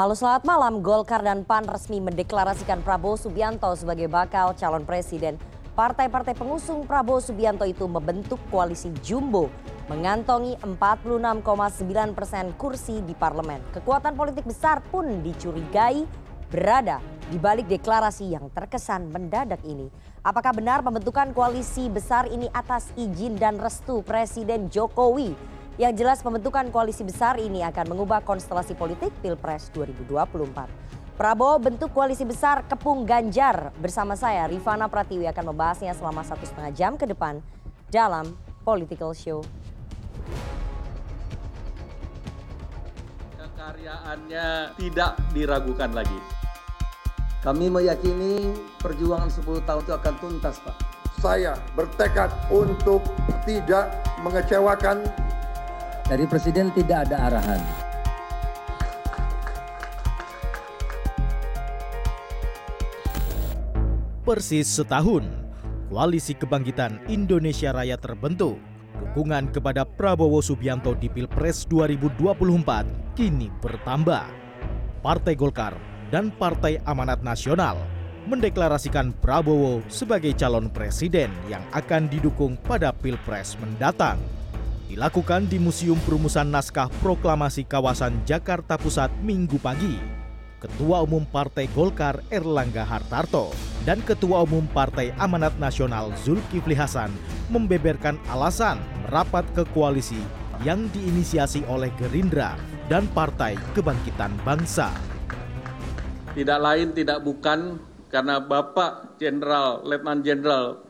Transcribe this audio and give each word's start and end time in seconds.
Halo 0.00 0.16
selamat 0.16 0.48
malam, 0.48 0.80
Golkar 0.80 1.20
dan 1.20 1.44
PAN 1.44 1.68
resmi 1.68 2.00
mendeklarasikan 2.00 2.80
Prabowo 2.80 3.20
Subianto 3.20 3.68
sebagai 3.76 4.08
bakal 4.08 4.56
calon 4.56 4.88
presiden. 4.88 5.36
Partai-partai 5.76 6.32
pengusung 6.32 6.88
Prabowo 6.88 7.20
Subianto 7.20 7.68
itu 7.68 7.84
membentuk 7.84 8.40
koalisi 8.48 8.88
Jumbo 9.04 9.52
mengantongi 9.92 10.56
46,9 10.64 12.16
persen 12.16 12.48
kursi 12.56 13.04
di 13.04 13.12
parlemen. 13.12 13.60
Kekuatan 13.76 14.16
politik 14.16 14.48
besar 14.48 14.80
pun 14.88 15.20
dicurigai 15.20 16.08
berada 16.48 17.04
di 17.28 17.36
balik 17.36 17.68
deklarasi 17.68 18.32
yang 18.32 18.48
terkesan 18.56 19.12
mendadak 19.12 19.60
ini. 19.68 19.92
Apakah 20.24 20.56
benar 20.56 20.80
pembentukan 20.80 21.36
koalisi 21.36 21.92
besar 21.92 22.24
ini 22.32 22.48
atas 22.56 22.88
izin 22.96 23.36
dan 23.36 23.60
restu 23.60 24.00
Presiden 24.00 24.72
Jokowi? 24.72 25.59
Yang 25.80 26.04
jelas 26.04 26.20
pembentukan 26.20 26.68
koalisi 26.68 27.00
besar 27.00 27.40
ini 27.40 27.64
akan 27.64 27.96
mengubah 27.96 28.20
konstelasi 28.20 28.76
politik 28.76 29.16
Pilpres 29.24 29.72
2024. 29.72 30.68
Prabowo 31.16 31.56
bentuk 31.56 31.96
koalisi 31.96 32.28
besar 32.28 32.68
Kepung 32.68 33.08
Ganjar 33.08 33.72
bersama 33.80 34.12
saya 34.12 34.44
Rifana 34.44 34.92
Pratiwi 34.92 35.24
akan 35.32 35.56
membahasnya 35.56 35.96
selama 35.96 36.20
satu 36.20 36.44
setengah 36.44 36.68
jam 36.76 36.92
ke 37.00 37.08
depan 37.08 37.40
dalam 37.88 38.28
Political 38.60 39.16
Show. 39.16 39.40
Kekaryaannya 43.40 44.76
tidak 44.76 45.16
diragukan 45.32 45.96
lagi. 45.96 46.20
Kami 47.40 47.72
meyakini 47.72 48.52
perjuangan 48.84 49.32
10 49.32 49.64
tahun 49.64 49.80
itu 49.88 49.92
akan 49.96 50.14
tuntas 50.20 50.60
Pak. 50.60 50.76
Saya 51.24 51.56
bertekad 51.72 52.28
untuk 52.52 53.00
tidak 53.48 53.88
mengecewakan 54.20 55.08
dari 56.10 56.26
Presiden 56.26 56.74
tidak 56.74 57.06
ada 57.06 57.30
arahan. 57.30 57.62
Persis 64.26 64.66
setahun, 64.66 65.22
Koalisi 65.86 66.34
Kebangkitan 66.34 66.98
Indonesia 67.06 67.70
Raya 67.70 67.94
terbentuk. 67.94 68.58
Dukungan 69.00 69.54
kepada 69.54 69.86
Prabowo 69.86 70.44
Subianto 70.44 70.92
di 70.98 71.08
Pilpres 71.08 71.64
2024 71.70 73.16
kini 73.16 73.48
bertambah. 73.62 74.26
Partai 75.00 75.32
Golkar 75.38 75.72
dan 76.12 76.28
Partai 76.34 76.82
Amanat 76.84 77.24
Nasional 77.24 77.80
mendeklarasikan 78.28 79.16
Prabowo 79.24 79.80
sebagai 79.88 80.36
calon 80.36 80.68
presiden 80.68 81.32
yang 81.48 81.64
akan 81.72 82.12
didukung 82.12 82.60
pada 82.60 82.92
Pilpres 82.92 83.56
mendatang 83.56 84.20
dilakukan 84.90 85.46
di 85.46 85.62
Museum 85.62 85.94
Perumusan 86.02 86.50
Naskah 86.50 86.90
Proklamasi 86.98 87.62
Kawasan 87.62 88.26
Jakarta 88.26 88.74
Pusat 88.74 89.14
Minggu 89.22 89.54
pagi. 89.62 89.94
Ketua 90.58 91.06
Umum 91.06 91.22
Partai 91.22 91.70
Golkar 91.70 92.20
Erlangga 92.28 92.82
Hartarto 92.82 93.54
dan 93.86 94.02
Ketua 94.02 94.42
Umum 94.42 94.66
Partai 94.66 95.14
Amanat 95.16 95.54
Nasional 95.62 96.10
Zulkifli 96.20 96.74
Hasan 96.74 97.14
membeberkan 97.48 98.18
alasan 98.28 98.82
merapat 99.06 99.46
ke 99.54 99.62
koalisi 99.70 100.18
yang 100.66 100.90
diinisiasi 100.90 101.64
oleh 101.70 101.88
Gerindra 101.96 102.58
dan 102.90 103.06
Partai 103.14 103.56
Kebangkitan 103.72 104.34
Bangsa. 104.42 104.90
Tidak 106.34 106.60
lain 106.60 106.92
tidak 106.92 107.22
bukan 107.22 107.78
karena 108.10 108.42
Bapak 108.42 109.16
Jenderal 109.22 109.86
Letnan 109.86 110.20
Jenderal 110.26 110.82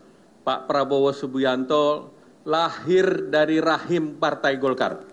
Pak 0.42 0.66
Prabowo 0.66 1.12
Subianto 1.14 2.16
lahir 2.50 3.30
dari 3.30 3.62
rahim 3.62 4.18
Partai 4.18 4.58
Golkar. 4.58 5.06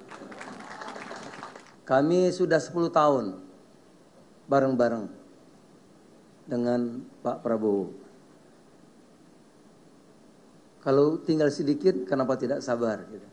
Kami 1.86 2.34
sudah 2.34 2.58
10 2.58 2.90
tahun 2.90 3.26
bareng-bareng 4.50 5.06
dengan 6.50 7.06
Pak 7.22 7.46
Prabowo. 7.46 7.94
Kalau 10.82 11.22
tinggal 11.22 11.54
sedikit, 11.54 12.10
kenapa 12.10 12.40
tidak 12.40 12.66
sabar? 12.66 13.06
Gitu. 13.06 13.28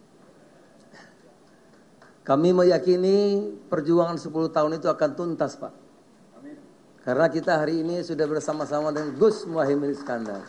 Kami 2.24 2.50
meyakini 2.52 3.48
perjuangan 3.72 4.20
10 4.20 4.52
tahun 4.52 4.72
itu 4.78 4.86
akan 4.90 5.10
tuntas, 5.16 5.56
Pak. 5.56 5.72
Karena 7.04 7.26
kita 7.28 7.60
hari 7.60 7.84
ini 7.84 8.00
sudah 8.00 8.24
bersama-sama 8.24 8.90
dengan 8.90 9.12
Gus 9.16 9.44
Muhaimin 9.44 9.92
Iskandar. 9.92 10.40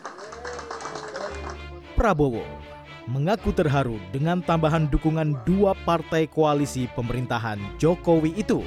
Prabowo 1.94 2.65
mengaku 3.06 3.54
terharu 3.54 4.02
dengan 4.10 4.42
tambahan 4.42 4.90
dukungan 4.90 5.38
dua 5.46 5.78
partai 5.86 6.26
koalisi 6.26 6.90
pemerintahan 6.98 7.58
Jokowi 7.78 8.34
itu. 8.34 8.66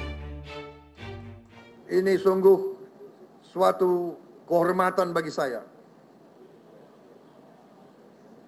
Ini 1.92 2.16
sungguh 2.16 2.58
suatu 3.44 4.16
kehormatan 4.48 5.12
bagi 5.12 5.28
saya. 5.28 5.60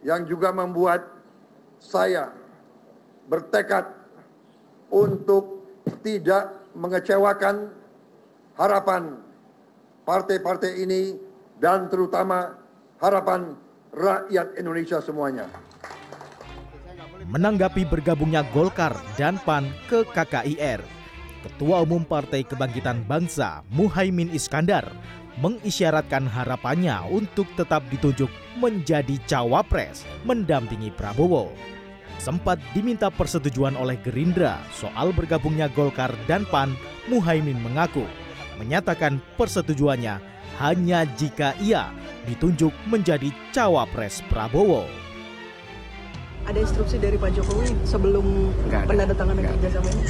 Yang 0.03 0.35
juga 0.35 0.51
membuat 0.51 1.07
saya 1.79 2.33
bertekad 3.29 3.87
untuk 4.91 5.63
tidak 6.03 6.51
mengecewakan 6.75 7.71
harapan 8.59 9.19
partai-partai 10.03 10.83
ini 10.83 11.15
dan 11.63 11.87
terutama 11.87 12.59
harapan 12.99 13.55
rakyat 13.95 14.59
Indonesia 14.59 14.99
semuanya. 14.99 15.47
Menanggapi 17.33 17.89
bergabungnya 17.89 18.45
Golkar 18.53 18.93
dan 19.17 19.41
PAN 19.41 19.65
ke 19.89 20.05
KKIR, 20.05 20.85
Ketua 21.41 21.81
Umum 21.81 22.05
Partai 22.05 22.45
Kebangkitan 22.45 23.09
Bangsa 23.09 23.65
Muhaimin 23.73 24.29
Iskandar 24.37 24.85
mengisyaratkan 25.41 26.29
harapannya 26.29 26.93
untuk 27.09 27.49
tetap 27.57 27.89
ditunjuk 27.89 28.29
menjadi 28.61 29.17
cawapres 29.25 30.05
mendampingi 30.29 30.93
Prabowo. 30.93 31.49
Sempat 32.21 32.61
diminta 32.77 33.09
persetujuan 33.09 33.81
oleh 33.81 33.97
Gerindra 34.05 34.61
soal 34.77 35.17
bergabungnya 35.17 35.73
Golkar 35.73 36.13
dan 36.29 36.45
PAN, 36.53 36.77
Muhaimin 37.09 37.57
mengaku 37.65 38.05
menyatakan 38.61 39.17
persetujuannya 39.41 40.21
hanya 40.61 41.09
jika 41.17 41.57
ia 41.65 41.89
ditunjuk 42.29 42.77
menjadi 42.93 43.33
cawapres 43.57 44.21
Prabowo 44.29 44.85
ada 46.47 46.59
instruksi 46.59 46.97
dari 46.99 47.17
Pak 47.17 47.31
Jokowi 47.39 47.71
sebelum 47.87 48.51
penandatanganan 48.69 49.45
kerjasama 49.47 49.89
ini? 49.95 50.05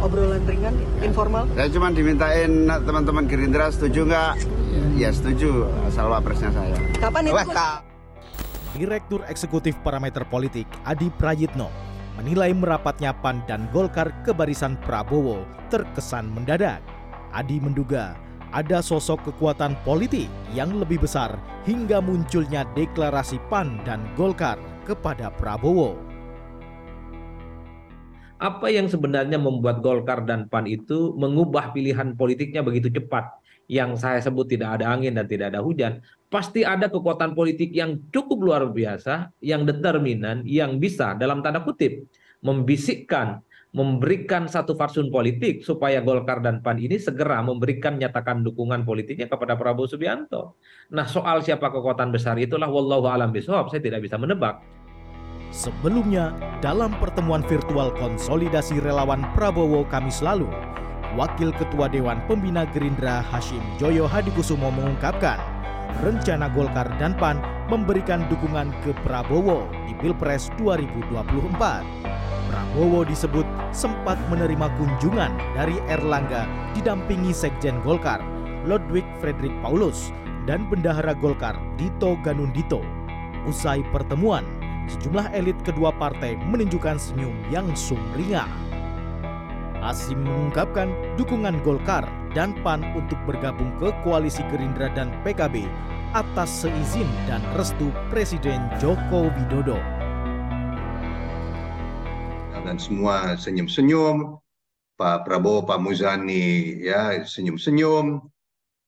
Obrolan 0.00 0.42
ringan, 0.44 0.74
informal? 1.00 1.48
Saya 1.56 1.68
cuma 1.72 1.88
dimintain 1.92 2.50
teman-teman 2.68 3.24
Gerindra 3.24 3.72
setuju 3.72 4.04
nggak? 4.04 4.32
Ya 4.98 5.10
setuju, 5.14 5.68
asal 5.88 6.12
wapresnya 6.12 6.50
saya. 6.52 6.76
Kapan 7.00 7.30
itu? 7.30 7.36
Direktur 8.74 9.22
Eksekutif 9.30 9.78
Parameter 9.86 10.26
Politik 10.26 10.66
Adi 10.82 11.06
Prayitno 11.14 11.70
menilai 12.18 12.50
merapatnya 12.50 13.14
PAN 13.14 13.46
dan 13.46 13.70
Golkar 13.70 14.10
ke 14.26 14.34
barisan 14.34 14.74
Prabowo 14.82 15.46
terkesan 15.70 16.30
mendadak. 16.34 16.82
Adi 17.34 17.62
menduga 17.62 18.18
ada 18.54 18.78
sosok 18.78 19.30
kekuatan 19.30 19.74
politik 19.82 20.30
yang 20.54 20.78
lebih 20.78 21.02
besar 21.02 21.34
hingga 21.66 21.98
munculnya 21.98 22.62
deklarasi 22.78 23.42
PAN 23.50 23.82
dan 23.82 24.02
Golkar 24.14 24.58
kepada 24.84 25.32
Prabowo. 25.32 25.96
Apa 28.36 28.68
yang 28.68 28.92
sebenarnya 28.92 29.40
membuat 29.40 29.80
Golkar 29.80 30.28
dan 30.28 30.44
PAN 30.52 30.68
itu 30.68 31.16
mengubah 31.16 31.72
pilihan 31.72 32.12
politiknya 32.12 32.60
begitu 32.60 32.92
cepat? 32.92 33.40
Yang 33.64 34.04
saya 34.04 34.20
sebut 34.20 34.44
tidak 34.44 34.76
ada 34.76 34.92
angin 34.92 35.16
dan 35.16 35.24
tidak 35.24 35.56
ada 35.56 35.64
hujan, 35.64 36.04
pasti 36.28 36.60
ada 36.60 36.92
kekuatan 36.92 37.32
politik 37.32 37.72
yang 37.72 37.96
cukup 38.12 38.44
luar 38.44 38.68
biasa, 38.68 39.32
yang 39.40 39.64
determinan, 39.64 40.44
yang 40.44 40.76
bisa 40.76 41.16
dalam 41.16 41.40
tanda 41.40 41.64
kutip 41.64 42.04
membisikkan 42.44 43.40
memberikan 43.74 44.46
satu 44.46 44.78
farsun 44.78 45.10
politik 45.10 45.66
supaya 45.66 45.98
Golkar 45.98 46.38
dan 46.38 46.62
PAN 46.62 46.78
ini 46.78 46.94
segera 46.94 47.42
memberikan 47.42 47.98
nyatakan 47.98 48.46
dukungan 48.46 48.86
politiknya 48.86 49.26
kepada 49.26 49.58
Prabowo 49.58 49.90
Subianto. 49.90 50.62
Nah 50.94 51.10
soal 51.10 51.42
siapa 51.42 51.74
kekuatan 51.74 52.14
besar 52.14 52.38
itulah 52.38 52.70
wallahu 52.70 53.10
alam 53.10 53.34
bisawab 53.34 53.74
saya 53.74 53.82
tidak 53.82 54.06
bisa 54.06 54.14
menebak. 54.14 54.62
Sebelumnya, 55.54 56.34
dalam 56.58 56.98
pertemuan 56.98 57.46
virtual 57.46 57.94
konsolidasi 57.94 58.82
relawan 58.82 59.22
Prabowo 59.38 59.86
Kamis 59.86 60.18
lalu, 60.18 60.50
Wakil 61.14 61.54
Ketua 61.54 61.86
Dewan 61.86 62.18
Pembina 62.26 62.66
Gerindra 62.74 63.22
Hashim 63.22 63.62
Joyo 63.78 64.10
Hadikusumo 64.10 64.74
mengungkapkan 64.74 65.38
rencana 66.02 66.50
Golkar 66.50 66.90
dan 66.98 67.14
PAN 67.14 67.38
memberikan 67.70 68.26
dukungan 68.26 68.74
ke 68.82 68.90
Prabowo 69.06 69.70
di 69.86 69.94
Pilpres 70.02 70.50
2024. 70.58 71.54
Prabowo 72.50 73.06
disebut 73.06 73.46
sempat 73.70 74.18
menerima 74.26 74.66
kunjungan 74.74 75.30
dari 75.54 75.78
Erlangga 75.86 76.50
didampingi 76.74 77.30
Sekjen 77.30 77.78
Golkar, 77.86 78.18
Ludwig 78.66 79.06
Frederick 79.22 79.54
Paulus, 79.62 80.10
dan 80.50 80.66
Bendahara 80.66 81.14
Golkar 81.14 81.54
Dito 81.78 82.18
Ganundito. 82.26 82.82
Usai 83.46 83.86
pertemuan, 83.94 84.42
sejumlah 84.88 85.32
elit 85.32 85.56
kedua 85.64 85.92
partai 85.94 86.36
menunjukkan 86.48 87.00
senyum 87.00 87.34
yang 87.48 87.68
sumringah. 87.72 88.48
Asim 89.84 90.24
mengungkapkan 90.24 90.92
dukungan 91.20 91.60
Golkar 91.60 92.08
dan 92.32 92.56
PAN 92.64 92.80
untuk 92.96 93.20
bergabung 93.28 93.68
ke 93.76 93.92
koalisi 94.00 94.40
Gerindra 94.48 94.88
dan 94.96 95.12
PKB 95.22 95.68
atas 96.14 96.64
seizin 96.64 97.10
dan 97.26 97.42
restu 97.58 97.90
Presiden 98.08 98.64
Joko 98.78 99.28
Widodo. 99.34 99.76
Dan 102.64 102.80
semua 102.80 103.36
senyum-senyum, 103.36 104.40
Pak 104.96 105.28
Prabowo, 105.28 105.68
Pak 105.68 105.84
Muzani 105.84 106.80
ya 106.80 107.20
senyum-senyum, 107.20 108.24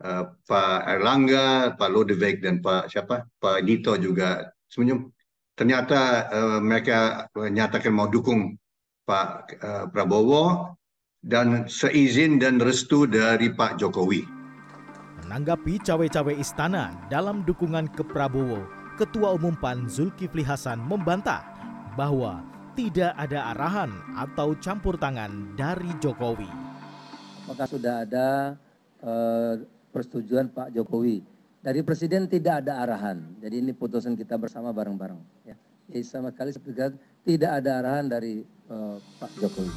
uh, 0.00 0.24
Pak 0.48 0.78
Erlangga, 0.88 1.76
Pak 1.76 1.90
Lodewijk 1.92 2.40
dan 2.40 2.64
Pak 2.64 2.88
siapa, 2.88 3.28
Pak 3.36 3.68
Dito 3.68 3.92
juga 4.00 4.48
senyum. 4.72 5.12
Ternyata 5.56 6.28
uh, 6.28 6.58
mereka 6.60 7.32
menyatakan 7.32 7.88
mau 7.88 8.12
dukung 8.12 8.60
Pak 9.08 9.56
uh, 9.64 9.84
Prabowo 9.88 10.76
dan 11.24 11.64
seizin 11.64 12.36
dan 12.36 12.60
restu 12.60 13.08
dari 13.08 13.48
Pak 13.48 13.80
Jokowi. 13.80 14.28
Menanggapi 15.24 15.80
cawe-cawe 15.80 16.36
istana 16.36 16.92
dalam 17.08 17.40
dukungan 17.48 17.88
ke 17.88 18.04
Prabowo, 18.04 18.68
Ketua 19.00 19.32
Umum 19.32 19.56
PAN 19.56 19.88
Zulkifli 19.88 20.44
Hasan 20.44 20.78
membantah 20.84 21.40
bahwa 21.96 22.44
tidak 22.76 23.16
ada 23.16 23.56
arahan 23.56 23.90
atau 24.12 24.52
campur 24.60 25.00
tangan 25.00 25.56
dari 25.56 25.88
Jokowi. 26.04 26.46
Apakah 27.48 27.66
sudah 27.66 28.04
ada 28.04 28.60
uh, 29.00 29.56
persetujuan 29.88 30.52
Pak 30.52 30.76
Jokowi? 30.76 31.24
Dari 31.66 31.82
Presiden 31.82 32.30
tidak 32.30 32.62
ada 32.62 32.86
arahan. 32.86 33.42
Jadi 33.42 33.58
ini 33.58 33.74
putusan 33.74 34.14
kita 34.14 34.38
bersama 34.38 34.70
bareng-bareng. 34.70 35.18
Ya. 35.42 35.58
Jadi 35.90 36.06
sama 36.06 36.30
sekali 36.30 36.54
tidak 37.26 37.50
ada 37.58 37.82
arahan 37.82 38.06
dari 38.06 38.46
uh, 38.70 39.02
Pak 39.18 39.34
Jokowi. 39.42 39.74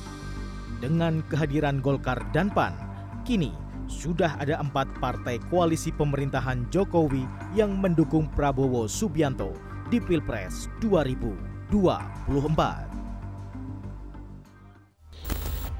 Dengan 0.86 1.26
kehadiran 1.34 1.82
Golkar 1.82 2.22
dan 2.30 2.54
PAN, 2.54 2.78
kini 3.26 3.50
sudah 3.90 4.38
ada 4.38 4.62
empat 4.62 4.86
partai 5.02 5.42
koalisi 5.50 5.90
pemerintahan 5.90 6.70
Jokowi 6.70 7.26
yang 7.58 7.74
mendukung 7.82 8.30
Prabowo 8.38 8.86
Subianto 8.86 9.50
di 9.90 9.98
Pilpres 9.98 10.70
2024 10.86 11.74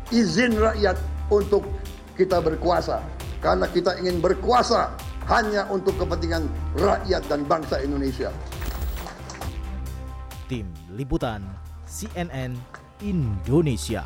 izin 0.10 0.58
rakyat 0.58 0.98
untuk 1.30 1.70
kita 2.18 2.42
berkuasa. 2.42 2.98
Karena 3.40 3.70
kita 3.70 3.96
ingin 4.02 4.20
berkuasa 4.20 4.98
hanya 5.30 5.62
untuk 5.70 5.94
kepentingan 6.02 6.50
rakyat 6.74 7.22
dan 7.30 7.46
bangsa 7.46 7.78
Indonesia. 7.86 8.34
Tim 10.50 10.66
Liputan 10.98 11.46
CNN 11.86 12.58
Indonesia. 13.06 14.02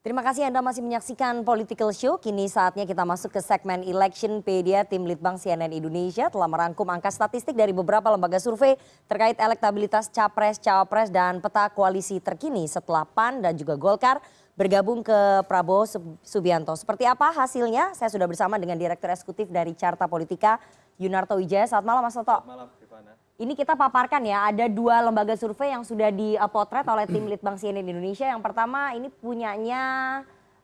Terima 0.00 0.24
kasih 0.24 0.48
Anda 0.48 0.64
masih 0.64 0.80
menyaksikan 0.80 1.44
Political 1.44 1.92
Show. 1.92 2.16
Kini 2.16 2.48
saatnya 2.48 2.88
kita 2.88 3.04
masuk 3.04 3.36
ke 3.36 3.44
segmen 3.44 3.84
Election 3.84 4.40
Pedia. 4.40 4.80
Tim 4.88 5.04
Litbang 5.04 5.36
CNN 5.36 5.68
Indonesia 5.68 6.32
telah 6.32 6.48
merangkum 6.48 6.88
angka 6.88 7.12
statistik 7.12 7.52
dari 7.52 7.76
beberapa 7.76 8.08
lembaga 8.08 8.40
survei 8.40 8.80
terkait 9.04 9.36
elektabilitas 9.36 10.08
Capres, 10.08 10.56
Cawapres, 10.56 11.12
dan 11.12 11.44
peta 11.44 11.68
koalisi 11.68 12.24
terkini 12.24 12.64
setelah 12.64 13.04
PAN 13.04 13.44
dan 13.44 13.52
juga 13.52 13.76
Golkar 13.76 14.24
bergabung 14.58 15.06
ke 15.06 15.46
Prabowo 15.46 15.86
Subianto. 16.26 16.74
Seperti 16.74 17.06
apa 17.06 17.30
hasilnya? 17.30 17.94
Saya 17.94 18.10
sudah 18.10 18.26
bersama 18.26 18.58
dengan 18.58 18.74
Direktur 18.74 19.14
Eksekutif 19.14 19.46
dari 19.46 19.70
Carta 19.78 20.10
Politika, 20.10 20.58
Yunarto 20.98 21.38
Wijaya. 21.38 21.70
Selamat 21.70 21.86
malam 21.86 22.02
Mas 22.02 22.18
Toto. 22.18 22.26
Selamat 22.26 22.50
malam 22.50 22.68
Rifana. 22.82 23.12
Ini 23.38 23.54
kita 23.54 23.78
paparkan 23.78 24.18
ya, 24.26 24.50
ada 24.50 24.66
dua 24.66 24.98
lembaga 24.98 25.38
survei 25.38 25.70
yang 25.70 25.86
sudah 25.86 26.10
dipotret 26.10 26.82
oleh 26.90 27.06
tim 27.06 27.22
Litbang 27.30 27.54
CNN 27.54 27.86
Indonesia. 27.86 28.26
Yang 28.26 28.42
pertama 28.42 28.98
ini 28.98 29.06
punyanya 29.14 29.82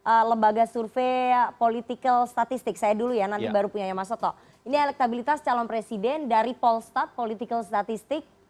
uh, 0.02 0.24
lembaga 0.26 0.66
survei 0.66 1.30
political 1.54 2.26
statistik. 2.26 2.74
Saya 2.74 2.98
dulu 2.98 3.14
ya, 3.14 3.30
nanti 3.30 3.46
ya. 3.46 3.54
baru 3.54 3.70
punyanya 3.70 3.94
Mas 3.94 4.10
Soto. 4.10 4.34
Ini 4.66 4.90
elektabilitas 4.90 5.38
calon 5.38 5.70
presiden 5.70 6.26
dari 6.26 6.50
Polstat 6.50 7.14
Political 7.14 7.62
Statistik 7.62 8.26
uh, 8.26 8.43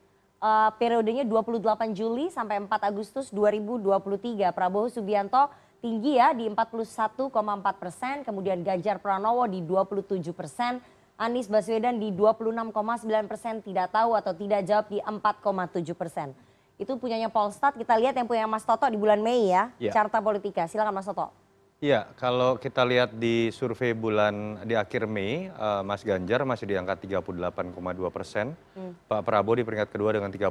periodenya 0.77 1.25
28 1.25 1.97
Juli 1.97 2.29
sampai 2.29 2.61
4 2.61 2.69
Agustus 2.85 3.33
2023. 3.33 4.53
Prabowo 4.53 4.93
Subianto 4.93 5.49
tinggi 5.81 6.17
ya 6.17 6.33
di 6.33 6.49
41,4 6.49 7.33
persen, 7.77 8.15
kemudian 8.25 8.61
Ganjar 8.65 9.01
Pranowo 9.01 9.45
di 9.45 9.61
27 9.61 10.33
persen, 10.33 10.81
Anies 11.21 11.47
Baswedan 11.47 12.01
di 12.01 12.11
26,9 12.11 13.31
persen 13.31 13.61
tidak 13.61 13.93
tahu 13.93 14.17
atau 14.17 14.33
tidak 14.33 14.65
jawab 14.65 14.87
di 14.89 14.99
4,7 14.99 15.93
persen. 15.95 16.33
Itu 16.75 16.99
punyanya 16.99 17.31
Polstat, 17.31 17.79
kita 17.79 17.95
lihat 17.95 18.19
yang 18.19 18.27
punya 18.27 18.51
Mas 18.51 18.67
Toto 18.67 18.89
di 18.91 18.99
bulan 18.99 19.23
Mei 19.23 19.47
ya, 19.47 19.71
ya. 19.79 19.95
Carta 19.95 20.19
Politika. 20.19 20.67
Silakan 20.67 20.91
Mas 20.91 21.07
Toto. 21.07 21.44
Iya, 21.83 22.09
kalau 22.17 22.57
kita 22.57 22.81
lihat 22.81 23.13
di 23.21 23.53
survei 23.53 23.93
bulan 23.93 24.65
di 24.65 24.73
akhir 24.73 25.05
Mei, 25.05 25.53
uh, 25.53 25.85
Mas 25.85 26.01
Ganjar 26.01 26.41
masih 26.49 26.65
di 26.65 26.81
angka 26.81 26.97
38,2 26.97 27.21
persen, 28.09 28.57
hmm. 28.73 29.05
Pak 29.05 29.21
Prabowo 29.21 29.61
di 29.61 29.69
peringkat 29.69 29.93
kedua 29.93 30.17
dengan 30.17 30.33
31,1 30.33 30.49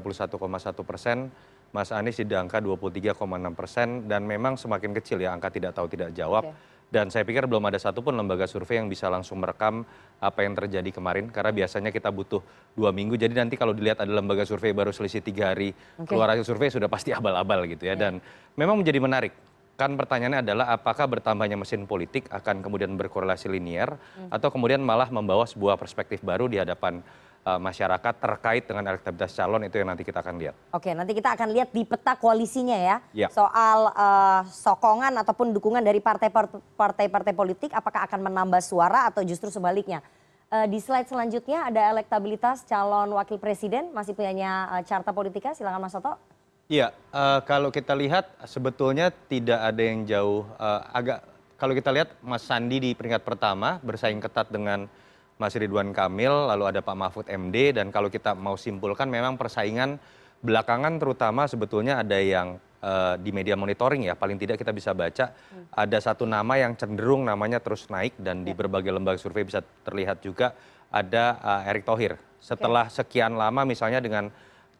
persen, 0.86 1.34
Mas 1.74 1.90
Anies 1.90 2.22
di 2.22 2.36
angka 2.38 2.62
23,6 2.62 3.18
persen, 3.58 4.06
dan 4.06 4.30
memang 4.30 4.62
semakin 4.62 4.94
kecil 4.94 5.26
ya 5.26 5.34
angka 5.34 5.50
tidak 5.50 5.74
tahu 5.74 5.90
tidak 5.90 6.14
jawab. 6.14 6.54
Okay 6.54 6.72
dan 6.94 7.10
saya 7.10 7.26
pikir 7.26 7.50
belum 7.50 7.66
ada 7.74 7.82
satupun 7.82 8.14
lembaga 8.14 8.46
survei 8.46 8.78
yang 8.78 8.86
bisa 8.86 9.10
langsung 9.10 9.42
merekam 9.42 9.82
apa 10.22 10.46
yang 10.46 10.54
terjadi 10.54 10.94
kemarin. 10.94 11.34
Karena 11.34 11.50
biasanya 11.50 11.90
kita 11.90 12.14
butuh 12.14 12.46
dua 12.78 12.94
minggu. 12.94 13.18
Jadi 13.18 13.34
nanti 13.34 13.58
kalau 13.58 13.74
dilihat 13.74 14.06
ada 14.06 14.14
lembaga 14.14 14.46
survei 14.46 14.78
baru 14.78 14.94
selisih 14.94 15.26
tiga 15.26 15.58
hari 15.58 15.74
okay. 15.74 16.06
keluar 16.06 16.30
hasil 16.30 16.46
survei 16.46 16.70
sudah 16.70 16.86
pasti 16.86 17.10
abal-abal 17.18 17.66
gitu 17.66 17.90
ya. 17.90 17.98
Yeah. 17.98 17.98
dan 17.98 18.14
memang 18.54 18.86
menjadi 18.86 19.02
menarik 19.02 19.34
kan 19.74 19.98
pertanyaannya 19.98 20.46
adalah 20.46 20.66
apakah 20.78 21.10
bertambahnya 21.10 21.58
mesin 21.58 21.90
politik 21.90 22.30
akan 22.30 22.62
kemudian 22.62 22.94
berkorelasi 22.94 23.50
linier 23.50 23.98
hmm. 23.98 24.30
atau 24.30 24.54
kemudian 24.54 24.78
malah 24.80 25.10
membawa 25.10 25.50
sebuah 25.50 25.82
perspektif 25.82 26.22
baru 26.22 26.46
di 26.46 26.62
hadapan 26.62 27.02
uh, 27.44 27.60
masyarakat 27.60 28.14
terkait 28.22 28.64
dengan 28.70 28.84
elektabilitas 28.88 29.36
calon 29.36 29.66
itu 29.68 29.76
yang 29.82 29.90
nanti 29.92 30.04
kita 30.06 30.24
akan 30.24 30.36
lihat. 30.40 30.56
Oke, 30.72 30.94
nanti 30.96 31.12
kita 31.18 31.36
akan 31.36 31.50
lihat 31.52 31.70
di 31.76 31.84
peta 31.84 32.16
koalisinya 32.16 32.78
ya, 32.78 32.98
ya. 33.12 33.28
soal 33.34 33.92
uh, 33.94 34.42
sokongan 34.48 35.14
ataupun 35.26 35.52
dukungan 35.52 35.84
dari 35.84 36.00
partai-partai 36.00 37.34
politik, 37.36 37.72
apakah 37.76 38.08
akan 38.08 38.30
menambah 38.32 38.62
suara 38.64 39.12
atau 39.12 39.22
justru 39.26 39.52
sebaliknya. 39.52 40.06
Uh, 40.54 40.70
di 40.70 40.78
slide 40.78 41.10
selanjutnya 41.10 41.66
ada 41.66 41.98
elektabilitas 41.98 42.62
calon 42.70 43.10
wakil 43.18 43.42
presiden, 43.42 43.90
masih 43.90 44.14
punyanya 44.14 44.70
uh, 44.70 44.84
carta 44.86 45.10
politika, 45.10 45.58
silakan 45.58 45.82
Mas 45.82 45.98
Soto. 45.98 46.33
Iya, 46.72 46.96
uh, 47.12 47.44
kalau 47.44 47.76
kita 47.76 47.92
lihat 47.92 48.40
sebetulnya 48.48 49.12
tidak 49.12 49.60
ada 49.60 49.84
yang 49.84 50.08
jauh, 50.08 50.48
uh, 50.56 50.82
agak 50.96 51.20
kalau 51.60 51.76
kita 51.76 51.92
lihat 51.92 52.16
Mas 52.24 52.44
Sandi 52.48 52.80
di 52.80 52.92
peringkat 52.96 53.24
pertama 53.24 53.84
bersaing 53.84 54.24
ketat 54.24 54.48
dengan 54.48 54.88
Mas 55.36 55.52
Ridwan 55.60 55.92
Kamil, 55.92 56.32
lalu 56.32 56.72
ada 56.72 56.80
Pak 56.80 56.96
Mahfud 56.96 57.28
MD, 57.28 57.76
dan 57.76 57.92
kalau 57.92 58.08
kita 58.08 58.32
mau 58.32 58.56
simpulkan 58.56 59.12
memang 59.12 59.36
persaingan 59.36 60.00
belakangan 60.40 61.00
terutama 61.04 61.52
sebetulnya 61.52 62.00
ada 62.00 62.16
yang 62.16 62.56
uh, 62.80 63.20
di 63.20 63.36
media 63.36 63.60
monitoring 63.60 64.08
ya, 64.08 64.16
paling 64.16 64.40
tidak 64.40 64.56
kita 64.56 64.72
bisa 64.72 64.96
baca 64.96 65.36
hmm. 65.36 65.76
ada 65.76 65.98
satu 66.00 66.24
nama 66.24 66.56
yang 66.56 66.80
cenderung 66.80 67.28
namanya 67.28 67.60
terus 67.60 67.92
naik 67.92 68.16
dan 68.16 68.48
di 68.48 68.56
ya. 68.56 68.58
berbagai 68.60 68.92
lembaga 68.92 69.20
survei 69.20 69.44
bisa 69.44 69.60
terlihat 69.84 70.24
juga 70.24 70.56
ada 70.88 71.40
uh, 71.44 71.68
Erick 71.68 71.84
Thohir. 71.84 72.16
Setelah 72.40 72.88
sekian 72.88 73.36
lama 73.36 73.68
misalnya 73.68 74.00
dengan 74.00 74.32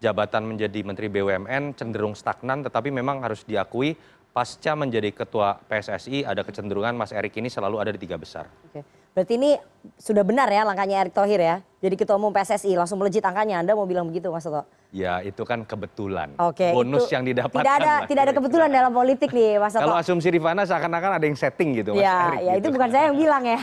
jabatan 0.04 0.44
menjadi 0.44 0.84
Menteri 0.84 1.08
BUMN 1.08 1.80
cenderung 1.80 2.12
stagnan, 2.12 2.68
tetapi 2.68 2.92
memang 2.92 3.24
harus 3.24 3.48
diakui 3.48 3.96
pasca 4.36 4.74
menjadi 4.76 5.14
ketua 5.14 5.62
PSSI 5.70 6.26
ada 6.28 6.44
kecenderungan 6.44 6.98
Mas 6.98 7.16
Erick 7.16 7.38
ini 7.40 7.48
selalu 7.48 7.80
ada 7.80 7.92
di 7.96 8.02
tiga 8.02 8.20
besar. 8.20 8.50
Oke. 8.68 8.84
Berarti 9.14 9.38
ini 9.38 9.54
sudah 10.02 10.26
benar 10.26 10.50
ya 10.50 10.66
langkahnya 10.66 11.06
Erick 11.06 11.14
Thohir 11.14 11.38
ya. 11.38 11.62
Jadi 11.86 11.94
ketua 12.02 12.18
umum 12.18 12.34
PSSI 12.34 12.74
langsung 12.74 12.98
melejit 12.98 13.22
angkanya. 13.22 13.62
Anda 13.62 13.78
mau 13.78 13.86
bilang 13.86 14.10
begitu 14.10 14.34
Mas 14.34 14.42
Toto? 14.42 14.66
Ya 14.90 15.22
itu 15.22 15.46
kan 15.46 15.62
kebetulan. 15.62 16.34
Oke. 16.42 16.74
Bonus 16.74 17.06
yang 17.14 17.22
didapatkan. 17.22 17.62
Tidak 17.62 17.76
ada 17.78 17.94
tidak 18.10 18.22
ada 18.26 18.34
kebetulan 18.34 18.70
dalam 18.74 18.90
politik 18.90 19.30
nih 19.30 19.62
Mas 19.62 19.78
Toto. 19.78 19.86
Kalau 19.86 20.02
asumsi 20.02 20.34
Rifana 20.34 20.66
seakan-akan 20.66 21.22
ada 21.22 21.26
yang 21.30 21.38
setting 21.38 21.78
gitu 21.78 21.94
Mas 21.94 22.02
ya, 22.02 22.18
Erick. 22.34 22.42
Ya 22.42 22.54
gitu. 22.58 22.58
itu 22.58 22.68
bukan 22.74 22.90
saya 22.90 23.04
yang 23.14 23.18
bilang 23.30 23.44
ya. 23.46 23.60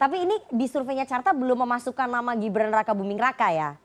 Tapi 0.00 0.16
ini 0.24 0.36
di 0.48 0.64
surveinya 0.64 1.04
Carta 1.04 1.36
belum 1.36 1.60
memasukkan 1.68 2.08
nama 2.08 2.32
Gibran 2.32 2.72
Raka 2.72 2.96
Buming 2.96 3.20
Raka 3.20 3.52
ya. 3.52 3.76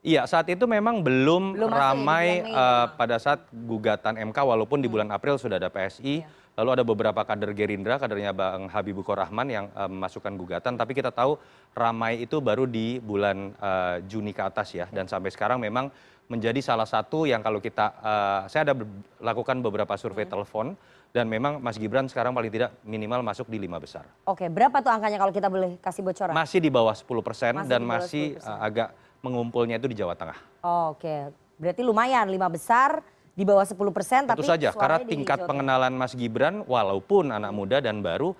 Iya, 0.00 0.24
saat 0.24 0.48
itu 0.48 0.64
memang 0.64 1.04
belum, 1.04 1.60
belum 1.60 1.68
ramai 1.68 2.40
uh, 2.48 2.88
pada 2.96 3.20
saat 3.20 3.44
gugatan 3.52 4.16
MK 4.32 4.38
walaupun 4.40 4.80
di 4.80 4.88
hmm. 4.88 4.94
bulan 4.96 5.08
April 5.12 5.36
sudah 5.36 5.60
ada 5.60 5.68
PSI. 5.68 6.24
Ya. 6.24 6.28
Lalu 6.56 6.76
ada 6.76 6.84
beberapa 6.84 7.20
kader 7.24 7.52
Gerindra, 7.56 7.96
kadernya 8.00 8.32
Bang 8.36 8.68
Habibur 8.72 9.04
Rahman 9.04 9.48
yang 9.52 9.66
uh, 9.76 9.88
memasukkan 9.92 10.32
gugatan. 10.40 10.80
Tapi 10.80 10.92
kita 10.96 11.12
tahu 11.12 11.36
ramai 11.76 12.20
itu 12.24 12.40
baru 12.40 12.64
di 12.64 12.96
bulan 12.96 13.52
uh, 13.60 14.00
Juni 14.08 14.32
ke 14.32 14.40
atas 14.40 14.72
ya. 14.72 14.88
Dan 14.88 15.04
sampai 15.04 15.32
sekarang 15.32 15.60
memang 15.60 15.92
menjadi 16.32 16.60
salah 16.64 16.88
satu 16.88 17.28
yang 17.28 17.44
kalau 17.44 17.60
kita, 17.60 17.92
uh, 18.00 18.40
saya 18.48 18.72
ada 18.72 18.74
lakukan 19.20 19.60
beberapa 19.60 20.00
survei 20.00 20.24
hmm. 20.24 20.32
telepon. 20.32 20.66
Dan 21.10 21.26
memang 21.26 21.58
Mas 21.58 21.74
Gibran 21.74 22.06
sekarang 22.06 22.30
paling 22.30 22.54
tidak 22.54 22.70
minimal 22.86 23.20
masuk 23.26 23.50
di 23.50 23.58
lima 23.58 23.82
besar. 23.82 24.06
Oke, 24.30 24.46
berapa 24.46 24.78
tuh 24.78 24.94
angkanya 24.94 25.18
kalau 25.18 25.34
kita 25.34 25.50
boleh 25.50 25.76
kasih 25.82 26.06
bocoran? 26.06 26.32
Masih 26.32 26.62
di 26.62 26.70
bawah 26.70 26.94
10 26.94 27.04
persen 27.26 27.52
dan 27.66 27.82
masih 27.82 28.38
10%. 28.38 28.46
Uh, 28.46 28.58
agak 28.62 28.88
mengumpulnya 29.20 29.76
itu 29.76 29.88
di 29.88 29.96
Jawa 29.96 30.16
Tengah. 30.16 30.38
Oh, 30.64 30.96
Oke, 30.96 31.06
okay. 31.06 31.20
berarti 31.60 31.82
lumayan 31.84 32.28
lima 32.28 32.48
besar 32.48 33.04
di 33.36 33.46
bawah 33.46 33.64
10 33.64 33.78
persen, 33.94 34.20
Tentu 34.26 34.44
tapi 34.44 34.48
saja, 34.48 34.68
karena 34.74 34.98
di 35.00 35.16
tingkat 35.16 35.48
pengenalan 35.48 35.94
Mas 35.96 36.12
Gibran, 36.12 36.66
walaupun 36.66 37.32
anak 37.32 37.52
muda 37.54 37.80
dan 37.80 38.04
baru, 38.04 38.36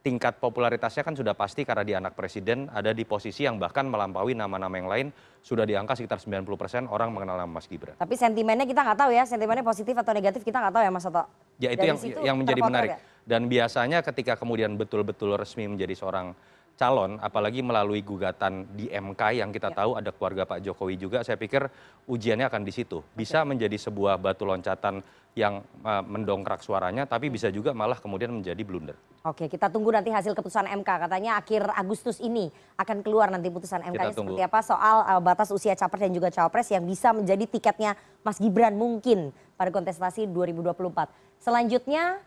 tingkat 0.00 0.40
popularitasnya 0.40 1.04
kan 1.04 1.12
sudah 1.12 1.36
pasti 1.36 1.66
karena 1.68 1.84
dia 1.84 1.96
anak 2.00 2.16
presiden, 2.16 2.70
ada 2.72 2.94
di 2.96 3.04
posisi 3.04 3.44
yang 3.44 3.60
bahkan 3.60 3.84
melampaui 3.84 4.32
nama-nama 4.32 4.72
yang 4.78 4.88
lain, 4.88 5.06
sudah 5.44 5.68
di 5.68 5.76
angka 5.76 5.98
sekitar 5.98 6.22
90 6.22 6.48
persen 6.56 6.82
orang 6.88 7.12
mengenal 7.12 7.36
nama 7.36 7.50
Mas 7.50 7.68
Gibran. 7.68 7.98
Tapi 7.98 8.14
sentimennya 8.16 8.64
kita 8.64 8.80
nggak 8.80 8.98
tahu 9.04 9.10
ya, 9.12 9.24
sentimennya 9.28 9.66
positif 9.66 9.92
atau 9.92 10.12
negatif 10.16 10.40
kita 10.40 10.56
nggak 10.64 10.74
tahu 10.80 10.82
ya 10.86 10.92
Mas 10.94 11.04
Soto. 11.04 11.22
Ya 11.58 11.68
itu 11.74 11.82
Dari 11.84 11.90
yang 11.90 11.98
yang 12.24 12.36
menjadi 12.40 12.60
menarik. 12.62 12.90
ya? 12.94 12.98
Dan 13.28 13.44
biasanya 13.52 14.00
ketika 14.00 14.40
kemudian 14.40 14.72
betul-betul 14.80 15.36
resmi 15.36 15.68
menjadi 15.68 15.92
seorang 15.92 16.32
calon, 16.78 17.18
apalagi 17.18 17.58
melalui 17.58 18.06
gugatan 18.06 18.70
di 18.78 18.86
MK 18.86 19.42
yang 19.42 19.50
Ya. 19.50 19.56
kita 19.58 19.74
tahu 19.74 19.98
ada 19.98 20.14
keluarga 20.14 20.46
Pak 20.46 20.62
Jokowi 20.62 20.94
juga, 20.94 21.26
saya 21.26 21.34
pikir 21.34 21.66
ujiannya 22.06 22.46
akan 22.46 22.62
di 22.62 22.70
situ. 22.70 23.02
Bisa 23.18 23.42
menjadi 23.42 23.74
sebuah 23.74 24.14
batu 24.22 24.46
loncatan 24.46 25.02
yang 25.34 25.62
uh, 25.82 26.02
mendongkrak 26.06 26.62
suaranya, 26.62 27.04
tapi 27.04 27.30
bisa 27.30 27.50
juga 27.50 27.74
malah 27.74 27.98
kemudian 27.98 28.30
menjadi 28.30 28.62
blunder. 28.62 28.94
Oke, 29.26 29.50
kita 29.50 29.66
tunggu 29.70 29.90
nanti 29.90 30.08
hasil 30.14 30.32
keputusan 30.34 30.70
MK. 30.82 30.90
Katanya 31.10 31.38
akhir 31.38 31.66
Agustus 31.74 32.22
ini 32.22 32.48
akan 32.78 33.02
keluar 33.02 33.28
nanti 33.28 33.50
putusan 33.50 33.82
tunggu. 34.14 34.34
seperti 34.34 34.42
apa 34.46 34.60
soal 34.62 34.96
uh, 35.04 35.20
batas 35.22 35.50
usia 35.50 35.74
capres 35.74 36.06
dan 36.06 36.14
juga 36.14 36.30
cawapres 36.30 36.70
yang 36.70 36.86
bisa 36.86 37.10
menjadi 37.10 37.44
tiketnya 37.50 37.98
Mas 38.22 38.38
Gibran 38.38 38.78
mungkin 38.78 39.34
pada 39.58 39.74
kontestasi 39.74 40.30
2024. 40.30 41.10
Selanjutnya 41.38 42.18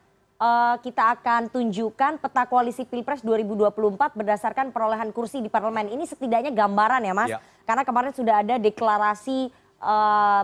kita 0.82 1.14
akan 1.22 1.54
tunjukkan 1.54 2.18
peta 2.18 2.50
koalisi 2.50 2.82
Pilpres 2.82 3.22
2024 3.22 4.18
berdasarkan 4.18 4.74
perolehan 4.74 5.14
kursi 5.14 5.38
di 5.38 5.54
parlemen. 5.54 5.94
Ini 5.94 6.10
setidaknya 6.10 6.50
gambaran 6.50 7.06
ya 7.06 7.14
Mas, 7.14 7.30
Ya. 7.30 7.38
karena 7.62 7.86
kemarin 7.86 8.10
sudah 8.10 8.42
ada 8.42 8.58
deklarasi 8.58 9.54
uh, 9.78 10.42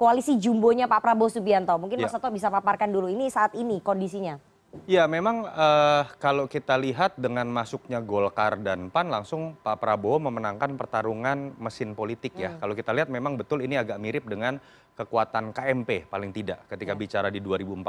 koalisi 0.00 0.40
jumbonya 0.40 0.88
Pak 0.88 1.04
Prabowo 1.04 1.28
Subianto. 1.28 1.76
Mungkin 1.76 2.00
Mas 2.00 2.08
Ya. 2.08 2.16
Soto 2.16 2.32
bisa 2.32 2.48
paparkan 2.48 2.88
dulu 2.88 3.12
ini 3.12 3.28
saat 3.28 3.52
ini 3.52 3.84
kondisinya. 3.84 4.40
Ya 4.90 5.06
memang 5.06 5.46
eh, 5.46 6.02
kalau 6.18 6.50
kita 6.50 6.74
lihat 6.74 7.14
dengan 7.14 7.46
masuknya 7.46 8.02
Golkar 8.02 8.58
dan 8.58 8.90
PAN 8.90 9.08
langsung 9.08 9.54
Pak 9.62 9.78
Prabowo 9.78 10.18
memenangkan 10.18 10.74
pertarungan 10.74 11.54
mesin 11.56 11.94
politik 11.94 12.34
ya. 12.34 12.58
Kalau 12.58 12.74
kita 12.74 12.90
lihat 12.90 13.08
memang 13.08 13.38
betul 13.38 13.62
ini 13.62 13.78
agak 13.78 13.96
mirip 14.02 14.26
dengan 14.26 14.58
kekuatan 14.94 15.50
KMP 15.50 16.06
paling 16.06 16.30
tidak 16.30 16.70
ketika 16.70 16.94
bicara 16.94 17.26
di 17.26 17.42
2014 17.42 17.82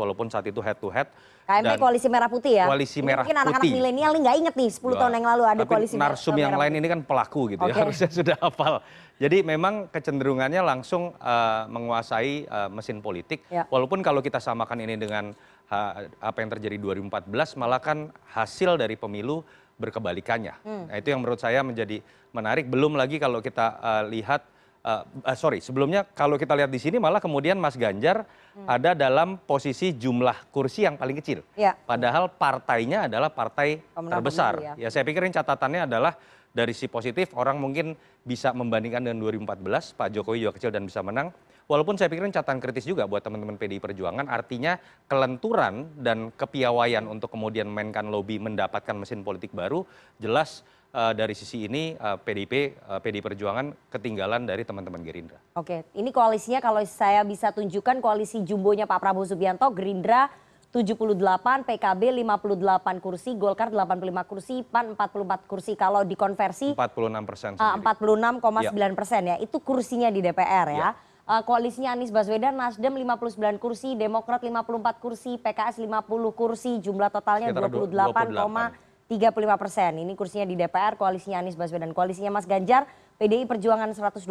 walaupun 0.00 0.32
saat 0.32 0.48
itu 0.48 0.64
head 0.64 0.80
to 0.80 0.88
head. 0.88 1.08
KMP 1.46 1.62
dan 1.62 1.76
koalisi 1.78 2.08
merah 2.08 2.28
putih 2.32 2.52
ya. 2.58 2.66
Koalisi 2.66 2.98
Ini 3.00 3.06
merah 3.06 3.24
Mungkin 3.24 3.38
anak-anak 3.38 3.62
putih. 3.62 3.76
milenial 3.76 4.10
nih 4.16 4.22
nggak 4.24 4.36
inget 4.40 4.54
nih 4.56 4.70
10 4.72 5.00
tahun 5.00 5.12
yang 5.20 5.26
lalu 5.36 5.42
ada 5.44 5.62
Tapi 5.62 5.70
koalisi 5.70 5.94
narsum 6.00 6.32
merah 6.34 6.42
yang 6.42 6.54
lain 6.56 6.72
putih. 6.72 6.80
ini 6.80 6.88
kan 6.88 7.00
pelaku 7.04 7.40
gitu 7.54 7.62
ya 7.62 7.74
Oke. 7.76 7.80
harusnya 7.84 8.08
sudah 8.10 8.36
hafal. 8.40 8.74
Jadi 9.16 9.38
memang 9.44 9.74
kecenderungannya 9.92 10.60
langsung 10.64 11.12
eh, 11.12 11.62
menguasai 11.68 12.34
eh, 12.48 12.68
mesin 12.72 13.04
politik. 13.04 13.44
Ya. 13.52 13.68
Walaupun 13.68 14.00
kalau 14.00 14.24
kita 14.24 14.40
samakan 14.40 14.80
ini 14.80 14.96
dengan 14.96 15.36
apa 15.66 16.38
yang 16.38 16.50
terjadi 16.54 16.76
2014 16.78 17.58
malah 17.58 17.82
kan 17.82 18.14
hasil 18.30 18.78
dari 18.78 18.94
pemilu 18.94 19.42
berkebalikannya. 19.76 20.54
Hmm. 20.64 20.84
Nah, 20.88 20.96
itu 20.96 21.12
yang 21.12 21.20
menurut 21.20 21.40
saya 21.40 21.60
menjadi 21.60 22.00
menarik. 22.32 22.64
Belum 22.68 22.96
lagi 22.96 23.20
kalau 23.20 23.44
kita 23.44 23.76
eh, 23.82 24.02
lihat 24.18 24.46
eh, 24.86 25.02
eh, 25.04 25.36
sorry 25.36 25.60
sebelumnya 25.60 26.06
kalau 26.06 26.40
kita 26.40 26.56
lihat 26.56 26.72
di 26.72 26.80
sini 26.80 26.96
malah 26.96 27.20
kemudian 27.20 27.60
Mas 27.60 27.76
Ganjar 27.76 28.24
ada 28.64 28.96
dalam 28.96 29.36
posisi 29.36 29.92
jumlah 29.92 30.48
kursi 30.48 30.88
yang 30.88 30.96
paling 30.96 31.20
kecil. 31.20 31.44
Hmm. 31.52 31.60
Ya. 31.60 31.72
Padahal 31.76 32.32
partainya 32.32 33.04
adalah 33.04 33.28
partai 33.28 33.84
Pemenang 33.92 34.22
terbesar. 34.22 34.54
pemilu 34.56 34.80
Ya 34.80 34.88
ya. 34.88 34.88
saya 34.88 35.04
pikir 35.04 35.20
ini 35.28 35.34
catatannya 35.36 35.84
adalah 35.84 36.16
dari 36.56 36.72
si 36.72 36.88
positif 36.88 37.36
orang 37.36 37.60
mungkin 37.60 37.92
bisa 38.24 38.56
membandingkan 38.56 39.04
dengan 39.04 39.20
2014 39.20 39.92
Pak 39.92 40.08
Jokowi 40.08 40.48
juga 40.48 40.52
kecil 40.56 40.72
dan 40.72 40.88
bisa 40.88 41.04
menang. 41.04 41.28
Walaupun 41.66 41.98
saya 41.98 42.06
pikir 42.06 42.22
ini 42.22 42.30
catatan 42.30 42.62
kritis 42.62 42.86
juga 42.86 43.10
buat 43.10 43.26
teman-teman 43.26 43.58
PDI 43.58 43.82
Perjuangan 43.82 44.30
artinya 44.30 44.78
kelenturan 45.10 45.90
dan 45.98 46.30
kepiawaian 46.30 47.10
untuk 47.10 47.34
kemudian 47.34 47.66
memainkan 47.66 48.06
lobby 48.06 48.38
mendapatkan 48.38 48.94
mesin 48.94 49.26
politik 49.26 49.50
baru 49.50 49.82
jelas 50.22 50.62
eh, 50.94 51.10
dari 51.18 51.34
sisi 51.34 51.66
ini 51.66 51.98
eh, 51.98 52.16
PDIP 52.22 52.54
eh, 52.54 53.00
PDI 53.02 53.18
Perjuangan 53.18 53.74
ketinggalan 53.90 54.46
dari 54.46 54.62
teman-teman 54.62 55.02
Gerindra. 55.02 55.42
Oke, 55.58 55.82
ini 55.98 56.14
koalisinya 56.14 56.62
kalau 56.62 56.78
saya 56.86 57.26
bisa 57.26 57.50
tunjukkan 57.50 57.98
koalisi 57.98 58.46
jumbonya 58.46 58.86
Pak 58.86 59.02
Prabowo 59.02 59.26
Subianto, 59.26 59.66
Gerindra 59.74 60.30
78, 60.70 61.66
PKB 61.66 62.02
58 62.22 63.02
kursi, 63.02 63.34
Golkar 63.34 63.74
85 63.74 64.30
kursi, 64.30 64.54
PAN 64.62 64.94
44 64.94 65.50
kursi. 65.50 65.72
Kalau 65.74 66.04
dikonversi 66.04 66.76
46 66.76 67.26
persen. 67.26 67.50
uh, 67.58 67.74
46,9 67.80 68.98
persen 68.98 69.22
ya, 69.24 69.36
itu 69.40 69.56
kursinya 69.58 70.12
di 70.12 70.20
DPR 70.22 70.68
ya. 70.70 70.78
Ya. 70.78 70.90
Uh, 71.26 71.42
koalisinya 71.42 71.90
Anies 71.90 72.14
Baswedan, 72.14 72.54
Nasdem 72.54 72.94
59 72.94 73.58
kursi, 73.58 73.98
Demokrat 73.98 74.38
54 74.38 74.62
kursi, 75.02 75.34
PKS 75.34 75.82
50 75.82 76.06
kursi, 76.30 76.78
jumlah 76.78 77.10
totalnya 77.10 77.50
Sekitar 77.50 77.66
28,35 77.66 79.10
persen. 79.58 79.98
Ini 79.98 80.12
kursinya 80.14 80.46
di 80.46 80.54
DPR, 80.54 80.94
koalisinya 80.94 81.42
Anies 81.42 81.58
Baswedan. 81.58 81.90
Koalisinya 81.90 82.30
Mas 82.30 82.46
Ganjar, 82.46 82.86
PDI 83.18 83.42
Perjuangan 83.42 83.90
128, 83.90 84.22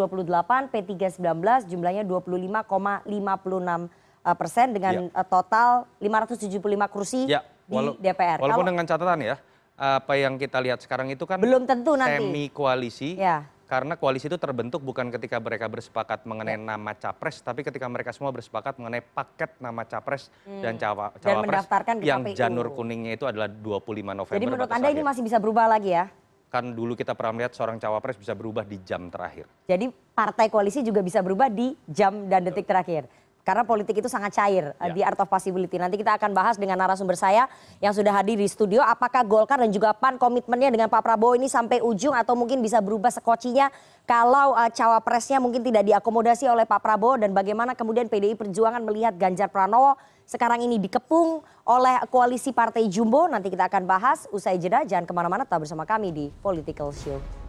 P3 0.72 1.20
19, 1.20 1.68
jumlahnya 1.68 2.08
25,56 2.08 3.04
uh, 3.04 4.32
persen 4.32 4.68
dengan 4.72 4.94
Ya. 4.96 5.02
uh, 5.12 5.28
total 5.28 5.92
575 6.00 6.64
kursi 6.88 7.28
Ya, 7.28 7.44
di 7.68 7.76
walau- 7.76 8.00
DPR. 8.00 8.40
Walaupun 8.40 8.64
Kalau- 8.64 8.72
dengan 8.72 8.86
catatan 8.88 9.20
ya, 9.20 9.36
apa 9.76 10.16
yang 10.16 10.40
kita 10.40 10.64
lihat 10.64 10.80
sekarang 10.80 11.12
itu 11.12 11.28
kan 11.28 11.44
Belum 11.44 11.68
tentu 11.68 12.00
nanti. 12.00 12.24
semi 12.24 12.48
koalisi. 12.48 13.20
Ya. 13.20 13.52
Karena 13.66 13.98
koalisi 13.98 14.30
itu 14.30 14.38
terbentuk 14.38 14.86
bukan 14.86 15.10
ketika 15.10 15.42
mereka 15.42 15.66
bersepakat 15.66 16.22
mengenai 16.30 16.54
nama 16.54 16.94
capres, 16.94 17.42
tapi 17.42 17.66
ketika 17.66 17.90
mereka 17.90 18.14
semua 18.14 18.30
bersepakat 18.30 18.78
mengenai 18.78 19.02
paket 19.02 19.58
nama 19.58 19.82
capres 19.82 20.30
dan 20.46 20.78
cawa, 20.78 21.10
Hmm. 21.10 21.18
Dan 21.18 21.34
cawapres 21.42 21.50
mendaftarkan 21.50 21.96
ke 21.98 22.06
yang 22.06 22.22
KPU. 22.22 22.38
janur 22.38 22.68
kuningnya 22.78 23.18
itu 23.18 23.26
adalah 23.26 23.50
25 23.50 24.14
November. 24.14 24.38
Jadi 24.38 24.46
menurut 24.46 24.70
Anda 24.70 24.90
ini 24.94 25.02
masih 25.02 25.24
bisa 25.26 25.38
berubah 25.42 25.66
lagi 25.66 25.98
ya? 25.98 26.06
kan 26.46 26.72
dulu 26.72 26.96
kita 26.96 27.12
pernah 27.20 27.36
melihat 27.36 27.52
seorang 27.52 27.76
cawapres 27.76 28.16
bisa 28.16 28.32
berubah 28.32 28.64
di 28.64 28.80
jam 28.80 29.12
terakhir. 29.12 29.44
Jadi 29.68 29.92
partai 29.92 30.48
koalisi 30.48 30.80
juga 30.88 31.04
bisa 31.04 31.20
berubah 31.20 31.52
di 31.52 31.76
jam 31.84 32.32
dan 32.32 32.48
detik 32.48 32.64
terakhir. 32.64 33.12
Karena 33.46 33.62
politik 33.62 34.02
itu 34.02 34.10
sangat 34.10 34.34
cair 34.34 34.74
uh, 34.82 34.90
Ya. 34.90 34.94
di 34.98 35.02
art 35.06 35.22
of 35.22 35.30
possibility. 35.30 35.78
Nanti 35.78 36.02
kita 36.02 36.18
akan 36.18 36.34
bahas 36.34 36.58
dengan 36.58 36.82
narasumber 36.82 37.14
saya 37.14 37.46
yang 37.78 37.94
sudah 37.94 38.10
hadir 38.10 38.42
di 38.42 38.50
studio. 38.50 38.82
Apakah 38.82 39.22
Golkar 39.22 39.62
dan 39.62 39.70
juga 39.70 39.94
PAN 39.94 40.18
komitmennya 40.18 40.74
dengan 40.74 40.90
Pak 40.90 41.06
Prabowo 41.06 41.38
ini 41.38 41.46
sampai 41.46 41.78
ujung 41.86 42.18
atau 42.18 42.34
mungkin 42.34 42.66
bisa 42.66 42.82
berubah 42.82 43.14
sekocinya 43.14 43.70
kalau 44.10 44.58
uh, 44.58 44.70
cawapresnya 44.74 45.38
mungkin 45.38 45.62
tidak 45.62 45.86
diakomodasi 45.86 46.50
oleh 46.50 46.66
Pak 46.66 46.82
Prabowo 46.82 47.22
dan 47.22 47.38
bagaimana 47.38 47.78
kemudian 47.78 48.10
PDI 48.10 48.34
Perjuangan 48.34 48.82
melihat 48.82 49.14
Ganjar 49.14 49.54
Pranowo 49.54 49.94
sekarang 50.26 50.66
ini 50.66 50.82
dikepung 50.82 51.46
oleh 51.70 52.02
koalisi 52.10 52.50
partai 52.50 52.90
Jumbo. 52.90 53.30
Nanti 53.30 53.54
kita 53.54 53.70
akan 53.70 53.86
bahas 53.86 54.26
usai 54.34 54.58
jeda. 54.58 54.82
Jangan 54.82 55.06
ke 55.06 55.14
mana-mana 55.14 55.46
tetap 55.46 55.62
bersama 55.62 55.86
kami 55.86 56.10
di 56.10 56.26
Political 56.42 56.90
Show. 56.98 57.45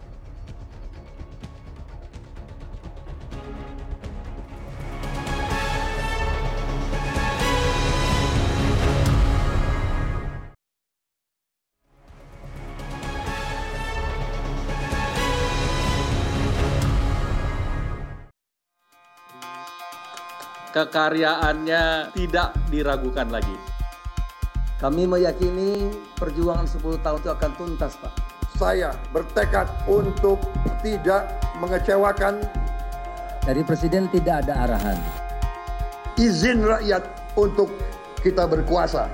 Kekaryaannya 20.77 22.13
tidak 22.13 22.53
diragukan 22.69 23.25
lagi. 23.33 23.57
Kami 24.77 25.09
meyakini 25.09 25.89
perjuangan 26.13 26.69
10 26.69 27.01
tahun 27.01 27.17
itu 27.17 27.29
akan 27.33 27.51
tuntas, 27.57 27.97
Pak. 27.97 28.13
Saya 28.61 28.93
bertekad 29.09 29.65
untuk 29.89 30.37
tidak 30.85 31.33
mengecewakan 31.57 32.45
Dari 33.41 33.65
Presiden 33.65 34.05
tidak 34.13 34.45
ada 34.45 34.69
arahan. 34.69 34.99
izin 36.21 36.61
rakyat 36.61 37.01
untuk 37.33 37.73
kita 38.21 38.45
berkuasa. 38.45 39.09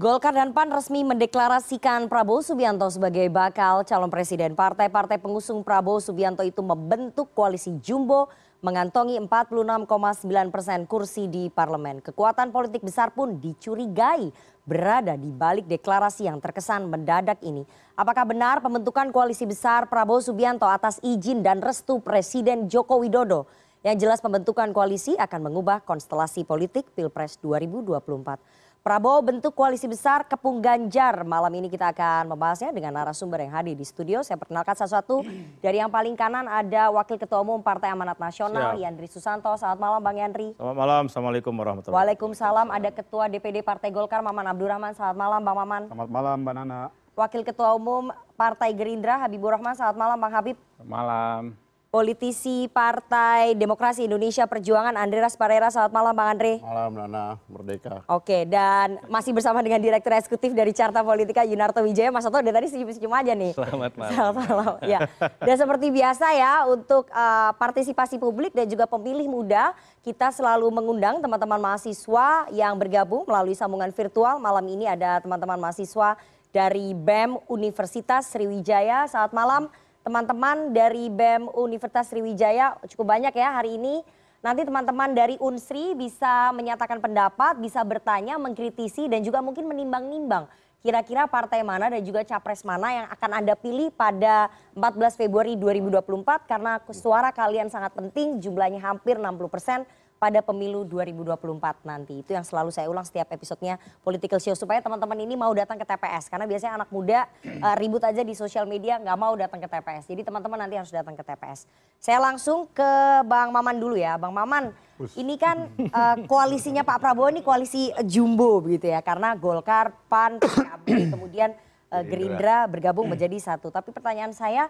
Golkar 0.00 0.32
dan 0.32 0.56
PAN 0.56 0.72
resmi 0.72 1.04
mendeklarasikan 1.04 2.08
Prabowo 2.08 2.40
Subianto 2.40 2.88
sebagai 2.88 3.28
bakal 3.28 3.84
calon 3.84 4.08
presiden. 4.08 4.56
Partai-partai 4.56 5.20
pengusung 5.20 5.60
Prabowo 5.60 6.00
Subianto 6.00 6.40
itu 6.40 6.64
membentuk 6.64 7.36
koalisi 7.36 7.76
Jumbo 7.84 8.32
mengantongi 8.64 9.20
46,9 9.20 10.24
persen 10.48 10.88
kursi 10.88 11.28
di 11.28 11.52
parlemen. 11.52 12.00
Kekuatan 12.00 12.48
politik 12.48 12.80
besar 12.80 13.12
pun 13.12 13.44
dicurigai 13.44 14.32
berada 14.64 15.20
di 15.20 15.28
balik 15.28 15.68
deklarasi 15.68 16.32
yang 16.32 16.40
terkesan 16.40 16.88
mendadak 16.88 17.36
ini. 17.44 17.68
Apakah 17.92 18.24
benar 18.24 18.64
pembentukan 18.64 19.12
koalisi 19.12 19.44
besar 19.44 19.84
Prabowo 19.84 20.24
Subianto 20.24 20.64
atas 20.64 20.96
izin 21.04 21.44
dan 21.44 21.60
restu 21.60 22.00
Presiden 22.00 22.72
Joko 22.72 23.04
Widodo? 23.04 23.44
Yang 23.84 24.08
jelas 24.08 24.24
pembentukan 24.24 24.72
koalisi 24.72 25.12
akan 25.20 25.52
mengubah 25.52 25.84
konstelasi 25.84 26.48
politik 26.48 26.88
Pilpres 26.96 27.36
2024. 27.44 28.59
Prabowo 28.80 29.20
bentuk 29.20 29.52
koalisi 29.52 29.84
besar 29.84 30.24
kepung 30.24 30.64
Ganjar. 30.64 31.20
Malam 31.20 31.52
ini 31.52 31.68
kita 31.68 31.92
akan 31.92 32.32
membahasnya 32.32 32.72
dengan 32.72 32.96
narasumber 32.96 33.44
yang 33.44 33.52
hadir 33.52 33.76
di 33.76 33.84
studio. 33.84 34.24
Saya 34.24 34.40
perkenalkan 34.40 34.72
satu-satu. 34.72 35.20
Dari 35.64 35.84
yang 35.84 35.92
paling 35.92 36.16
kanan 36.16 36.48
ada 36.48 36.88
Wakil 36.88 37.20
Ketua 37.20 37.44
Umum 37.44 37.60
Partai 37.60 37.92
Amanat 37.92 38.16
Nasional, 38.16 38.72
Siap. 38.72 38.80
Yandri 38.80 39.04
Susanto. 39.12 39.52
Selamat 39.60 39.84
malam 39.84 40.00
Bang 40.00 40.16
Yandri. 40.16 40.56
Selamat 40.56 40.76
malam, 40.80 41.02
Assalamualaikum 41.12 41.52
warahmatullahi 41.52 41.92
Waalaikumsalam 41.92 42.68
ada 42.72 42.88
Ketua 42.88 43.28
DPD 43.28 43.60
Partai 43.60 43.92
Golkar 43.92 44.24
Maman 44.24 44.48
Abdurrahman. 44.48 44.96
Selamat 44.96 45.16
malam 45.28 45.40
Bang 45.44 45.56
Maman. 45.60 45.82
Selamat 45.92 46.08
malam, 46.08 46.36
Mbak 46.40 46.54
Nana. 46.56 46.80
Wakil 47.12 47.44
Ketua 47.44 47.76
Umum 47.76 48.08
Partai 48.32 48.72
Gerindra 48.72 49.20
Habibur 49.20 49.52
Rahman. 49.52 49.76
Selamat 49.76 50.00
malam 50.00 50.16
Bang 50.16 50.32
Habib. 50.32 50.56
Selamat 50.80 50.88
malam. 50.88 51.42
Politisi 51.90 52.70
Partai 52.70 53.58
Demokrasi 53.58 54.06
Indonesia 54.06 54.46
Perjuangan 54.46 54.94
Andreas 54.94 55.34
Parera. 55.34 55.74
Selamat 55.74 55.90
malam 55.90 56.14
Bang 56.14 56.38
Andre. 56.38 56.62
Malam 56.62 56.94
Nana, 56.94 57.34
Merdeka. 57.50 58.06
Oke, 58.06 58.46
dan 58.46 59.02
masih 59.10 59.34
bersama 59.34 59.58
dengan 59.58 59.82
Direktur 59.82 60.14
Eksekutif 60.14 60.54
dari 60.54 60.70
Carta 60.70 61.02
Politika 61.02 61.42
Yunarto 61.42 61.82
Wijaya. 61.82 62.14
Mas 62.14 62.22
Soto 62.22 62.38
dari 62.38 62.54
tadi 62.54 62.70
senyum-senyum 62.70 63.10
aja 63.10 63.34
nih. 63.34 63.58
Selamat 63.58 63.92
malam. 63.98 64.14
Selamat 64.14 64.44
malam. 64.46 64.74
Ya. 64.86 64.98
Dan 65.42 65.56
seperti 65.58 65.90
biasa 65.90 66.26
ya 66.30 66.52
untuk 66.70 67.10
uh, 67.10 67.58
partisipasi 67.58 68.22
publik 68.22 68.54
dan 68.54 68.70
juga 68.70 68.86
pemilih 68.86 69.26
muda, 69.26 69.74
kita 70.06 70.30
selalu 70.30 70.70
mengundang 70.70 71.18
teman-teman 71.18 71.58
mahasiswa 71.58 72.46
yang 72.54 72.78
bergabung 72.78 73.26
melalui 73.26 73.58
sambungan 73.58 73.90
virtual. 73.90 74.38
Malam 74.38 74.62
ini 74.70 74.86
ada 74.86 75.18
teman-teman 75.18 75.58
mahasiswa 75.58 76.14
dari 76.54 76.94
BEM 76.94 77.34
Universitas 77.50 78.30
Sriwijaya. 78.30 79.10
Selamat 79.10 79.34
malam 79.34 79.62
teman-teman 80.00 80.72
dari 80.72 81.12
BEM 81.12 81.52
Universitas 81.56 82.08
Sriwijaya. 82.08 82.76
Cukup 82.88 83.08
banyak 83.08 83.34
ya 83.36 83.60
hari 83.60 83.76
ini. 83.76 84.00
Nanti 84.40 84.64
teman-teman 84.64 85.12
dari 85.12 85.36
Unsri 85.36 85.92
bisa 85.92 86.48
menyatakan 86.56 86.96
pendapat, 86.96 87.60
bisa 87.60 87.84
bertanya, 87.84 88.40
mengkritisi, 88.40 89.04
dan 89.04 89.20
juga 89.20 89.44
mungkin 89.44 89.68
menimbang-nimbang 89.68 90.48
kira-kira 90.80 91.28
partai 91.28 91.60
mana 91.60 91.92
dan 91.92 92.00
juga 92.00 92.24
capres 92.24 92.64
mana 92.64 92.88
yang 92.88 93.06
akan 93.12 93.30
Anda 93.36 93.52
pilih 93.52 93.92
pada 93.92 94.48
14 94.72 95.20
Februari 95.20 95.52
2024 95.60 96.48
karena 96.48 96.80
suara 96.96 97.28
kalian 97.36 97.68
sangat 97.68 97.92
penting, 97.92 98.40
jumlahnya 98.40 98.80
hampir 98.80 99.20
60 99.20 99.52
persen 99.52 99.84
pada 100.20 100.44
pemilu 100.44 100.84
2024 100.84 101.80
nanti. 101.88 102.20
Itu 102.20 102.36
yang 102.36 102.44
selalu 102.44 102.68
saya 102.68 102.92
ulang 102.92 103.08
setiap 103.08 103.32
episodenya 103.32 103.80
Political 104.04 104.36
Show 104.36 104.52
supaya 104.52 104.84
teman-teman 104.84 105.16
ini 105.16 105.32
mau 105.32 105.48
datang 105.56 105.80
ke 105.80 105.86
TPS 105.88 106.28
karena 106.28 106.44
biasanya 106.44 106.84
anak 106.84 106.92
muda 106.92 107.24
uh, 107.40 107.74
ribut 107.80 108.04
aja 108.04 108.20
di 108.20 108.36
sosial 108.36 108.68
media 108.68 109.00
nggak 109.00 109.16
mau 109.16 109.32
datang 109.32 109.56
ke 109.64 109.68
TPS. 109.72 110.04
Jadi 110.12 110.20
teman-teman 110.28 110.60
nanti 110.60 110.76
harus 110.76 110.92
datang 110.92 111.16
ke 111.16 111.24
TPS. 111.24 111.64
Saya 111.96 112.20
langsung 112.20 112.68
ke 112.68 112.90
Bang 113.24 113.48
Maman 113.48 113.80
dulu 113.80 113.96
ya, 113.96 114.20
Bang 114.20 114.36
Maman. 114.36 114.76
Ini 115.00 115.40
kan 115.40 115.72
uh, 115.88 116.16
koalisinya 116.28 116.84
Pak 116.84 117.00
Prabowo 117.00 117.32
ini 117.32 117.40
koalisi 117.40 117.88
jumbo 118.04 118.60
begitu 118.60 118.92
ya 118.92 119.00
karena 119.00 119.32
Golkar, 119.32 119.96
PAN, 120.12 120.36
PKB, 120.36 121.16
kemudian 121.16 121.56
uh, 121.88 122.04
Gerindra 122.04 122.68
bergabung 122.68 123.08
menjadi 123.08 123.40
satu. 123.40 123.72
Tapi 123.72 123.88
pertanyaan 123.96 124.36
saya 124.36 124.68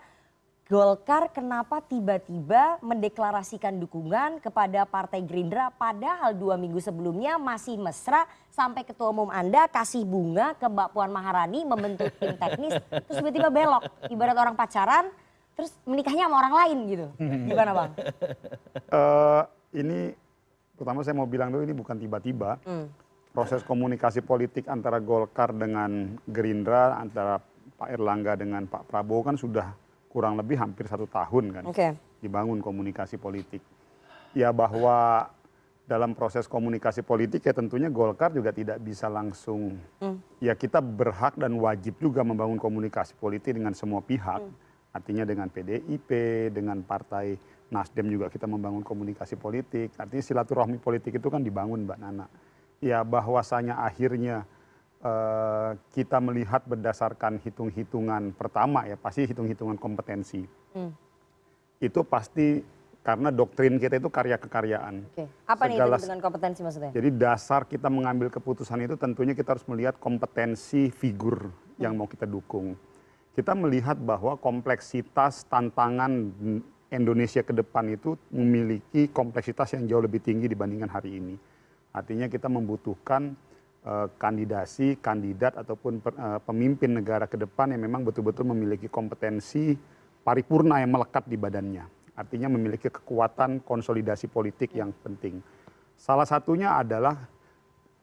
Golkar 0.70 1.34
kenapa 1.34 1.82
tiba-tiba 1.82 2.78
mendeklarasikan 2.78 3.74
dukungan 3.82 4.38
kepada 4.38 4.86
Partai 4.86 5.18
Gerindra 5.26 5.74
padahal 5.74 6.30
dua 6.38 6.54
minggu 6.54 6.78
sebelumnya 6.78 7.42
masih 7.42 7.74
mesra 7.74 8.22
sampai 8.54 8.86
ketua 8.86 9.10
umum 9.10 9.26
Anda 9.34 9.66
kasih 9.66 10.06
bunga 10.06 10.54
ke 10.54 10.70
Mbak 10.70 10.94
Puan 10.94 11.10
Maharani 11.10 11.66
membentuk 11.66 12.14
tim 12.22 12.38
teknis 12.38 12.78
terus 12.86 13.18
tiba-tiba 13.18 13.50
belok 13.50 13.82
ibarat 14.14 14.38
orang 14.38 14.54
pacaran 14.54 15.10
terus 15.58 15.74
menikahnya 15.82 16.30
sama 16.30 16.38
orang 16.38 16.54
lain 16.54 16.78
gitu. 16.86 17.06
Gimana 17.50 17.70
Bang? 17.74 17.90
Eh, 18.94 19.42
ini 19.82 20.14
pertama 20.78 21.02
saya 21.02 21.18
mau 21.18 21.26
bilang 21.26 21.50
dulu 21.50 21.66
ini 21.66 21.74
bukan 21.74 21.98
tiba-tiba. 21.98 22.62
Hmm. 22.62 22.86
Proses 23.34 23.66
komunikasi 23.66 24.22
politik 24.22 24.70
antara 24.70 25.02
Golkar 25.02 25.50
dengan 25.50 26.14
Gerindra, 26.30 26.94
antara 26.94 27.42
Pak 27.74 27.90
Erlangga 27.90 28.38
dengan 28.38 28.70
Pak 28.70 28.86
Prabowo 28.86 29.26
kan 29.26 29.34
sudah 29.34 29.89
kurang 30.10 30.34
lebih 30.34 30.58
hampir 30.58 30.90
satu 30.90 31.06
tahun 31.06 31.44
kan 31.54 31.64
Oke. 31.70 31.94
dibangun 32.18 32.58
komunikasi 32.58 33.14
politik. 33.14 33.62
Ya 34.34 34.50
bahwa 34.50 35.30
dalam 35.86 36.14
proses 36.14 36.46
komunikasi 36.46 37.02
politik 37.02 37.46
ya 37.46 37.54
tentunya 37.54 37.90
Golkar 37.90 38.30
juga 38.30 38.50
tidak 38.54 38.78
bisa 38.82 39.10
langsung 39.10 39.78
Hmm. 39.98 40.22
ya 40.38 40.54
kita 40.54 40.78
berhak 40.82 41.34
dan 41.34 41.54
wajib 41.58 41.98
juga 41.98 42.22
membangun 42.22 42.58
komunikasi 42.58 43.14
politik 43.18 43.54
dengan 43.54 43.74
semua 43.74 44.02
pihak. 44.02 44.42
Artinya 44.90 45.22
dengan 45.22 45.46
PDIP, 45.46 46.10
dengan 46.50 46.82
partai 46.82 47.38
Nasdem 47.70 48.10
juga 48.10 48.26
kita 48.26 48.50
membangun 48.50 48.82
komunikasi 48.82 49.38
politik. 49.38 49.94
Artinya 49.94 50.18
silaturahmi 50.26 50.82
politik 50.82 51.22
itu 51.22 51.30
kan 51.30 51.38
dibangun 51.38 51.86
Mbak 51.86 51.98
Nana. 52.02 52.26
Ya 52.82 53.06
bahwasanya 53.06 53.78
akhirnya 53.78 54.42
kita 55.96 56.20
melihat 56.20 56.60
berdasarkan 56.68 57.40
hitung-hitungan 57.40 58.36
pertama 58.36 58.84
ya 58.84 59.00
pasti 59.00 59.24
hitung-hitungan 59.24 59.80
kompetensi. 59.80 60.44
Hmm. 60.76 60.92
Itu 61.80 62.04
pasti 62.04 62.60
karena 63.00 63.32
doktrin 63.32 63.80
kita 63.80 63.96
itu 63.96 64.12
karya 64.12 64.36
kekaryaan. 64.36 65.08
Apa 65.48 65.64
nih 65.72 65.80
dengan 65.80 66.20
kompetensi 66.20 66.60
maksudnya? 66.60 66.92
Jadi 66.92 67.08
dasar 67.16 67.64
kita 67.64 67.88
mengambil 67.88 68.28
keputusan 68.28 68.84
itu 68.84 69.00
tentunya 69.00 69.32
kita 69.32 69.56
harus 69.56 69.64
melihat 69.64 69.96
kompetensi 69.96 70.92
figur 70.92 71.48
yang 71.80 71.96
mau 71.96 72.04
kita 72.04 72.28
dukung. 72.28 72.76
Kita 73.32 73.56
melihat 73.56 73.96
bahwa 73.96 74.36
kompleksitas 74.36 75.48
tantangan 75.48 76.28
Indonesia 76.92 77.40
ke 77.40 77.56
depan 77.56 77.88
itu 77.88 78.20
memiliki 78.34 79.08
kompleksitas 79.08 79.80
yang 79.80 79.88
jauh 79.88 80.04
lebih 80.04 80.20
tinggi 80.20 80.50
dibandingkan 80.50 80.92
hari 80.92 81.16
ini. 81.16 81.40
Artinya 81.94 82.28
kita 82.28 82.52
membutuhkan 82.52 83.32
eh, 83.32 83.49
kandidasi, 84.20 85.00
kandidat 85.00 85.56
ataupun 85.56 86.04
eh, 86.04 86.40
pemimpin 86.44 87.00
negara 87.00 87.24
ke 87.24 87.40
depan 87.40 87.72
yang 87.72 87.80
memang 87.80 88.04
betul-betul 88.04 88.44
memiliki 88.52 88.92
kompetensi 88.92 89.72
paripurna 90.20 90.84
yang 90.84 90.92
melekat 90.92 91.24
di 91.24 91.40
badannya. 91.40 91.84
Artinya 92.12 92.52
memiliki 92.52 92.92
kekuatan 92.92 93.64
konsolidasi 93.64 94.28
politik 94.28 94.76
yang 94.76 94.92
penting. 95.00 95.40
Salah 95.96 96.28
satunya 96.28 96.76
adalah 96.76 97.16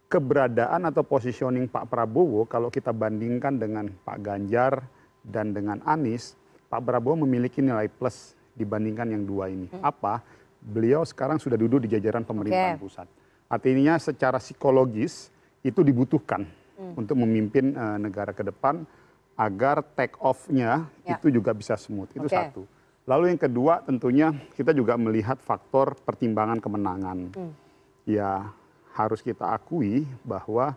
keberadaan 0.10 0.90
atau 0.90 1.06
positioning 1.06 1.70
Pak 1.70 1.92
Prabowo 1.94 2.50
kalau 2.50 2.74
kita 2.74 2.90
bandingkan 2.90 3.62
dengan 3.62 3.92
Pak 3.92 4.18
Ganjar 4.24 4.82
dan 5.22 5.54
dengan 5.54 5.84
Anies, 5.86 6.34
Pak 6.74 6.82
Prabowo 6.82 7.22
memiliki 7.28 7.62
nilai 7.62 7.86
plus 7.86 8.34
dibandingkan 8.58 9.14
yang 9.14 9.24
dua 9.30 9.54
ini. 9.54 9.70
Apa? 9.86 10.26
Beliau 10.58 11.06
sekarang 11.06 11.38
sudah 11.38 11.60
duduk 11.60 11.86
di 11.86 11.94
jajaran 11.94 12.26
pemerintahan 12.26 12.82
Oke. 12.82 12.90
pusat. 12.90 13.08
Artinya 13.46 14.02
secara 14.02 14.42
psikologis 14.42 15.30
itu 15.68 15.84
dibutuhkan 15.84 16.48
untuk 16.96 17.20
memimpin 17.20 17.76
eh, 17.76 17.98
negara 18.00 18.32
ke 18.32 18.42
depan 18.42 18.88
agar 19.38 19.86
take 19.94 20.18
off-nya 20.18 20.88
Ya. 21.06 21.20
itu 21.20 21.30
juga 21.30 21.54
bisa 21.54 21.78
smooth. 21.78 22.10
Itu 22.10 22.26
satu. 22.26 22.64
Lalu 23.08 23.32
yang 23.36 23.40
kedua 23.40 23.86
tentunya 23.86 24.34
kita 24.58 24.74
juga 24.74 24.98
melihat 24.98 25.38
faktor 25.40 25.96
pertimbangan 26.02 26.58
kemenangan. 26.60 27.18
Hmm. 27.36 27.54
Ya 28.04 28.52
harus 28.96 29.22
kita 29.22 29.46
akui 29.54 30.04
bahwa 30.26 30.74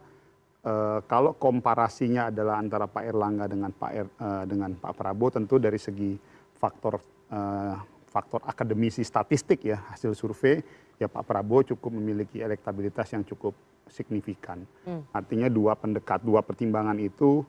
eh, 0.61 0.99
kalau 1.09 1.33
komparasinya 1.33 2.29
adalah 2.29 2.61
antara 2.61 2.85
Pak 2.85 3.05
Erlangga 3.07 3.49
dengan 3.49 3.71
Pak 3.73 3.91
Er- 3.97 4.15
eh, 4.15 4.45
dengan 4.45 4.71
Pak 4.77 4.93
Prabowo 4.93 5.33
tentu 5.33 5.57
dari 5.57 5.81
segi 5.81 6.15
faktor 6.55 7.01
eh, 7.33 7.75
faktor 8.11 8.43
akademisi 8.45 9.01
statistik 9.01 9.65
ya 9.65 9.79
hasil 9.95 10.13
survei 10.13 10.61
ya 11.01 11.09
Pak 11.09 11.25
Prabowo 11.25 11.65
cukup 11.65 11.97
memiliki 11.97 12.43
elektabilitas 12.43 13.09
yang 13.15 13.25
cukup 13.25 13.55
signifikan. 13.91 14.65
Hmm. 14.87 15.03
Artinya 15.11 15.51
dua 15.51 15.75
pendekat 15.77 16.23
dua 16.23 16.41
pertimbangan 16.41 16.97
itu 16.97 17.43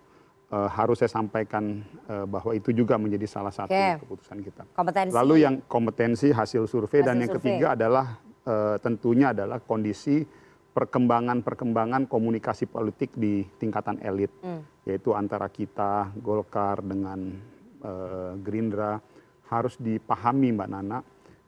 eh, 0.52 0.70
harus 0.74 1.00
saya 1.00 1.14
sampaikan 1.14 1.86
eh, 2.10 2.26
bahwa 2.26 2.52
itu 2.52 2.74
juga 2.74 2.98
menjadi 2.98 3.30
salah 3.30 3.54
satu 3.54 3.72
Oke. 3.72 4.02
keputusan 4.04 4.38
kita. 4.44 4.64
Kompetensi. 4.76 5.14
Lalu 5.16 5.36
yang 5.46 5.56
kompetensi 5.70 6.34
hasil 6.34 6.68
survei 6.68 7.06
dan 7.06 7.18
Hasil 7.18 7.22
yang 7.22 7.32
survei. 7.32 7.46
ketiga 7.56 7.68
adalah 7.78 8.06
eh, 8.44 8.76
tentunya 8.82 9.32
adalah 9.32 9.62
kondisi 9.62 10.26
perkembangan-perkembangan 10.72 12.08
komunikasi 12.08 12.64
politik 12.64 13.12
di 13.14 13.44
tingkatan 13.60 14.00
elit, 14.02 14.32
Hmm. 14.40 14.64
yaitu 14.88 15.12
antara 15.12 15.52
kita 15.52 16.10
Golkar 16.20 16.80
dengan 16.80 17.38
eh, 17.84 18.32
Gerindra 18.40 19.04
harus 19.52 19.76
dipahami 19.76 20.56
Mbak 20.56 20.70
Nana 20.72 21.00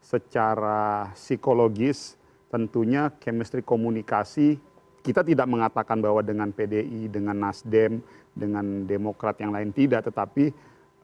secara 0.03 1.07
psikologis 1.15 2.19
tentunya 2.51 3.07
chemistry 3.23 3.63
komunikasi 3.63 4.59
kita 5.03 5.21
tidak 5.21 5.45
mengatakan 5.51 5.99
bahwa 5.99 6.23
dengan 6.23 6.49
PDI, 6.55 7.11
dengan 7.11 7.35
Nasdem, 7.35 7.99
dengan 8.31 8.87
Demokrat 8.87 9.35
yang 9.43 9.51
lain 9.51 9.75
tidak, 9.75 10.07
tetapi 10.07 10.49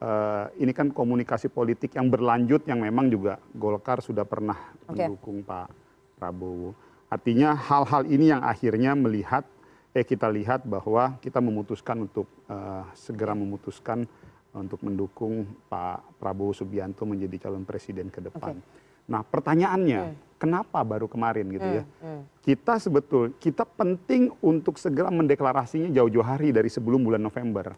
eh, 0.00 0.44
ini 0.56 0.72
kan 0.72 0.88
komunikasi 0.88 1.52
politik 1.52 1.94
yang 1.94 2.08
berlanjut 2.08 2.64
yang 2.64 2.80
memang 2.80 3.12
juga 3.12 3.36
Golkar 3.52 4.00
sudah 4.00 4.24
pernah 4.24 4.56
mendukung 4.88 5.44
Pak 5.44 5.68
Prabowo. 6.16 6.72
Artinya 7.12 7.52
hal-hal 7.52 8.08
ini 8.08 8.32
yang 8.32 8.40
akhirnya 8.40 8.96
melihat, 8.96 9.44
eh 9.92 10.06
kita 10.06 10.32
lihat 10.32 10.64
bahwa 10.64 11.20
kita 11.20 11.44
memutuskan 11.44 12.08
untuk 12.08 12.26
eh, 12.48 12.82
segera 12.96 13.36
memutuskan 13.36 14.08
untuk 14.50 14.82
mendukung 14.82 15.46
Pak 15.70 16.18
Prabowo 16.18 16.50
Subianto 16.50 17.06
menjadi 17.06 17.46
calon 17.46 17.62
presiden 17.62 18.10
ke 18.10 18.18
depan. 18.18 18.58
Nah 19.06 19.22
pertanyaannya, 19.22 20.29
kenapa 20.40 20.80
baru 20.80 21.04
kemarin 21.04 21.44
gitu 21.52 21.68
ya. 21.68 21.84
Hmm, 22.00 22.16
hmm. 22.16 22.22
Kita 22.40 22.80
sebetul, 22.80 23.36
kita 23.36 23.68
penting 23.68 24.32
untuk 24.40 24.80
segera 24.80 25.12
mendeklarasinya 25.12 25.92
jauh-jauh 25.92 26.24
hari 26.24 26.50
dari 26.50 26.72
sebelum 26.72 27.04
bulan 27.04 27.20
November. 27.20 27.76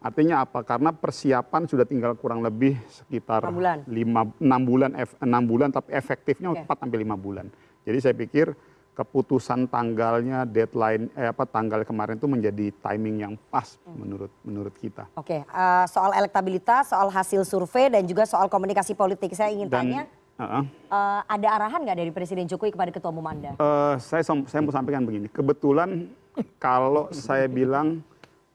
Artinya 0.00 0.48
apa? 0.48 0.64
Karena 0.64 0.96
persiapan 0.96 1.68
sudah 1.68 1.84
tinggal 1.84 2.16
kurang 2.16 2.40
lebih 2.40 2.80
sekitar 2.88 3.44
lima 3.84 4.24
enam 4.40 4.60
bulan, 4.64 4.96
ef- 4.96 5.20
enam 5.20 5.44
bulan, 5.44 5.68
tapi 5.68 5.92
efektifnya. 5.92 6.48
4 6.56 6.64
sampai 6.80 6.96
lima 6.96 7.20
bulan. 7.20 7.52
Jadi 7.84 7.98
saya 8.00 8.16
pikir 8.16 8.56
keputusan 8.90 9.68
tanggalnya, 9.68 10.44
deadline, 10.44 11.08
eh, 11.14 11.28
apa 11.28 11.44
tanggal 11.44 11.84
kemarin 11.84 12.16
itu 12.16 12.24
menjadi 12.24 12.72
timing 12.80 13.16
yang 13.18 13.34
pas 13.48 13.76
Hmm. 13.80 13.96
menurut 13.96 14.32
menurut 14.40 14.74
kita. 14.74 15.04
Oke, 15.14 15.40
eh, 15.40 15.84
soal 15.86 16.12
elektabilitas, 16.12 16.90
soal 16.90 17.08
hasil 17.08 17.44
survei 17.44 17.88
dan 17.88 18.04
juga 18.04 18.24
soal 18.24 18.48
komunikasi 18.48 18.92
politik. 18.92 19.32
Saya 19.32 19.52
ingin 19.52 19.68
Dan 19.68 19.76
tanya, 19.84 20.00
uh-uh. 20.40 20.64
eh, 20.66 21.20
ada 21.28 21.48
arahan 21.60 21.80
nggak 21.84 21.98
dari 22.00 22.10
Presiden 22.10 22.48
Jokowi 22.48 22.72
kepada 22.72 22.90
Ketua 22.90 23.12
Umum 23.12 23.26
Anda? 23.28 23.54
Eh, 23.60 23.94
saya 24.00 24.24
saya 24.24 24.60
mau 24.64 24.72
sampaikan 24.72 25.04
begini. 25.04 25.28
Kebetulan 25.28 26.08
kalau 26.56 27.12
saya 27.12 27.44
bilang 27.46 28.00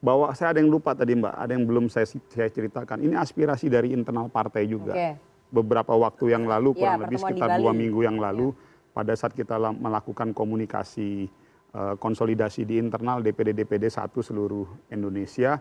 bahwa 0.01 0.29
saya 0.37 0.53
ada 0.53 0.59
yang 0.61 0.69
lupa 0.69 0.93
tadi 0.93 1.17
Mbak, 1.17 1.33
ada 1.33 1.51
yang 1.53 1.65
belum 1.65 1.85
saya, 1.89 2.05
saya 2.09 2.49
ceritakan. 2.49 3.01
Ini 3.01 3.17
aspirasi 3.17 3.69
dari 3.69 3.93
internal 3.93 4.29
partai 4.29 4.69
juga. 4.69 4.93
Oke. 4.93 5.17
Beberapa 5.49 5.93
waktu 5.95 6.35
yang 6.35 6.45
lalu, 6.49 6.73
Iya, 6.75 6.79
kurang 6.81 6.99
lebih 7.05 7.17
pertemuan 7.21 7.31
di 7.31 7.37
sekitar 7.37 7.49
dua 7.61 7.71
minggu 7.71 7.99
yang 8.03 8.17
lalu, 8.17 8.47
pada 8.91 9.13
saat 9.15 9.33
kita 9.33 9.55
la- 9.57 9.73
melakukan 9.73 10.33
komunikasi 10.35 11.29
eh, 11.75 11.95
konsolidasi 11.97 12.65
di 12.69 12.77
internal 12.81 13.21
DPD-DPD 13.25 13.89
satu 13.89 14.21
seluruh 14.21 14.67
Indonesia, 14.93 15.57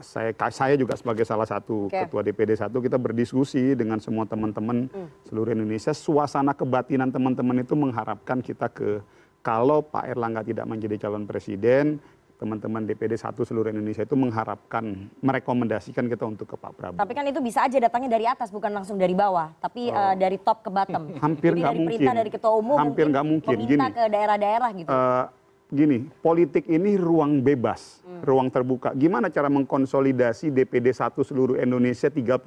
saya 0.00 0.32
saya 0.48 0.74
juga 0.74 0.96
sebagai 0.96 1.28
salah 1.28 1.44
satu 1.44 1.92
ketua 1.92 2.24
DPD 2.24 2.56
satu 2.56 2.80
kita 2.80 2.96
berdiskusi 2.96 3.76
dengan 3.76 4.00
semua 4.00 4.24
teman-teman 4.24 4.88
seluruh 5.28 5.52
Indonesia. 5.52 5.92
Suasana 5.92 6.56
kebatinan 6.56 7.12
teman-teman 7.12 7.60
itu 7.60 7.76
mengharapkan 7.76 8.40
kita 8.40 8.72
ke 8.72 9.04
kalau 9.44 9.84
Pak 9.84 10.08
Erlangga 10.08 10.40
tidak 10.40 10.64
menjadi 10.64 11.04
calon 11.04 11.28
presiden, 11.28 12.00
teman-teman 12.40 12.88
DPD 12.88 13.14
satu 13.14 13.44
seluruh 13.44 13.70
Indonesia 13.70 14.02
itu 14.02 14.16
mengharapkan 14.16 15.12
merekomendasikan 15.20 16.08
kita 16.08 16.24
untuk 16.24 16.48
ke 16.48 16.56
Pak 16.56 16.72
Prabowo. 16.74 17.00
Tapi 17.00 17.12
kan 17.12 17.24
itu 17.28 17.44
bisa 17.44 17.68
aja 17.68 17.76
datangnya 17.76 18.16
dari 18.16 18.26
atas, 18.26 18.48
bukan 18.48 18.72
langsung 18.72 18.96
dari 18.96 19.12
bawah, 19.12 19.52
tapi 19.60 19.92
eh, 19.92 20.14
dari 20.16 20.40
top 20.40 20.64
ke 20.66 20.70
bottom. 20.72 21.14
Oh. 21.14 21.20
Hampir 21.20 21.54
nggak 21.54 21.72
dari 21.72 21.78
mungkin. 21.78 21.98
perintah 22.00 22.14
dari 22.16 22.30
Ketua 22.32 22.52
Umum, 22.56 22.76
Hampir 22.80 23.06
nggak 23.12 23.26
mungkin. 23.26 23.56
meminta 23.56 23.86
Gini. 23.88 23.96
ke 23.96 24.02
daerah-daerah 24.10 24.70
gitu. 24.74 24.90
Eh, 24.90 25.24
gini, 25.72 26.06
politik 26.20 26.68
ini 26.68 26.94
ruang 27.00 27.40
bebas, 27.40 28.04
ruang 28.24 28.52
terbuka. 28.52 28.92
Gimana 28.92 29.32
cara 29.32 29.48
mengkonsolidasi 29.48 30.52
DPD 30.52 30.92
1 30.92 31.14
seluruh 31.24 31.56
Indonesia 31.56 32.08
38 32.12 32.44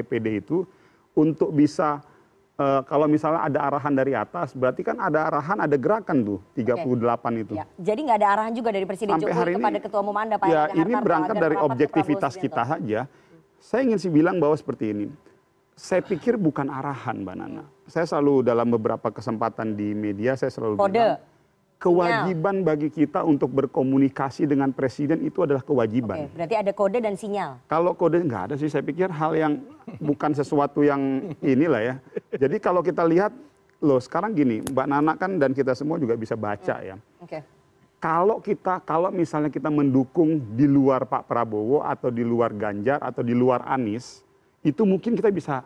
DPD 0.00 0.26
itu 0.40 0.64
untuk 1.14 1.52
bisa 1.52 2.00
eh, 2.56 2.80
kalau 2.88 3.06
misalnya 3.06 3.46
ada 3.46 3.58
arahan 3.68 3.94
dari 3.94 4.12
atas, 4.16 4.56
berarti 4.56 4.82
kan 4.82 4.96
ada 4.98 5.28
arahan, 5.28 5.62
ada 5.62 5.76
gerakan 5.76 6.24
tuh 6.24 6.38
38 6.56 7.42
itu. 7.44 7.52
Ya, 7.54 7.64
jadi 7.78 8.00
nggak 8.00 8.18
ada 8.24 8.28
arahan 8.38 8.52
juga 8.56 8.70
dari 8.74 8.86
Presiden 8.88 9.14
Sampai 9.18 9.30
Jokowi 9.30 9.40
hari 9.40 9.52
ini, 9.54 9.62
kepada 9.62 9.78
Ketua 9.82 10.00
Umum 10.00 10.16
Anda, 10.16 10.34
Pak 10.40 10.46
Ya, 10.48 10.62
ini 10.72 10.92
berangkat 10.98 11.36
dari 11.36 11.56
objektivitas 11.58 12.34
kita 12.40 12.62
saja. 12.64 13.00
Saya 13.64 13.80
ingin 13.88 13.96
sih 13.96 14.12
bilang 14.12 14.36
bahwa 14.36 14.52
seperti 14.56 14.92
ini. 14.92 15.06
Saya 15.74 16.06
pikir 16.06 16.38
bukan 16.38 16.70
arahan, 16.70 17.26
Mbak 17.26 17.34
Nana. 17.34 17.64
Saya 17.90 18.06
selalu 18.06 18.46
dalam 18.46 18.70
beberapa 18.70 19.10
kesempatan 19.10 19.74
di 19.74 19.90
media, 19.90 20.38
saya 20.38 20.46
selalu 20.54 20.78
Kode. 20.78 20.94
bilang, 20.94 21.18
kewajiban 21.84 22.64
bagi 22.64 22.88
kita 22.88 23.20
untuk 23.28 23.52
berkomunikasi 23.52 24.48
dengan 24.48 24.72
presiden 24.72 25.20
itu 25.20 25.44
adalah 25.44 25.60
kewajiban. 25.60 26.24
Oke, 26.24 26.32
berarti 26.32 26.56
ada 26.56 26.72
kode 26.72 26.98
dan 27.04 27.12
sinyal. 27.12 27.60
Kalau 27.68 27.92
kode 27.92 28.24
nggak 28.24 28.42
ada 28.48 28.54
sih, 28.56 28.72
saya 28.72 28.80
pikir 28.80 29.12
hal 29.12 29.36
yang 29.36 29.60
bukan 30.00 30.32
sesuatu 30.32 30.80
yang 30.80 31.28
inilah 31.44 31.84
ya. 31.84 31.94
Jadi 32.32 32.56
kalau 32.56 32.80
kita 32.80 33.04
lihat, 33.04 33.36
loh 33.84 34.00
sekarang 34.00 34.32
gini, 34.32 34.64
Mbak 34.64 34.86
Nana 34.88 35.12
kan 35.20 35.36
dan 35.36 35.52
kita 35.52 35.76
semua 35.76 36.00
juga 36.00 36.16
bisa 36.16 36.32
baca 36.40 36.80
ya. 36.80 36.96
Oke. 37.20 37.44
Kalau 38.00 38.40
kita, 38.40 38.80
kalau 38.84 39.12
misalnya 39.12 39.52
kita 39.52 39.68
mendukung 39.68 40.40
di 40.56 40.64
luar 40.64 41.04
Pak 41.04 41.28
Prabowo 41.28 41.84
atau 41.84 42.08
di 42.08 42.24
luar 42.24 42.52
Ganjar 42.56 43.00
atau 43.04 43.20
di 43.20 43.36
luar 43.36 43.64
Anies, 43.68 44.24
itu 44.64 44.88
mungkin 44.88 45.16
kita 45.16 45.28
bisa 45.28 45.64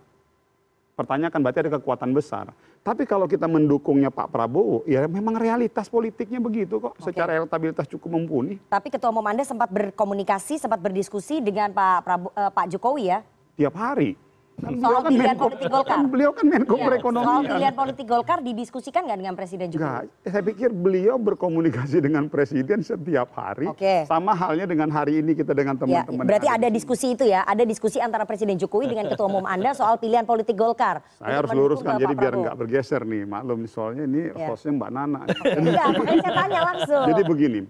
pertanyakan 0.98 1.38
berarti 1.46 1.62
ada 1.62 1.78
kekuatan 1.78 2.10
besar. 2.10 2.50
Tapi 2.88 3.04
kalau 3.04 3.28
kita 3.28 3.44
mendukungnya 3.44 4.08
Pak 4.08 4.32
Prabowo, 4.32 4.80
ya 4.88 5.04
memang 5.04 5.36
realitas 5.36 5.92
politiknya 5.92 6.40
begitu 6.40 6.80
kok. 6.80 6.96
Secara 7.04 7.36
elektabilitas 7.36 7.84
cukup 7.84 8.16
mumpuni. 8.16 8.56
Tapi 8.64 8.88
Ketua 8.88 9.12
Umum 9.12 9.28
Anda 9.28 9.44
sempat 9.44 9.68
berkomunikasi, 9.68 10.56
sempat 10.56 10.80
berdiskusi 10.80 11.44
dengan 11.44 11.68
Pak 11.76 12.00
Prabowo, 12.00 12.32
eh, 12.32 12.48
Pak 12.48 12.66
Jokowi 12.72 13.04
ya. 13.12 13.20
tiap 13.60 13.76
hari. 13.76 14.16
Kan 14.58 14.74
Soal 14.76 15.00
kan 15.00 15.10
pilihan 15.10 15.38
politik 15.38 15.66
Golkar. 15.70 15.94
kan 15.94 16.06
beliau 16.06 16.30
kan 16.30 16.44
Menko 16.44 16.74
Iya, 16.74 16.84
perekonomian. 16.84 17.30
Soal 17.30 17.42
pilihan 17.46 17.74
politik 17.74 18.06
Golkar 18.06 18.38
didiskusikan 18.42 19.00
nggak 19.06 19.18
dengan 19.18 19.34
Presiden 19.34 19.66
Jokowi? 19.68 19.86
Enggak, 19.86 20.02
saya 20.24 20.42
pikir 20.42 20.70
beliau 20.72 21.14
berkomunikasi 21.16 21.96
dengan 22.00 22.26
presiden 22.26 22.78
setiap 22.80 23.30
hari. 23.32 23.66
Oke. 23.66 24.02
Sama 24.04 24.34
halnya 24.34 24.66
dengan 24.66 24.90
hari 24.90 25.22
ini 25.22 25.32
kita 25.32 25.54
dengan 25.54 25.78
Ya, 25.78 26.02
teman-teman. 26.02 26.26
berarti 26.26 26.46
yang 26.46 26.58
ada 26.58 26.68
diskusi 26.68 27.06
itu 27.14 27.24
ya, 27.24 27.40
ada 27.42 27.62
diskusi 27.62 27.98
antara 27.98 28.24
Presiden 28.24 28.56
Jokowi 28.56 28.90
dengan 28.90 29.06
Ketua 29.06 29.26
Umum 29.26 29.44
Anda 29.44 29.72
soal 29.72 29.94
pilihan 29.96 30.22
politik 30.22 30.54
Golkar. 30.54 31.06
Saya 31.16 31.38
harus 31.38 31.50
luruskan 31.50 31.94
jadi 31.96 32.12
biar 32.12 32.34
nggak 32.34 32.56
bergeser 32.56 33.02
nih, 33.02 33.22
maklum 33.24 33.62
soalnya 33.64 34.04
ini 34.04 34.30
Ya. 34.30 34.50
hostnya 34.50 34.74
Mbak 34.74 34.90
Nana. 34.90 35.20
Iya, 35.48 35.84
makanya 35.92 36.20
saya 36.20 36.34
tanya 36.36 36.60
langsung. 36.66 37.04
Jadi 37.06 37.22
begini, 37.24 37.60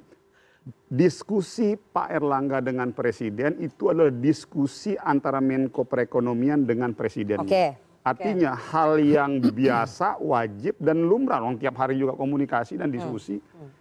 diskusi 0.88 1.76
Pak 1.76 2.08
Erlangga 2.12 2.64
dengan 2.64 2.92
Presiden 2.92 3.60
itu 3.60 3.92
adalah 3.92 4.12
diskusi 4.12 4.96
antara 4.96 5.38
Menko 5.42 5.84
Perekonomian 5.84 6.64
dengan 6.64 6.92
Presiden. 6.96 7.42
Oke, 7.44 7.88
Artinya 8.08 8.56
hal 8.56 8.96
yang 9.04 9.36
biasa, 9.42 10.16
wajib 10.22 10.80
dan 10.80 11.04
lumrah. 11.04 11.44
Orang 11.44 11.60
tiap 11.60 11.76
hari 11.76 12.00
juga 12.00 12.16
komunikasi 12.16 12.80
dan 12.80 12.88
diskusi. 12.88 13.36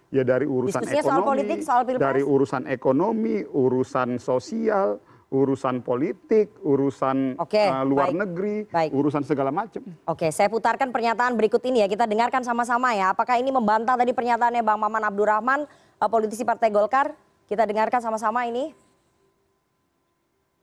Ya 0.07 0.23
dari 0.23 0.47
urusan 0.47 0.83
Hmm. 0.83 0.87
Diskusinya 0.87 1.03
soal 1.03 1.19
ekonomi, 1.19 1.31
politik, 1.31 1.59
soal 1.63 1.81
pilpres? 1.83 2.03
dari 2.03 2.21
urusan 2.23 2.63
ekonomi, 2.67 3.35
urusan 3.43 4.09
sosial, 4.19 4.87
urusan 5.27 5.83
politik, 5.83 6.55
urusan 6.63 7.35
Oke, 7.35 7.59
uh, 7.59 7.83
luar 7.83 8.15
baik. 8.15 8.19
negeri, 8.23 8.55
Baik. 8.71 8.95
urusan 8.95 9.27
segala 9.27 9.51
macam. 9.51 9.83
Oke, 10.07 10.31
saya 10.31 10.47
putarkan 10.47 10.95
pernyataan 10.95 11.35
berikut 11.35 11.59
ini 11.67 11.83
ya. 11.83 11.87
Kita 11.91 12.07
dengarkan 12.07 12.47
sama-sama 12.47 12.95
ya. 12.95 13.11
Apakah 13.11 13.35
ini 13.35 13.51
membantah 13.51 13.99
tadi 13.99 14.15
pernyataannya 14.15 14.63
Bang 14.63 14.79
Maman 14.79 15.03
Abdurrahman, 15.03 15.67
eh, 15.67 15.67
politisi 16.05 16.45
Partai 16.45 16.69
Golkar? 16.69 17.17
Kita 17.49 17.65
dengarkan 17.65 17.97
sama-sama 17.97 18.45
ini. 18.45 18.69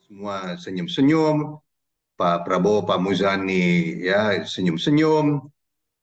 semua 0.04 0.54
senyum-senyum, 0.60 1.58
Pak 2.14 2.46
Prabowo, 2.46 2.84
Pak 2.86 3.00
Muzani 3.02 3.98
ya 4.04 4.46
senyum-senyum, 4.46 5.42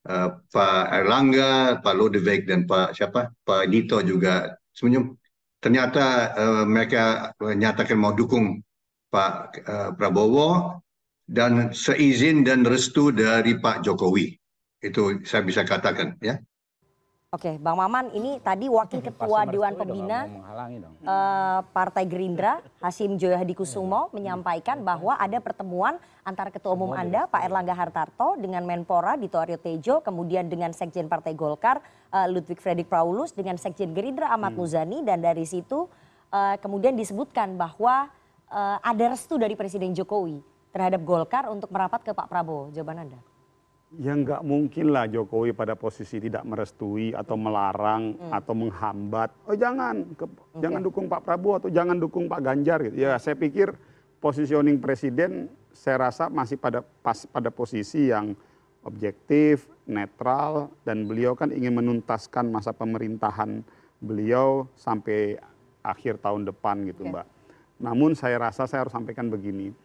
Eh, 0.01 0.29
Pak 0.49 0.83
Erlangga, 0.89 1.77
Pak 1.77 1.93
Lodewijk 1.93 2.49
dan 2.49 2.65
Pak 2.65 2.97
siapa, 2.97 3.29
Pak 3.45 3.69
Dito 3.69 4.01
juga 4.01 4.49
senyum. 4.73 5.13
Ternyata 5.61 6.33
eh, 6.33 6.63
mereka 6.65 7.29
menyatakan 7.37 7.97
mau 8.01 8.09
dukung 8.09 8.57
Pak 9.13 9.33
eh, 9.61 9.89
Prabowo 9.93 10.81
dan 11.29 11.69
seizin 11.69 12.41
dan 12.41 12.65
restu 12.65 13.13
dari 13.13 13.61
Pak 13.61 13.85
Jokowi. 13.85 14.33
Itu 14.81 15.21
saya 15.21 15.45
bisa 15.45 15.61
katakan 15.61 16.17
ya. 16.17 16.41
Oke, 17.31 17.55
Bang 17.63 17.79
Maman, 17.79 18.11
ini 18.11 18.43
tadi 18.43 18.67
Wakil 18.67 18.99
Ketua 19.07 19.47
Dewan 19.47 19.71
Pembina 19.79 20.27
eh, 20.83 21.59
Partai 21.63 22.03
Gerindra, 22.03 22.59
Hasim 22.83 23.15
Joyo 23.15 23.39
Hadikusumo, 23.39 24.11
menyampaikan 24.11 24.83
bahwa 24.83 25.15
ada 25.15 25.39
pertemuan 25.39 25.95
antara 26.27 26.51
Ketua 26.51 26.75
Umum 26.75 26.91
Anda, 26.91 27.31
Pak 27.31 27.47
Erlangga 27.47 27.71
Hartarto, 27.71 28.35
dengan 28.35 28.67
Menpora 28.67 29.15
Dito 29.15 29.39
Aryo 29.39 29.55
Tejo, 29.55 30.03
kemudian 30.03 30.51
dengan 30.51 30.75
Sekjen 30.75 31.07
Partai 31.07 31.31
Golkar, 31.31 31.79
eh, 32.11 32.27
Ludwig 32.27 32.59
Fredrik 32.59 32.91
Paulus, 32.91 33.31
dengan 33.31 33.55
Sekjen 33.55 33.95
Gerindra 33.95 34.35
Ahmad 34.35 34.51
Muzani, 34.51 34.99
dan 34.99 35.23
dari 35.23 35.47
situ 35.47 35.87
eh, 36.35 36.59
kemudian 36.59 36.99
disebutkan 36.99 37.55
bahwa 37.55 38.11
ada 38.83 39.15
restu 39.15 39.39
dari 39.39 39.55
Presiden 39.55 39.95
Jokowi 39.95 40.43
terhadap 40.75 40.99
Golkar 41.07 41.47
untuk 41.47 41.71
merapat 41.71 42.03
ke 42.03 42.11
Pak 42.11 42.27
Prabowo. 42.27 42.67
Jawaban 42.75 43.07
Anda? 43.07 43.30
Ya 43.91 44.15
nggak 44.15 44.47
mungkin 44.47 44.95
lah 44.95 45.04
Jokowi 45.04 45.51
pada 45.51 45.75
posisi 45.75 46.15
tidak 46.15 46.47
merestui 46.47 47.12
atau 47.12 47.36
melarang 47.36 48.15
Hmm. 48.15 48.32
atau 48.32 48.56
menghambat. 48.56 49.36
Oh 49.43 49.51
jangan, 49.51 50.08
ke- 50.15 50.32
jangan 50.63 50.80
dukung 50.80 51.12
Pak 51.12 51.27
Prabowo 51.27 51.60
atau 51.60 51.69
jangan 51.69 51.99
dukung 51.99 52.32
Pak 52.32 52.39
Ganjar. 52.39 52.80
Gitu. 52.88 53.04
Ya 53.04 53.19
saya 53.19 53.36
pikir 53.36 53.75
positioning 54.23 54.80
presiden 54.80 55.51
saya 55.75 56.08
rasa 56.08 56.32
masih 56.32 56.56
pada 56.56 56.80
pas 57.04 57.27
pada 57.27 57.51
posisi 57.51 58.08
yang 58.08 58.32
objektif, 58.82 59.67
netral, 59.84 60.71
dan 60.82 61.04
beliau 61.04 61.36
kan 61.36 61.51
ingin 61.51 61.75
menuntaskan 61.75 62.47
masa 62.47 62.71
pemerintahan 62.71 63.60
beliau 63.99 64.71
sampai 64.73 65.36
akhir 65.82 66.17
tahun 66.17 66.47
depan 66.47 66.88
gitu 66.88 67.04
Oke. 67.04 67.12
Mbak. 67.12 67.27
Namun 67.82 68.15
saya 68.15 68.39
rasa 68.39 68.65
saya 68.65 68.88
harus 68.88 68.95
sampaikan 68.95 69.27
begini. 69.27 69.75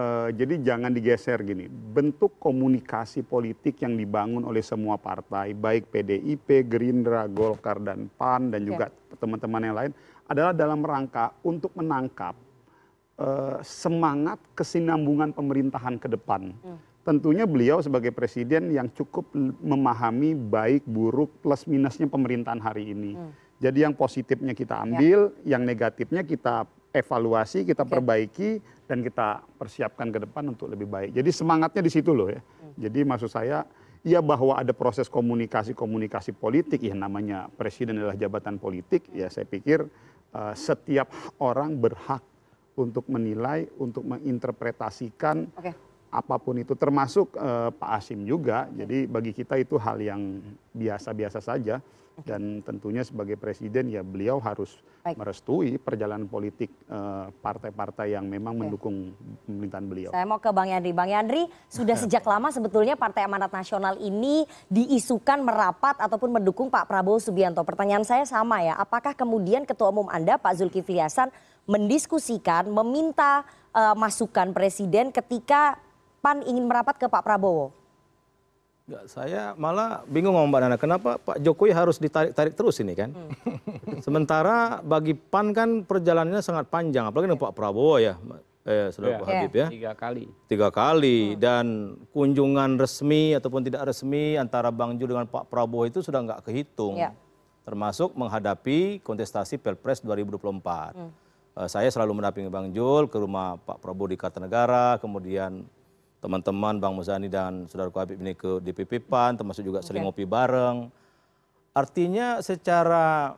Eh, 0.00 0.28
jadi 0.32 0.54
jangan 0.64 0.94
digeser 0.94 1.44
gini. 1.44 1.68
Bentuk 1.68 2.40
komunikasi 2.40 3.20
politik 3.20 3.84
yang 3.84 3.98
dibangun 4.00 4.48
oleh 4.48 4.64
semua 4.64 4.96
partai, 4.96 5.52
baik 5.52 5.92
PDIP, 5.92 6.64
Gerindra, 6.64 7.28
Golkar 7.28 7.82
dan 7.84 8.08
PAN 8.08 8.48
dan 8.48 8.64
juga 8.64 8.88
teman-teman 9.20 9.60
yang 9.60 9.76
lain 9.76 9.92
adalah 10.24 10.56
dalam 10.56 10.80
rangka 10.80 11.36
untuk 11.44 11.74
menangkap 11.76 12.32
eh, 13.20 13.58
semangat 13.60 14.40
kesinambungan 14.56 15.36
pemerintahan 15.36 16.00
ke 16.00 16.08
depan. 16.08 16.54
tentunya 17.00 17.48
beliau 17.48 17.80
sebagai 17.80 18.12
presiden 18.12 18.76
yang 18.76 18.84
cukup 18.92 19.24
memahami 19.64 20.36
baik 20.36 20.84
buruk 20.84 21.32
plus 21.40 21.64
minusnya 21.64 22.04
pemerintahan 22.04 22.60
hari 22.60 22.92
ini. 22.92 23.16
Jadi 23.56 23.88
yang 23.88 23.96
positifnya 23.96 24.52
kita 24.52 24.84
ambil, 24.84 25.32
yang 25.48 25.64
negatifnya 25.64 26.20
kita 26.20 26.68
evaluasi, 26.92 27.64
kita 27.64 27.88
perbaiki 27.88 28.60
dan 28.90 29.06
kita 29.06 29.46
persiapkan 29.54 30.10
ke 30.10 30.18
depan 30.26 30.50
untuk 30.50 30.66
lebih 30.66 30.90
baik. 30.90 31.14
Jadi 31.14 31.30
semangatnya 31.30 31.78
di 31.86 31.92
situ 31.94 32.10
loh 32.10 32.26
ya. 32.26 32.42
Jadi 32.74 33.06
maksud 33.06 33.30
saya 33.30 33.62
ya 34.02 34.18
bahwa 34.18 34.58
ada 34.58 34.74
proses 34.74 35.06
komunikasi-komunikasi 35.06 36.34
politik 36.34 36.82
ya 36.82 36.98
namanya 36.98 37.46
presiden 37.54 38.02
adalah 38.02 38.18
jabatan 38.18 38.58
politik 38.58 39.06
ya 39.14 39.30
saya 39.30 39.46
pikir 39.46 39.86
eh, 40.34 40.54
setiap 40.58 41.06
orang 41.38 41.78
berhak 41.78 42.26
untuk 42.74 43.06
menilai, 43.06 43.70
untuk 43.78 44.02
menginterpretasikan 44.08 45.46
Oke. 45.54 45.70
apa 46.10 46.34
pun 46.42 46.58
itu 46.58 46.74
termasuk 46.74 47.38
eh, 47.38 47.70
Pak 47.70 47.90
Asim 47.94 48.26
juga. 48.26 48.66
Jadi 48.74 49.06
bagi 49.06 49.30
kita 49.30 49.54
itu 49.54 49.78
hal 49.78 50.02
yang 50.02 50.42
biasa-biasa 50.74 51.38
saja 51.38 51.78
dan 52.24 52.60
tentunya 52.60 53.00
sebagai 53.00 53.36
presiden 53.40 53.88
ya 53.88 54.04
beliau 54.04 54.36
harus 54.42 54.76
merestui 55.16 55.80
perjalanan 55.80 56.28
politik 56.28 56.68
eh, 56.84 57.26
partai-partai 57.40 58.12
yang 58.12 58.28
memang 58.28 58.56
mendukung 58.56 59.16
pemerintahan 59.48 59.86
beliau. 59.88 60.10
Saya 60.12 60.26
mau 60.28 60.36
ke 60.36 60.52
Bang 60.52 60.68
Yandri. 60.68 60.92
Bang 60.92 61.08
Yandri, 61.08 61.48
sudah 61.72 61.96
sejak 62.02 62.20
lama 62.28 62.52
sebetulnya 62.52 62.94
Partai 63.00 63.24
Amanat 63.24 63.52
Nasional 63.52 63.96
ini 63.98 64.44
diisukan 64.68 65.40
merapat 65.40 65.96
ataupun 65.96 66.36
mendukung 66.36 66.68
Pak 66.68 66.84
Prabowo 66.84 67.16
Subianto. 67.16 67.64
Pertanyaan 67.64 68.04
saya 68.04 68.28
sama 68.28 68.60
ya, 68.60 68.76
apakah 68.76 69.16
kemudian 69.16 69.64
Ketua 69.64 69.88
Umum 69.88 70.08
Anda 70.12 70.36
Pak 70.36 70.60
Zulkifli 70.60 71.00
Hasan 71.00 71.32
mendiskusikan, 71.64 72.68
meminta 72.68 73.48
eh, 73.72 73.96
masukan 73.96 74.52
Presiden 74.52 75.08
ketika 75.08 75.80
PAN 76.20 76.44
ingin 76.44 76.68
merapat 76.68 77.00
ke 77.00 77.08
Pak 77.08 77.24
Prabowo? 77.24 77.79
Enggak, 78.90 79.06
saya 79.06 79.54
malah 79.54 80.02
bingung 80.10 80.34
sama 80.34 80.50
Mbak 80.50 80.60
Nana, 80.66 80.74
kenapa 80.74 81.10
Pak 81.22 81.38
Jokowi 81.38 81.70
harus 81.70 82.02
ditarik-tarik 82.02 82.58
terus 82.58 82.74
ini 82.82 82.98
kan? 82.98 83.14
Sementara 84.06 84.82
bagi 84.82 85.14
PAN 85.14 85.54
kan 85.54 85.86
perjalanannya 85.86 86.42
sangat 86.42 86.66
panjang, 86.66 87.06
apalagi 87.06 87.30
dengan 87.30 87.38
Pak 87.38 87.54
Prabowo 87.54 88.02
ya, 88.02 88.18
eh, 88.66 88.90
Saudara 88.90 89.14
Iya. 89.14 89.20
Pak 89.22 89.28
Habib 89.30 89.52
ya. 89.54 89.66
Tiga 89.70 89.92
kali. 89.94 90.24
Tiga 90.50 90.68
kali 90.74 91.38
dan 91.38 91.94
kunjungan 92.10 92.82
resmi 92.82 93.38
ataupun 93.38 93.62
tidak 93.62 93.94
resmi 93.94 94.34
antara 94.34 94.74
Bang 94.74 94.98
Jul 94.98 95.14
dengan 95.14 95.30
Pak 95.30 95.46
Prabowo 95.46 95.86
itu 95.86 96.02
sudah 96.02 96.26
nggak 96.26 96.50
kehitung. 96.50 96.98
Ya. 96.98 97.14
Termasuk 97.62 98.18
menghadapi 98.18 98.98
kontestasi 99.06 99.62
Pilpres 99.62 100.02
2024. 100.02 100.98
Eh, 100.98 101.68
saya 101.70 101.86
selalu 101.94 102.18
mendampingi 102.18 102.50
Bang 102.50 102.74
Jul 102.74 103.06
ke 103.06 103.22
rumah 103.22 103.54
Pak 103.54 103.78
Prabowo 103.78 104.10
di 104.10 104.18
Kartanegara, 104.18 104.98
kemudian 104.98 105.62
teman-teman 106.20 106.76
Bang 106.76 106.92
Muzani 106.92 107.32
dan 107.32 107.64
Saudara 107.66 107.88
Habib 107.88 108.20
ini 108.20 108.36
ke 108.36 108.60
DPP 108.60 109.08
PAN, 109.08 109.40
termasuk 109.40 109.64
juga 109.64 109.80
sering 109.80 110.04
ngopi 110.04 110.28
bareng. 110.28 110.92
Artinya 111.72 112.44
secara 112.44 113.34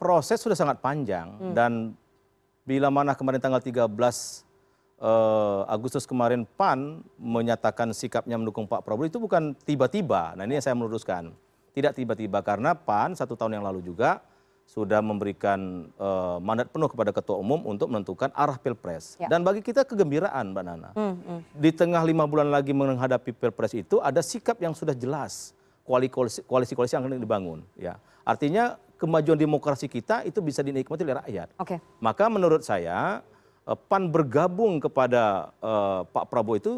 proses 0.00 0.40
sudah 0.40 0.56
sangat 0.56 0.80
panjang 0.80 1.52
dan 1.52 1.92
bila 2.64 2.88
mana 2.88 3.12
kemarin 3.12 3.40
tanggal 3.40 3.60
13 3.60 3.84
eh, 3.84 5.60
Agustus 5.68 6.08
kemarin 6.08 6.48
PAN 6.56 7.04
menyatakan 7.20 7.92
sikapnya 7.92 8.40
mendukung 8.40 8.64
Pak 8.64 8.82
Prabowo 8.82 9.04
itu 9.04 9.20
bukan 9.20 9.52
tiba-tiba. 9.68 10.32
Nah 10.34 10.48
ini 10.48 10.58
yang 10.58 10.64
saya 10.64 10.76
meluruskan. 10.76 11.30
Tidak 11.74 11.92
tiba-tiba 11.92 12.40
karena 12.40 12.72
PAN 12.72 13.18
satu 13.18 13.34
tahun 13.36 13.60
yang 13.60 13.64
lalu 13.66 13.84
juga 13.84 14.22
sudah 14.64 15.04
memberikan 15.04 15.86
eh, 15.92 16.36
mandat 16.40 16.72
penuh 16.72 16.88
kepada 16.88 17.12
Ketua 17.12 17.36
Umum 17.38 17.62
untuk 17.68 17.92
menentukan 17.92 18.32
arah 18.32 18.56
Pilpres. 18.56 19.20
Ya. 19.20 19.28
Dan 19.28 19.44
bagi 19.44 19.60
kita 19.60 19.84
kegembiraan 19.84 20.50
Mbak 20.56 20.64
Nana. 20.64 20.90
Hmm, 20.96 21.14
hmm. 21.20 21.40
Di 21.54 21.70
tengah 21.70 22.02
lima 22.02 22.24
bulan 22.24 22.48
lagi 22.48 22.72
menghadapi 22.72 23.36
Pilpres 23.36 23.76
itu 23.76 24.00
ada 24.00 24.24
sikap 24.24 24.58
yang 24.58 24.72
sudah 24.72 24.96
jelas 24.96 25.52
koalisi-koalisi 25.84 26.96
yang 26.96 27.04
akan 27.04 27.20
dibangun. 27.20 27.60
Ya. 27.76 28.00
Artinya 28.24 28.80
kemajuan 28.96 29.36
demokrasi 29.36 29.84
kita 29.84 30.24
itu 30.24 30.40
bisa 30.40 30.64
dinikmati 30.64 31.04
oleh 31.04 31.20
rakyat. 31.20 31.48
Oke. 31.60 31.76
Maka 32.00 32.24
menurut 32.32 32.64
saya 32.64 33.20
eh, 33.68 33.78
PAN 33.78 34.08
bergabung 34.08 34.80
kepada 34.80 35.54
eh, 35.60 36.00
Pak 36.08 36.24
Prabowo 36.32 36.56
itu 36.56 36.72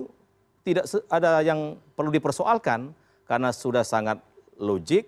tidak 0.66 0.90
ada 1.06 1.40
yang 1.46 1.78
perlu 1.94 2.10
dipersoalkan 2.10 2.90
karena 3.30 3.54
sudah 3.54 3.86
sangat 3.86 4.18
logik, 4.58 5.06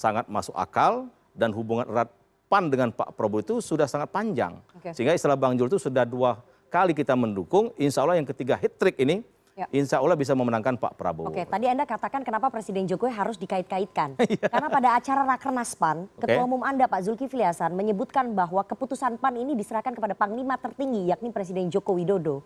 sangat 0.00 0.24
masuk 0.32 0.56
akal 0.56 1.12
dan 1.34 1.50
hubungan 1.52 1.84
erat 1.90 2.08
PAN 2.46 2.70
dengan 2.70 2.94
Pak 2.94 3.18
Prabowo 3.18 3.42
itu 3.42 3.54
sudah 3.58 3.90
sangat 3.90 4.08
panjang. 4.14 4.62
Sehingga 4.94 5.12
istilah 5.12 5.34
Bang 5.34 5.58
Jul 5.58 5.66
itu 5.66 5.82
sudah 5.82 6.06
dua 6.06 6.38
kali 6.70 6.94
kita 6.94 7.18
mendukung, 7.18 7.74
insya 7.74 8.06
Allah 8.06 8.18
yang 8.18 8.26
ketiga 8.26 8.54
hat 8.54 8.74
trick 8.78 8.98
ini, 8.98 9.26
Ya. 9.54 9.70
insya 9.70 10.02
Allah 10.02 10.18
bisa 10.18 10.34
memenangkan 10.34 10.74
Pak 10.74 10.98
Prabowo. 10.98 11.30
Oke, 11.30 11.46
tadi 11.46 11.70
Anda 11.70 11.86
katakan 11.86 12.26
kenapa 12.26 12.50
Presiden 12.50 12.90
Jokowi 12.90 13.14
harus 13.14 13.38
dikait-kaitkan. 13.38 14.18
Karena 14.50 14.66
pada 14.66 14.98
acara 14.98 15.22
Rakernas 15.22 15.78
PAN, 15.78 16.10
Ketua. 16.18 16.42
Umum 16.42 16.58
Anda 16.66 16.90
Pak 16.90 17.06
Zulkifli 17.06 17.46
Hasan 17.46 17.70
menyebutkan 17.78 18.34
bahwa 18.34 18.66
keputusan 18.66 19.14
PAN 19.22 19.38
ini 19.38 19.54
diserahkan 19.54 19.94
kepada 19.94 20.18
Panglima 20.18 20.58
tertinggi 20.58 21.06
yakni 21.06 21.30
Presiden 21.30 21.70
Joko 21.70 21.94
Widodo. 21.94 22.42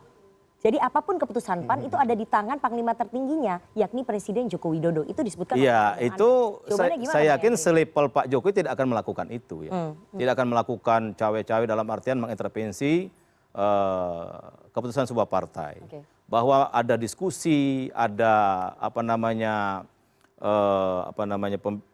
Jadi 0.59 0.75
apa 0.83 0.99
pun 1.07 1.23
keputusan 1.23 1.71
PAN 1.71 1.87
itu 1.87 1.95
ada 1.95 2.11
di 2.19 2.27
tangan 2.27 2.59
Panglima 2.59 2.91
tertingginya 2.91 3.63
yakni 3.79 4.03
Presiden 4.03 4.51
Joko 4.51 4.75
Widodo. 4.75 5.07
Itu 5.07 5.23
disebutkan 5.23 5.55
Iya, 5.55 5.95
itu 6.03 6.59
saya, 7.07 7.39
yakin 7.39 7.55
selepel 7.55 8.11
Pak 8.11 8.27
Jokowi 8.27 8.59
tidak 8.59 8.75
akan 8.75 8.91
melakukan 8.91 9.27
itu 9.31 9.71
ya. 9.71 9.73
Hmm, 9.73 9.95
hmm. 9.95 10.19
Tidak 10.19 10.33
akan 10.35 10.47
melakukan 10.51 11.01
cawe-cawe 11.15 11.63
dalam 11.63 11.87
artian 11.87 12.19
mengintervensi 12.19 13.07
eh, 13.55 14.27
keputusan 14.75 15.07
sebuah 15.07 15.31
partai. 15.31 15.79
Bahwa 16.27 16.75
ada 16.75 16.99
diskusi, 16.99 17.87
ada 17.95 18.75
apa 18.83 18.99
namanya 19.07 19.87
eh, 20.43 21.01
apa 21.07 21.23
namanya 21.23 21.63
pem- 21.63 21.87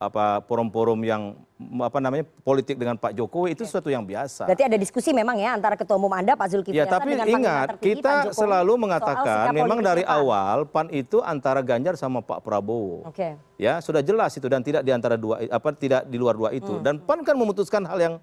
apa 0.00 0.40
forum-forum 0.48 0.96
yang 1.04 1.36
apa 1.84 2.00
namanya 2.00 2.24
politik 2.40 2.80
dengan 2.80 2.96
Pak 2.96 3.12
Jokowi 3.12 3.52
itu 3.52 3.68
sesuatu 3.68 3.92
yang 3.92 4.00
biasa. 4.00 4.48
Berarti 4.48 4.64
ada 4.64 4.80
diskusi 4.80 5.12
memang 5.12 5.36
ya 5.36 5.52
antara 5.52 5.76
Ketua 5.76 6.00
Umum 6.00 6.08
Anda 6.08 6.32
Pak 6.40 6.56
Zulkifli 6.56 6.80
Ya, 6.80 6.88
Hasan 6.88 7.04
tapi 7.04 7.20
dengan 7.20 7.28
ingat 7.28 7.66
tertinggi 7.76 8.00
Pak 8.00 8.00
kita 8.00 8.14
Jokowi 8.32 8.40
selalu 8.40 8.72
mengatakan 8.80 9.44
memang 9.52 9.84
dari 9.84 10.00
PAN. 10.08 10.16
awal 10.16 10.56
PAN 10.64 10.88
itu 10.88 11.20
antara 11.20 11.60
Ganjar 11.60 12.00
sama 12.00 12.24
Pak 12.24 12.40
Prabowo. 12.40 13.04
Oke. 13.04 13.36
Ya, 13.60 13.76
sudah 13.84 14.00
jelas 14.00 14.32
itu 14.32 14.48
dan 14.48 14.64
tidak 14.64 14.80
di 14.80 14.88
antara 14.88 15.20
dua 15.20 15.44
apa 15.52 15.68
tidak 15.76 16.08
di 16.08 16.16
luar 16.16 16.32
dua 16.32 16.48
itu. 16.56 16.80
Hmm. 16.80 16.82
Dan 16.82 16.94
PAN 17.04 17.20
kan 17.20 17.36
memutuskan 17.36 17.84
hal 17.84 18.00
yang 18.00 18.14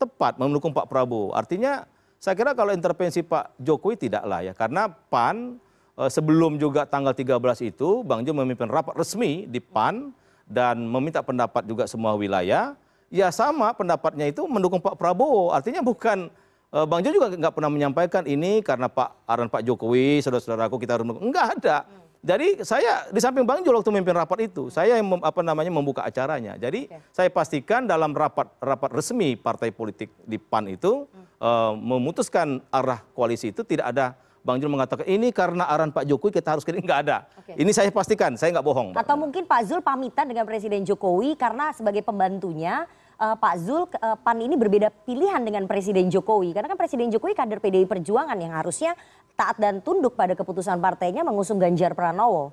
tepat 0.00 0.40
mendukung 0.40 0.72
Pak 0.72 0.88
Prabowo. 0.88 1.36
Artinya 1.36 1.84
saya 2.16 2.32
kira 2.32 2.56
kalau 2.56 2.72
intervensi 2.72 3.20
Pak 3.20 3.60
Jokowi 3.60 4.08
tidaklah 4.08 4.40
ya 4.40 4.56
karena 4.56 4.88
PAN 4.88 5.60
eh, 6.00 6.08
sebelum 6.08 6.56
juga 6.56 6.88
tanggal 6.88 7.12
13 7.12 7.36
itu 7.68 8.00
Bang 8.00 8.24
Jo 8.24 8.32
memimpin 8.32 8.72
rapat 8.72 8.96
resmi 8.96 9.44
di 9.44 9.60
PAN 9.60 10.21
dan 10.48 10.82
meminta 10.82 11.20
pendapat 11.22 11.66
juga 11.66 11.84
semua 11.86 12.14
wilayah. 12.14 12.74
Ya 13.12 13.28
sama 13.28 13.76
pendapatnya 13.76 14.28
itu 14.32 14.44
mendukung 14.48 14.80
Pak 14.80 14.96
Prabowo. 14.96 15.52
Artinya 15.52 15.84
bukan 15.84 16.32
eh, 16.72 16.86
Bang 16.88 17.04
Jo 17.04 17.12
juga 17.12 17.28
nggak 17.28 17.52
pernah 17.52 17.68
menyampaikan 17.68 18.24
ini 18.24 18.64
karena 18.64 18.88
Pak 18.88 19.28
Aran 19.28 19.52
Pak 19.52 19.62
Jokowi, 19.68 20.24
saudara-saudaraku 20.24 20.80
kita 20.80 20.96
harus 20.96 21.04
mendukung. 21.04 21.28
Enggak 21.28 21.60
ada. 21.60 21.84
Jadi 22.22 22.62
saya 22.62 23.10
di 23.10 23.18
samping 23.18 23.42
Bang 23.42 23.66
Jo 23.66 23.74
waktu 23.74 23.90
memimpin 23.90 24.14
rapat 24.14 24.46
itu, 24.46 24.70
saya 24.70 24.94
yang 24.94 25.10
mem- 25.10 25.26
apa 25.26 25.42
namanya 25.42 25.74
membuka 25.74 26.06
acaranya. 26.06 26.54
Jadi 26.54 26.86
saya 27.10 27.26
pastikan 27.28 27.84
dalam 27.84 28.14
rapat 28.14 28.46
rapat 28.62 28.94
resmi 28.94 29.34
partai 29.34 29.74
politik 29.74 30.08
di 30.22 30.38
PAN 30.38 30.70
itu 30.70 31.04
eh, 31.42 31.72
memutuskan 31.76 32.62
arah 32.70 33.02
koalisi 33.12 33.50
itu 33.50 33.66
tidak 33.66 33.90
ada 33.90 34.14
Bang 34.42 34.58
Jul 34.58 34.74
mengatakan 34.74 35.06
ini 35.06 35.30
karena 35.30 35.70
arahan 35.70 35.94
Pak 35.94 36.02
Jokowi 36.02 36.42
kita 36.42 36.58
harus 36.58 36.66
kiri 36.66 36.82
enggak 36.82 37.06
ada. 37.06 37.16
Oke. 37.38 37.54
Ini 37.54 37.70
saya 37.70 37.94
pastikan, 37.94 38.34
saya 38.34 38.58
nggak 38.58 38.66
bohong. 38.66 38.90
Atau 38.98 39.14
mungkin 39.14 39.46
Pak 39.46 39.70
Zul 39.70 39.80
pamitan 39.86 40.26
dengan 40.26 40.42
Presiden 40.42 40.82
Jokowi 40.82 41.38
karena 41.38 41.70
sebagai 41.70 42.02
pembantunya 42.02 42.90
eh, 43.22 43.36
Pak 43.38 43.54
Zul 43.62 43.86
eh, 43.86 44.16
PAN 44.18 44.38
ini 44.42 44.58
berbeda 44.58 44.90
pilihan 45.06 45.40
dengan 45.46 45.70
Presiden 45.70 46.10
Jokowi. 46.10 46.50
Karena 46.50 46.66
kan 46.66 46.78
Presiden 46.78 47.08
Jokowi 47.14 47.38
kader 47.38 47.62
PDI 47.62 47.86
Perjuangan 47.86 48.34
yang 48.34 48.50
harusnya 48.50 48.98
taat 49.38 49.62
dan 49.62 49.78
tunduk 49.78 50.18
pada 50.18 50.34
keputusan 50.34 50.82
partainya 50.82 51.22
mengusung 51.22 51.62
Ganjar 51.62 51.94
Pranowo. 51.94 52.50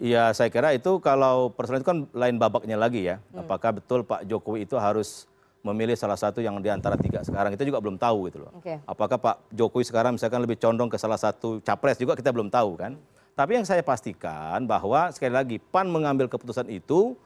Iya, 0.00 0.32
saya 0.32 0.48
kira 0.48 0.72
itu 0.72 0.96
kalau 1.04 1.52
persoalan 1.52 1.84
itu 1.84 1.88
kan 1.92 1.98
lain 2.16 2.40
babaknya 2.40 2.80
lagi 2.80 3.04
ya. 3.04 3.20
Apakah 3.36 3.76
betul 3.76 4.00
Pak 4.00 4.24
Jokowi 4.24 4.64
itu 4.64 4.80
harus 4.80 5.28
memilih 5.60 5.92
salah 5.92 6.16
satu 6.16 6.40
yang 6.40 6.56
di 6.64 6.72
antara 6.72 6.96
tiga 6.96 7.20
sekarang 7.20 7.52
kita 7.52 7.68
juga 7.68 7.78
belum 7.84 8.00
tahu 8.00 8.32
gitu 8.32 8.48
loh. 8.48 8.52
Oke. 8.56 8.80
Apakah 8.88 9.20
Pak 9.20 9.36
Jokowi 9.52 9.84
sekarang 9.84 10.16
misalkan 10.16 10.40
lebih 10.40 10.56
condong 10.56 10.88
ke 10.88 10.96
salah 10.96 11.20
satu 11.20 11.60
capres 11.60 12.00
juga 12.00 12.16
kita 12.16 12.32
belum 12.32 12.48
tahu 12.48 12.80
kan. 12.80 12.96
Tapi 13.36 13.60
yang 13.60 13.66
saya 13.68 13.84
pastikan 13.84 14.64
bahwa 14.64 15.12
sekali 15.12 15.32
lagi 15.32 15.56
PAN 15.60 15.88
mengambil 15.88 16.28
keputusan 16.28 16.68
itu 16.72 17.16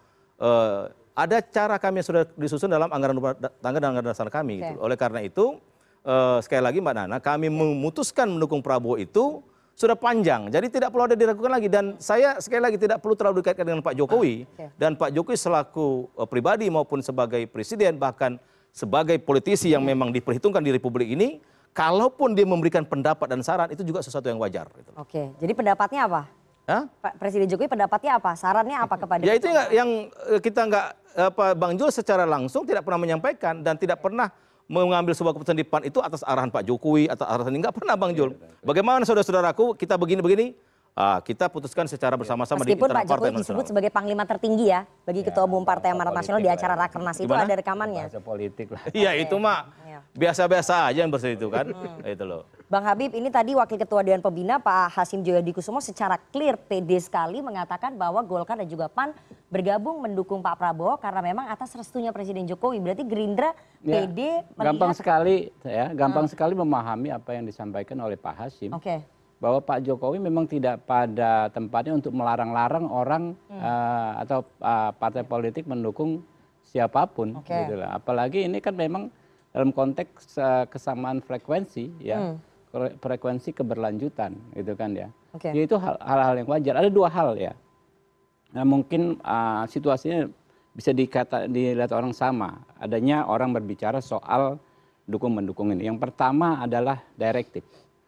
eh, 0.42 0.90
ada 1.14 1.38
cara 1.46 1.78
kami 1.78 2.02
yang 2.02 2.08
sudah 2.10 2.22
disusun 2.34 2.70
dalam 2.70 2.90
anggaran 2.90 3.14
rumah 3.14 3.38
tangga 3.38 3.78
dan 3.78 3.88
anggaran 3.94 4.10
dasar 4.10 4.26
kami. 4.26 4.58
Oke. 4.62 4.66
Gitu. 4.74 4.78
Oleh 4.82 4.96
karena 4.98 5.20
itu 5.22 5.58
eh, 6.02 6.38
sekali 6.42 6.62
lagi 6.62 6.78
Mbak 6.82 6.94
Nana 6.94 7.16
kami 7.22 7.46
memutuskan 7.54 8.26
mendukung 8.26 8.58
Prabowo 8.58 8.98
itu 8.98 9.46
sudah 9.74 9.98
panjang. 9.98 10.48
Jadi 10.48 10.70
tidak 10.70 10.94
perlu 10.94 11.10
ada 11.10 11.18
diragukan 11.18 11.50
lagi 11.50 11.66
dan 11.66 11.98
saya 11.98 12.38
sekali 12.38 12.62
lagi 12.62 12.78
tidak 12.78 13.02
perlu 13.02 13.18
terlalu 13.18 13.42
dikaitkan 13.42 13.66
dengan 13.66 13.82
Pak 13.82 13.94
Jokowi 13.98 14.46
Oke. 14.46 14.66
dan 14.78 14.94
Pak 14.94 15.10
Jokowi 15.10 15.36
selaku 15.36 16.08
eh, 16.14 16.28
pribadi 16.30 16.66
maupun 16.70 17.02
sebagai 17.02 17.42
presiden 17.50 17.98
bahkan 17.98 18.38
sebagai 18.70 19.18
politisi 19.22 19.74
yang 19.74 19.82
memang 19.82 20.14
diperhitungkan 20.14 20.62
di 20.62 20.74
republik 20.74 21.14
ini 21.14 21.42
kalaupun 21.74 22.38
dia 22.38 22.46
memberikan 22.46 22.86
pendapat 22.86 23.26
dan 23.26 23.42
saran 23.42 23.70
itu 23.74 23.82
juga 23.82 24.02
sesuatu 24.02 24.30
yang 24.30 24.38
wajar. 24.38 24.70
Gitu. 24.78 24.90
Oke, 24.94 25.34
jadi 25.42 25.52
pendapatnya 25.54 26.06
apa? 26.06 26.22
Hah? 26.64 26.88
Pak 26.88 27.20
Presiden 27.20 27.44
Jokowi 27.50 27.68
pendapatnya 27.68 28.16
apa? 28.16 28.32
Sarannya 28.38 28.78
apa 28.78 28.96
kepada 28.96 29.20
Ya 29.20 29.36
itu 29.36 29.50
yang, 29.50 29.68
yang 29.74 29.90
eh, 30.30 30.40
kita 30.40 30.70
nggak 30.70 30.86
apa 31.14 31.54
Bang 31.54 31.74
Jul 31.78 31.90
secara 31.90 32.26
langsung 32.26 32.66
tidak 32.66 32.86
pernah 32.86 32.98
menyampaikan 32.98 33.62
dan 33.62 33.74
tidak 33.78 34.02
pernah 34.02 34.30
mengambil 34.64 35.12
sebuah 35.12 35.36
keputusan 35.36 35.60
di 35.60 35.66
PAN 35.66 35.84
itu 35.84 36.00
atas 36.00 36.24
arahan 36.24 36.48
Pak 36.48 36.64
Jokowi 36.64 37.08
atau 37.08 37.28
arahan 37.28 37.52
ini. 37.52 37.60
Nggak 37.60 37.76
pernah 37.76 37.94
Bang 37.96 38.16
Jul. 38.16 38.32
Bagaimana 38.64 39.04
saudara-saudaraku? 39.04 39.76
Kita 39.76 40.00
begini-begini 40.00 40.56
ah, 40.94 41.18
kita 41.20 41.46
putuskan 41.46 41.84
secara 41.84 42.14
bersama-sama 42.14 42.62
di 42.62 42.72
Meskipun 42.72 42.86
internal 42.86 42.96
Pak 42.96 43.04
Jokowi 43.04 43.18
Partai 43.20 43.30
disebut 43.34 43.44
Nasional. 43.56 43.68
sebagai 43.68 43.90
panglima 43.90 44.24
tertinggi 44.24 44.66
ya 44.66 44.80
bagi 45.02 45.20
Ketua 45.20 45.44
Umum 45.44 45.62
Partai 45.62 45.90
Amanat 45.90 46.14
Nasional 46.14 46.40
di 46.40 46.48
acara 46.48 46.74
Rakernas 46.76 47.16
itu 47.16 47.26
Gimana? 47.26 47.44
ada 47.44 47.54
rekamannya. 47.54 48.04
Bahasa 48.08 48.22
politik 48.22 48.66
lah. 48.70 48.82
Iya 48.90 49.10
itu 49.16 49.34
mah 49.36 49.74
Iya. 49.84 49.98
biasa-biasa 50.12 50.88
aja 50.88 50.98
yang 51.00 51.10
bersih 51.10 51.34
itu 51.34 51.46
kan. 51.48 51.66
Itu 52.04 52.24
loh. 52.24 52.46
Bang 52.64 52.82
Habib, 52.82 53.12
ini 53.12 53.28
tadi 53.28 53.52
Wakil 53.52 53.76
Ketua 53.76 54.00
Dewan 54.00 54.18
Pembina 54.18 54.56
Pak 54.56 54.94
Hasim 54.94 55.20
Joyadikusumo 55.20 55.78
secara 55.78 56.16
clear 56.16 56.56
pede 56.56 56.96
sekali 56.96 57.38
mengatakan 57.38 57.94
bahwa 57.94 58.18
Golkar 58.20 58.56
dan 58.56 58.66
juga 58.66 58.88
PAN 58.88 59.12
bergabung 59.46 60.00
mendukung 60.00 60.40
Pak 60.40 60.56
Prabowo 60.56 60.96
karena 60.96 61.20
memang 61.20 61.46
atas 61.46 61.70
restunya 61.72 62.10
Presiden 62.10 62.42
Jokowi. 62.44 62.80
Berarti 62.80 63.04
Gerindra 63.04 63.52
Ya, 63.80 64.00
pede 64.00 64.42
gampang 64.56 64.90
melihat- 64.90 64.96
sekali 64.96 65.36
ya, 65.62 65.92
gampang 65.92 66.26
sekali 66.26 66.52
memahami 66.52 67.12
apa 67.12 67.30
yang 67.30 67.44
disampaikan 67.44 68.00
oleh 68.00 68.16
Pak 68.16 68.34
Hasim. 68.34 68.72
Oke. 68.72 69.04
Bahwa 69.36 69.58
Pak 69.58 69.82
Jokowi 69.82 70.18
memang 70.18 70.44
tidak 70.44 70.84
pada 70.84 71.50
tempatnya 71.50 71.94
untuk 71.94 72.10
melarang-larang 72.10 72.86
orang 72.86 73.24
Hmm. 73.46 73.58
eh, 73.58 74.12
atau 74.22 74.40
eh, 74.58 74.90
partai 74.94 75.22
politik 75.22 75.64
mendukung 75.64 76.22
siapa 76.62 77.04
pun 77.04 77.38
gitu 77.66 77.74
lah. 77.76 77.94
Apalagi 77.94 78.44
ini 78.44 78.58
kan 78.58 78.72
memang 78.72 79.12
dalam 79.50 79.70
konteks 79.70 80.34
eh, 80.34 80.64
kesamaan 80.66 81.20
frekuensi 81.20 81.92
ya. 82.00 82.18
Hmm. 82.20 82.36
Fre- 82.68 82.94
Frekuensi 82.96 83.52
keberlanjutan 83.52 84.34
gitu 84.52 84.74
kan 84.74 84.90
ya. 84.92 85.08
Ya, 85.50 85.62
itu 85.62 85.76
hal- 85.76 86.00
hal-hal 86.00 86.34
yang 86.36 86.48
wajar. 86.48 86.74
Ada 86.74 86.90
dua 86.90 87.06
hal 87.06 87.34
ya. 87.34 87.52
Nah, 88.50 88.62
mungkin 88.62 89.18
uh, 89.20 89.66
situasinya 89.66 90.30
bisa 90.70 90.90
dikata 90.90 91.46
dilihat 91.46 91.90
orang 91.90 92.10
sama. 92.10 92.62
Adanya 92.78 93.26
orang 93.26 93.50
berbicara 93.50 93.98
soal 93.98 94.58
dukung 95.06 95.34
mendukung 95.34 95.70
ini. 95.70 95.86
Yang 95.86 96.02
pertama 96.02 96.58
adalah 96.58 97.02
direktif. 97.14 97.62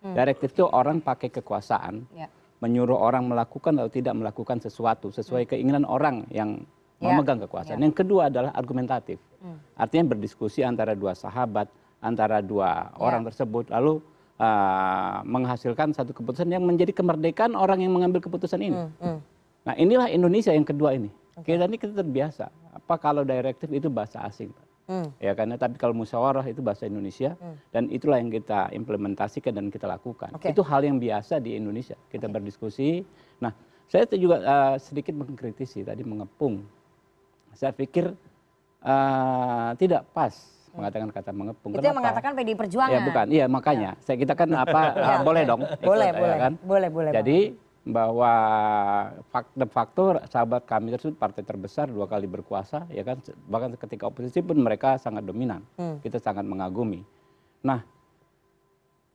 Hmm. 0.05 0.15
Direktif 0.15 0.53
itu 0.53 0.65
orang 0.69 1.01
pakai 1.01 1.33
kekuasaan 1.33 2.05
Ya. 2.13 2.29
menyuruh 2.61 2.97
orang 2.97 3.29
melakukan 3.29 3.77
atau 3.81 3.91
tidak 3.93 4.15
melakukan 4.17 4.61
sesuatu 4.61 5.09
sesuai 5.13 5.49
keinginan 5.49 5.85
orang 5.89 6.29
yang 6.33 6.63
Ya. 7.01 7.13
memegang 7.13 7.41
kekuasaan. 7.45 7.81
Yang 7.81 8.05
kedua 8.05 8.33
adalah 8.33 8.53
argumentatif. 8.57 9.21
Hmm. 9.41 9.61
Artinya 9.77 10.17
berdiskusi 10.17 10.65
antara 10.65 10.97
dua 10.97 11.13
sahabat, 11.13 11.69
antara 12.01 12.41
dua 12.41 12.93
Ya. 12.93 13.01
orang 13.01 13.25
tersebut 13.29 13.69
lalu 13.73 14.01
uh, 14.41 15.21
menghasilkan 15.25 15.97
satu 15.97 16.13
keputusan 16.13 16.49
yang 16.53 16.65
menjadi 16.65 16.93
kemerdekaan 16.93 17.57
orang 17.57 17.81
yang 17.81 17.93
mengambil 17.93 18.21
keputusan 18.21 18.61
ini. 18.61 18.77
Hmm, 18.77 18.93
hmm. 19.01 19.19
Nah 19.67 19.75
inilah 19.81 20.09
Indonesia 20.13 20.53
yang 20.53 20.65
kedua 20.65 20.93
ini. 20.97 21.09
Kita 21.37 21.69
ini 21.69 21.77
kita 21.77 21.93
terbiasa. 21.93 22.49
Apa 22.73 22.97
kalau 22.97 23.21
direktif 23.21 23.69
itu 23.69 23.93
bahasa 23.93 24.25
asing? 24.25 24.49
Hmm. 24.53 24.66
Ya 25.19 25.35
karena 25.35 25.59
tapi 25.59 25.75
kalau 25.77 25.91
musyawarah 25.93 26.47
itu 26.47 26.63
bahasa 26.63 26.87
Indonesia 26.87 27.35
Hmm. 27.37 27.59
dan 27.75 27.91
itulah 27.91 28.23
yang 28.23 28.31
kita 28.31 28.71
implementasikan 28.71 29.51
dan 29.51 29.67
kita 29.67 29.91
lakukan. 29.91 30.31
Itu 30.41 30.63
hal 30.63 30.87
yang 30.87 31.03
biasa 31.03 31.43
di 31.43 31.59
Indonesia. 31.59 31.99
Kita 32.07 32.31
berdiskusi. 32.31 33.03
Nah 33.43 33.51
saya 33.91 34.07
juga 34.15 34.39
uh, 34.43 34.75
sedikit 34.79 35.15
mengkritisi 35.15 35.83
tadi 35.83 36.07
mengepung. 36.07 36.63
Saya 37.53 37.75
pikir 37.75 38.15
uh, 38.83 39.71
tidak 39.75 40.07
pas 40.15 40.35
mengatakan 40.77 41.09
kata 41.09 41.31
mengepung. 41.33 41.71
Hmm. 41.73 41.81
Itu 41.81 41.87
yang 41.89 41.99
mengatakan 41.99 42.31
PDI 42.37 42.55
Perjuangan. 42.55 42.93
Ya 42.93 43.01
bukan, 43.01 43.27
iya 43.33 43.45
makanya. 43.49 43.91
Saya 44.05 44.17
kita 44.21 44.37
kan 44.37 44.49
apa 44.53 44.81
Ya. 44.95 45.19
uh, 45.19 45.21
boleh 45.25 45.43
dong. 45.49 45.61
Boleh, 45.83 46.09
ya 46.13 46.21
boleh. 46.21 46.37
kan? 46.37 46.53
Boleh, 46.63 46.89
boleh. 46.93 47.11
Jadi 47.17 47.39
bahwa 47.87 48.33
faktor 49.31 49.67
faktor 49.71 50.13
sahabat 50.27 50.67
kami 50.67 50.91
tersebut 50.91 51.15
partai 51.15 51.47
terbesar 51.47 51.87
dua 51.87 52.11
kali 52.11 52.27
berkuasa 52.27 52.83
ya 52.91 53.07
kan 53.07 53.23
bahkan 53.47 53.79
ketika 53.79 54.11
oposisi 54.11 54.43
pun 54.43 54.59
mereka 54.59 54.99
sangat 54.99 55.23
dominan 55.23 55.63
Hmm. 55.79 56.03
kita 56.03 56.19
sangat 56.19 56.43
mengagumi 56.43 57.07
nah 57.63 57.87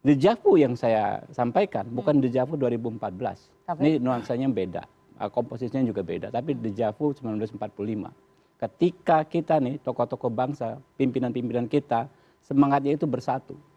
dejavu 0.02 0.56
yang 0.56 0.80
saya 0.80 1.20
sampaikan 1.36 1.84
bukan 1.92 2.24
dejavu 2.24 2.56
2014 2.56 2.96
Tapi? 3.68 3.80
ini 3.84 3.92
nuansanya 4.00 4.48
beda 4.48 4.88
uh, 5.20 5.28
komposisinya 5.28 5.84
juga 5.84 6.02
beda 6.02 6.32
tapi 6.32 6.56
dejavu 6.56 7.12
1945 7.12 7.60
ketika 8.56 9.28
kita 9.28 9.60
nih 9.60 9.84
tokoh-tokoh 9.84 10.32
bangsa 10.32 10.80
pimpinan-pimpinan 10.96 11.68
kita 11.68 12.08
semangatnya 12.40 12.96
itu 12.96 13.04
bersatu 13.04 13.54
1945 13.54 13.60
Oke. 13.60 13.71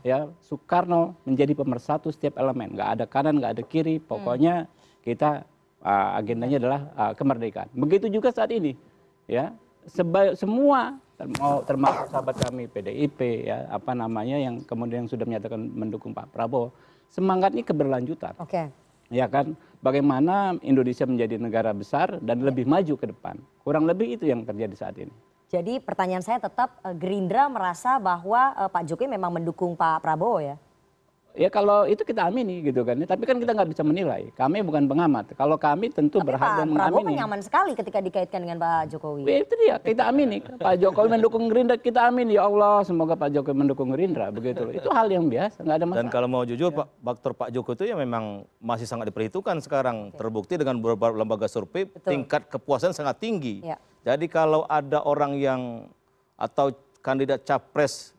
Ya 0.00 0.32
Soekarno 0.40 1.12
menjadi 1.28 1.52
pemersatu 1.52 2.08
setiap 2.08 2.40
elemen. 2.40 2.72
Nggak 2.72 2.88
ada 2.98 3.04
kanan 3.04 3.36
nggak 3.36 3.52
ada 3.60 3.64
kiri. 3.64 4.00
Pokoknya 4.00 4.64
kita 5.04 5.44
uh, 5.84 6.16
agendanya 6.16 6.56
adalah 6.56 6.80
uh, 6.96 7.12
kemerdekaan. 7.12 7.68
Begitu 7.76 8.08
juga 8.08 8.32
saat 8.32 8.48
ini. 8.48 8.72
Ya 9.28 9.52
Seba- 9.82 10.38
semua 10.38 10.96
termo- 11.18 11.62
termasuk 11.66 12.06
sahabat 12.08 12.38
kami 12.38 12.70
PDIP 12.70 13.50
ya 13.50 13.66
apa 13.66 13.92
namanya 13.92 14.38
yang 14.38 14.62
kemudian 14.62 15.10
sudah 15.10 15.26
menyatakan 15.26 15.58
mendukung 15.58 16.14
Pak 16.14 16.30
Prabowo 16.30 16.70
semangatnya 17.10 17.66
keberlanjutan. 17.66 18.32
Oke. 18.40 18.70
ya 19.12 19.28
kan? 19.28 19.52
Bagaimana 19.82 20.54
Indonesia 20.62 21.04
menjadi 21.04 21.36
negara 21.36 21.74
besar 21.74 22.22
dan 22.22 22.40
lebih 22.46 22.64
maju 22.64 22.94
ke 22.94 23.10
depan. 23.10 23.36
Kurang 23.66 23.84
lebih 23.84 24.14
itu 24.16 24.24
yang 24.30 24.46
terjadi 24.46 24.72
saat 24.78 24.96
ini 24.96 25.12
Jadi 25.52 25.84
pertanyaan 25.84 26.24
saya 26.24 26.40
tetap 26.40 26.80
eh, 26.80 26.96
Gerindra 26.96 27.44
merasa 27.52 28.00
bahwa 28.00 28.56
eh, 28.56 28.68
Pak 28.72 28.88
Jokowi 28.88 29.20
memang 29.20 29.36
mendukung 29.36 29.76
Pak 29.76 30.00
Prabowo 30.00 30.40
ya. 30.40 30.56
Ya 31.32 31.48
kalau 31.48 31.88
itu 31.88 32.04
kita 32.04 32.28
amini 32.28 32.60
gitu 32.60 32.84
kan. 32.84 33.00
Tapi 33.08 33.24
kan 33.24 33.40
kita 33.40 33.56
nggak 33.56 33.70
bisa 33.72 33.80
menilai. 33.80 34.28
Kami 34.36 34.60
bukan 34.60 34.84
pengamat. 34.84 35.32
Kalau 35.32 35.56
kami 35.56 35.88
tentu 35.88 36.20
Tapi 36.20 36.28
berhak 36.28 36.44
Pak 36.44 36.58
dan 36.60 36.68
Prabowo 36.76 36.84
kan 36.84 36.92
mengamini. 37.08 37.20
nyaman 37.24 37.40
sekali 37.40 37.72
ketika 37.72 37.98
dikaitkan 38.04 38.40
dengan 38.44 38.60
Pak 38.60 38.92
Jokowi. 38.92 39.24
Ya, 39.24 39.38
itu 39.40 39.54
dia, 39.56 39.76
kita 39.80 40.02
amini. 40.12 40.44
Pak 40.44 40.74
Jokowi 40.76 41.08
mendukung 41.08 41.48
Gerindra, 41.48 41.80
kita 41.80 42.04
amini. 42.04 42.36
Ya 42.36 42.44
Allah, 42.44 42.84
semoga 42.84 43.16
Pak 43.16 43.32
Jokowi 43.32 43.56
mendukung 43.56 43.88
Gerindra. 43.96 44.28
Begitu. 44.28 44.68
Itu 44.76 44.92
hal 44.92 45.08
yang 45.08 45.24
biasa, 45.32 45.64
nggak 45.64 45.76
ada 45.80 45.86
masalah. 45.88 46.00
Dan 46.04 46.08
kalau 46.12 46.28
mau 46.28 46.44
jujur, 46.44 46.68
Pak, 46.68 46.88
faktor 47.00 47.32
Pak 47.32 47.48
Joko 47.48 47.70
itu 47.72 47.84
ya 47.88 47.96
memang 47.96 48.44
masih 48.60 48.84
sangat 48.84 49.08
diperhitungkan 49.08 49.56
sekarang. 49.64 50.12
Terbukti 50.12 50.60
dengan 50.60 50.76
beberapa 50.84 51.16
lembaga 51.16 51.48
survei, 51.48 51.88
tingkat 52.04 52.52
kepuasan 52.52 52.92
sangat 52.92 53.16
tinggi. 53.24 53.64
Ya. 53.64 53.80
Jadi 54.04 54.28
kalau 54.28 54.68
ada 54.68 55.00
orang 55.00 55.38
yang 55.40 55.88
atau 56.36 56.74
kandidat 57.00 57.46
capres 57.46 58.14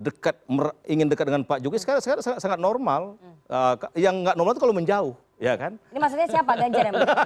dekat 0.00 0.40
ingin 0.88 1.06
dekat 1.12 1.28
dengan 1.28 1.44
Pak 1.44 1.60
Jokowi 1.60 1.78
sekarang, 1.84 2.00
sekarang 2.00 2.24
sangat, 2.24 2.40
sangat 2.40 2.58
normal. 2.58 3.20
Uh, 3.44 3.76
ka- 3.76 3.92
yang 3.92 4.24
nggak 4.24 4.32
normal 4.32 4.56
itu 4.56 4.62
kalau 4.64 4.72
menjauh, 4.72 5.14
ya 5.36 5.54
kan? 5.60 5.76
Ini 5.92 5.98
maksudnya 6.00 6.26
siapa 6.32 6.52
Ganjar 6.56 6.88
yang 6.88 6.94
menjauh? 6.96 7.20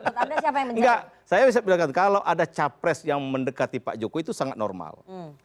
Menurut 0.00 0.16
Anda 0.16 0.34
siapa 0.40 0.56
yang 0.56 0.68
menjauh? 0.72 0.80
Enggak, 0.80 1.00
saya 1.28 1.42
bisa 1.44 1.60
bilang 1.60 1.92
kalau 1.92 2.20
ada 2.24 2.44
capres 2.48 3.04
yang 3.04 3.20
mendekati 3.20 3.78
Pak 3.84 4.00
Jokowi 4.00 4.24
itu 4.24 4.32
sangat 4.32 4.56
normal. 4.56 5.04
Hmm. 5.04 5.36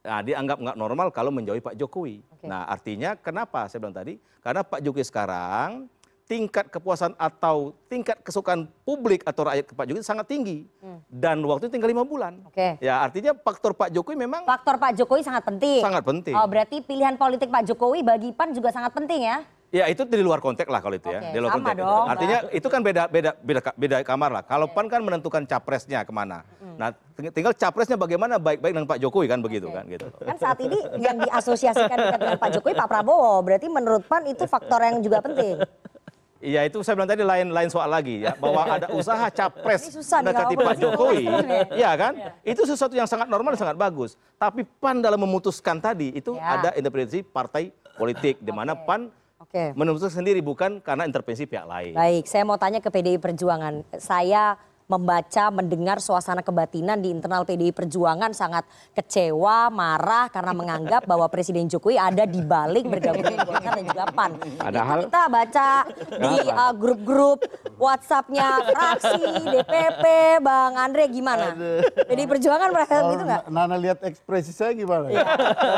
Nah, 0.00 0.20
dianggap 0.24 0.56
nggak 0.56 0.76
normal 0.80 1.06
kalau 1.12 1.28
menjauhi 1.34 1.60
Pak 1.60 1.76
Jokowi. 1.76 2.24
Nah, 2.46 2.64
artinya 2.70 3.18
kenapa 3.18 3.68
saya 3.68 3.84
bilang 3.84 3.92
tadi? 3.92 4.16
Karena 4.40 4.64
Pak 4.64 4.80
Jokowi 4.80 5.04
sekarang 5.04 5.90
tingkat 6.30 6.70
kepuasan 6.70 7.18
atau 7.18 7.74
tingkat 7.90 8.22
kesukaan 8.22 8.70
publik 8.86 9.26
atau 9.26 9.50
rakyat 9.50 9.66
ke 9.66 9.74
Pak 9.74 9.82
Jokowi 9.82 10.06
sangat 10.06 10.30
tinggi. 10.30 10.62
Hmm. 10.78 11.02
Dan 11.10 11.42
waktu 11.42 11.66
itu 11.66 11.74
tinggal 11.74 11.90
lima 11.90 12.06
bulan. 12.06 12.38
Oke. 12.46 12.78
Ya, 12.78 13.02
artinya 13.02 13.34
faktor 13.34 13.74
Pak 13.74 13.90
Jokowi 13.90 14.14
memang 14.14 14.46
Faktor 14.46 14.78
Pak 14.78 14.94
Jokowi 14.94 15.26
sangat 15.26 15.42
penting. 15.42 15.82
sangat 15.82 16.06
penting. 16.06 16.38
Oh 16.38 16.46
berarti 16.46 16.86
pilihan 16.86 17.18
politik 17.18 17.50
Pak 17.50 17.66
Jokowi 17.66 18.06
bagi 18.06 18.30
PAN 18.30 18.54
juga 18.54 18.70
sangat 18.70 18.94
penting 18.94 19.26
ya? 19.26 19.42
Ya 19.70 19.86
itu 19.86 20.02
di 20.02 20.22
luar 20.22 20.38
konteks 20.38 20.66
lah 20.66 20.78
kalau 20.78 20.94
itu 20.94 21.10
ya. 21.10 21.18
Oke, 21.18 21.30
Di 21.34 21.38
luar 21.42 21.50
konteks. 21.54 21.78
dong, 21.78 22.06
Artinya 22.06 22.38
itu 22.50 22.66
kan 22.70 22.80
beda 22.82 23.02
beda 23.06 23.30
beda 23.38 23.60
beda 23.74 23.96
kamar 24.02 24.30
lah. 24.30 24.42
Kalau 24.46 24.66
PAN 24.70 24.86
kan 24.86 25.02
menentukan 25.02 25.42
capresnya 25.46 26.06
ke 26.06 26.14
mana. 26.14 26.46
Nah 26.78 26.94
ting- 27.18 27.34
tinggal 27.34 27.54
capresnya 27.58 27.98
bagaimana 27.98 28.38
baik-baik 28.38 28.70
dengan 28.70 28.86
Pak 28.86 29.02
Jokowi 29.02 29.26
kan 29.26 29.42
begitu 29.42 29.66
kan 29.74 29.82
gitu. 29.90 30.06
Kan 30.22 30.38
saat 30.38 30.58
ini 30.62 30.78
yang 30.98 31.18
diasosiasikan 31.18 31.98
dengan 31.98 32.38
Pak 32.38 32.50
Jokowi 32.54 32.74
Pak 32.78 32.86
Prabowo. 32.86 33.42
Berarti 33.42 33.66
menurut 33.66 34.06
PAN 34.06 34.30
itu 34.30 34.46
faktor 34.46 34.78
yang 34.78 35.02
juga 35.02 35.18
penting. 35.22 35.58
Iya 36.40 36.64
itu 36.64 36.80
saya 36.80 36.96
bilang 36.96 37.10
tadi 37.12 37.20
lain 37.20 37.52
lain 37.52 37.68
soal 37.68 37.92
lagi 37.92 38.24
ya 38.24 38.32
bahwa 38.32 38.64
ada 38.64 38.88
usaha 38.98 39.28
capres 39.28 39.92
mendekati 39.92 40.54
Pak 40.56 40.76
Jokowi, 40.80 41.28
ya 41.84 41.92
kan? 42.00 42.16
Itu 42.40 42.64
sesuatu 42.64 42.96
yang 42.96 43.04
sangat 43.04 43.28
normal 43.28 43.52
dan 43.52 43.68
sangat 43.68 43.76
bagus. 43.76 44.16
Tapi 44.40 44.64
PAN 44.80 45.04
dalam 45.04 45.20
memutuskan 45.20 45.76
tadi 45.78 46.16
itu 46.16 46.32
Ya. 46.40 46.56
ada 46.56 46.70
intervensi 46.72 47.20
partai 47.20 47.68
politik 48.00 48.40
di 48.40 48.48
mana 48.48 48.72
PAN 48.72 49.12
Oke. 49.36 49.76
memutuskan 49.76 50.24
sendiri 50.24 50.40
bukan 50.40 50.80
karena 50.80 51.04
intervensi 51.04 51.44
pihak 51.44 51.68
lain. 51.68 51.92
Baik, 51.92 52.24
saya 52.24 52.48
mau 52.48 52.56
tanya 52.56 52.80
ke 52.80 52.88
PDI 52.88 53.20
Perjuangan. 53.20 53.84
Saya 54.00 54.56
membaca, 54.90 55.54
mendengar 55.54 56.02
suasana 56.02 56.42
kebatinan 56.42 56.98
di 56.98 57.14
internal 57.14 57.46
PDI 57.46 57.70
Perjuangan 57.70 58.34
sangat 58.34 58.66
kecewa, 58.90 59.70
marah 59.70 60.26
karena 60.26 60.50
menganggap 60.50 61.06
bahwa 61.06 61.30
Presiden 61.30 61.70
Jokowi 61.70 61.94
ada 61.94 62.26
di 62.26 62.42
balik 62.42 62.90
bergabung 62.90 63.22
dengan 63.22 63.46
Golkar 63.46 63.78
dan 63.78 63.86
juga 63.86 64.04
PAN. 64.10 64.30
Padahal- 64.58 64.98
Itu 64.98 65.06
kita 65.06 65.22
baca 65.30 65.68
di 66.10 66.34
uh, 66.50 66.74
grup-grup 66.74 67.38
WhatsApp-nya 67.78 68.46
fraksi, 68.66 69.22
DPP, 69.46 70.04
Bang 70.42 70.74
Andre 70.74 71.06
gimana? 71.06 71.54
PDI 72.10 72.26
Perjuangan 72.26 72.68
merasa 72.74 72.94
gitu 73.14 73.22
nggak? 73.22 73.42
Nana 73.46 73.78
lihat 73.78 74.02
ekspresi 74.02 74.50
saya 74.50 74.74
gimana? 74.74 75.06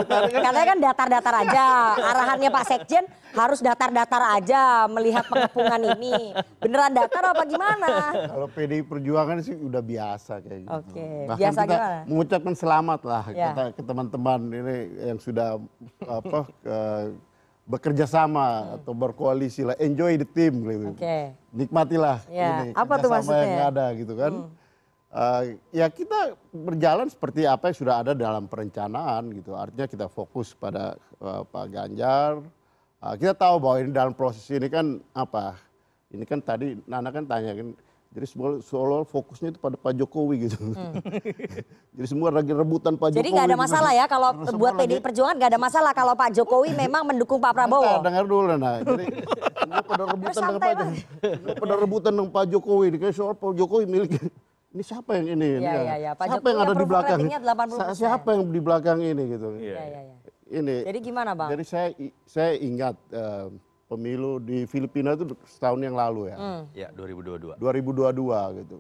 Katanya 0.09 0.65
kan 0.65 0.79
datar-datar 0.81 1.35
aja. 1.45 1.67
Arahannya 2.01 2.49
Pak 2.49 2.65
Sekjen 2.65 3.05
harus 3.33 3.61
datar-datar 3.61 4.41
aja 4.41 4.89
melihat 4.89 5.29
pengepungan 5.29 5.81
ini. 5.97 6.33
Beneran 6.57 6.97
datar 6.97 7.37
apa 7.37 7.45
gimana? 7.45 7.93
Kalau 8.33 8.49
PDI 8.49 8.81
Perjuangan 8.81 9.02
sih 9.41 9.55
udah 9.55 9.83
biasa 9.83 10.33
kayak 10.39 10.61
gitu. 10.63 10.73
Oke, 10.73 11.07
Bahkan 11.27 11.39
biasa 11.39 11.61
kita 11.61 11.75
gimana? 11.75 11.99
mengucapkan 12.07 12.55
selamat 12.55 13.01
lah 13.03 13.25
Ya. 13.31 13.47
kita 13.49 13.63
ke 13.73 13.83
teman-teman 13.83 14.41
ini 14.49 14.77
yang 15.03 15.19
sudah 15.19 15.49
apa 16.05 16.39
eh, 16.63 17.05
bekerja 17.63 18.05
sama 18.05 18.77
atau 18.77 18.93
berkoalisi 18.93 19.63
lah. 19.63 19.79
Enjoy 19.79 20.17
the 20.17 20.27
team 20.27 20.63
gitu. 20.63 20.93
Oke. 20.93 21.35
Nikmatilah 21.53 22.19
Ya, 22.27 22.67
ini 22.67 22.75
apa 22.75 22.95
tuh 22.99 23.09
maksudnya? 23.09 23.47
yang 23.47 23.67
ada 23.69 23.87
gitu 23.95 24.15
kan. 24.15 24.33
Eh, 25.13 25.43
ya 25.71 25.87
kita 25.87 26.19
berjalan 26.51 27.07
seperti 27.07 27.45
apa 27.45 27.69
yang 27.69 27.77
sudah 27.77 27.95
ada 28.01 28.13
dalam 28.13 28.49
perencanaan 28.49 29.29
gitu. 29.31 29.53
Artinya 29.53 29.85
kita 29.85 30.07
fokus 30.09 30.53
pada 30.53 30.97
eh, 31.21 31.43
Pak 31.45 31.67
Ganjar. 31.69 32.41
Eh, 32.99 33.15
kita 33.21 33.35
tahu 33.35 33.61
bahwa 33.61 33.77
ini 33.79 33.91
dalam 33.93 34.13
proses 34.13 34.43
ini 34.49 34.67
kan 34.67 34.99
apa? 35.13 35.55
Ini 36.09 36.25
kan 36.25 36.41
tadi 36.41 36.77
Nana 36.85 37.09
kan 37.09 37.25
tanya 37.25 37.53
kan. 37.53 37.69
Jadi 38.13 38.27
semua 38.27 38.61
seolah 38.61 39.03
fokusnya 39.03 39.49
itu 39.49 39.59
pada 39.59 39.73
Pak 39.75 39.93
Jokowi 39.95 40.45
gitu. 40.45 40.61
Jadi 41.97 42.07
semua 42.07 42.29
lagi 42.29 42.53
rebutan 42.53 42.93
Pak 42.93 43.09
Hmm. 43.09 43.15
Jadi 43.15 43.25
Jokowi. 43.25 43.33
nggak 43.33 43.47
ada 43.47 43.57
gitu. 43.57 43.65
masalah 43.65 43.93
ya 43.93 44.05
kalau 44.05 44.29
buat 44.53 44.75
lagi- 44.75 44.81
PDI 44.87 45.01
Perjuangan 45.01 45.35
nggak 45.35 45.51
ada 45.51 45.61
masalah 45.61 45.93
kalau 45.93 46.13
Pak 46.13 46.31
Jokowi 46.33 46.71
memang 46.75 47.03
mendukung 47.05 47.41
Pak 47.41 47.53
Prabowo. 47.53 47.81
Bentar, 47.81 48.05
dengar 48.05 48.25
dulu 48.27 48.43
Nana. 48.47 48.71
Jadi 48.81 49.05
semua 49.65 49.83
pada 49.83 50.05
rebutan 50.07 50.43
dengan 50.43 50.61
Pak 50.61 50.73
Jokowi. 50.77 51.01
Pada 51.57 51.75
rebutan 51.75 52.13
dengan 52.13 52.31
Pak 52.31 52.45
Jokowi. 52.47 52.87
Kayak 52.95 53.15
soal 53.15 53.33
Pak 53.33 53.53
Jokowi 53.55 53.85
milik 53.87 54.13
ini 54.73 54.83
siapa 54.83 55.11
yang 55.15 55.27
ini? 55.31 55.49
Iya, 55.51 55.57
Ini 55.59 55.65
iya, 55.65 55.73
kan? 55.73 55.97
iya. 55.99 56.11
Pak 56.13 56.25
siapa 56.27 56.37
Jokowi 56.39 56.49
yang 56.51 56.61
ada 56.63 56.75
di 56.75 56.87
belakang? 56.87 57.19
ratingnya 57.19 57.39
80%. 57.43 57.77
Sa- 57.79 57.93
Siapa 57.95 58.29
yang 58.31 58.43
di 58.47 58.61
belakang 58.61 58.99
ini 59.01 59.23
gitu? 59.31 59.49
Iya, 59.55 59.77
iya, 59.79 60.01
iya. 60.03 60.15
Ini. 60.53 60.77
Jadi 60.83 60.99
gimana 61.03 61.33
Bang? 61.33 61.49
Jadi 61.49 61.65
saya 61.65 61.89
saya 62.25 62.53
ingat 62.55 62.93
eh, 63.09 63.47
pemilu 63.93 64.41
di 64.41 64.65
Filipina 64.65 65.13
itu 65.13 65.37
setahun 65.45 65.85
yang 65.85 65.93
lalu 65.93 66.33
ya. 66.33 66.37
Hmm. 66.41 66.63
Ya, 66.73 66.89
2022. 66.97 67.61
2022 67.61 68.59
gitu. 68.65 68.77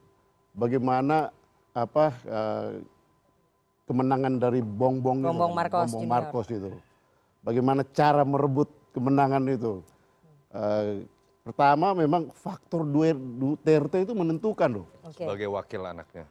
Bagaimana 0.56 1.28
apa 1.76 2.16
eh, 2.24 2.80
kemenangan 3.84 4.40
dari 4.40 4.64
Bongbong 4.64 5.20
itu, 5.20 5.28
Bongbong 5.28 5.52
Marcos 5.52 5.80
Bongbong 5.84 6.04
Junior. 6.08 6.16
Marcos 6.16 6.48
itu. 6.48 6.70
Bagaimana 7.44 7.84
cara 7.92 8.24
merebut 8.24 8.72
kemenangan 8.96 9.44
itu. 9.52 9.84
Eh, 10.56 11.04
pertama 11.44 11.92
memang 11.92 12.32
faktor 12.32 12.88
Duterte 12.88 14.08
itu 14.08 14.16
menentukan 14.16 14.80
loh. 14.80 14.88
Oke. 15.04 15.28
Sebagai 15.28 15.52
wakil 15.52 15.84
anaknya. 15.84 16.24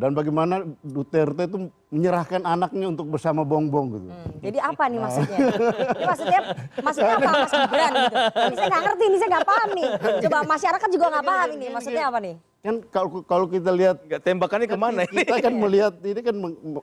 Dan 0.00 0.16
bagaimana 0.16 0.64
Duterte 0.80 1.44
itu 1.44 1.68
menyerahkan 1.92 2.40
anaknya 2.40 2.88
untuk 2.88 3.12
bersama 3.12 3.44
Bongbong 3.44 3.86
gitu. 3.92 4.08
Hmm, 4.08 4.40
Jadi 4.40 4.58
apa 4.58 4.88
nih 4.88 4.96
maksudnya? 4.96 5.38
Ini 5.92 6.04
maksudnya, 6.08 6.40
maksudnya 6.80 7.14
apa 7.20 7.30
Mas 7.36 7.52
Gibran 7.52 7.92
gitu? 7.92 8.16
Ini 8.32 8.54
saya 8.56 8.68
nggak 8.72 8.82
ngerti, 8.88 9.04
ini 9.04 9.16
saya 9.20 9.28
nggak 9.28 9.46
paham 9.46 9.68
nih. 9.76 9.88
Coba 10.24 10.38
masyarakat 10.48 10.88
juga 10.88 11.04
nggak 11.12 11.26
paham 11.28 11.48
ini. 11.52 11.66
Maksudnya 11.68 12.04
apa 12.08 12.18
nih? 12.24 12.34
Kan 12.60 12.84
kalau 12.92 13.24
kalau 13.24 13.46
kita 13.48 13.72
lihat 13.72 14.04
tembakannya 14.20 14.68
ke 14.68 14.76
mana 14.76 15.08
ini? 15.08 15.24
kita 15.24 15.40
kan 15.40 15.54
melihat 15.56 15.96
ini 16.04 16.20
kan 16.20 16.36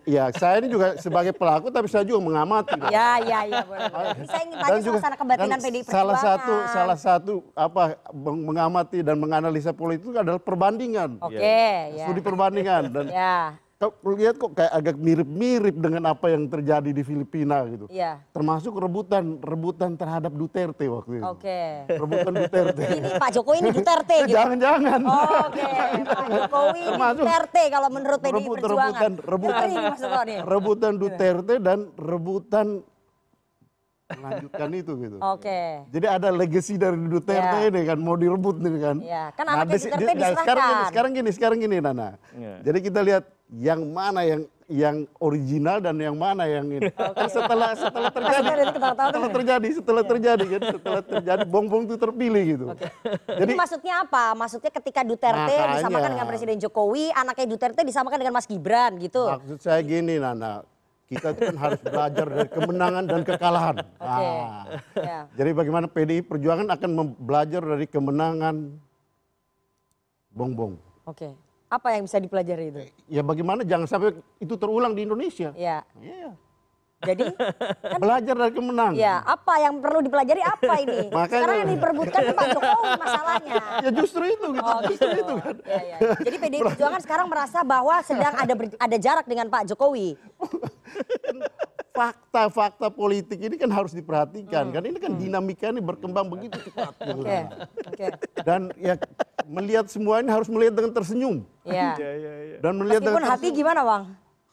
ya 0.10 0.34
saya 0.34 0.58
ini 0.58 0.74
juga 0.74 0.98
sebagai 0.98 1.38
pelaku 1.38 1.70
tapi 1.70 1.86
saya 1.86 2.02
juga 2.02 2.18
mengamati. 2.18 2.74
Ya, 2.90 3.22
ya, 3.22 3.46
ya. 3.46 3.62
Boleh, 3.62 3.86
boleh. 3.94 4.10
Saya 4.26 4.42
ingin 4.42 4.58
tanya 4.58 4.80
suasana 4.82 5.16
kebatinan 5.16 5.50
dan 5.54 5.60
PDI 5.62 5.82
Perjuangan. 5.86 5.94
salah 5.94 6.18
satu 6.18 6.54
salah 6.74 6.98
satu 6.98 7.34
apa 7.54 7.84
meng- 8.10 8.42
mengamati 8.42 9.06
dan 9.06 9.22
menganalisa 9.22 9.70
politik 9.70 10.10
itu 10.10 10.18
adalah 10.18 10.42
perbandingan. 10.42 11.22
Oke, 11.22 11.38
ya. 11.94 12.10
Studi 12.10 12.22
perbandingan 12.26 12.84
dan 12.90 13.06
Ya, 13.14 13.38
kau 13.78 13.94
lihat 14.12 14.36
kok 14.36 14.58
kayak 14.58 14.74
agak 14.74 14.96
mirip-mirip 14.98 15.76
dengan 15.78 16.10
apa 16.10 16.28
yang 16.28 16.50
terjadi 16.50 16.90
di 16.90 17.04
Filipina 17.06 17.62
gitu. 17.68 17.86
ya. 17.88 18.18
Termasuk 18.32 18.74
rebutan 18.74 19.38
rebutan 19.38 19.94
terhadap 19.94 20.34
Duterte 20.34 20.90
waktu 20.90 21.22
itu. 21.22 21.26
Oke. 21.28 21.86
Rebutan 21.88 22.34
Duterte. 22.36 22.84
Ini 22.98 23.10
Pak 23.16 23.30
Jokowi 23.32 23.58
ini 23.60 23.70
Duterte 23.70 24.16
gitu. 24.24 24.34
Jangan-jangan. 24.34 25.00
Oh, 25.04 25.46
Oke, 25.46 25.62
Pak 26.04 26.26
Jokowi 26.28 26.82
ini 26.82 26.90
Termasuk 26.90 27.22
Duterte 27.22 27.64
kalau 27.70 27.90
menurut 27.92 28.20
PDI 28.20 28.34
Rebut- 28.34 28.58
Perjuangan. 28.58 29.12
rebutan 29.14 29.70
rebutan 29.70 29.70
rebutan 30.44 30.94
Duterte 30.98 31.56
dan 31.60 31.80
rebutan 31.96 32.68
melanjutkan 34.10 34.70
itu 34.74 34.92
gitu. 34.98 35.18
Oke. 35.22 35.60
Jadi 35.86 36.06
ada 36.08 36.30
legacy 36.32 36.76
dari 36.76 36.98
Duterte 36.98 37.60
Ya. 37.60 37.70
ini 37.70 37.82
kan 37.84 38.00
mau 38.00 38.16
direbut 38.16 38.58
nih 38.58 38.74
kan. 38.80 38.98
Ya, 39.00 39.24
kan 39.32 39.46
anaknya 39.46 39.70
di- 39.70 39.84
Duterte 39.84 40.02
di- 40.02 40.18
nah, 40.18 40.32
sekarang 40.34 40.34
gini, 40.34 40.34
diserahkan. 40.34 40.90
sekarang 40.90 41.12
gini, 41.12 41.30
sekarang 41.30 41.58
gini 41.60 41.76
Nana. 41.78 42.10
Ya. 42.34 42.54
Jadi 42.64 42.80
kita 42.82 43.00
lihat 43.04 43.24
yang 43.52 43.82
mana 43.96 44.28
yang 44.28 44.42
yang 44.68 45.08
original 45.24 45.80
dan 45.80 45.96
yang 45.96 46.20
mana 46.20 46.44
yang 46.44 46.68
ini. 46.68 46.92
Kan 46.92 47.32
setelah 47.32 47.72
setelah 47.72 48.12
terjadi 48.12 48.52
setelah 48.68 49.28
terjadi 49.32 49.68
setelah 49.80 50.04
terjadi 50.04 50.44
kan 50.44 50.62
setelah 50.76 51.02
terjadi 51.02 51.44
bongbong 51.48 51.88
itu 51.88 51.96
terpilih 51.96 52.44
gitu. 52.44 52.66
Jadi 53.32 53.52
maksudnya 53.56 54.04
apa? 54.04 54.36
Maksudnya 54.36 54.72
ketika 54.76 55.08
Duterte 55.08 55.56
Makanya. 55.56 55.74
disamakan 55.80 56.10
dengan 56.12 56.28
Presiden 56.28 56.58
Jokowi, 56.60 57.16
anaknya 57.16 57.48
Duterte 57.48 57.82
disamakan 57.88 58.18
dengan 58.20 58.36
Mas 58.36 58.44
Gibran 58.44 59.00
gitu. 59.00 59.24
Maksud 59.32 59.64
saya 59.64 59.80
gini 59.80 60.20
Nana, 60.20 60.68
kita 61.08 61.32
tuh 61.32 61.48
kan 61.48 61.58
harus 61.64 61.80
belajar 61.80 62.26
dari 62.28 62.50
kemenangan 62.52 63.04
dan 63.08 63.22
kekalahan. 63.24 63.76
Oke. 63.80 64.28
Nah, 64.28 64.64
Ya. 65.00 65.20
Jadi 65.32 65.52
bagaimana 65.56 65.88
PDI 65.88 66.20
Perjuangan 66.28 66.68
akan 66.76 67.16
belajar 67.16 67.64
dari 67.64 67.88
kemenangan 67.88 68.76
bongbong. 70.36 70.76
Oke. 71.08 71.47
Apa 71.68 71.88
yang 71.92 72.04
bisa 72.04 72.18
dipelajari 72.18 72.66
itu? 72.70 72.80
Ya 73.08 73.22
bagaimana 73.22 73.62
jangan 73.62 73.86
sampai 73.86 74.10
itu 74.38 74.54
terulang 74.56 74.92
di 74.92 75.04
Indonesia. 75.04 75.52
Ya. 75.54 75.84
Iya. 75.98 76.32
Jadi 76.98 77.30
Belajar 78.02 78.34
dari 78.34 78.50
kemenangan. 78.52 78.98
ya 78.98 79.22
apa 79.22 79.54
yang 79.60 79.78
perlu 79.78 80.02
dipelajari 80.02 80.42
apa 80.42 80.74
ini? 80.80 80.98
Makanya- 81.14 81.30
Sekarang 81.30 81.58
yang 81.60 81.70
diperbutkan 81.70 82.22
kan 82.24 82.34
Pak 82.40 82.48
Jokowi 82.50 82.92
masalahnya. 82.98 83.56
Ya 83.84 83.90
justru 83.94 84.24
itu 84.26 84.48
gitu. 84.50 84.66
Oh, 84.66 84.82
justru 84.82 85.08
gitu. 85.12 85.22
itu 85.22 85.34
kan. 85.38 85.56
Ya, 85.62 85.82
ya. 85.84 85.98
Jadi 86.18 86.36
PDI 86.40 86.62
Perjuangan 86.66 87.02
sekarang 87.04 87.28
merasa 87.28 87.60
bahwa 87.62 87.96
sedang 88.02 88.34
ada 88.34 88.54
ber- 88.56 88.80
ada 88.80 88.98
jarak 88.98 89.26
dengan 89.26 89.46
Pak 89.46 89.64
Jokowi. 89.68 90.16
Fakta-fakta 91.92 92.88
politik 92.90 93.40
ini 93.40 93.58
kan 93.58 93.70
harus 93.70 93.90
diperhatikan 93.90 94.70
kan. 94.70 94.82
Ini 94.82 94.98
kan 94.98 95.12
dinamika 95.14 95.68
ini 95.68 95.82
berkembang 95.82 96.30
begitu 96.30 96.58
cepat. 96.64 96.94
gitu. 96.96 97.20
Oke. 97.20 97.40
Oke. 97.90 98.06
Dan 98.42 98.70
ya 98.74 98.94
melihat 99.48 99.86
semua 99.88 100.20
ini 100.20 100.30
harus 100.30 100.52
melihat 100.52 100.76
dengan 100.76 100.92
tersenyum. 100.92 101.36
Ya. 101.64 101.96
Dan 102.64 102.74
melihat 102.78 103.02
Meskipun 103.02 103.22
dengan 103.24 103.32
hati 103.32 103.48
gimana, 103.52 103.82
Bang? 103.84 104.04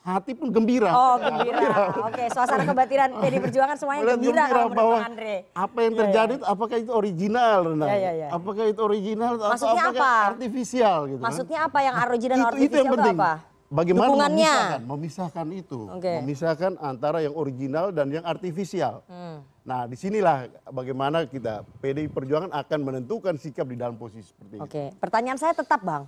hati 0.04 0.36
pun 0.36 0.52
gembira. 0.52 0.92
Oh, 0.92 1.16
gembira. 1.16 1.96
Oke, 1.96 2.28
suasana 2.28 2.68
kebatinan 2.68 3.16
PDI 3.24 3.40
Perjuangan 3.40 3.76
semuanya 3.80 4.02
Melihat 4.04 4.20
gembira 4.20 4.42
kalau 4.44 4.68
menurut 4.68 4.76
bahwa 4.76 4.96
Andre. 5.00 5.34
apa 5.56 5.78
yang 5.80 5.92
Iya, 5.96 6.00
terjadi 6.04 6.28
iya. 6.28 6.36
itu 6.36 6.44
apakah 6.44 6.76
itu 6.76 6.92
original 6.92 7.58
Renat? 7.64 7.88
Iya, 7.88 7.96
iya, 7.96 8.12
iya. 8.12 8.28
apakah 8.28 8.64
itu 8.68 8.80
original 8.84 9.32
atau 9.40 9.48
Maksudnya 9.56 9.84
apakah 9.88 10.12
apa? 10.12 10.28
artifisial 10.36 10.98
gitu 11.08 11.16
kan? 11.16 11.24
Maksudnya 11.24 11.58
apa 11.64 11.78
yang 11.80 11.94
original 11.96 12.36
dan 12.36 12.44
itu, 12.44 12.44
itu 12.44 12.52
artificial 12.52 12.76
yang 12.76 12.84
itu 12.84 12.96
penting 13.00 13.16
apa? 13.16 13.32
Bagaimana 13.74 14.30
memisahkan 14.30 14.80
memisahkan 14.86 15.46
itu 15.50 15.80
Oke. 15.90 16.22
memisahkan 16.22 16.72
antara 16.78 17.18
yang 17.18 17.34
original 17.34 17.90
dan 17.90 18.06
yang 18.08 18.22
artifisial 18.22 19.02
Hmm. 19.04 19.42
nah 19.60 19.84
di 19.84 19.96
sinilah 19.96 20.44
bagaimana 20.70 21.26
kita 21.26 21.66
PDI 21.80 22.06
Perjuangan 22.06 22.52
akan 22.52 22.78
menentukan 22.80 23.34
sikap 23.34 23.66
di 23.66 23.74
dalam 23.74 23.96
posisi 23.96 24.30
seperti 24.30 24.54
itu 24.54 24.62
Oke, 24.62 24.82
pertanyaan 24.94 25.34
saya 25.34 25.52
tetap 25.52 25.80
Bang. 25.80 26.06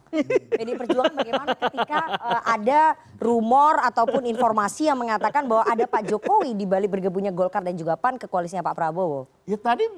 PDI 0.52 0.76
Perjuangan 0.76 1.14
bagaimana 1.14 1.50
ketika 1.56 1.98
eh, 2.14 2.42
ada 2.46 2.80
rumor 3.16 3.80
ataupun 3.82 4.22
informasi 4.24 4.86
yang 4.86 4.96
mengatakan 4.96 5.44
bahwa 5.44 5.64
ada 5.64 5.84
Pak 5.84 6.06
Jokowi 6.06 6.52
di 6.52 6.64
balik 6.64 6.92
bergabungnya 6.92 7.32
Golkar 7.32 7.60
dan 7.60 7.74
juga 7.74 7.96
PAN 7.96 8.14
ke 8.14 8.28
koalisinya 8.28 8.62
Pak 8.62 8.76
Prabowo? 8.76 9.26
ya 9.42 9.56
tadi 9.56 9.88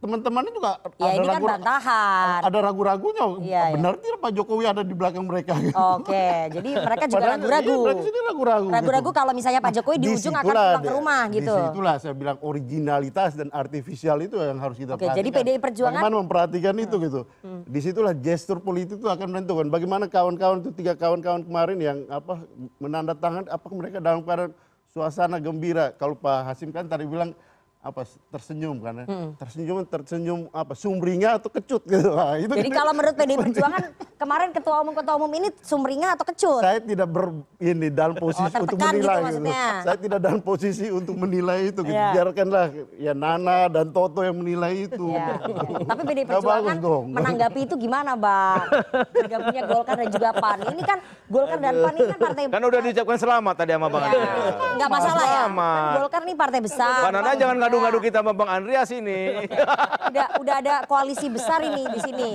teman-temannya 0.00 0.48
juga 0.50 0.70
Ya 0.96 1.12
ini 1.12 1.26
kan 1.28 1.36
ragu- 1.36 1.50
bantahan. 1.50 2.40
ada 2.40 2.58
ragu-ragunya 2.62 3.24
iya. 3.38 3.64
benar 3.70 4.00
tidak 4.00 4.18
Pak 4.18 4.32
Jokowi 4.32 4.64
ada 4.64 4.80
di 4.80 4.94
belakang 4.94 5.24
mereka 5.24 5.52
Oke, 5.94 6.24
jadi 6.50 6.70
mereka 6.74 7.04
juga 7.04 7.26
ragu-ragu. 7.30 7.68
iya, 7.70 7.84
mereka 7.84 8.00
sini 8.00 8.18
ragu-ragu 8.24 8.64
gitu. 8.64 8.74
Ragu-ragu 8.74 9.10
kalau 9.12 9.32
misalnya 9.32 9.60
Pak 9.60 9.72
Jokowi 9.76 9.96
di 9.98 10.08
ujung 10.10 10.32
akan 10.32 10.44
pulang 10.46 10.80
ke 10.80 10.90
rumah 10.90 11.22
gitu. 11.28 11.52
Di 11.52 11.62
situlah 11.68 11.94
saya 11.96 12.14
bilang 12.16 12.36
originalitas 12.40 13.36
dan 13.36 13.48
artifisial 13.50 14.16
itu 14.20 14.36
yang 14.36 14.56
harus 14.56 14.76
kita 14.78 14.96
Oke, 14.96 15.04
perhatikan. 15.04 15.20
jadi 15.20 15.28
PDI 15.30 15.58
Perjuangan- 15.60 16.00
Bagaimana 16.00 16.16
memperhatikan 16.18 16.74
itu 16.78 16.96
gitu. 16.98 17.20
Hmm. 17.40 17.60
Di 17.62 17.80
situlah 17.80 18.14
gestur 18.14 18.58
politik 18.58 18.96
itu 18.96 19.06
akan 19.06 19.26
menentukan. 19.28 19.68
Bagaimana 19.68 20.08
kawan-kawan 20.08 20.64
itu 20.64 20.72
tiga 20.72 20.96
kawan-kawan 20.96 21.44
kemarin 21.44 21.76
yang 21.78 21.98
apa 22.08 22.40
menandatangan 22.78 23.44
apakah 23.46 23.76
mereka 23.76 24.00
dalam 24.00 24.24
keadaan 24.24 24.56
suasana 24.86 25.36
gembira. 25.36 25.92
Kalau 25.92 26.14
Pak 26.14 26.48
Hasim 26.48 26.70
kan 26.70 26.84
tadi 26.84 27.04
bilang 27.04 27.36
apa 27.80 28.04
tersenyum 28.28 28.76
kan 28.84 28.92
ya. 28.92 29.06
Hmm. 29.08 29.28
Tersenyum 29.40 29.76
tersenyum 29.88 30.40
apa 30.52 30.76
sumringah 30.76 31.40
atau 31.40 31.48
kecut 31.48 31.82
gitu. 31.88 32.12
Nah, 32.20 32.36
itu 32.36 32.52
Jadi 32.52 32.70
kalau 32.74 32.92
menurut 32.92 33.16
PDI 33.16 33.36
Perjuangan 33.48 33.82
kemarin 34.20 34.48
ketua 34.52 34.76
umum 34.84 34.92
ketua 34.92 35.14
umum 35.16 35.32
ini 35.32 35.48
sumringah 35.64 36.12
atau 36.12 36.28
kecut? 36.28 36.60
saya 36.60 36.76
tidak 36.84 37.08
ber 37.08 37.32
ini 37.56 37.88
dalam 37.88 38.12
posisi 38.20 38.44
untuk 38.44 38.76
tertekan 38.76 38.92
gitu 38.92 39.00
menilai 39.00 39.16
gitu. 39.16 39.24
maksudnya. 39.24 39.64
Saya 39.80 39.96
tidak 39.96 40.18
dalam 40.20 40.40
posisi 40.44 40.86
untuk 40.92 41.14
menilai 41.16 41.58
itu 41.72 41.80
gitu. 41.80 41.96
Iya. 41.96 42.12
Biarkanlah 42.12 42.64
ya 43.00 43.12
Nana 43.16 43.58
dan 43.72 43.86
Toto 43.88 44.20
yang 44.20 44.36
menilai 44.36 44.84
itu. 44.84 45.06
Ya, 45.16 45.40
ya. 45.40 45.56
Tapi 45.88 46.02
PDI 46.04 46.22
Nggak 46.28 46.36
Perjuangan 46.36 46.76
bagus 46.76 46.84
dong. 46.84 47.04
menanggapi 47.16 47.60
itu 47.64 47.74
gimana, 47.80 48.12
Bang? 48.12 48.64
Bergabungnya 49.16 49.64
Golkar 49.64 49.94
dan 49.96 50.08
juga 50.12 50.28
PAN. 50.36 50.58
Ini 50.68 50.82
kan 50.84 50.98
Golkar 51.32 51.58
dan 51.64 51.74
PAN 51.80 51.94
ini 51.96 52.06
kan 52.12 52.18
partai 52.20 52.42
Kan 52.52 52.62
udah 52.68 52.80
diucapkan 52.84 53.16
selamat 53.16 53.54
tadi 53.56 53.70
sama 53.72 53.86
Bang 53.88 54.02
Andreas. 54.04 54.54
nggak 54.76 54.90
masalah 54.92 55.24
ya. 55.24 55.32
Kan 55.32 55.38
Selamat. 55.40 55.92
Golkar 55.96 56.22
nih 56.28 56.36
partai 56.36 56.60
besar. 56.60 57.00
Bang 57.08 57.12
Nana 57.16 57.32
jangan 57.40 57.56
ngadu-ngadu 57.70 57.98
kita 58.02 58.18
sama 58.26 58.34
Bang 58.34 58.50
Andreas 58.50 58.90
ini. 58.90 59.46
Udah 60.10 60.26
udah 60.42 60.54
ada 60.58 60.74
koalisi 60.90 61.30
besar 61.30 61.62
ini 61.62 61.86
di 61.86 62.00
sini. 62.02 62.30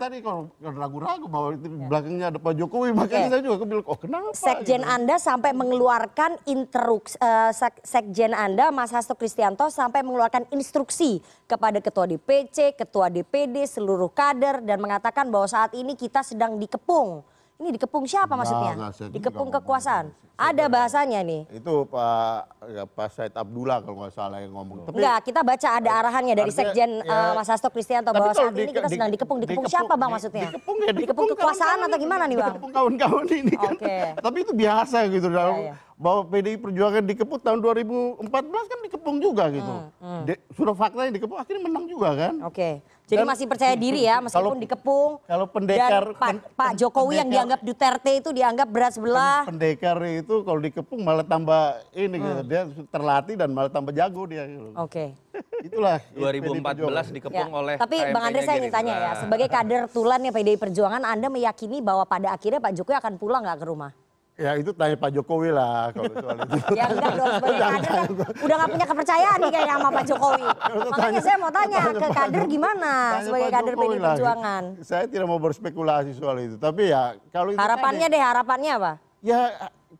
Tadi 0.00 0.24
kalau 0.24 0.48
kalau 0.56 0.78
ragu-ragu 0.80 1.26
bahwa 1.28 1.48
itu 1.52 1.68
belakangnya 1.68 2.26
ada 2.32 2.38
Pak 2.40 2.54
Jokowi, 2.56 2.96
makanya 2.96 3.28
Oke. 3.28 3.32
saya 3.36 3.42
juga 3.44 3.64
bilang, 3.68 3.84
oh 3.84 3.98
kenapa? 3.98 4.30
Sekjen 4.32 4.80
gitu. 4.80 4.94
Anda 4.94 5.14
sampai 5.20 5.50
mengeluarkan 5.52 6.30
instruksi, 6.48 7.18
eh, 7.20 7.50
sek- 7.52 7.82
Sekjen 7.84 8.32
Anda 8.32 8.72
Mas 8.72 8.94
Hasto 8.94 9.12
Kristianto 9.12 9.68
sampai 9.68 10.00
mengeluarkan 10.00 10.48
instruksi 10.54 11.20
kepada 11.44 11.82
Ketua 11.84 12.08
DPC, 12.08 12.78
Ketua 12.78 13.12
DPD, 13.12 13.68
seluruh 13.68 14.08
kader 14.08 14.64
dan 14.64 14.80
mengatakan 14.80 15.28
bahwa 15.28 15.50
saat 15.50 15.76
ini 15.76 15.98
kita 15.98 16.24
sedang 16.24 16.56
dikepung. 16.56 17.26
Ini 17.62 17.70
dikepung 17.72 18.02
siapa 18.04 18.34
maksudnya? 18.34 18.74
saya 18.90 19.06
Dikepung 19.08 19.46
kekuasaan. 19.48 20.10
Ada 20.34 20.66
bahasanya 20.66 21.22
nih. 21.22 21.46
Itu 21.54 21.86
Pak 21.86 22.34
ya, 22.66 22.82
Pak 22.84 23.08
Said 23.08 23.30
Abdullah 23.32 23.78
kalau 23.78 24.02
nggak 24.02 24.10
salah 24.10 24.42
yang 24.42 24.50
ngomong. 24.50 24.82
Tapi 24.82 24.98
Enggak, 24.98 25.18
kita 25.22 25.40
baca 25.40 25.68
ada 25.70 25.90
arahannya 25.94 26.34
dari 26.34 26.50
Artinya, 26.50 26.66
Sekjen 26.66 26.90
ya, 26.98 27.06
eh, 27.06 27.32
Mas 27.32 27.46
Hasto 27.46 27.68
Kristianto 27.70 28.10
bahwa 28.10 28.34
saat 28.34 28.50
ini 28.50 28.66
di- 28.66 28.74
kita 28.74 28.82
di- 28.82 28.92
sedang 28.92 29.10
dikepung. 29.12 29.38
Dikepung 29.38 29.62
dikepung- 29.62 29.70
siapa 29.70 29.94
Bang 29.94 30.10
di- 30.10 30.14
maksudnya? 30.18 30.48
dikepung 30.48 30.76
ya, 30.76 30.82
Dikepung 30.82 30.98
dikepung 30.98 31.28
kekuasaan 31.30 31.78
atau 31.80 31.98
gimana 32.00 32.22
nih 32.26 32.36
Bang? 32.36 32.48
dikepung 32.50 32.72
kawan-kawan 32.74 33.26
ini 33.30 33.54
kan. 33.54 33.72
Tapi 34.18 34.36
itu 34.40 34.52
biasa 34.52 34.98
gitu 35.06 35.26
dalam 35.28 35.54
Iya, 35.54 35.62
iya. 35.62 35.74
bahwa 35.94 36.20
PDI 36.26 36.56
Perjuangan 36.58 37.02
dikepung 37.06 37.38
tahun 37.38 37.58
2014 37.60 38.64
kan 38.66 38.78
dikepung 38.82 39.16
juga 39.20 39.44
gitu. 39.46 39.74
Hmm, 40.00 40.22
De- 40.24 40.42
sudah 40.50 40.74
faktanya 40.74 41.10
dikepung 41.12 41.38
akhirnya 41.38 41.62
menang 41.62 41.86
juga 41.86 42.08
kan. 42.18 42.34
Oke. 42.42 42.82
Jadi 43.12 43.24
masih 43.24 43.46
percaya 43.46 43.74
diri 43.74 44.00
ya 44.02 44.16
meskipun 44.24 44.40
Kalau- 44.48 44.58
dikepung. 44.58 45.10
Kalau 45.22 45.46
pendekar 45.46 46.04
Dan 46.08 46.16
Pak, 46.16 46.32
Pak 46.52 46.72
Jokowi 46.74 47.14
yang 47.14 47.28
dianggap 47.28 47.60
Duterte 47.60 48.12
itu 48.14 48.30
dianggap 48.30 48.66
berat 48.66 48.92
sebelah. 48.92 49.44
pendekar 49.44 50.00
itu 50.04 50.34
kalau 50.40 50.58
dikepung 50.58 51.00
malah 51.00 51.22
tambah 51.22 51.62
ini 51.92 52.16
Hmm. 52.16 52.24
gitu. 52.24 52.42
Dia 52.46 52.62
terlatih 52.88 53.34
dan 53.34 53.50
malah 53.50 53.68
tambah 53.68 53.92
jago 53.92 54.24
dia. 54.24 54.44
gitu. 54.44 54.72
Oke. 54.74 55.12
Itulah 55.62 56.00
2014 56.16 56.80
Ya, 57.04 57.12
dikepung 57.12 57.50
oleh 57.52 57.76
Tapi 57.76 57.96
Bang 58.08 58.24
Andre 58.24 58.40
saya 58.40 58.56
ingin 58.58 58.70
tanya 58.70 58.90
ya, 58.90 58.96
Gerindra. 58.98 59.20
sebagai 59.20 59.48
kader 59.48 59.82
tulannya 59.86 60.30
PDI 60.30 60.56
Perjuangan, 60.56 61.02
Anda 61.02 61.28
meyakini 61.28 61.78
bahwa 61.78 62.02
pada 62.02 62.32
akhirnya 62.32 62.58
Pak 62.58 62.72
Jokowi 62.74 62.96
akan 62.96 63.14
pulang 63.14 63.42
nggak 63.42 63.58
ke 63.58 63.66
rumah? 63.66 63.92
Ya 64.32 64.56
itu 64.56 64.72
tanya 64.72 64.96
Pak 64.96 65.12
Jokowi 65.12 65.52
lah 65.52 65.92
kalau 65.92 66.08
soal 66.10 66.36
itu. 66.38 66.56
Ya 66.72 66.88
enggak 66.88 67.12
dong, 67.14 67.28
sebagai 67.36 67.60
kader 67.60 67.84
kan 67.84 68.08
udah 68.40 68.56
nggak 68.56 68.70
punya 68.72 68.86
kepercayaan 68.88 69.38
nih 69.38 69.50
kayaknya 69.50 69.74
sama 69.76 69.88
Pak 69.92 70.04
Jokowi. 70.08 70.46
Makanya 70.92 71.20
saya 71.20 71.36
mau 71.36 71.52
tanya 71.52 71.80
ke 71.92 72.08
kader 72.08 72.44
gimana 72.46 72.92
Tanya 73.12 73.22
sebagai 73.22 73.44
Pak 73.44 73.52
kader 73.54 73.68
Jokowi 73.68 73.84
PDI 73.86 74.00
lah. 74.00 74.10
Perjuangan. 74.10 74.62
Saya 74.80 75.04
tidak 75.04 75.26
mau 75.26 75.36
berspekulasi 75.38 76.10
soal 76.14 76.36
itu, 76.40 76.56
tapi 76.56 76.82
ya 76.88 77.02
kalau 77.28 77.50
itu 77.50 77.60
Harapannya 77.60 78.06
tadi- 78.08 78.14
deh, 78.14 78.22
harapannya 78.22 78.72
apa? 78.72 78.92
ya 79.20 79.40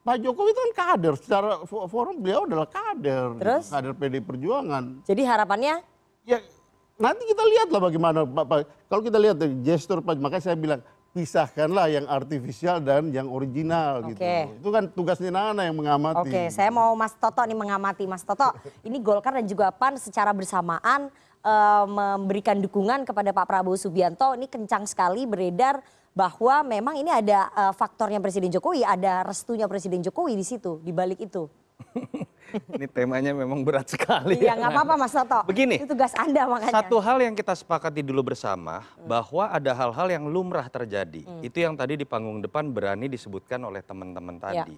Pak 0.01 0.17
Jokowi 0.19 0.49
itu 0.51 0.61
kan 0.61 0.73
kader, 0.75 1.15
secara 1.15 1.51
fo- 1.63 1.85
forum 1.87 2.17
beliau 2.19 2.43
adalah 2.43 2.67
kader, 2.67 3.27
Terus? 3.37 3.65
kader 3.69 3.93
PDI 3.93 4.23
Perjuangan. 4.23 4.85
Jadi 5.05 5.23
harapannya? 5.23 5.75
Ya 6.25 6.41
nanti 6.97 7.23
kita 7.27 7.43
lihatlah 7.45 7.81
bagaimana 7.83 8.25
Pak. 8.25 8.45
Pak- 8.49 8.69
Kalau 8.89 9.03
kita 9.03 9.19
lihat 9.19 9.37
dari 9.37 9.53
gestur 9.61 10.01
Pak, 10.01 10.17
makanya 10.17 10.43
saya 10.43 10.57
bilang 10.57 10.81
pisahkanlah 11.13 11.93
yang 11.93 12.09
artifisial 12.09 12.81
dan 12.81 13.13
yang 13.13 13.29
original 13.29 14.01
gitu. 14.09 14.17
Oke. 14.17 14.37
Itu 14.57 14.69
kan 14.73 14.85
tugasnya 14.89 15.29
Nana 15.29 15.69
yang 15.69 15.77
mengamati. 15.77 16.25
Oke, 16.25 16.43
saya 16.49 16.73
mau 16.73 16.97
Mas 16.97 17.13
Toto 17.13 17.45
nih 17.45 17.57
mengamati. 17.57 18.09
Mas 18.09 18.25
Toto, 18.25 18.49
ini 18.81 18.97
Golkar 18.97 19.37
dan 19.37 19.45
juga 19.45 19.69
PAN 19.69 20.01
secara 20.01 20.33
bersamaan 20.33 21.13
eh, 21.45 21.85
memberikan 21.87 22.57
dukungan 22.65 23.05
kepada 23.05 23.29
Pak 23.37 23.45
Prabowo 23.45 23.77
Subianto. 23.77 24.33
Ini 24.33 24.49
kencang 24.49 24.89
sekali 24.89 25.29
beredar 25.29 25.85
bahwa 26.17 26.65
memang 26.65 26.97
ini 26.97 27.13
ada 27.13 27.53
eh, 27.53 27.73
faktornya 27.77 28.17
Presiden 28.17 28.49
Jokowi, 28.49 28.81
ada 28.81 29.21
restunya 29.29 29.69
Presiden 29.69 30.01
Jokowi 30.01 30.33
di 30.33 30.45
situ, 30.49 30.81
di 30.81 30.97
balik 30.97 31.21
itu. 31.21 31.45
Ini 32.53 32.87
temanya 32.91 33.33
memang 33.33 33.65
berat 33.65 33.89
sekali. 33.93 34.37
Iya, 34.37 34.59
nggak 34.59 34.71
apa-apa 34.73 34.95
Mas 35.01 35.15
Toto. 35.15 35.41
Begini, 35.49 35.81
Itu 35.81 35.89
tugas 35.97 36.13
Anda 36.15 36.45
makanya. 36.45 36.75
Satu 36.75 36.97
hal 37.01 37.19
yang 37.23 37.33
kita 37.33 37.57
sepakati 37.57 38.05
dulu 38.05 38.35
bersama 38.35 38.85
bahwa 39.03 39.49
ada 39.49 39.73
hal-hal 39.73 40.09
yang 40.13 40.25
lumrah 40.29 40.69
terjadi. 40.69 41.25
Hmm. 41.25 41.41
Itu 41.41 41.65
yang 41.65 41.75
tadi 41.79 41.97
di 41.97 42.05
panggung 42.05 42.45
depan 42.45 42.69
berani 42.69 43.09
disebutkan 43.09 43.63
oleh 43.65 43.81
teman-teman 43.81 44.37
Ya. 44.43 44.65
tadi. 44.69 44.77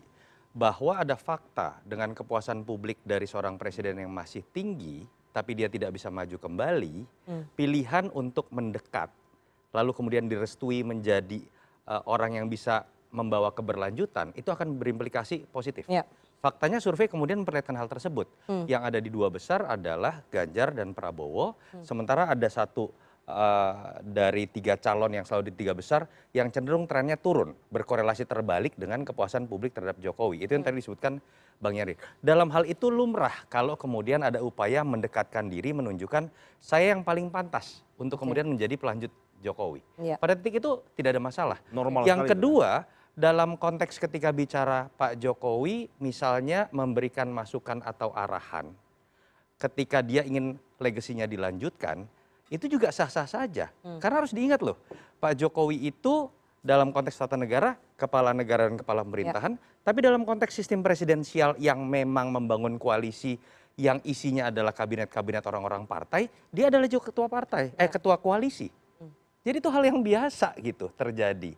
Bahwa 0.55 1.03
ada 1.03 1.19
fakta 1.19 1.83
dengan 1.83 2.15
kepuasan 2.15 2.63
publik 2.63 3.03
dari 3.03 3.27
seorang 3.27 3.59
presiden 3.59 3.99
yang 3.99 4.13
masih 4.15 4.47
tinggi 4.55 5.03
tapi 5.35 5.59
dia 5.59 5.67
tidak 5.67 5.91
bisa 5.99 6.15
maju 6.15 6.39
kembali, 6.39 6.97
Hmm. 7.27 7.43
pilihan 7.59 8.07
untuk 8.15 8.47
mendekat 8.55 9.11
lalu 9.75 9.91
kemudian 9.91 10.31
direstui 10.31 10.87
menjadi 10.87 11.43
eh, 11.85 12.03
orang 12.07 12.39
yang 12.39 12.47
bisa 12.47 12.87
membawa 13.11 13.51
keberlanjutan 13.51 14.31
itu 14.33 14.49
akan 14.49 14.79
berimplikasi 14.79 15.45
positif. 15.51 15.85
Ya. 15.85 16.07
Faktanya 16.45 16.77
survei 16.77 17.09
kemudian 17.09 17.41
memperlihatkan 17.41 17.73
hal 17.73 17.89
tersebut. 17.89 18.29
Hmm. 18.45 18.69
Yang 18.69 18.83
ada 18.93 18.99
di 19.01 19.09
dua 19.09 19.33
besar 19.33 19.65
adalah 19.65 20.21
Ganjar 20.29 20.77
dan 20.77 20.93
Prabowo. 20.93 21.57
Hmm. 21.73 21.81
Sementara 21.81 22.29
ada 22.29 22.45
satu 22.53 22.93
uh, 23.25 23.97
dari 24.05 24.45
tiga 24.53 24.77
calon 24.77 25.09
yang 25.17 25.25
selalu 25.25 25.49
di 25.49 25.65
tiga 25.65 25.73
besar 25.73 26.05
yang 26.37 26.53
cenderung 26.53 26.85
trennya 26.85 27.17
turun, 27.17 27.57
berkorelasi 27.73 28.29
terbalik 28.29 28.77
dengan 28.77 29.09
kepuasan 29.09 29.49
publik 29.49 29.73
terhadap 29.73 29.97
Jokowi. 30.05 30.45
Itu 30.45 30.53
yang 30.53 30.69
tadi 30.69 30.85
disebutkan 30.85 31.17
Bang 31.65 31.81
Yari. 31.81 31.97
Dalam 32.21 32.53
hal 32.53 32.69
itu 32.69 32.93
lumrah 32.93 33.49
kalau 33.49 33.81
kemudian 33.81 34.21
ada 34.21 34.45
upaya 34.45 34.85
mendekatkan 34.85 35.49
diri, 35.49 35.73
menunjukkan 35.73 36.29
saya 36.61 36.93
yang 36.93 37.01
paling 37.01 37.33
pantas 37.33 37.81
untuk 37.97 38.21
kemudian 38.21 38.45
menjadi 38.45 38.77
pelanjut 38.77 39.09
Jokowi. 39.41 39.81
Iya. 39.97 40.21
Pada 40.21 40.37
titik 40.37 40.61
itu 40.61 40.85
tidak 40.93 41.17
ada 41.17 41.23
masalah. 41.25 41.59
Normal 41.73 42.05
Yang 42.05 42.29
sekali 42.29 42.37
itu. 42.37 42.53
Dalam 43.15 43.55
konteks 43.55 44.03
ketika 44.03 44.35
bicara 44.35 44.91
Pak 44.99 45.19
Jokowi 45.23 45.89
misalnya 46.03 46.67
memberikan 46.75 47.31
masukan 47.31 47.79
atau 47.87 48.11
arahan 48.11 48.75
ketika 49.59 50.03
dia 50.03 50.27
ingin 50.27 50.59
legasinya 50.83 51.25
dilanjutkan, 51.25 52.05
itu 52.51 52.67
juga 52.69 52.91
sah-sah 52.93 53.25
saja. 53.25 53.71
Hmm. 53.81 54.03
Karena 54.03 54.21
harus 54.21 54.35
diingat 54.35 54.61
loh, 54.61 54.77
Pak 55.23 55.39
Jokowi 55.39 55.89
itu 55.89 56.29
dalam 56.61 56.91
konteks 56.91 57.17
tata 57.17 57.39
negara, 57.39 57.79
kepala 57.97 58.37
negara 58.37 58.69
dan 58.69 58.77
kepala 58.77 59.07
pemerintahan, 59.07 59.57
tapi 59.85 59.99
dalam 60.05 60.27
konteks 60.27 60.53
sistem 60.53 60.83
presidensial 60.85 61.57
yang 61.61 61.81
memang 61.85 62.33
membangun 62.33 62.77
koalisi 62.77 63.37
yang 63.75 63.99
isinya 64.07 64.55
adalah 64.55 64.71
kabinet-kabinet 64.71 65.43
orang-orang 65.51 65.83
partai, 65.85 66.31
dia 66.55 66.71
adalah 66.71 66.87
juga 66.87 67.11
ketua 67.11 67.27
partai, 67.27 67.75
eh 67.75 67.91
ketua 67.91 68.17
koalisi. 68.19 68.71
Jadi 69.45 69.61
itu 69.61 69.69
hal 69.69 69.85
yang 69.85 70.01
biasa 70.01 70.57
gitu 70.57 70.89
terjadi. 70.97 71.53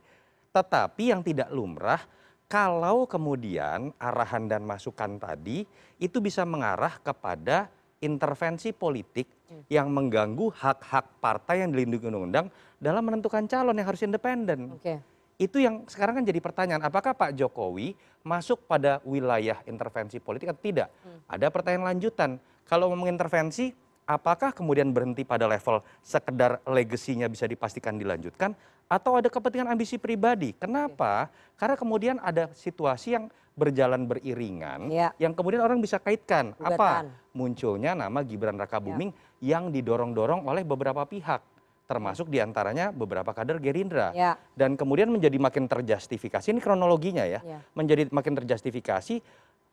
Tetapi 0.56 1.12
yang 1.12 1.20
tidak 1.20 1.52
lumrah 1.52 2.00
kalau 2.48 3.04
kemudian 3.04 3.92
arahan 4.00 4.48
dan 4.48 4.64
masukan 4.64 5.20
tadi 5.20 5.68
itu 6.00 6.16
bisa 6.24 6.48
mengarah 6.48 6.96
kepada 7.04 7.68
intervensi 8.00 8.72
politik 8.72 9.28
yang 9.68 9.92
mengganggu 9.92 10.48
hak-hak 10.56 11.20
partai 11.20 11.60
yang 11.60 11.76
dilindungi 11.76 12.08
undang-undang 12.08 12.46
dalam 12.80 13.04
menentukan 13.04 13.44
calon 13.44 13.76
yang 13.76 13.84
harus 13.84 14.00
independen. 14.00 14.80
Oke. 14.80 14.96
Itu 15.36 15.60
yang 15.60 15.84
sekarang 15.84 16.22
kan 16.22 16.24
jadi 16.24 16.40
pertanyaan, 16.40 16.80
apakah 16.80 17.12
Pak 17.12 17.36
Jokowi 17.36 17.92
masuk 18.24 18.64
pada 18.64 19.04
wilayah 19.04 19.60
intervensi 19.68 20.16
politik 20.16 20.56
atau 20.56 20.62
tidak? 20.64 20.88
Ada 21.28 21.52
pertanyaan 21.52 21.92
lanjutan. 21.92 22.40
Kalau 22.64 22.88
mau 22.88 23.04
mengintervensi, 23.04 23.76
apakah 24.06 24.54
kemudian 24.54 24.94
berhenti 24.94 25.26
pada 25.26 25.44
level 25.44 25.82
sekedar 26.00 26.62
legasinya 26.64 27.26
bisa 27.26 27.44
dipastikan 27.44 27.98
dilanjutkan 27.98 28.54
atau 28.86 29.18
ada 29.18 29.26
kepentingan 29.26 29.74
ambisi 29.74 29.98
pribadi? 29.98 30.54
Kenapa? 30.54 31.26
Karena 31.58 31.74
kemudian 31.74 32.16
ada 32.22 32.48
situasi 32.54 33.18
yang 33.18 33.26
berjalan 33.56 34.04
beriringan 34.06 34.92
Ya. 34.92 35.10
yang 35.16 35.32
kemudian 35.32 35.64
orang 35.64 35.80
bisa 35.80 35.96
kaitkan 35.96 36.52
apa 36.60 37.02
Gugatan. 37.02 37.06
munculnya 37.32 37.92
nama 37.96 38.20
Gibran 38.20 38.60
Rakabuming 38.60 39.10
yang 39.40 39.72
didorong-dorong 39.72 40.44
oleh 40.44 40.60
beberapa 40.62 41.02
pihak 41.08 41.40
termasuk 41.88 42.28
di 42.28 42.36
antaranya 42.42 42.92
beberapa 42.92 43.32
kader 43.32 43.56
Gerindra 43.56 44.12
Ya. 44.12 44.36
dan 44.52 44.76
kemudian 44.76 45.08
menjadi 45.08 45.40
makin 45.40 45.64
terjustifikasi 45.72 46.52
ini 46.52 46.60
kronologinya 46.60 47.24
ya 47.24 47.40
Ya. 47.40 47.64
menjadi 47.72 48.12
makin 48.12 48.36
terjustifikasi 48.44 49.24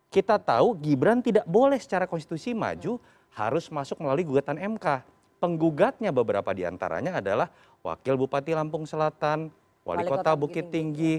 kita 0.07 0.35
tahu 0.39 0.79
Gibran 0.79 1.19
tidak 1.19 1.43
boleh 1.43 1.75
secara 1.75 2.07
konstitusi 2.07 2.55
maju 2.55 3.03
harus 3.33 3.69
masuk 3.73 4.01
melalui 4.01 4.25
gugatan 4.25 4.57
MK 4.57 5.05
penggugatnya 5.41 6.13
beberapa 6.15 6.53
di 6.55 6.63
antaranya 6.63 7.19
adalah 7.19 7.51
wakil 7.83 8.15
Bupati 8.15 8.55
Lampung 8.55 8.87
Selatan 8.87 9.51
wali, 9.83 10.05
Wali 10.05 10.09
kota, 10.09 10.31
Kota 10.31 10.31
Bukit 10.39 10.65
Bukit 10.65 10.65
Tinggi, 10.71 11.13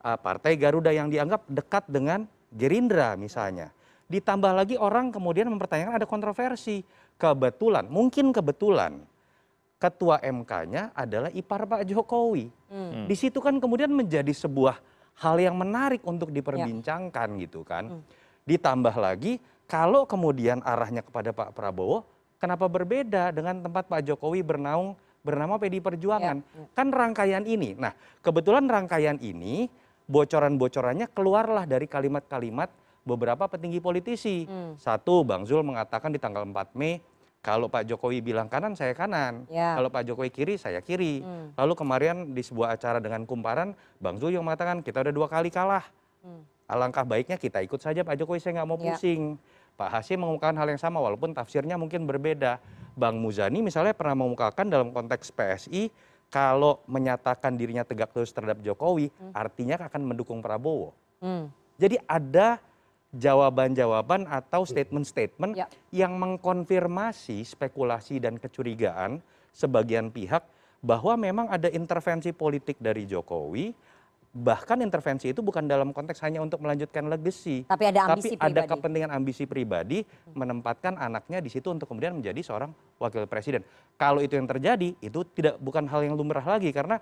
uh, 0.00 0.16
partai 0.16 0.56
Garuda 0.56 0.94
yang 0.94 1.12
dianggap 1.12 1.44
dekat 1.50 1.84
dengan 1.90 2.24
Gerindra 2.54 3.18
misalnya 3.20 3.76
Ditambah 4.06 4.52
lagi 4.54 4.78
orang 4.78 5.10
kemudian 5.10 5.50
mempertanyakan 5.50 5.98
ada 5.98 6.06
kontroversi. 6.06 6.86
Kebetulan, 7.18 7.90
mungkin 7.90 8.30
kebetulan 8.30 9.02
ketua 9.82 10.22
MK-nya 10.22 10.94
adalah 10.94 11.32
ipar 11.34 11.66
Pak 11.66 11.82
Jokowi. 11.88 12.46
Hmm. 12.70 13.10
Di 13.10 13.16
situ 13.18 13.42
kan 13.42 13.58
kemudian 13.58 13.90
menjadi 13.90 14.30
sebuah 14.30 14.78
hal 15.16 15.36
yang 15.42 15.58
menarik 15.58 16.04
untuk 16.06 16.30
diperbincangkan 16.30 17.28
gitu 17.42 17.66
kan. 17.66 18.04
Ditambah 18.46 18.94
lagi 18.94 19.42
kalau 19.66 20.06
kemudian 20.06 20.62
arahnya 20.62 21.02
kepada 21.02 21.34
Pak 21.34 21.54
Prabowo, 21.54 22.06
kenapa 22.38 22.70
berbeda 22.70 23.34
dengan 23.34 23.62
tempat 23.62 23.90
Pak 23.90 24.02
Jokowi 24.06 24.46
bernaung 24.46 24.94
bernama 25.26 25.58
PD 25.58 25.82
Perjuangan? 25.82 26.38
Kan 26.72 26.88
rangkaian 26.94 27.42
ini. 27.42 27.74
Nah, 27.74 27.90
kebetulan 28.22 28.70
rangkaian 28.70 29.18
ini 29.18 29.66
bocoran-bocorannya 30.06 31.10
keluarlah 31.10 31.66
dari 31.66 31.90
kalimat-kalimat 31.90 32.70
beberapa 33.02 33.50
petinggi 33.50 33.82
politisi. 33.82 34.46
Satu, 34.78 35.26
Bang 35.26 35.42
Zul 35.46 35.66
mengatakan 35.66 36.14
di 36.14 36.22
tanggal 36.22 36.46
4 36.46 36.78
Mei 36.78 37.02
kalau 37.46 37.70
Pak 37.70 37.86
Jokowi 37.86 38.18
bilang 38.22 38.50
kanan, 38.50 38.74
saya 38.74 38.90
kanan. 38.90 39.46
Ya. 39.46 39.78
Kalau 39.78 39.86
Pak 39.86 40.02
Jokowi 40.02 40.34
kiri, 40.34 40.58
saya 40.58 40.82
kiri. 40.82 41.22
Hmm. 41.22 41.54
Lalu 41.54 41.78
kemarin 41.78 42.16
di 42.34 42.42
sebuah 42.42 42.74
acara 42.74 42.98
dengan 42.98 43.22
kumparan, 43.22 43.70
Bang 44.02 44.18
Zul 44.18 44.34
yang 44.34 44.42
mengatakan 44.42 44.82
kita 44.82 45.06
udah 45.06 45.14
dua 45.14 45.30
kali 45.30 45.54
kalah. 45.54 45.86
Alangkah 46.66 47.06
baiknya 47.06 47.38
kita 47.38 47.62
ikut 47.62 47.78
saja 47.78 48.02
Pak 48.02 48.18
Jokowi, 48.18 48.42
saya 48.42 48.58
nggak 48.58 48.66
mau 48.66 48.74
Ya. 49.22 49.38
Pak 49.76 49.92
Hasim 49.92 50.24
mengungkapkan 50.24 50.56
hal 50.56 50.68
yang 50.72 50.80
sama 50.80 50.98
walaupun 50.98 51.36
tafsirnya 51.36 51.76
mungkin 51.76 52.08
berbeda. 52.08 52.58
Bang 52.96 53.20
Muzani 53.20 53.60
misalnya 53.60 53.92
pernah 53.92 54.16
mengungkapkan 54.16 54.64
dalam 54.72 54.88
konteks 54.88 55.28
PSI 55.28 55.92
kalau 56.32 56.80
menyatakan 56.88 57.52
dirinya 57.52 57.84
tegak 57.84 58.16
lurus 58.16 58.32
terhadap 58.32 58.64
Jokowi 58.64 59.12
artinya 59.36 59.76
akan 59.84 60.00
mendukung 60.00 60.40
Prabowo. 60.40 60.96
Hmm. 61.20 61.52
Jadi 61.76 62.00
ada 62.08 62.56
jawaban-jawaban 63.12 64.24
atau 64.24 64.64
statement-statement 64.64 65.60
yang 65.92 66.16
mengkonfirmasi 66.16 67.44
spekulasi 67.44 68.16
dan 68.16 68.40
kecurigaan 68.40 69.20
sebagian 69.52 70.08
pihak 70.08 70.44
bahwa 70.84 71.16
memang 71.16 71.46
ada 71.48 71.68
intervensi 71.72 72.32
politik 72.32 72.76
dari 72.80 73.08
Jokowi 73.08 73.72
bahkan 74.36 74.76
intervensi 74.84 75.32
itu 75.32 75.40
bukan 75.40 75.64
dalam 75.64 75.96
konteks 75.96 76.20
hanya 76.20 76.44
untuk 76.44 76.60
melanjutkan 76.60 77.08
legacy 77.08 77.64
Tapi 77.64 77.84
ada 77.88 78.12
ambisi 78.12 78.36
tapi 78.36 78.52
ada 78.52 78.68
pribadi. 78.68 78.72
kepentingan 78.76 79.10
ambisi 79.10 79.44
pribadi 79.48 79.98
menempatkan 80.36 81.00
anaknya 81.00 81.40
di 81.40 81.48
situ 81.48 81.72
untuk 81.72 81.88
kemudian 81.88 82.12
menjadi 82.12 82.44
seorang 82.44 82.70
wakil 83.00 83.24
presiden. 83.24 83.64
Kalau 83.96 84.20
itu 84.20 84.36
yang 84.36 84.44
terjadi 84.44 84.92
itu 85.00 85.20
tidak 85.32 85.56
bukan 85.56 85.88
hal 85.88 86.04
yang 86.04 86.12
lumrah 86.12 86.44
lagi. 86.44 86.68
Karena 86.68 87.00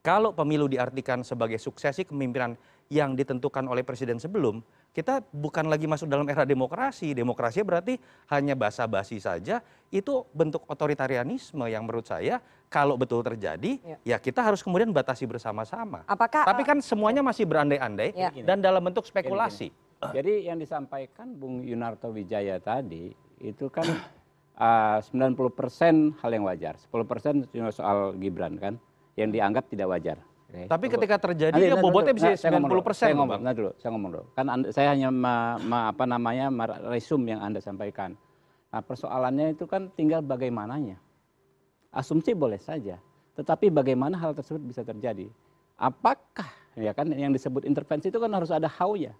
kalau 0.00 0.32
pemilu 0.32 0.64
diartikan 0.64 1.20
sebagai 1.20 1.60
suksesi 1.60 2.08
kepemimpinan 2.08 2.56
yang 2.86 3.18
ditentukan 3.18 3.66
oleh 3.66 3.82
presiden 3.82 4.22
sebelum, 4.22 4.62
kita 4.94 5.20
bukan 5.34 5.66
lagi 5.66 5.84
masuk 5.84 6.06
dalam 6.06 6.24
era 6.30 6.46
demokrasi. 6.46 7.12
Demokrasi 7.12 7.60
berarti 7.66 7.94
hanya 8.30 8.54
basa-basi 8.54 9.18
saja. 9.18 9.60
Itu 9.90 10.24
bentuk 10.32 10.62
otoritarianisme 10.70 11.66
yang 11.66 11.84
menurut 11.84 12.06
saya 12.06 12.38
kalau 12.70 12.98
betul 12.98 13.22
terjadi, 13.22 13.78
ya, 14.02 14.16
kita 14.18 14.42
harus 14.42 14.62
kemudian 14.62 14.90
batasi 14.90 15.26
bersama-sama. 15.26 16.02
Apakah 16.06 16.46
Tapi 16.46 16.62
eh, 16.62 16.66
kan 16.66 16.78
semuanya 16.82 17.22
masih 17.22 17.46
berandai-andai 17.46 18.10
Ya. 18.16 18.30
dan 18.32 18.62
dalam 18.62 18.80
bentuk 18.82 19.04
spekulasi. 19.06 19.70
Jadi 20.00 20.46
yang 20.46 20.60
disampaikan 20.60 21.32
Bung 21.34 21.64
Yunarto 21.64 22.12
Wijaya 22.12 22.60
tadi 22.62 23.10
itu 23.40 23.66
kan 23.72 23.84
ah, 24.56 25.00
90% 25.00 26.20
hal 26.20 26.30
yang 26.32 26.44
wajar, 26.46 26.76
10% 26.78 27.48
cuma 27.52 27.70
soal 27.72 28.16
Gibran 28.16 28.56
kan 28.56 28.74
yang 29.16 29.32
dianggap 29.32 29.68
tidak 29.72 29.88
wajar. 29.92 30.18
Tapi 30.64 30.86
ketika 30.88 31.16
terjadi, 31.20 31.52
Nanti, 31.52 31.68
ya 31.68 31.76
bobotnya 31.76 32.16
bisa 32.16 32.32
Nah, 32.32 32.40
saya 32.40 32.50
ngomong 32.56 32.70
dulu. 32.72 32.80
90% 32.80 32.96
Saya 32.96 33.12
loh, 33.12 33.16
ngomong, 33.20 33.28
Bang. 33.28 33.40
nanti 33.44 33.58
dulu, 33.60 33.72
saya 33.76 33.90
ngomong 33.92 34.10
dulu. 34.16 34.24
Kan 34.32 34.46
anda- 34.48 34.70
saya 34.72 34.88
hanya 34.96 35.08
ma- 35.12 35.60
ma- 35.60 35.86
apa 35.92 36.04
namanya 36.08 36.46
ma- 36.48 36.80
resum 36.88 37.20
yang 37.28 37.44
Anda 37.44 37.60
sampaikan. 37.60 38.16
Nah, 38.72 38.80
persoalannya 38.80 39.52
itu 39.52 39.68
kan 39.68 39.92
tinggal 39.92 40.24
bagaimananya. 40.24 40.96
Asumsi 41.92 42.32
boleh 42.32 42.56
saja, 42.56 42.96
tetapi 43.34 43.68
bagaimana 43.68 44.16
hal 44.16 44.32
tersebut 44.32 44.64
bisa 44.64 44.80
terjadi? 44.80 45.28
Apakah 45.76 46.48
ya 46.72 46.92
kan 46.92 47.08
yang 47.12 47.32
disebut 47.32 47.64
intervensi 47.64 48.08
itu 48.08 48.16
kan 48.16 48.32
harus 48.32 48.48
ada 48.48 48.68
how 48.68 48.96
ya. 48.96 49.12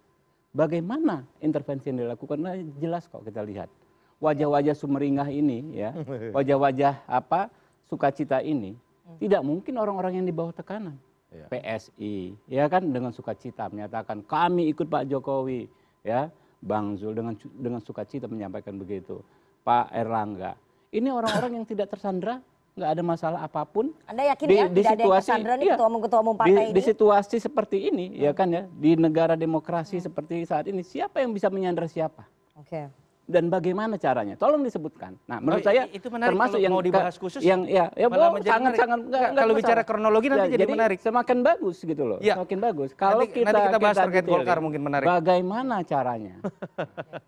Bagaimana 0.53 1.21
intervensi 1.37 1.93
yang 1.93 2.01
dilakukan? 2.01 2.37
Nah, 2.37 2.57
jelas 2.77 3.05
kok 3.05 3.21
kita 3.21 3.45
lihat. 3.45 3.69
Wajah-wajah 4.17 4.73
sumeringah 4.73 5.29
ini 5.29 5.77
ya, 5.77 5.93
wajah-wajah 6.37 7.05
apa 7.05 7.53
sukacita 7.85 8.41
ini 8.41 8.73
tidak 9.21 9.39
mungkin 9.39 9.77
orang-orang 9.77 10.17
yang 10.21 10.25
di 10.25 10.33
bawah 10.33 10.51
tekanan. 10.51 10.97
PSI 11.27 12.35
ya 12.47 12.65
kan? 12.71 12.87
Dengan 12.87 13.11
sukacita 13.11 13.67
menyatakan 13.67 14.23
kami 14.23 14.71
ikut 14.71 14.87
Pak 14.87 15.07
Jokowi. 15.11 15.67
Ya 16.05 16.31
Bang 16.63 16.95
Zul 16.95 17.13
dengan 17.13 17.35
dengan 17.57 17.81
sukacita 17.83 18.25
menyampaikan 18.31 18.79
begitu. 18.79 19.19
Pak 19.67 19.91
Erlangga 19.91 20.55
ini 20.91 21.09
orang-orang 21.11 21.61
yang 21.61 21.65
tidak 21.67 21.91
tersandra 21.91 22.39
nggak 22.77 22.91
ada 22.93 23.03
masalah 23.03 23.39
apa 23.41 23.65
pun. 23.65 23.89
Anda 24.05 24.29
yakin 24.37 24.45
ya 24.53 24.65
tidak 24.69 24.91
ada 24.93 25.03
yang 25.03 25.17
tersandra 25.17 25.53
nih 25.57 25.65
iya, 25.65 25.73
ketua 25.73 25.87
umum 25.89 26.01
ketua 26.05 26.19
umum 26.21 26.35
di, 26.37 26.39
partai 26.39 26.53
di 26.53 26.61
ini? 26.61 26.77
Hmm. 26.77 26.89
situasi 26.93 27.37
seperti 27.41 27.77
ini 27.89 28.05
ya 28.21 28.31
kan 28.37 28.47
ya? 28.53 28.63
Di 28.69 28.93
negara 28.93 29.33
demokrasi 29.33 29.97
seperti 29.97 30.45
saat 30.45 30.69
ini 30.69 30.85
siapa 30.85 31.19
yang 31.19 31.33
bisa 31.33 31.49
menyandra 31.49 31.89
siapa? 31.89 32.23
Oke. 32.53 32.87
Dan 33.27 33.51
bagaimana 33.51 33.99
caranya? 33.99 34.39
Tolong 34.39 34.63
disebutkan. 34.63 35.19
Nah, 35.27 35.43
menurut 35.43 35.59
Oh, 35.59 35.67
saya 35.67 35.83
itu 35.91 36.07
menarik 36.07 36.31
termasuk 36.31 36.55
kalau 36.55 36.63
yang 36.63 36.71
mau 36.71 36.79
dibahas 36.79 37.15
khusus, 37.19 37.43
yang 37.43 37.67
ya 37.67 37.91
ya 37.91 38.07
malah 38.07 38.39
sangat 38.39 38.71
menarik. 38.71 38.79
sangat 38.79 38.99
Nggak, 39.03 39.29
kalau 39.35 39.53
bicara 39.53 39.81
kronologi 39.83 40.27
nanti 40.31 40.49
jadi 40.55 40.65
menarik. 40.65 40.97
Semakin 41.03 41.37
bagus 41.43 41.77
gitu 41.83 42.03
loh. 42.07 42.19
Ya. 42.23 42.39
Semakin 42.39 42.59
bagus. 42.63 42.89
Kalau 42.95 43.21
Nanti- 43.21 43.35
kita 43.35 43.51
nanti 43.51 43.67
kita 43.67 43.77
bahas 43.83 43.97
terkait 43.99 44.23
detailin, 44.23 44.39
Golkar 44.39 44.57
mungkin 44.63 44.81
menarik. 44.81 45.05
Bagaimana 45.05 45.75
caranya? 45.83 46.35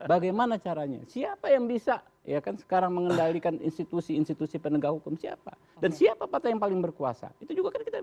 bagaimana 0.07 0.55
caranya? 0.55 0.99
Siapa 1.05 1.51
yang 1.51 1.67
bisa 1.67 1.99
ya 2.23 2.39
kan 2.39 2.55
sekarang 2.55 2.95
mengendalikan 2.95 3.59
institusi-institusi 3.59 4.55
penegak 4.55 4.95
hukum 4.95 5.19
siapa? 5.19 5.51
Dan 5.83 5.91
siapa 5.91 6.31
partai 6.31 6.55
yang 6.55 6.63
paling 6.63 6.79
berkuasa? 6.79 7.27
Itu 7.37 7.51
juga 7.51 7.75
kan 7.75 7.83
kita 7.83 7.99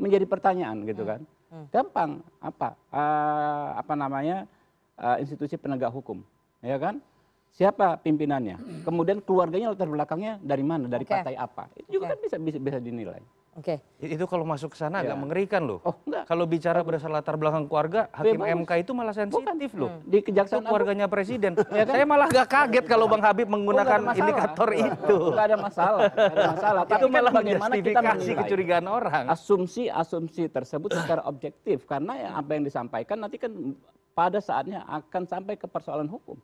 menjadi 0.00 0.24
pertanyaan 0.24 0.80
gitu 0.88 1.04
kan. 1.04 1.20
Gampang 1.68 2.24
apa? 2.40 2.72
Ah, 2.88 3.76
apa 3.76 3.92
namanya? 3.92 4.48
ah, 4.94 5.18
institusi 5.18 5.58
penegak 5.58 5.90
hukum, 5.90 6.22
ya 6.62 6.78
kan? 6.78 7.02
Siapa 7.54 8.02
pimpinannya? 8.02 8.82
Kemudian 8.82 9.22
keluarganya 9.22 9.70
latar 9.70 9.86
belakangnya 9.86 10.42
dari 10.42 10.66
mana? 10.66 10.90
Dari 10.90 11.06
partai 11.06 11.38
apa? 11.38 11.70
Itu 11.78 11.86
juga 11.96 12.10
kan 12.10 12.18
bisa 12.18 12.34
bisa 12.34 12.58
bisa 12.58 12.78
dinilai. 12.82 13.22
Oke. 13.54 13.78
Itu 14.02 14.26
kalau 14.26 14.42
masuk 14.42 14.74
ke 14.74 14.78
sana 14.82 14.98
Ya. 14.98 15.14
agak 15.14 15.18
mengerikan 15.22 15.62
loh. 15.62 15.78
Oh, 15.86 15.94
enggak. 16.02 16.26
Kalau 16.26 16.50
bicara 16.50 16.82
berdasar 16.82 17.06
latar 17.06 17.38
belakang 17.38 17.70
keluarga, 17.70 18.10
hakim. 18.10 18.42
MK 18.42 18.82
itu 18.82 18.90
malah 18.90 19.14
sensitif 19.14 19.70
loh. 19.78 20.02
Di 20.02 20.18
Itu 20.18 20.34
Kejaksaan 20.34 20.66
keluarganya 20.66 21.06
presiden. 21.06 21.54
Ya 21.70 21.86
kan? 21.86 21.94
Saya 21.94 22.02
malah 22.02 22.26
gak 22.26 22.50
kaget 22.50 22.84
kalau 22.90 23.06
Bang 23.06 23.22
Habib 23.22 23.46
menggunakan 23.46 24.02
Oh, 24.02 24.06
masalah. 24.10 24.18
indikator 24.18 24.68
itu. 24.74 25.16
Nggak 25.30 25.46
ada 25.46 25.56
masalah, 25.62 26.00
masalah. 26.10 26.82
Itu 26.90 26.90
Tapi 26.90 27.04
kan 27.06 27.14
malah 27.14 27.30
bagaimana 27.30 27.74
kita 27.78 28.00
menilai 28.02 28.34
kecurigaan 28.42 28.86
orang. 28.90 29.24
asumsi-asumsi 29.30 30.50
tersebut 30.50 30.90
secara 30.90 31.22
objektif 31.22 31.86
karena 31.86 32.18
yang 32.18 32.32
apa 32.34 32.50
yang 32.58 32.66
disampaikan 32.66 33.22
nanti 33.22 33.38
kan 33.38 33.54
pada 34.10 34.42
saatnya 34.42 34.82
akan 34.90 35.22
sampai 35.30 35.54
ke 35.54 35.70
persoalan 35.70 36.10
hukum. 36.10 36.34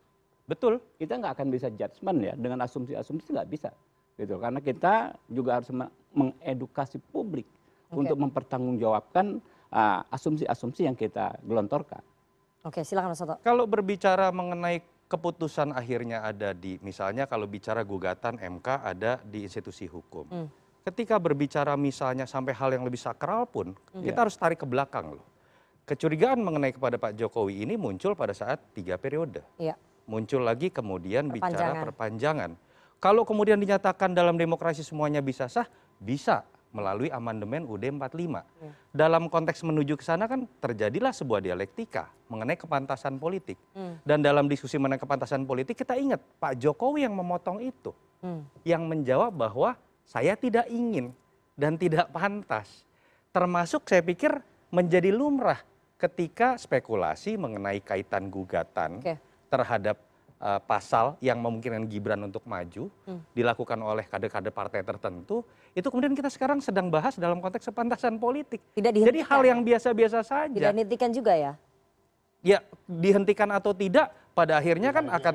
Betul. 0.50 0.82
Kita 0.98 1.14
nggak 1.14 1.38
akan 1.38 1.46
bisa 1.46 1.70
judgement 1.70 2.18
ya 2.18 2.34
dengan 2.34 2.66
asumsi-asumsi 2.66 3.30
nggak 3.30 3.46
bisa 3.48 3.70
gitu 4.18 4.36
karena 4.36 4.60
kita 4.60 5.16
juga 5.32 5.62
harus 5.62 5.70
me- 5.72 5.88
mengedukasi 6.12 7.00
publik 7.08 7.46
untuk 7.88 8.18
mempertanggungjawabkan 8.18 9.38
ah, 9.70 10.02
asumsi-asumsi 10.10 10.84
yang 10.84 10.98
kita 10.98 11.38
gelontorkan. 11.40 12.02
Oke, 12.60 12.84
silakan 12.84 13.14
Mas 13.14 13.22
Soto. 13.22 13.40
Kalau 13.40 13.64
berbicara 13.64 14.28
mengenai 14.28 14.84
keputusan 15.08 15.72
akhirnya 15.72 16.20
ada 16.20 16.52
di, 16.52 16.76
misalnya 16.84 17.24
kalau 17.24 17.48
bicara 17.48 17.80
gugatan 17.80 18.36
MK 18.36 18.68
ada 18.84 19.18
di 19.24 19.42
institusi 19.42 19.88
hukum. 19.88 20.28
Hmm. 20.28 20.48
Ketika 20.84 21.16
berbicara 21.16 21.72
misalnya 21.74 22.28
sampai 22.28 22.52
hal 22.52 22.76
yang 22.76 22.84
lebih 22.84 23.00
sakral 23.00 23.48
pun, 23.48 23.72
Hmm. 23.90 24.04
kita 24.04 24.28
harus 24.28 24.36
tarik 24.36 24.60
ke 24.60 24.66
belakang 24.68 25.16
loh. 25.16 25.26
Kecurigaan 25.88 26.38
mengenai 26.38 26.70
kepada 26.70 27.00
Pak 27.00 27.16
Jokowi 27.16 27.64
ini 27.66 27.74
muncul 27.74 28.14
pada 28.14 28.30
saat 28.30 28.60
tiga 28.76 28.94
periode. 28.94 29.42
Muncul 30.08 30.42
lagi 30.44 30.72
kemudian 30.72 31.28
bicara 31.28 31.82
Perpanjangan. 31.84 32.54
Kalau 33.00 33.24
kemudian 33.24 33.56
dinyatakan 33.56 34.12
dalam 34.12 34.36
demokrasi 34.36 34.84
semuanya 34.84 35.24
bisa 35.24 35.48
sah, 35.48 35.64
bisa 35.96 36.44
melalui 36.70 37.10
amandemen 37.10 37.66
UD 37.66 37.82
45. 37.90 38.14
Ya. 38.14 38.42
Dalam 38.94 39.26
konteks 39.26 39.64
menuju 39.66 39.98
ke 39.98 40.04
sana 40.06 40.30
kan 40.30 40.46
terjadilah 40.62 41.10
sebuah 41.10 41.42
dialektika 41.42 42.10
mengenai 42.30 42.54
kepantasan 42.54 43.18
politik. 43.18 43.58
Hmm. 43.74 43.98
Dan 44.06 44.22
dalam 44.22 44.46
diskusi 44.46 44.78
mengenai 44.78 45.02
kepantasan 45.02 45.44
politik 45.44 45.82
kita 45.82 45.98
ingat 45.98 46.22
Pak 46.38 46.58
Jokowi 46.62 47.06
yang 47.06 47.14
memotong 47.18 47.58
itu. 47.58 47.90
Hmm. 48.22 48.46
Yang 48.62 48.82
menjawab 48.86 49.32
bahwa 49.34 49.74
saya 50.06 50.38
tidak 50.38 50.70
ingin 50.70 51.10
dan 51.58 51.74
tidak 51.74 52.06
pantas. 52.14 52.86
Termasuk 53.34 53.86
saya 53.90 54.02
pikir 54.02 54.38
menjadi 54.70 55.10
lumrah 55.10 55.58
ketika 55.98 56.56
spekulasi 56.56 57.36
mengenai 57.36 57.82
kaitan 57.84 58.32
gugatan 58.32 59.02
Oke. 59.02 59.14
Terhadap 59.50 59.98
uh, 60.38 60.62
pasal 60.62 61.18
yang 61.20 61.42
memungkinkan 61.42 61.84
Gibran 61.90 62.22
untuk 62.22 62.46
maju 62.46 62.88
Hmm. 63.04 63.20
dilakukan 63.34 63.76
oleh 63.82 64.06
kader-kader 64.06 64.54
partai 64.54 64.80
tertentu 64.80 65.42
itu 65.74 65.86
kemudian 65.90 66.14
kita 66.14 66.30
sekarang 66.30 66.62
sedang 66.62 66.88
bahas 66.88 67.18
dalam 67.18 67.42
konteks 67.42 67.66
kepantasan 67.68 68.16
politik. 68.16 68.62
Tidak 68.72 68.90
Jadi 68.90 69.20
dihentikan. 69.20 69.30
hal 69.30 69.42
yang 69.44 69.60
biasa-biasa 69.60 70.18
saja. 70.22 70.50
Tidak 70.50 70.72
dihentikan 70.72 71.10
juga 71.10 71.34
ya? 71.34 71.52
Ya 72.40 72.64
dihentikan 72.88 73.50
atau 73.52 73.76
tidak 73.76 74.08
pada 74.32 74.56
akhirnya 74.56 74.94
kan 74.94 75.12
akan 75.12 75.34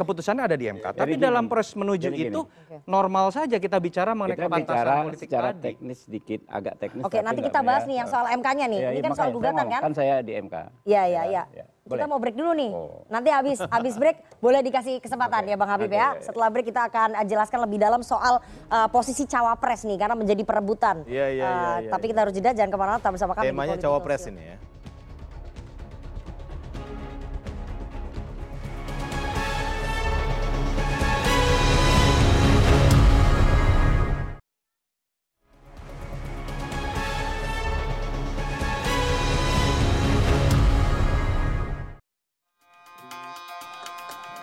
keputusannya 0.00 0.42
ada 0.42 0.56
di 0.56 0.66
MK. 0.66 0.86
Tapi 0.90 1.12
Jadi 1.12 1.20
dalam 1.20 1.44
gini, 1.44 1.52
proses 1.52 1.72
menuju 1.74 2.08
gini. 2.08 2.32
itu 2.32 2.40
normal 2.84 3.28
saja 3.28 3.56
kita 3.56 3.76
bicara 3.76 4.12
mengenai 4.12 4.34
Kita 4.34 4.46
kepantasan 4.46 4.72
bicara 4.72 4.94
politik 5.04 5.20
secara 5.22 5.48
tadi. 5.50 5.60
teknis 5.62 5.98
sedikit, 6.00 6.40
agak 6.48 6.74
teknis. 6.78 7.02
Oke, 7.04 7.18
nanti 7.20 7.40
kita 7.42 7.60
bahas 7.60 7.84
ya. 7.84 7.88
nih 7.88 7.96
yang 7.98 8.08
soal 8.08 8.26
MK-nya 8.32 8.66
nih. 8.66 8.80
Iya, 8.80 8.88
Ini 8.88 8.96
iya, 8.96 9.04
kan 9.04 9.12
soal 9.12 9.30
gugatan 9.30 9.66
kan? 9.68 9.80
Kan 9.82 9.92
saya 9.92 10.14
di 10.20 10.32
MK. 10.34 10.54
Iya, 10.82 11.02
iya, 11.04 11.22
iya. 11.28 11.44
Kita 11.80 11.96
Boleh. 11.96 12.06
mau 12.06 12.18
break 12.18 12.36
dulu 12.36 12.52
nih. 12.54 12.70
Nanti 13.08 13.28
habis 13.28 13.58
habis 13.74 13.94
break 13.94 14.16
boleh 14.38 14.60
dikasih 14.62 14.94
kesempatan 14.98 15.42
ya 15.44 15.54
Bang 15.54 15.68
Habib 15.68 15.90
Oke, 15.90 15.98
ya. 15.98 16.14
iya. 16.14 16.22
Setelah 16.22 16.48
break 16.48 16.66
kita 16.66 16.86
akan 16.86 17.08
jelaskan 17.24 17.58
lebih 17.60 17.78
dalam 17.78 18.00
soal 18.00 18.38
eh, 18.46 18.88
posisi 18.88 19.26
cawapres 19.26 19.82
nih 19.82 19.98
karena 19.98 20.14
menjadi 20.14 20.40
perebutan. 20.40 21.02
Iya, 21.04 21.26
iya, 21.28 21.44
iya, 21.44 21.70
Eh, 21.82 21.90
Tapi 21.90 22.04
kita 22.06 22.20
harus 22.22 22.32
jeda 22.32 22.50
jangan 22.50 22.70
ke 22.70 22.76
mana-mana 22.76 22.98
tetap 22.98 23.12
bersama 23.12 23.32
kami. 23.34 23.50
Temanya 23.50 23.76
cawapres 23.76 24.22
ini 24.24 24.42
ya. 24.44 24.56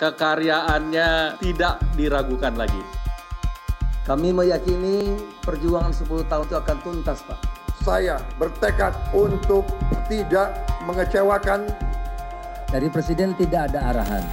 Kekaryaannya 0.07 1.35
tidak 1.43 1.83
diragukan 1.99 2.55
lagi. 2.55 2.79
Kami 4.07 4.31
meyakini 4.31 5.19
perjuangan 5.43 5.91
10 5.91 6.23
tahun 6.31 6.47
itu 6.47 6.55
akan 6.55 6.77
tuntas, 6.79 7.19
Pak. 7.27 7.35
Saya 7.83 8.15
bertekad 8.39 8.95
untuk 9.11 9.67
tidak 10.07 10.63
mengecewakan 10.87 11.67
Dari 12.67 12.87
Presiden 12.91 13.35
tidak 13.35 13.71
ada 13.71 13.95
arahan. 13.95 14.23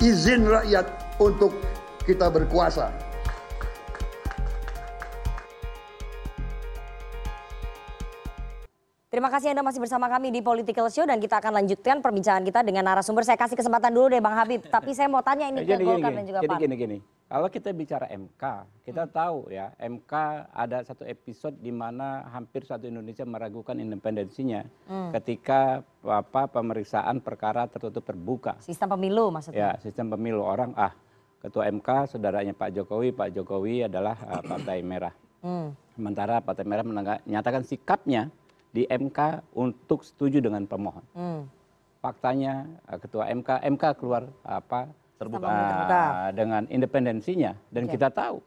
izin 0.00 0.48
rakyat 0.48 0.84
untuk 1.20 1.56
kita 2.04 2.28
berkuasa. 2.28 2.88
Terima 9.14 9.30
kasih 9.30 9.54
Anda 9.54 9.62
masih 9.62 9.78
bersama 9.78 10.10
kami 10.10 10.34
di 10.34 10.42
Political 10.42 10.90
Show 10.90 11.06
dan 11.06 11.22
kita 11.22 11.38
akan 11.38 11.62
lanjutkan 11.62 12.02
perbincangan 12.02 12.42
kita 12.42 12.66
dengan 12.66 12.82
narasumber. 12.82 13.22
Saya 13.22 13.38
kasih 13.38 13.54
kesempatan 13.54 13.94
dulu 13.94 14.10
deh 14.10 14.18
Bang 14.18 14.34
Habib. 14.34 14.66
Tapi 14.66 14.90
saya 14.90 15.06
mau 15.06 15.22
tanya 15.22 15.46
ini 15.46 15.62
ke 15.62 15.70
jadi 15.70 15.86
gini, 15.86 15.86
Golkar 15.86 16.10
gini, 16.10 16.18
dan 16.18 16.24
juga 16.26 16.38
jadi 16.42 16.50
PAN. 16.50 16.62
gini 16.66 16.74
gini. 16.74 16.98
Kalau 17.30 17.46
kita 17.46 17.70
bicara 17.70 18.10
MK, 18.10 18.42
kita 18.82 19.06
tahu 19.06 19.54
ya 19.54 19.70
MK 19.78 20.12
ada 20.50 20.82
satu 20.82 21.06
episode 21.06 21.54
di 21.62 21.70
mana 21.70 22.26
hampir 22.34 22.66
satu 22.66 22.90
Indonesia 22.90 23.22
meragukan 23.22 23.78
independensinya 23.78 24.66
Hmm. 24.90 25.14
ketika 25.14 25.86
apa 26.02 26.50
pemeriksaan 26.50 27.22
perkara 27.22 27.70
tertutup 27.70 28.02
terbuka. 28.02 28.58
Sistem 28.66 28.98
pemilu 28.98 29.30
maksudnya. 29.30 29.54
Ya, 29.54 29.70
sistem 29.78 30.10
pemilu 30.10 30.42
orang 30.42 30.74
ah 30.74 30.90
ketua 31.38 31.70
MK 31.70 32.10
saudaranya 32.10 32.50
Pak 32.50 32.82
Jokowi, 32.82 33.14
Pak 33.14 33.30
Jokowi 33.30 33.86
adalah 33.86 34.18
ah, 34.26 34.42
Partai 34.42 34.82
Merah. 34.82 35.14
Hmm. 35.38 35.70
Sementara 35.94 36.42
Partai 36.42 36.66
Merah 36.66 36.82
menyatakan 36.82 37.62
sikapnya 37.62 38.34
di 38.74 38.82
MK 38.90 39.54
untuk 39.54 40.02
setuju 40.02 40.42
dengan 40.42 40.66
pemohon. 40.66 41.06
Hmm. 41.14 41.46
Faktanya 42.02 42.66
eh, 42.90 42.98
ketua 42.98 43.30
MK 43.30 43.62
MK 43.78 43.84
keluar 44.02 44.26
apa 44.42 44.90
Terbuka. 45.14 45.46
ah, 45.46 45.54
Terbuka. 45.54 46.02
dengan 46.34 46.62
independensinya 46.66 47.54
dan 47.70 47.86
kita 47.86 48.10
tahu 48.10 48.42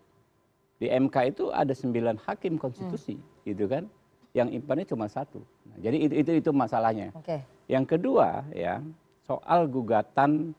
di 0.77 0.91
MK 0.91 1.15
itu 1.31 1.49
ada 1.49 1.71
sembilan 1.71 2.19
hakim 2.27 2.59
konstitusi 2.59 3.15
gitu 3.47 3.65
kan 3.71 3.87
yang 4.35 4.51
impannya 4.53 4.85
cuma 4.85 5.09
satu. 5.09 5.41
Nah, 5.65 5.79
jadi 5.81 5.97
itu, 5.97 6.13
itu 6.13 6.31
itu 6.43 6.49
masalahnya. 6.53 7.09
Oke. 7.17 7.41
Yang 7.65 7.97
kedua 7.97 8.45
ya 8.53 8.83
soal 9.25 9.65
gugatan 9.71 10.51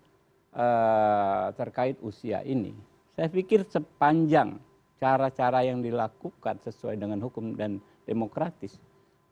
eh, 0.56 1.46
terkait 1.54 2.00
usia 2.02 2.40
ini, 2.42 2.72
saya 3.14 3.28
pikir 3.30 3.68
sepanjang 3.68 4.58
cara-cara 4.98 5.62
yang 5.62 5.78
dilakukan 5.78 6.58
sesuai 6.66 6.98
dengan 6.98 7.22
hukum 7.22 7.54
dan 7.54 7.78
demokratis, 8.02 8.82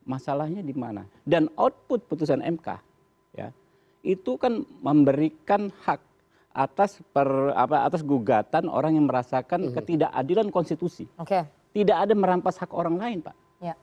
masalahnya 0.07 0.63
di 0.63 0.73
mana? 0.73 1.05
Dan 1.27 1.51
output 1.59 2.07
putusan 2.07 2.41
MK, 2.41 2.69
ya 3.35 3.51
itu 4.07 4.39
kan 4.39 4.63
memberikan 4.79 5.75
hak 5.83 5.99
atas 6.57 7.03
per, 7.13 7.53
apa, 7.53 7.85
atas 7.85 8.01
gugatan 8.01 8.71
orang 8.71 8.97
yang 8.97 9.11
merasakan 9.11 9.75
ketidakadilan 9.75 10.49
konstitusi. 10.55 11.05
Oke. 11.19 11.45
Tidak 11.77 11.93
ada 11.93 12.17
merampas 12.17 12.57
hak 12.57 12.73
orang 12.73 12.97
lain, 12.97 13.19
Pak. 13.21 13.37
Ya. 13.61 13.77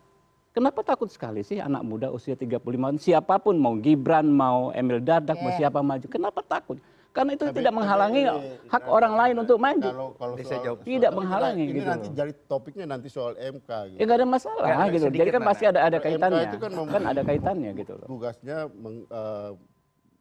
Kenapa 0.55 0.81
takut 0.81 1.11
sekali 1.13 1.45
sih 1.45 1.61
anak 1.61 1.85
muda 1.85 2.09
usia 2.09 2.33
35 2.33 2.57
tahun 2.57 2.97
siapa 2.97 3.37
pun 3.37 3.53
mau 3.59 3.77
Gibran 3.77 4.25
mau 4.25 4.73
Emil 4.73 5.03
Dardak 5.03 5.37
mau 5.37 5.53
Oke. 5.53 5.59
siapa 5.61 5.85
maju 5.85 6.05
kenapa 6.09 6.41
takut 6.41 6.77
karena 7.13 7.31
itu 7.31 7.45
tidak 7.47 7.71
menghalangi 7.71 8.21
hak 8.67 8.83
orang 8.83 9.13
lain 9.13 9.35
untuk 9.37 9.57
maju 9.57 9.85
Kalau 9.85 10.07
kalau 10.17 10.33
soal, 10.35 10.75
tidak 10.81 11.05
soal- 11.05 11.13
menghalangi 11.13 11.63
ini 11.63 11.73
gitu 11.75 11.87
nanti 11.87 12.07
jadi 12.09 12.31
topiknya 12.43 12.85
nanti 12.89 13.07
soal 13.07 13.33
MK 13.33 13.69
gitu. 13.87 13.97
ya 13.97 14.03
nggak 14.03 14.17
ada 14.17 14.27
masalah 14.27 14.65
Ya, 14.65 14.85
gitu 14.89 15.05
jadi 15.07 15.29
kan 15.29 15.43
pasti 15.45 15.63
ada 15.63 15.79
ada 15.83 15.97
MK 15.97 16.03
kaitannya 16.03 16.41
itu 16.43 16.57
kan 16.57 16.71
kan 16.89 17.01
ada 17.05 17.21
kaitannya 17.21 17.71
gitu 17.75 17.93
loh 17.93 18.07
Tugasnya 18.09 18.57
meng- 18.67 19.05
eh, 19.05 19.51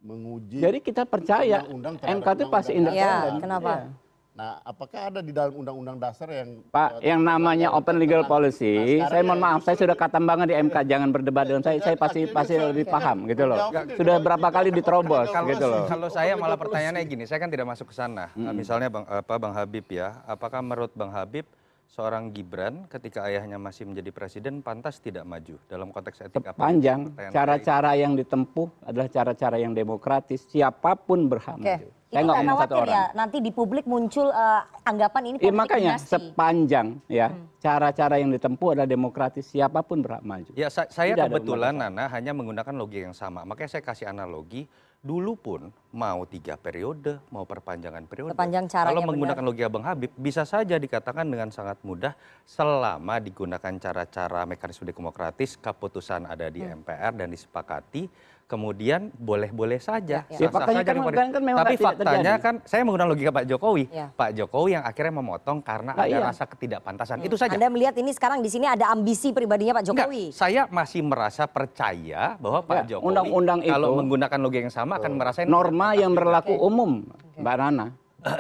menguji 0.03 0.59
jadi 0.61 0.78
kita 0.78 1.03
percaya 1.05 1.59
undang-undang 1.64 1.95
terhadap 1.97 2.20
MK 2.20 2.28
itu 2.30 2.45
pasti 2.47 2.72
undang-undang 2.72 2.93
Ya, 2.95 3.09
independen 3.16 3.40
kenapa? 3.40 3.72
Iya. 3.72 3.86
Nah, 4.33 4.64
apakah 4.64 5.12
ada 5.12 5.20
di 5.20 5.28
dalam 5.28 5.61
undang-undang 5.61 6.01
dasar 6.01 6.24
yang 6.33 6.64
Pak, 6.72 7.05
yang 7.05 7.20
namanya 7.20 7.68
open 7.76 8.01
legal 8.01 8.24
policy, 8.24 8.97
Nah, 9.05 9.12
saya 9.12 9.20
mohon 9.28 9.45
maaf, 9.45 9.61
saya 9.61 9.76
sudah 9.76 9.93
katam 9.93 10.24
banget 10.24 10.47
di 10.49 10.55
MK, 10.57 10.76
jangan 10.89 11.12
berdebat 11.12 11.45
dengan 11.53 11.61
saya, 11.61 11.76
saya 11.85 11.97
pasti 12.01 12.24
pasti 12.33 12.57
lebih 12.57 12.89
paham 12.89 13.28
gitu 13.28 13.45
loh. 13.45 13.68
Sudah 13.93 14.16
berapa 14.24 14.49
kali 14.49 14.72
diterobos 14.72 15.28
gitu 15.28 15.66
loh. 15.68 15.85
kalau 15.85 16.09
saya 16.09 16.33
malah 16.41 16.57
pertanyaannya 16.57 17.05
gini, 17.05 17.24
saya 17.28 17.45
kan 17.45 17.53
tidak 17.53 17.68
masuk 17.68 17.93
ke 17.93 17.95
sana. 17.95 18.33
Nah, 18.33 18.57
Misalnya 18.57 18.89
bang, 18.89 19.05
apa 19.05 19.35
Bang 19.37 19.53
Habib 19.53 19.85
ya, 19.93 20.24
apakah 20.24 20.64
menurut 20.64 20.97
Bang 20.97 21.12
Habib 21.12 21.45
seorang 21.93 22.33
Gibran 22.33 22.89
ketika 22.89 23.28
ayahnya 23.28 23.61
masih 23.61 23.85
menjadi 23.85 24.16
presiden 24.16 24.64
pantas 24.64 24.97
tidak 24.97 25.28
maju 25.28 25.61
dalam 25.68 25.93
konteks 25.93 26.24
etika? 26.24 26.57
politik? 26.57 26.64
Panjang, 26.64 27.01
cara-cara 27.28 28.01
yang 28.01 28.16
ditempuh 28.16 28.89
adalah 28.89 29.12
cara-cara 29.12 29.61
yang 29.61 29.76
demokratis, 29.76 30.49
siapa 30.49 30.97
pun 30.97 31.28
berhak 31.28 31.61
Oke. 31.61 31.68
maju. 31.68 31.89
Itu 32.12 32.20
Saya 32.20 32.28
nggak 32.28 32.36
nggak 32.36 32.44
ngomong 32.44 32.60
satu 32.60 32.74
khawatir 32.74 32.84
orang. 32.84 32.92
ya 32.92 33.16
nanti 33.16 33.36
di 33.40 33.50
publik 33.50 33.84
muncul 33.86 34.28
eh, 34.28 34.60
anggapan 34.84 35.22
ini 35.24 35.32
Iya 35.32 35.40
politik 35.40 35.56
makanya 35.56 35.92
dinasti. 35.96 36.12
sepanjang 36.12 36.86
ya 37.08 37.26
Hmm. 37.26 37.44
cara-cara 37.56 38.14
yang 38.18 38.30
ditempuh 38.30 38.68
adalah 38.70 38.84
demokratis, 38.86 39.44
siapa 39.46 39.80
pun 39.80 39.98
berhak 39.98 40.20
maju. 40.22 40.52
Ya, 40.52 40.68
sa- 40.68 40.90
saya 40.90 41.16
kebetulan. 41.16 41.72
Nana 41.72 42.04
hanya 42.10 42.32
menggunakan 42.32 42.74
logika 42.74 43.00
yang 43.02 43.16
sama. 43.16 43.40
Makanya 43.42 43.70
saya 43.70 43.82
kasih 43.82 44.06
analogi, 44.06 44.66
dulu 44.98 45.32
pun 45.34 45.60
mau 45.90 46.20
tiga 46.24 46.54
periode, 46.54 47.16
mau 47.28 47.42
perpanjangan 47.42 48.04
periode. 48.04 48.34
Sepanjang 48.34 48.66
caranya 48.66 48.90
Kalau 48.90 49.00
benar. 49.00 49.08
menggunakan 49.08 49.44
logika 49.46 49.68
Bang 49.68 49.84
Habib, 49.84 50.10
bisa 50.12 50.42
saja 50.42 50.76
dikatakan 50.76 51.24
dengan 51.24 51.48
sangat 51.48 51.80
mudah 51.80 52.12
selama 52.44 53.16
digunakan 53.18 53.72
cara-cara 53.78 54.44
mekanisme 54.44 54.84
demokratis, 54.84 55.56
keputusan 55.56 56.26
ada 56.26 56.46
di 56.46 56.60
Hmm. 56.60 56.82
MPR 56.82 57.14
dan 57.14 57.30
disepakati, 57.30 58.10
kemudian 58.45 59.09
boleh-boleh 59.14 59.78
saja. 59.78 60.24
Ya, 60.26 60.36
ya. 60.38 60.49
Faktanya 60.49 60.80
saja 60.80 60.93
kan- 60.93 61.03
kan- 61.09 61.30
kan 61.30 61.43
memang 61.43 61.64
Tapi 61.64 61.74
faktanya 61.76 62.12
terjadi. 62.12 62.40
kan, 62.40 62.55
saya 62.62 62.82
menggunakan 62.82 63.11
logika 63.11 63.30
Pak 63.32 63.45
Jokowi. 63.47 63.84
Ya. 63.88 64.07
Pak 64.11 64.30
Jokowi 64.32 64.70
yang 64.72 64.84
akhirnya 64.84 65.14
memotong 65.14 65.59
karena 65.59 65.93
Lah, 65.93 66.05
ada 66.05 66.11
iya. 66.11 66.20
rasa 66.20 66.45
ketidakpantasan. 66.45 67.16
Hmm. 67.18 67.26
Itu 67.26 67.36
saja. 67.36 67.55
Anda 67.55 67.68
melihat 67.68 67.95
ini 67.95 68.11
sekarang 68.11 68.38
di 68.38 68.49
sini 68.49 68.64
ada 68.64 68.88
ambisi 68.88 69.30
pribadinya 69.30 69.72
Pak 69.74 69.84
Enggak, 69.84 70.07
Jokowi. 70.07 70.24
saya 70.30 70.68
masih 70.68 71.01
merasa 71.01 71.45
percaya 71.47 72.36
bahwa 72.36 72.61
Pak 72.62 72.76
Ya, 72.76 72.82
Jokowi 72.93 73.07
undang-undang 73.09 73.59
kalau 73.62 73.88
itu- 73.88 73.99
menggunakan 73.99 74.38
logika 74.38 74.62
yang 74.62 74.74
sama 74.74 74.93
akan 74.97 75.12
merasa 75.14 75.38
norma 75.43 75.93
yang 75.93 76.11
pantas 76.11 76.18
berlaku 76.18 76.53
juga. 76.53 76.64
umum, 76.64 76.90
Mbak 77.36 77.57
Nana. 77.57 77.86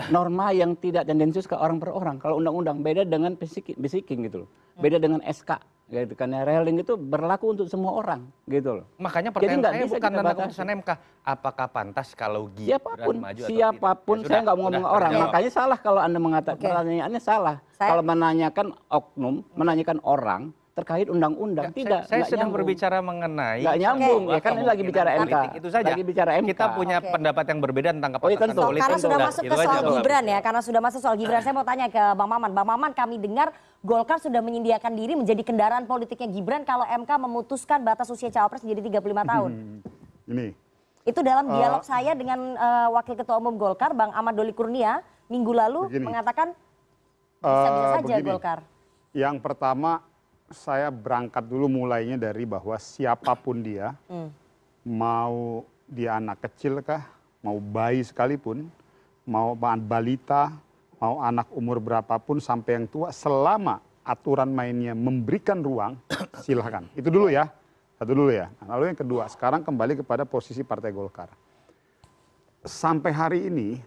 Norma 0.08 0.54
yang 0.54 0.76
tidak 0.76 1.04
tendensius 1.04 1.42
ke 1.44 1.54
orang 1.54 1.76
per 1.76 1.90
orang. 1.90 2.14
Kalau 2.16 2.38
undang-undang 2.38 2.78
beda 2.80 3.02
dengan 3.02 3.34
bisiking, 3.34 3.74
bisiking 3.74 4.22
gitu 4.22 4.46
loh. 4.46 4.48
Beda 4.78 4.96
dengan 4.96 5.18
SK. 5.22 5.58
Gitu. 5.92 6.16
Karena 6.16 6.40
railing 6.40 6.80
itu 6.80 6.96
berlaku 6.96 7.52
untuk 7.52 7.68
semua 7.68 7.92
orang 7.92 8.24
gitu 8.48 8.80
loh. 8.80 8.86
Makanya 8.96 9.28
Jadi 9.28 9.36
pertanyaan 9.36 9.60
nggak 9.60 9.72
saya 9.76 9.84
bisa 9.84 9.92
bukan 9.92 10.10
tentang 10.10 10.36
keputusan 10.40 10.66
MK. 10.80 10.90
Apakah 11.22 11.66
pantas 11.68 12.08
kalau 12.16 12.48
Gibran 12.48 12.80
Siapa 12.80 12.90
pun, 12.96 13.14
maju 13.20 13.40
atau 13.44 13.50
siapa 13.52 13.90
pun, 14.00 14.16
tidak? 14.18 14.24
Ya 14.24 14.32
saya 14.32 14.40
nggak 14.40 14.56
mau 14.56 14.64
ngomong 14.64 14.86
orang. 14.88 15.10
terjawab. 15.12 15.28
Makanya 15.28 15.50
salah 15.52 15.78
kalau 15.78 16.00
anda 16.00 16.18
mengatakan 16.18 16.56
Oke. 16.56 16.64
pertanyaannya 16.64 17.20
salah. 17.20 17.56
Saya- 17.76 17.90
Kalau 17.92 18.04
menanyakan 18.08 18.66
oknum, 18.88 19.34
menanyakan 19.52 19.98
orang 20.00 20.42
terkait 20.72 21.04
undang-undang, 21.04 21.68
tidak. 21.70 22.08
saya, 22.08 22.24
sedang 22.24 22.48
nyambung. 22.48 22.56
berbicara 22.56 23.04
mengenai 23.04 23.60
Nggak 23.60 23.76
nyambung, 23.78 24.22
ya 24.26 24.40
kan 24.40 24.50
ini 24.56 24.64
lagi 24.64 24.82
bicara 24.82 25.10
MK. 25.20 25.36
Itu 25.52 25.68
saja. 25.68 25.92
Lagi 25.92 26.00
bicara 26.02 26.30
MK. 26.40 26.48
Kita 26.48 26.66
punya 26.72 26.96
Oke. 26.98 27.12
pendapat 27.12 27.44
yang 27.44 27.60
berbeda 27.60 27.88
tentang 27.92 28.12
Oh, 28.16 28.30
iya, 28.32 28.38
tentu. 28.40 28.60
politik. 28.62 28.80
Karena 28.82 28.96
sudah 28.96 29.12
Udah, 29.12 29.28
masuk 29.28 29.42
ke 29.42 29.52
aja. 29.52 29.64
soal 29.68 29.82
Gibran 29.92 30.24
ya, 30.24 30.38
karena 30.40 30.60
sudah 30.62 30.80
masuk 30.80 31.00
soal 31.00 31.16
Gibran, 31.16 31.40
saya 31.40 31.52
mau 31.52 31.62
tanya 31.62 31.86
ke 31.86 32.02
Bang 32.16 32.24
Maman. 32.26 32.50
Bang 32.50 32.64
Maman, 32.66 32.90
kami 32.90 33.20
dengar 33.20 33.52
Golkar 33.80 34.16
sudah 34.16 34.40
menyediakan 34.40 34.92
diri 34.94 35.12
menjadi 35.12 35.42
kendaraan 35.42 35.84
politiknya 35.84 36.30
Gibran 36.30 36.62
kalau 36.62 36.86
MK 36.86 37.10
memutuskan 37.20 37.82
batas 37.82 38.08
usia 38.08 38.30
cawapres 38.30 38.62
menjadi 38.62 38.96
35 38.96 39.28
tahun. 39.28 39.50
Ini 40.24 40.46
Itu 41.02 41.20
dalam 41.20 41.44
Eh, 41.44 41.52
dialog 41.52 41.82
saya 41.82 42.14
dengan 42.14 42.38
eh, 42.54 42.88
Wakil 42.88 43.12
Ketua 43.14 43.36
Umum 43.36 43.58
Golkar, 43.58 43.90
Bang 43.90 44.08
Ahmad 44.10 44.32
Doli 44.32 44.54
Kurnia, 44.54 45.02
minggu 45.26 45.50
lalu 45.50 45.90
Begini. 45.90 46.06
mengatakan 46.06 46.54
bisa-bisa 47.36 47.84
Eh, 47.84 47.92
saja 47.98 48.14
begini. 48.14 48.28
Golkar. 48.30 48.58
Yang 49.10 49.36
pertama 49.40 50.00
saya 50.52 50.88
berangkat 50.92 51.44
dulu 51.44 51.68
mulainya 51.68 52.16
dari 52.20 52.44
bahwa 52.46 52.76
siapa 52.76 53.32
pun 53.36 53.60
dia 53.64 53.96
Hmm. 54.06 54.30
mau 54.84 55.64
dia 55.88 56.16
anak 56.16 56.48
kecil 56.48 56.80
kah, 56.80 57.04
mau 57.44 57.60
bayi 57.60 58.00
sekalipun, 58.00 58.68
mau 59.28 59.52
balita, 59.56 60.52
mau 60.96 61.20
anak 61.20 61.50
umur 61.52 61.82
berapapun 61.82 62.40
sampai 62.40 62.80
yang 62.80 62.86
tua, 62.88 63.12
selama 63.12 63.82
aturan 64.02 64.48
mainnya 64.50 64.96
memberikan 64.96 65.60
ruang, 65.60 65.98
silahkan. 66.44 66.88
Itu 66.96 67.12
dulu 67.12 67.28
ya, 67.28 67.50
satu 68.00 68.16
dulu 68.16 68.32
ya. 68.32 68.50
Nah, 68.62 68.74
lalu 68.78 68.94
yang 68.94 68.98
kedua, 68.98 69.28
sekarang 69.28 69.62
kembali 69.62 70.00
kepada 70.02 70.26
posisi 70.26 70.64
Partai 70.66 70.90
Golkar. 70.90 71.30
Sampai 72.62 73.10
hari 73.10 73.46
ini, 73.50 73.78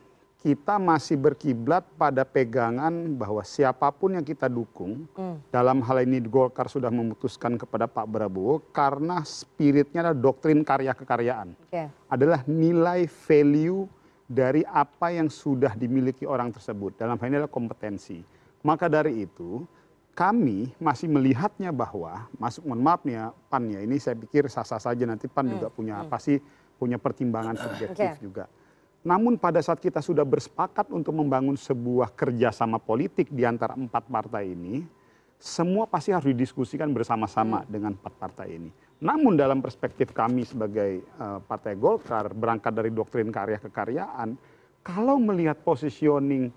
kita 0.46 0.78
masih 0.78 1.18
berkiblat 1.18 1.82
pada 1.98 2.22
pegangan 2.22 2.94
bahwa 3.18 3.42
siapa 3.42 3.90
pun 3.90 4.14
yang 4.14 4.22
kita 4.22 4.46
dukung, 4.46 5.10
Hmm. 5.18 5.42
dalam 5.50 5.82
hal 5.82 6.06
ini 6.06 6.22
Golkar 6.22 6.70
sudah 6.70 6.94
memutuskan 6.94 7.58
kepada 7.58 7.90
Pak 7.90 8.06
Prabowo 8.06 8.62
karena 8.70 9.26
spiritnya 9.26 10.06
adalah 10.06 10.22
doktrin 10.22 10.62
karya 10.62 10.94
kekaryaan. 10.94 11.58
Adalah 12.06 12.46
nilai 12.46 13.10
value 13.10 13.90
dari 14.30 14.62
apa 14.70 15.18
yang 15.18 15.34
sudah 15.34 15.74
dimiliki 15.74 16.30
orang 16.30 16.54
tersebut. 16.54 16.94
Dalam 16.94 17.18
hal 17.18 17.26
ini 17.26 17.42
adalah 17.42 17.50
kompetensi. 17.50 18.22
Maka 18.62 18.86
dari 18.86 19.26
itu, 19.26 19.66
kami 20.14 20.70
masih 20.78 21.10
melihatnya 21.10 21.74
bahwa, 21.74 22.30
masuk 22.38 22.70
mohon 22.70 22.86
maaf 22.86 23.02
nih 23.02 23.18
ya, 23.18 23.26
PAN 23.50 23.64
ya, 23.66 23.82
ini 23.82 23.98
saya 23.98 24.14
pikir 24.14 24.46
sah-sah 24.46 24.78
saja 24.78 25.10
nanti 25.10 25.26
PAN 25.26 25.50
juga 25.58 25.74
punya, 25.74 26.06
pasti 26.06 26.38
punya 26.78 27.02
pertimbangan 27.02 27.58
subjektif 27.58 28.22
juga. 28.22 28.46
Namun 29.06 29.38
pada 29.38 29.62
saat 29.62 29.78
kita 29.78 30.02
sudah 30.02 30.26
bersepakat 30.26 30.90
untuk 30.90 31.14
membangun 31.14 31.54
sebuah 31.54 32.10
kerjasama 32.18 32.82
politik 32.82 33.30
di 33.30 33.46
antara 33.46 33.78
empat 33.78 34.10
partai 34.10 34.50
ini, 34.50 34.82
semua 35.38 35.86
pasti 35.86 36.10
harus 36.10 36.26
didiskusikan 36.34 36.90
bersama-sama 36.90 37.62
dengan 37.70 37.94
empat 37.94 38.14
partai 38.18 38.58
ini. 38.58 38.74
Namun 39.06 39.38
dalam 39.38 39.62
perspektif 39.62 40.10
kami 40.10 40.42
sebagai 40.42 41.06
eh, 41.06 41.40
partai 41.46 41.78
Golkar, 41.78 42.34
berangkat 42.34 42.74
dari 42.74 42.90
doktrin 42.90 43.30
karya 43.30 43.62
kekaryaan, 43.62 44.34
kalau 44.82 45.22
melihat 45.22 45.62
positioning 45.62 46.50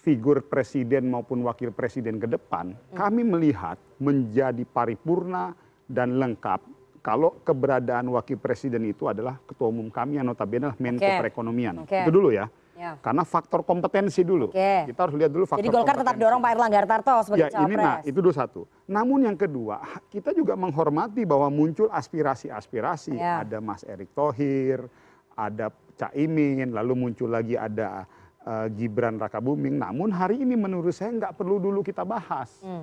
figur 0.00 0.48
presiden 0.48 1.12
maupun 1.12 1.44
wakil 1.44 1.76
presiden 1.76 2.16
ke 2.16 2.24
depan, 2.24 2.72
kami 2.96 3.20
melihat 3.20 3.76
menjadi 4.00 4.64
paripurna 4.64 5.52
dan 5.84 6.16
lengkap 6.16 6.75
kalau 7.06 7.38
keberadaan 7.46 8.10
wakil 8.18 8.34
presiden 8.34 8.82
itu 8.82 9.06
adalah 9.06 9.38
ketua 9.46 9.70
umum 9.70 9.86
kami 9.86 10.18
yang 10.18 10.26
notabene 10.26 10.66
adalah 10.66 10.78
Menko 10.82 11.06
Oke. 11.06 11.18
Perekonomian. 11.22 11.86
Oke. 11.86 12.02
Itu 12.02 12.10
dulu 12.10 12.34
ya. 12.34 12.50
Ya. 12.74 12.98
Karena 12.98 13.22
faktor 13.22 13.62
kompetensi 13.62 14.26
dulu. 14.26 14.50
Oke. 14.50 14.90
Kita 14.90 15.06
harus 15.06 15.14
lihat 15.14 15.30
dulu 15.30 15.46
faktor 15.46 15.62
Jadi 15.62 15.70
Golkar 15.70 15.94
tetap 15.94 16.18
kompetensi. 16.18 16.24
dorong 16.26 16.40
Pak 16.42 16.50
Erlangga 16.50 16.78
Hartarto 16.82 17.14
sebagai 17.22 17.46
Ya 17.46 17.62
ini 17.62 17.74
nah 17.78 18.02
cawapres. 18.02 18.10
itu 18.10 18.18
dulu 18.18 18.34
satu. 18.34 18.60
Namun 18.90 19.18
yang 19.22 19.38
kedua 19.38 19.76
kita 20.10 20.34
juga 20.34 20.58
menghormati 20.58 21.22
bahwa 21.22 21.46
muncul 21.46 21.86
aspirasi-aspirasi. 21.94 23.14
Ya. 23.14 23.46
Ada 23.46 23.62
Mas 23.62 23.86
Erick 23.86 24.10
Thohir, 24.10 24.90
ada 25.38 25.70
Cak 25.94 26.10
Imin, 26.18 26.74
lalu 26.74 27.06
muncul 27.06 27.30
lagi 27.30 27.54
ada 27.54 28.02
eh, 28.42 28.66
Gibran 28.74 29.22
Rakabuming. 29.22 29.78
Namun 29.78 30.10
hari 30.10 30.42
ini 30.42 30.58
menurut 30.58 30.90
saya 30.90 31.14
nggak 31.14 31.38
perlu 31.38 31.62
dulu 31.62 31.86
kita 31.86 32.02
bahas. 32.02 32.50
Hmm. 32.66 32.82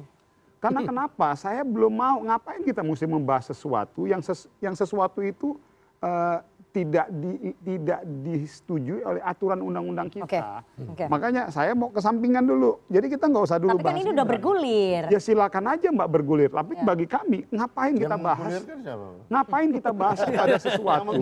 Karena 0.63 0.79
kenapa? 0.79 1.35
Saya 1.35 1.67
belum 1.67 1.91
mau 1.91 2.23
ngapain 2.23 2.63
kita 2.63 2.79
mesti 2.79 3.03
membahas 3.03 3.51
sesuatu 3.51 4.07
yang 4.07 4.23
ses- 4.23 4.47
yang 4.63 4.71
sesuatu 4.71 5.19
itu 5.19 5.59
eh, 5.99 6.37
tidak 6.73 7.07
di, 7.13 7.53
tidak 7.61 8.01
disetujui 8.25 9.05
oleh 9.05 9.21
aturan 9.21 9.61
undang-undang 9.61 10.09
kita. 10.09 10.65
Oke. 10.89 11.05
Makanya 11.05 11.53
saya 11.53 11.77
mau 11.77 11.93
kesampingan 11.93 12.41
dulu. 12.49 12.81
Jadi 12.89 13.13
kita 13.13 13.29
nggak 13.29 13.43
usah 13.45 13.61
dulu 13.61 13.77
Tapi 13.77 13.85
kan 13.85 13.93
bahas 13.93 14.01
ini 14.01 14.09
udah 14.09 14.25
bergulir. 14.25 15.01
Ya 15.13 15.19
silakan 15.21 15.69
aja 15.69 15.87
Mbak 15.93 16.09
bergulir. 16.09 16.49
Tapi 16.49 16.73
bagi 16.81 17.05
kami 17.05 17.45
ngapain 17.53 17.93
kita 17.93 18.17
bahas? 18.17 18.51
Ngapain 19.29 19.69
kita 19.69 19.91
bahas 19.93 20.19
pada 20.41 20.57
sesuatu? 20.57 21.21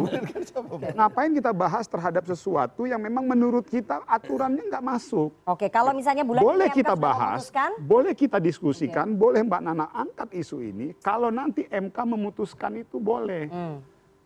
Ngapain 0.96 1.32
kita 1.36 1.52
bahas 1.52 1.86
terhadap 1.92 2.24
sesuatu 2.24 2.88
yang 2.88 3.04
memang 3.04 3.28
menurut 3.28 3.68
kita 3.68 4.00
aturannya 4.08 4.64
nggak 4.72 4.84
masuk? 4.88 5.36
Oke, 5.44 5.68
kalau 5.68 5.92
misalnya 5.92 6.24
bulan 6.24 6.40
boleh 6.48 6.72
ini 6.72 6.72
MK 6.72 6.80
kita 6.80 6.96
sudah 6.96 7.04
bahas, 7.04 7.40
memutuskan, 7.44 7.72
boleh 7.84 8.14
kita 8.16 8.38
diskusikan, 8.40 9.08
boleh 9.20 9.44
Mbak 9.44 9.62
Nana 9.68 9.92
angkat 9.92 10.32
isu 10.32 10.64
ini. 10.64 10.96
Kalau 11.04 11.28
nanti 11.28 11.68
MK 11.68 11.98
memutuskan 12.08 12.80
itu 12.80 13.04
boleh. 13.04 13.52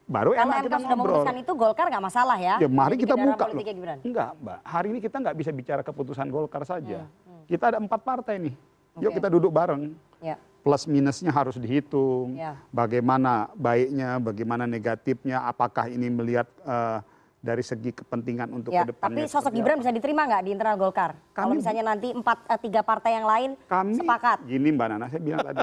Baru 0.06 0.32
Hmm. 0.32 0.38
kalau 0.38 0.45
enak 0.45 0.56
MK 0.56 0.64
kita 0.64 0.78
sudah 0.78 0.88
ngobrol. 0.88 1.06
memutuskan 1.18 1.36
itu 1.36 1.51
Golkar 1.56 1.86
nggak 1.89 2.03
masalah 2.03 2.38
ya? 2.38 2.56
Ya 2.62 2.70
mari 2.70 2.95
kita 2.95 3.16
buka 3.18 3.43
loh. 3.43 3.58
Enggak, 3.99 4.30
Mbak. 4.38 4.60
Hari 4.62 4.88
ini 4.88 4.99
kita 5.01 5.16
nggak 5.18 5.36
bisa 5.36 5.51
bicara 5.51 5.82
keputusan 5.82 6.28
Golkar 6.30 6.62
saja. 6.64 7.10
Hmm, 7.26 7.41
Kita 7.45 7.70
ada 7.70 7.78
empat 7.78 8.01
partai 8.01 8.38
nih. 8.39 8.53
Yuk 8.95 9.12
Oke. 9.12 9.18
kita 9.18 9.28
duduk 9.28 9.49
bareng. 9.49 9.97
Ya. 10.22 10.38
Plus 10.62 10.86
minusnya 10.86 11.30
harus 11.30 11.58
dihitung. 11.58 12.34
Ya. 12.34 12.58
Bagaimana 12.70 13.49
baiknya, 13.53 14.18
bagaimana 14.18 14.66
negatifnya. 14.66 15.41
Apakah 15.43 15.86
ini 15.88 16.06
melihat 16.08 16.45
eh, 16.62 16.99
dari 17.46 17.62
segi 17.62 17.93
kepentingan 17.93 18.50
untuk 18.50 18.74
Ya, 18.74 18.82
ke 18.82 18.89
depannya. 18.89 19.22
tapi 19.22 19.30
sosok 19.30 19.54
Gibran 19.54 19.78
bisa 19.78 19.93
diterima 19.93 20.26
nggak 20.26 20.41
di 20.41 20.50
internal 20.50 20.76
Golkar? 20.76 21.14
Kalau 21.30 21.54
Kami- 21.54 21.62
misalnya 21.62 21.84
nanti 21.86 22.10
empat 22.10 22.38
eh, 22.48 22.60
tiga 22.60 22.82
partai 22.82 23.12
yang 23.14 23.24
lain 23.24 23.50
Kami 23.64 23.93
sepakat. 23.93 24.38
gini 24.43 24.74
Mbak 24.74 24.88
Nana, 24.89 25.06
saya 25.06 25.22
bilang 25.22 25.46
tadi, 25.46 25.62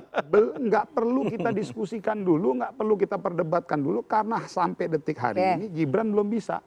nggak 0.62 0.84
perlu 0.94 1.20
kita 1.26 1.50
diskusikan 1.58 2.22
dulu, 2.22 2.54
nggak 2.56 2.72
perlu 2.72 2.94
kita 2.94 3.18
perdebatkan 3.18 3.76
dulu 3.76 4.06
karena 4.06 4.38
sampai 4.46 4.86
detik 4.86 5.18
hari 5.18 5.36
Oke. 5.36 5.50
ini 5.58 5.66
Gibran 5.74 6.06
belum 6.08 6.30
bisa. 6.30 6.62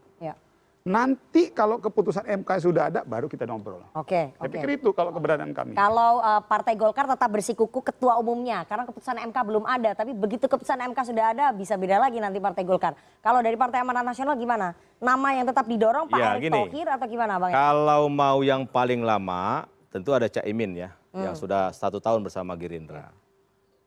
Nanti 0.85 1.49
kalau 1.49 1.81
keputusan 1.81 2.45
MK 2.45 2.49
sudah 2.61 2.93
ada, 2.93 3.01
baru 3.01 3.25
kita 3.25 3.49
ngobrol. 3.49 3.81
Oke, 3.97 4.29
Saya 4.29 4.45
oke. 4.45 4.53
pikir 4.53 4.69
itu 4.77 4.93
kalau 4.93 5.09
keberadaan 5.09 5.49
kami. 5.49 5.73
Kalau 5.73 6.21
eh, 6.21 6.41
Partai 6.45 6.77
Golkar 6.77 7.09
tetap 7.09 7.25
bersikuku 7.25 7.81
ketua 7.81 8.21
umumnya 8.21 8.61
karena 8.63 8.85
keputusan 8.85 9.17
MK 9.17 9.37
belum 9.41 9.65
ada, 9.65 9.97
tapi 9.97 10.13
begitu 10.13 10.45
keputusan 10.45 10.77
MK 10.93 11.09
sudah 11.09 11.33
ada 11.33 11.45
bisa 11.49 11.73
beda 11.73 11.97
lagi 11.97 12.21
nanti 12.21 12.37
Partai 12.37 12.61
Golkar. 12.61 12.93
Kalau 13.17 13.41
dari 13.41 13.57
Partai 13.57 13.81
Amanat 13.81 14.05
Nasional 14.05 14.37
gimana? 14.37 14.77
Nama 15.01 15.27
yang 15.33 15.49
tetap 15.49 15.65
didorong 15.65 16.05
Pak 16.05 16.19
Ya, 16.21 16.37
Erick 16.37 16.41
gini. 16.45 16.53
Thohir 16.53 16.87
atau 16.87 17.07
gimana 17.09 17.33
Bang? 17.41 17.49
Kalau 17.49 18.05
mau 18.05 18.45
yang 18.45 18.61
paling 18.63 19.01
lama, 19.01 19.65
tentu 19.89 20.13
ada 20.13 20.29
Cak 20.29 20.45
Imin 20.45 20.77
ya, 20.77 20.93
Hmm. 21.09 21.25
yang 21.25 21.33
sudah 21.33 21.73
satu 21.73 21.97
tahun 21.97 22.21
bersama 22.21 22.53
Gerindra. 22.53 23.09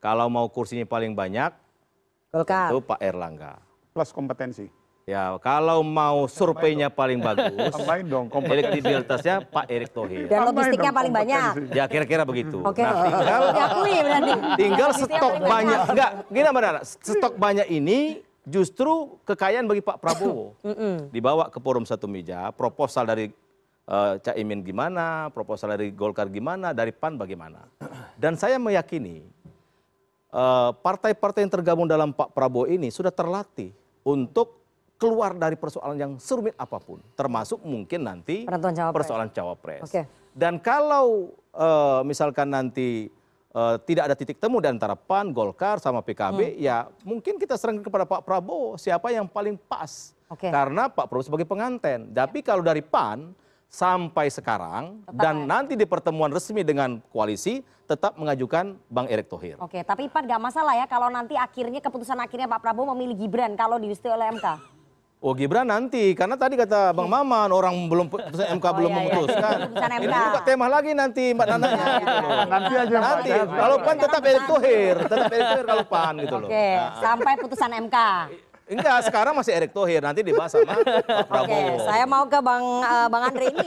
Kalau 0.03 0.27
mau 0.27 0.51
kursinya 0.51 0.83
paling 0.83 1.15
banyak, 1.15 1.55
Golkar. 2.35 2.75
tentu 2.75 2.83
Pak 2.83 2.99
Erlangga. 2.99 3.63
Plus 3.95 4.11
kompetensi. 4.11 4.67
Ya, 5.09 5.33
kalau 5.41 5.81
mau 5.81 6.29
surveinya 6.29 6.93
paling 6.93 7.17
bagus, 7.25 7.49
Tambahin 7.73 8.13
dong 8.13 8.29
kompetensi. 8.29 8.77
elektabilitasnya 8.85 9.41
Pak 9.49 9.65
Erick 9.73 9.97
Thohir. 9.97 10.29
Dan 10.29 10.53
logistiknya 10.53 10.93
paling 10.93 11.13
banyak. 11.17 11.73
Ya 11.73 11.89
kira-kira 11.89 12.29
begitu. 12.29 12.61
Oke. 12.61 12.85
Nah, 12.85 13.09
tinggal 13.09 13.43
Diakui 13.57 13.95
berarti. 14.05 14.33
tinggal 14.61 14.91
stok 14.93 15.35
banyak. 15.41 15.81
Enggak, 15.97 16.11
gini 16.29 16.45
Nana, 16.45 16.81
stok 16.85 17.35
banyak 17.41 17.67
ini 17.73 18.21
justru 18.45 19.17
kekayaan 19.25 19.65
bagi 19.65 19.81
Pak 19.81 19.97
Prabowo. 19.97 20.53
Dibawa 21.09 21.49
ke 21.49 21.57
forum 21.57 21.89
satu 21.89 22.05
meja, 22.05 22.53
proposal 22.53 23.09
dari 23.09 23.33
eh, 23.89 24.13
Cak 24.21 24.37
Imin 24.37 24.61
gimana, 24.61 25.33
proposal 25.33 25.73
dari 25.73 25.89
Golkar 25.89 26.29
gimana, 26.29 26.77
dari 26.77 26.93
PAN 26.93 27.17
bagaimana. 27.17 27.65
Dan 28.13 28.37
saya 28.37 28.61
meyakini 28.61 29.25
eh, 30.37 30.71
partai-partai 30.85 31.49
yang 31.49 31.53
tergabung 31.57 31.89
dalam 31.89 32.13
Pak 32.13 32.37
Prabowo 32.37 32.69
ini 32.69 32.93
sudah 32.93 33.09
terlatih 33.09 33.73
untuk 34.05 34.58
keluar 34.99 35.33
dari 35.39 35.55
persoalan 35.55 35.97
yang 35.97 36.13
serumit 36.19 36.59
apa 36.59 36.83
pun, 36.83 36.99
termasuk 37.15 37.63
mungkin 37.63 38.03
nanti 38.03 38.43
Penentuan 38.45 38.75
cawapres. 38.75 38.97
persoalan 38.99 39.29
cawapres. 39.31 39.83
Oke. 39.87 40.03
Dan 40.35 40.59
kalau 40.59 41.31
eh, 41.55 42.01
misalkan 42.03 42.51
nanti 42.51 43.07
eh, 43.55 43.77
tidak 43.87 44.11
ada 44.11 44.15
titik 44.19 44.43
temu 44.43 44.59
di 44.59 44.67
antara 44.67 44.99
PAN, 44.99 45.31
Golkar 45.31 45.79
sama 45.79 46.03
PKB, 46.03 46.59
ya 46.59 46.91
mungkin 47.07 47.39
kita 47.39 47.55
serahkan 47.55 47.87
kepada 47.87 48.05
Pak 48.05 48.27
Prabowo 48.27 48.75
siapa 48.75 49.15
yang 49.15 49.31
paling 49.31 49.55
pas. 49.55 50.13
Oke. 50.29 50.51
Karena 50.51 50.91
Pak 50.91 51.07
Prabowo 51.07 51.25
sebagai 51.25 51.47
penganten. 51.47 52.11
Tapi 52.11 52.43
kalau 52.43 52.61
dari 52.61 52.83
PAN 52.83 53.33
sampai 53.69 54.33
sekarang 54.33 55.05
dan 55.13 55.45
nanti 55.45 55.77
di 55.77 55.85
pertemuan 55.85 56.33
resmi 56.33 56.65
dengan 56.65 57.05
koalisi 57.13 57.61
tetap 57.85 58.17
mengajukan 58.17 58.77
Bang 58.89 59.09
Erick 59.09 59.29
Thohir. 59.33 59.57
Oke, 59.61 59.81
tapi 59.85 60.09
Pan 60.13 60.25
nggak 60.25 60.41
masalah 60.41 60.77
ya 60.77 60.85
kalau 60.85 61.09
nanti 61.09 61.37
akhirnya 61.37 61.81
keputusan 61.81 62.21
akhirnya 62.21 62.49
Pak 62.49 62.61
Prabowo 62.61 62.93
memilih 62.97 63.25
Gibran 63.25 63.57
kalau 63.57 63.81
direstui 63.81 64.13
oleh 64.13 64.29
MK. 64.37 64.78
Oh 65.19 65.35
Gibran 65.35 65.67
nanti, 65.67 66.15
karena 66.15 66.39
tadi 66.39 66.55
kata 66.55 66.95
Bang 66.95 67.11
Maman 67.11 67.51
orang 67.51 67.75
belum 67.91 68.07
putusan 68.07 68.55
MK 68.55 68.67
belum 68.71 68.87
iya, 68.87 68.95
iya. 68.95 69.03
memutuskan. 69.03 69.57
Keputusan 69.67 69.91
Ini 69.99 70.15
juga 70.15 70.41
tema 70.47 70.67
lagi 70.71 70.91
nanti 70.95 71.25
Mbak 71.35 71.47
Nana. 71.59 71.69
Nanti 72.47 72.73
aja 72.79 72.95
Mbak. 72.95 73.03
Nanti, 73.03 73.31
kalau 73.51 73.77
PAN 73.83 73.97
tetap 73.99 74.23
Erick 74.23 74.47
Thohir, 74.47 74.95
tetap 75.11 75.27
Erick 75.35 75.49
Thohir 75.51 75.67
kalau 75.67 75.85
PAN 75.91 76.15
gitu 76.23 76.37
loh. 76.39 76.47
Oke, 76.47 76.69
sampai 77.03 77.33
putusan 77.35 77.71
MK. 77.91 77.97
Enggak, 78.69 78.99
sekarang 79.11 79.35
masih 79.35 79.53
Erick 79.59 79.75
Thohir, 79.75 80.07
nanti 80.07 80.23
dibahas 80.23 80.55
sama 80.55 80.71
Pak 80.71 80.87
Oke, 80.87 81.27
Prabowo. 81.27 81.83
saya 81.83 82.05
mau 82.07 82.25
ke 82.31 82.39
Bang 82.39 82.65
eh, 82.87 83.09
Bang 83.11 83.25
Andre 83.27 83.45
ini. 83.51 83.67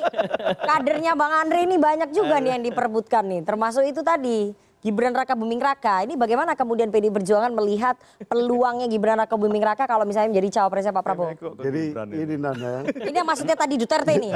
Kadernya 0.55 1.13
Bang 1.19 1.33
Andre 1.35 1.59
ini 1.67 1.75
banyak 1.75 2.09
juga 2.15 2.39
nih 2.39 2.55
yang 2.55 2.63
diperebutkan 2.63 3.27
nih. 3.27 3.41
Termasuk 3.43 3.83
itu 3.83 3.99
tadi 3.99 4.55
Gibran 4.81 5.13
Raka 5.13 5.37
Buming 5.37 5.61
Raka. 5.61 6.01
Ini 6.09 6.17
bagaimana 6.17 6.57
kemudian 6.57 6.89
PDI 6.89 7.13
Perjuangan 7.13 7.53
melihat 7.53 8.01
peluangnya 8.25 8.89
Gibran 8.89 9.21
Raka 9.21 9.37
Buming 9.37 9.61
Raka 9.61 9.85
kalau 9.85 10.09
misalnya 10.09 10.33
menjadi 10.33 10.57
cawapresnya 10.57 10.89
Pak 10.89 11.03
Prabowo? 11.05 11.37
Jadi 11.61 11.93
ini 12.17 12.35
Nana. 12.41 12.81
Ini 12.89 13.21
yang 13.21 13.29
maksudnya 13.29 13.53
tadi 13.53 13.77
Duterte 13.77 14.17
ini. 14.17 14.33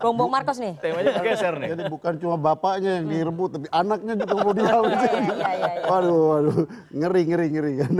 Bongbong 0.00 0.32
Marcos 0.32 0.56
nih. 0.56 0.80
Temanya 0.80 1.20
bergeser 1.20 1.54
nih. 1.60 1.68
Jadi 1.76 1.82
bukan 1.92 2.16
cuma 2.16 2.40
bapaknya 2.40 2.96
yang 2.96 3.12
direbut, 3.12 3.60
tapi 3.60 3.68
anaknya 3.68 4.16
juga 4.16 4.34
mau 4.40 4.52
diambil. 4.56 4.88
Iya, 4.88 5.20
iya, 5.20 5.48
iya, 5.52 5.52
iya. 5.52 5.84
Waduh, 5.84 6.20
waduh, 6.32 6.64
ngeri, 6.88 7.22
ngeri, 7.28 7.46
ngeri 7.52 7.72
kan. 7.84 7.92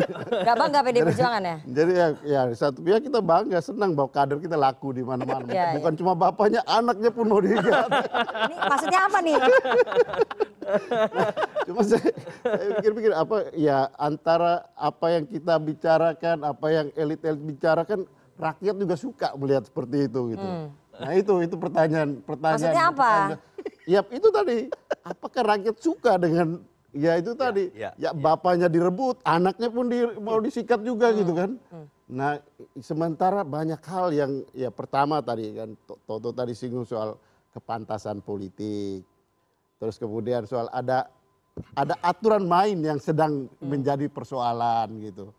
Gak 0.48 0.56
bangga 0.56 0.80
PDI 0.80 1.04
Perjuangan 1.04 1.42
ya? 1.44 1.56
Jadi 1.68 1.92
ya, 1.92 2.08
ya 2.24 2.40
satu 2.56 2.80
pihak 2.80 3.04
kita 3.04 3.20
bangga, 3.20 3.60
senang 3.60 3.92
bahwa 3.92 4.08
kader 4.08 4.40
kita 4.40 4.56
laku 4.56 4.96
di 4.96 5.04
mana-mana. 5.04 5.44
Iya, 5.52 5.76
Bukan 5.76 5.92
cuma 6.00 6.16
bapaknya, 6.16 6.64
anaknya 6.64 7.12
pun 7.12 7.28
mau 7.28 7.44
diganti. 7.44 8.08
Ini 8.48 8.56
maksudnya 8.56 9.00
apa 9.04 9.20
nih? 9.20 9.36
Cuma 11.66 11.82
saya, 11.82 12.12
saya 12.44 12.70
pikir-pikir 12.78 13.12
apa 13.16 13.36
ya 13.56 13.90
antara 13.98 14.68
apa 14.78 15.06
yang 15.18 15.24
kita 15.26 15.58
bicarakan, 15.58 16.36
apa 16.46 16.66
yang 16.70 16.86
elit-elit 16.94 17.42
bicarakan, 17.42 18.06
rakyat 18.38 18.74
juga 18.78 18.94
suka 18.94 19.28
melihat 19.34 19.66
seperti 19.66 20.06
itu 20.06 20.38
gitu. 20.38 20.46
Hmm. 20.46 20.70
Nah 20.98 21.12
itu 21.14 21.34
itu 21.42 21.54
pertanyaan 21.58 22.22
pertanyaan. 22.22 22.62
Maksudnya 22.62 22.84
apa? 22.90 23.10
Ya 23.86 24.00
itu 24.12 24.28
tadi, 24.30 24.70
apakah 25.02 25.42
rakyat 25.56 25.76
suka 25.78 26.18
dengan 26.18 26.62
ya 26.92 27.20
itu 27.20 27.32
tadi, 27.36 27.70
ya, 27.74 27.92
bapaknya 28.16 28.66
direbut, 28.66 29.20
anaknya 29.22 29.68
pun 29.68 29.86
di, 29.92 30.02
mau 30.18 30.40
disikat 30.40 30.80
juga 30.82 31.12
gitu 31.14 31.32
kan. 31.36 31.54
Nah 32.08 32.40
sementara 32.80 33.44
banyak 33.44 33.78
hal 33.84 34.10
yang 34.16 34.32
ya 34.56 34.72
pertama 34.72 35.20
tadi 35.20 35.52
kan 35.52 35.76
Toto 35.84 36.32
tadi 36.32 36.56
singgung 36.56 36.88
soal 36.88 37.20
kepantasan 37.52 38.24
politik, 38.24 39.04
terus 39.76 39.96
kemudian 40.00 40.48
soal 40.48 40.66
ada 40.72 41.08
ada 41.74 41.94
aturan 42.00 42.44
main 42.44 42.76
yang 42.76 42.98
sedang 42.98 43.46
menjadi 43.58 44.06
persoalan 44.06 44.88
gitu. 45.00 45.30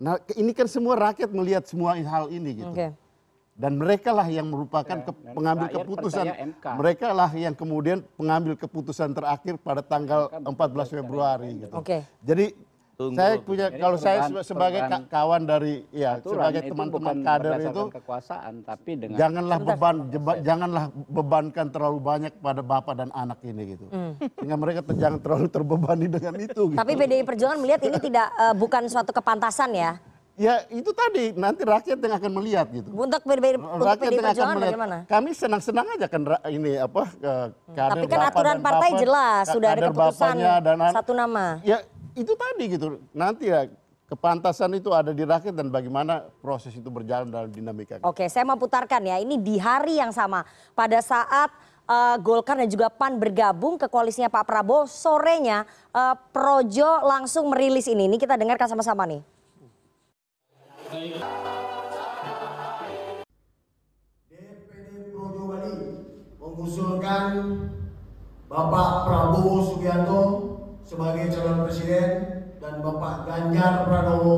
Nah 0.00 0.18
ini 0.34 0.50
kan 0.50 0.66
semua 0.66 0.98
rakyat 0.98 1.30
melihat 1.30 1.64
semua 1.68 1.94
hal 1.94 2.28
ini 2.28 2.64
gitu. 2.64 2.72
Oke. 2.72 2.88
Dan 3.52 3.76
mereka 3.76 4.16
lah 4.16 4.24
yang 4.26 4.48
merupakan 4.48 4.88
ke- 4.96 5.12
dan 5.12 5.36
pengambil 5.36 5.68
keputusan. 5.68 6.24
Mereka 6.80 7.06
lah 7.12 7.30
yang 7.36 7.52
kemudian 7.52 8.00
pengambil 8.16 8.56
keputusan 8.56 9.12
terakhir 9.12 9.60
pada 9.60 9.84
tanggal 9.84 10.32
14 10.32 10.88
Februari 10.88 11.50
gitu. 11.60 11.74
Oke. 11.76 12.02
Jadi. 12.24 12.71
Saya 12.92 13.40
punya 13.40 13.66
Jadi 13.66 13.80
kalau 13.80 13.96
saya 13.96 14.18
sebagai 14.44 14.80
kawan 15.08 15.42
dari 15.42 15.82
ya 15.90 16.20
aturan 16.20 16.38
sebagai 16.38 16.60
itu 16.60 16.70
teman-teman 16.70 16.92
bukan 16.92 17.16
kader 17.24 17.52
itu 17.64 17.82
kekuasaan 17.90 18.52
tapi 18.62 18.90
dengan 18.94 19.16
janganlah 19.16 19.58
beban 19.58 19.96
jeba- 20.06 20.40
janganlah 20.40 20.84
bebankan 21.08 21.66
terlalu 21.68 21.98
banyak 21.98 22.32
pada 22.38 22.60
bapak 22.60 22.94
dan 22.94 23.08
anak 23.12 23.40
ini 23.42 23.74
gitu. 23.74 23.88
Sehingga 24.36 24.56
mereka 24.56 24.80
ter- 24.84 25.00
jangan 25.00 25.18
terlalu 25.18 25.48
terbebani 25.48 26.06
dengan 26.06 26.34
itu 26.36 26.62
gitu. 26.68 26.78
Tapi 26.78 26.92
PDI 26.94 27.24
Perjuangan 27.24 27.58
melihat 27.58 27.80
ini 27.82 27.98
tidak 27.98 28.28
eh, 28.30 28.54
bukan 28.54 28.82
suatu 28.86 29.10
kepantasan 29.10 29.72
ya. 29.72 29.92
Ya 30.32 30.64
itu 30.68 30.88
tadi 30.90 31.36
nanti 31.36 31.60
rakyat 31.60 31.98
yang 31.98 32.14
akan 32.16 32.32
melihat 32.32 32.64
gitu. 32.72 32.88
Untuk 32.88 33.20
PDI, 33.20 33.60
untuk 33.60 33.84
rakyat 33.84 34.00
PDI 34.02 34.08
yang 34.08 34.16
akan 34.16 34.30
Perjuangan 34.30 34.56
melihat. 34.56 34.72
bagaimana? 34.72 34.96
Kami 35.04 35.30
senang-senang 35.32 35.86
aja 35.92 36.06
kan 36.08 36.20
ini 36.48 36.72
apa 36.76 37.02
ke 37.12 37.32
kader 37.68 37.92
Tapi 37.94 38.06
kan 38.06 38.18
bapak 38.18 38.30
aturan 38.32 38.46
dan 38.46 38.58
partai 38.58 38.88
bapak, 38.88 39.00
jelas, 39.00 39.44
sudah 39.48 39.68
ada 39.68 39.80
keputusan 39.86 40.16
bapaknya 40.32 40.52
dan 40.58 40.76
an- 40.78 40.94
satu 40.96 41.12
nama. 41.12 41.44
Ya 41.60 41.84
itu 42.12 42.32
tadi 42.36 42.64
gitu. 42.68 43.00
Nanti 43.16 43.48
ya 43.48 43.68
kepantasan 44.12 44.76
itu 44.76 44.92
ada 44.92 45.16
di 45.16 45.24
rakyat 45.24 45.56
dan 45.56 45.72
bagaimana 45.72 46.28
proses 46.44 46.76
itu 46.76 46.92
berjalan 46.92 47.32
dalam 47.32 47.48
dinamika. 47.48 47.96
Oke, 48.04 48.28
saya 48.28 48.44
mau 48.44 48.60
putarkan 48.60 49.00
ya. 49.00 49.16
Ini 49.16 49.40
di 49.40 49.56
hari 49.56 49.96
yang 49.96 50.12
sama 50.12 50.44
pada 50.76 51.00
saat 51.00 51.48
eh, 51.88 52.16
Golkar 52.20 52.60
dan 52.60 52.68
juga 52.68 52.92
PAN 52.92 53.16
bergabung 53.16 53.80
ke 53.80 53.88
koalisinya 53.88 54.28
Pak 54.28 54.44
Prabowo, 54.44 54.84
sorenya 54.84 55.64
eh, 55.96 56.14
Projo 56.28 57.00
langsung 57.08 57.48
merilis 57.48 57.88
ini. 57.88 58.04
Ini 58.04 58.20
kita 58.20 58.36
dengarkan 58.36 58.68
sama-sama 58.68 59.08
nih. 59.08 59.24
Projo 65.12 65.42
Bali 65.48 65.72
mengusulkan 66.36 67.28
Bapak 68.52 69.08
Prabowo 69.08 69.64
Subianto 69.64 70.20
sebagai 70.92 71.32
calon 71.32 71.64
presiden 71.64 72.08
dan 72.60 72.84
Bapak 72.84 73.24
Ganjar 73.24 73.88
Pranowo 73.88 74.36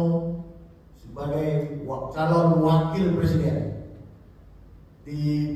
sebagai 0.95 1.83
calon 2.15 2.63
wakil 2.63 3.19
presiden 3.19 3.91
di 5.03 5.51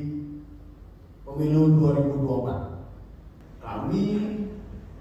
pemilu 1.23 1.79
2024. 1.79 3.63
Kami 3.63 4.03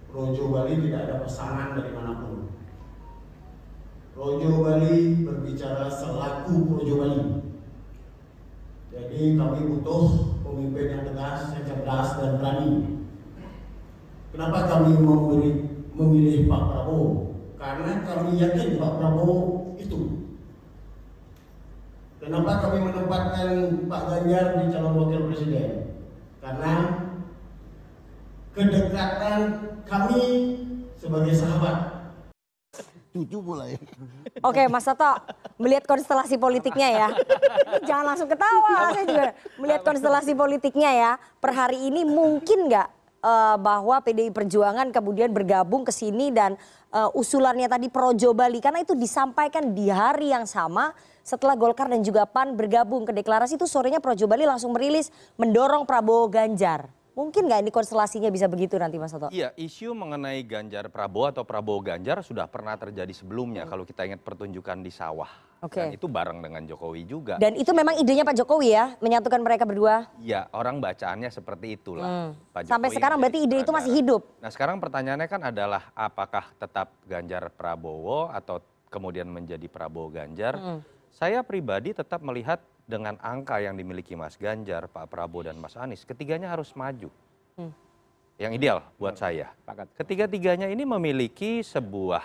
Projo 0.07 0.55
Bali 0.55 0.75
tidak 0.87 1.11
ada 1.11 1.17
pesanan 1.27 1.75
dari 1.75 1.91
mana 1.91 2.23
pun. 2.23 2.47
Projo 4.15 4.63
Bali 4.63 5.27
berbicara 5.27 5.91
selaku 5.91 6.79
Projo 6.79 6.95
Bali. 7.03 7.23
Jadi 8.95 9.35
kami 9.35 9.61
butuh 9.67 10.07
pemimpin 10.47 10.95
yang 10.95 11.03
tegas, 11.11 11.59
yang 11.59 11.67
cerdas 11.67 12.09
dan 12.23 12.39
berani. 12.39 13.03
Kenapa 14.31 14.69
kami 14.71 14.95
memilih, 14.95 15.78
memilih 15.99 16.47
Pak 16.47 16.63
Prabowo? 16.71 17.35
Karena 17.59 18.07
kami 18.07 18.39
yakin 18.39 18.79
Pak 18.79 18.93
Prabowo 19.03 19.37
itu. 19.75 20.31
Kenapa 22.23 22.63
kami 22.63 22.79
menempatkan 22.87 23.49
Pak 23.91 24.03
Ganjar 24.07 24.47
di 24.63 24.65
calon 24.71 24.95
wakil 24.95 25.27
presiden? 25.27 25.71
Karena 26.39 26.75
kedekatan 28.55 29.41
kami 29.87 30.23
sebagai 30.99 31.35
sahabat 31.35 31.99
Cucu 33.09 33.41
pula 33.41 33.65
ya. 33.67 33.81
Oke, 34.45 34.69
Mas 34.69 34.85
Toto, 34.85 35.17
melihat 35.57 35.89
konstelasi 35.89 36.37
politiknya 36.37 36.89
ya. 36.93 37.09
Ini 37.81 37.89
Jangan 37.89 38.05
langsung 38.15 38.29
ketawa, 38.29 38.93
saya 38.93 39.05
juga 39.09 39.27
melihat 39.57 39.83
konstelasi 39.83 40.33
politiknya 40.37 40.91
ya. 40.93 41.11
Per 41.41 41.51
hari 41.57 41.89
ini 41.89 42.05
mungkin 42.05 42.69
nggak 42.69 42.98
bahwa 43.59 43.99
PDI 43.99 44.31
Perjuangan 44.31 44.95
kemudian 44.95 45.35
bergabung 45.35 45.83
ke 45.83 45.91
sini 45.91 46.31
dan 46.31 46.55
eh, 46.95 47.11
usulannya 47.19 47.67
tadi 47.67 47.91
Projo 47.91 48.31
Bali 48.35 48.63
karena 48.63 48.83
itu 48.83 48.95
disampaikan 48.95 49.75
di 49.75 49.91
hari 49.91 50.31
yang 50.31 50.47
sama 50.47 50.95
setelah 51.27 51.59
Golkar 51.61 51.93
dan 51.93 52.01
juga 52.01 52.25
PAN 52.25 52.57
bergabung 52.57 53.05
ke 53.05 53.13
deklarasi 53.13 53.61
itu 53.61 53.69
sorenya 53.69 54.01
Projo 54.01 54.25
Bali 54.25 54.49
langsung 54.49 54.73
merilis 54.73 55.13
mendorong 55.37 55.85
Prabowo 55.85 56.31
Ganjar. 56.33 56.98
Mungkin 57.19 57.51
nggak 57.51 57.67
ini 57.67 57.73
konstelasinya 57.75 58.31
bisa 58.31 58.47
begitu 58.47 58.79
nanti 58.79 58.95
Mas 58.95 59.11
Toto? 59.11 59.27
Iya, 59.35 59.51
isu 59.59 59.91
mengenai 59.91 60.39
Ganjar 60.47 60.87
Prabowo 60.87 61.27
atau 61.27 61.43
Prabowo 61.43 61.83
Ganjar 61.83 62.23
sudah 62.23 62.47
pernah 62.47 62.79
terjadi 62.79 63.11
sebelumnya 63.11 63.67
Hmm. 63.67 63.75
kalau 63.75 63.83
kita 63.83 64.07
ingat 64.07 64.23
pertunjukan 64.23 64.79
di 64.87 64.95
sawah. 64.95 65.27
Oke. 65.59 65.83
Dan 65.83 65.99
itu 65.99 66.07
bareng 66.07 66.39
dengan 66.39 66.63
Jokowi 66.63 67.03
juga. 67.03 67.35
Dan 67.43 67.59
itu 67.59 67.75
memang 67.75 67.99
idenya 67.99 68.23
Pak 68.23 68.39
Jokowi 68.39 68.71
ya, 68.71 68.95
menyatukan 69.03 69.43
mereka 69.43 69.67
berdua. 69.67 70.07
Iya, 70.23 70.47
orang 70.55 70.79
bacaannya 70.79 71.27
seperti 71.35 71.75
itulah. 71.75 72.07
Hmm. 72.07 72.31
Pak 72.55 72.71
Sampai 72.71 72.87
Jokowi 72.87 72.99
sekarang 73.03 73.19
berarti 73.19 73.39
ide 73.43 73.57
itu 73.67 73.73
masih 73.75 73.93
hidup. 73.99 74.23
Nah 74.39 74.51
sekarang 74.55 74.79
pertanyaannya 74.79 75.27
kan 75.27 75.43
adalah 75.43 75.91
apakah 75.99 76.55
tetap 76.55 76.95
Ganjar 77.03 77.51
Prabowo 77.51 78.31
atau 78.31 78.63
kemudian 78.95 79.27
menjadi 79.27 79.67
Prabowo 79.67 80.15
Ganjar? 80.15 80.55
Hmm. 80.55 80.87
Saya 81.11 81.43
pribadi 81.43 81.91
tetap 81.91 82.23
melihat 82.23 82.63
dengan 82.89 83.21
angka 83.21 83.61
yang 83.61 83.77
dimiliki 83.77 84.17
Mas 84.17 84.41
Ganjar, 84.41 84.89
Pak 84.89 85.13
Prabowo 85.13 85.45
dan 85.45 85.61
Mas 85.61 85.77
Anies, 85.77 86.09
ketiganya 86.09 86.49
harus 86.49 86.73
maju. 86.73 87.13
Hmm. 87.61 87.73
Yang 88.41 88.53
ideal 88.57 88.79
buat 88.97 89.21
saya. 89.21 89.53
Ketiga-tiganya 90.01 90.73
ini 90.73 90.89
memiliki 90.89 91.61
sebuah 91.61 92.25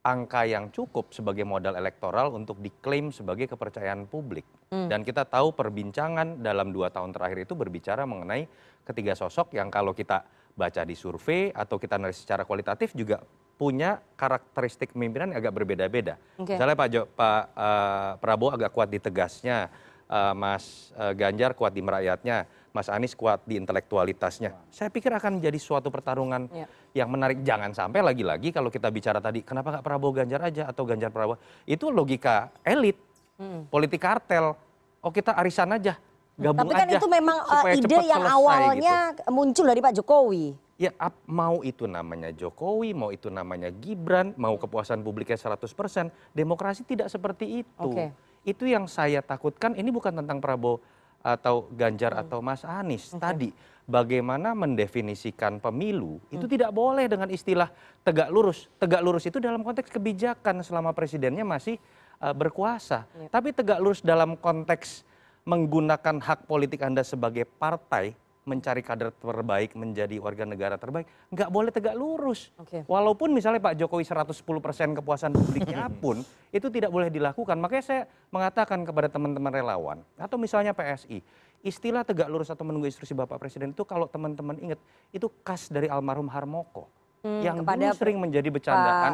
angka 0.00 0.48
yang 0.48 0.72
cukup 0.72 1.12
sebagai 1.12 1.44
modal 1.44 1.76
elektoral 1.76 2.32
untuk 2.32 2.64
diklaim 2.64 3.12
sebagai 3.12 3.44
kepercayaan 3.44 4.08
publik. 4.08 4.48
Hmm. 4.72 4.88
Dan 4.88 5.04
kita 5.04 5.28
tahu 5.28 5.52
perbincangan 5.52 6.40
dalam 6.40 6.72
dua 6.72 6.88
tahun 6.88 7.12
terakhir 7.12 7.44
itu 7.44 7.52
berbicara 7.52 8.08
mengenai 8.08 8.48
ketiga 8.88 9.12
sosok 9.12 9.52
yang 9.52 9.68
kalau 9.68 9.92
kita 9.92 10.24
baca 10.56 10.82
di 10.82 10.96
survei 10.96 11.52
atau 11.52 11.76
kita 11.76 12.00
analisis 12.00 12.24
secara 12.24 12.48
kualitatif 12.48 12.96
juga 12.96 13.20
punya 13.58 13.98
karakteristik 14.14 14.94
pemimpinan 14.94 15.34
yang 15.34 15.42
agak 15.42 15.50
berbeda-beda. 15.52 16.14
Oke. 16.38 16.54
Misalnya 16.54 16.76
Pak, 16.78 16.88
jo, 16.88 17.02
Pak 17.10 17.40
eh, 17.50 18.10
Prabowo 18.22 18.54
agak 18.54 18.70
kuat 18.70 18.86
di 18.86 19.02
tegasnya, 19.02 19.66
eh, 20.06 20.32
Mas 20.32 20.94
eh, 20.94 21.12
Ganjar 21.12 21.52
kuat 21.52 21.74
di 21.74 21.82
merakyatnya, 21.82 22.46
Mas 22.70 22.86
Anies 22.86 23.18
kuat 23.18 23.42
di 23.42 23.58
intelektualitasnya. 23.58 24.54
Saya 24.70 24.88
pikir 24.88 25.10
akan 25.10 25.42
menjadi 25.42 25.58
suatu 25.58 25.90
pertarungan 25.90 26.46
Ya. 26.54 26.70
yang 26.94 27.10
menarik. 27.10 27.42
Jangan 27.42 27.74
sampai 27.74 27.98
lagi-lagi 27.98 28.54
kalau 28.54 28.70
kita 28.70 28.86
bicara 28.88 29.18
tadi, 29.18 29.42
kenapa 29.42 29.74
nggak 29.74 29.84
Prabowo 29.84 30.14
Ganjar 30.14 30.40
aja 30.40 30.70
atau 30.70 30.86
Ganjar 30.86 31.10
Prabowo? 31.10 31.42
Itu 31.66 31.90
logika 31.90 32.54
elit, 32.62 32.94
Hmm. 33.34 33.66
politik 33.66 33.98
kartel. 33.98 34.54
Oh 34.98 35.10
kita 35.10 35.30
arisan 35.32 35.70
aja, 35.70 35.94
gabung 36.34 36.66
Tapi 36.66 36.74
kan 36.74 36.86
aja. 36.86 36.98
itu 36.98 37.06
memang 37.06 37.38
uh, 37.38 37.70
ide 37.70 37.86
yang 38.02 38.18
selesai 38.18 38.34
awalnya 38.34 38.96
gitu. 39.14 39.30
muncul 39.30 39.64
dari 39.64 39.78
Pak 39.78 39.94
Jokowi. 39.94 40.46
Ya 40.78 40.94
ap- 40.94 41.26
mau 41.26 41.66
itu 41.66 41.90
namanya 41.90 42.30
Jokowi, 42.30 42.94
mau 42.94 43.10
itu 43.10 43.26
namanya 43.26 43.66
Gibran, 43.66 44.30
mau 44.38 44.54
kepuasan 44.54 45.02
publiknya 45.02 45.34
100%, 45.34 46.14
demokrasi 46.30 46.86
tidak 46.86 47.10
seperti 47.10 47.66
itu. 47.66 47.82
Oke. 47.82 48.14
Itu 48.46 48.62
yang 48.62 48.86
saya 48.86 49.18
takutkan, 49.18 49.74
ini 49.74 49.90
bukan 49.90 50.14
tentang 50.14 50.38
Prabowo 50.38 50.78
atau 51.18 51.66
Ganjar 51.74 52.14
Hmm. 52.14 52.22
atau 52.22 52.38
Mas 52.38 52.62
Anies. 52.62 53.10
Tadi 53.10 53.50
bagaimana 53.90 54.54
mendefinisikan 54.54 55.58
pemilu 55.58 56.22
itu 56.30 56.46
tidak 56.46 56.70
boleh 56.70 57.10
dengan 57.10 57.26
istilah 57.26 57.74
tegak 58.06 58.30
lurus. 58.30 58.70
Tegak 58.78 59.02
lurus 59.02 59.26
itu 59.26 59.42
dalam 59.42 59.66
konteks 59.66 59.90
kebijakan 59.90 60.62
selama 60.62 60.94
presidennya 60.94 61.42
masih 61.42 61.74
uh, 62.22 62.30
berkuasa. 62.30 63.02
Tapi 63.34 63.50
tegak 63.50 63.82
lurus 63.82 63.98
dalam 63.98 64.38
konteks 64.38 65.02
menggunakan 65.42 66.22
hak 66.22 66.46
politik 66.46 66.86
Anda 66.86 67.02
sebagai 67.02 67.42
partai 67.42 68.14
mencari 68.48 68.80
kader 68.80 69.12
terbaik 69.12 69.76
menjadi 69.76 70.16
warga 70.16 70.48
negara 70.48 70.80
terbaik 70.80 71.04
nggak 71.28 71.50
boleh 71.52 71.68
tegak 71.68 71.92
lurus. 71.92 72.48
Oke. 72.56 72.88
walaupun 72.88 73.36
misalnya 73.36 73.60
Pak 73.60 73.76
Jokowi 73.76 74.08
110% 74.08 74.98
kepuasan 74.98 75.36
publiknya 75.36 75.92
pun 76.02 76.24
itu 76.48 76.66
tidak 76.72 76.88
boleh 76.88 77.12
dilakukan. 77.12 77.60
Makanya 77.60 77.84
saya 77.84 78.02
mengatakan 78.32 78.88
kepada 78.88 79.12
teman-teman 79.12 79.52
relawan 79.52 79.98
atau 80.16 80.40
misalnya 80.40 80.72
PSI 80.72 81.20
istilah 81.60 82.06
tegak 82.06 82.30
lurus 82.30 82.48
atau 82.48 82.62
menunggu 82.62 82.86
instruksi 82.86 83.12
Bapak 83.12 83.36
Presiden 83.42 83.74
itu 83.74 83.82
kalau 83.84 84.06
teman-teman 84.08 84.56
ingat 84.62 84.80
itu 85.10 85.26
khas 85.42 85.68
dari 85.68 85.90
almarhum 85.90 86.30
Harmoko 86.30 86.86
yang 87.24 87.62
kepada 87.62 87.90
dulu 87.90 87.98
sering 87.98 88.18
menjadi 88.22 88.48
bercandaan 88.48 89.12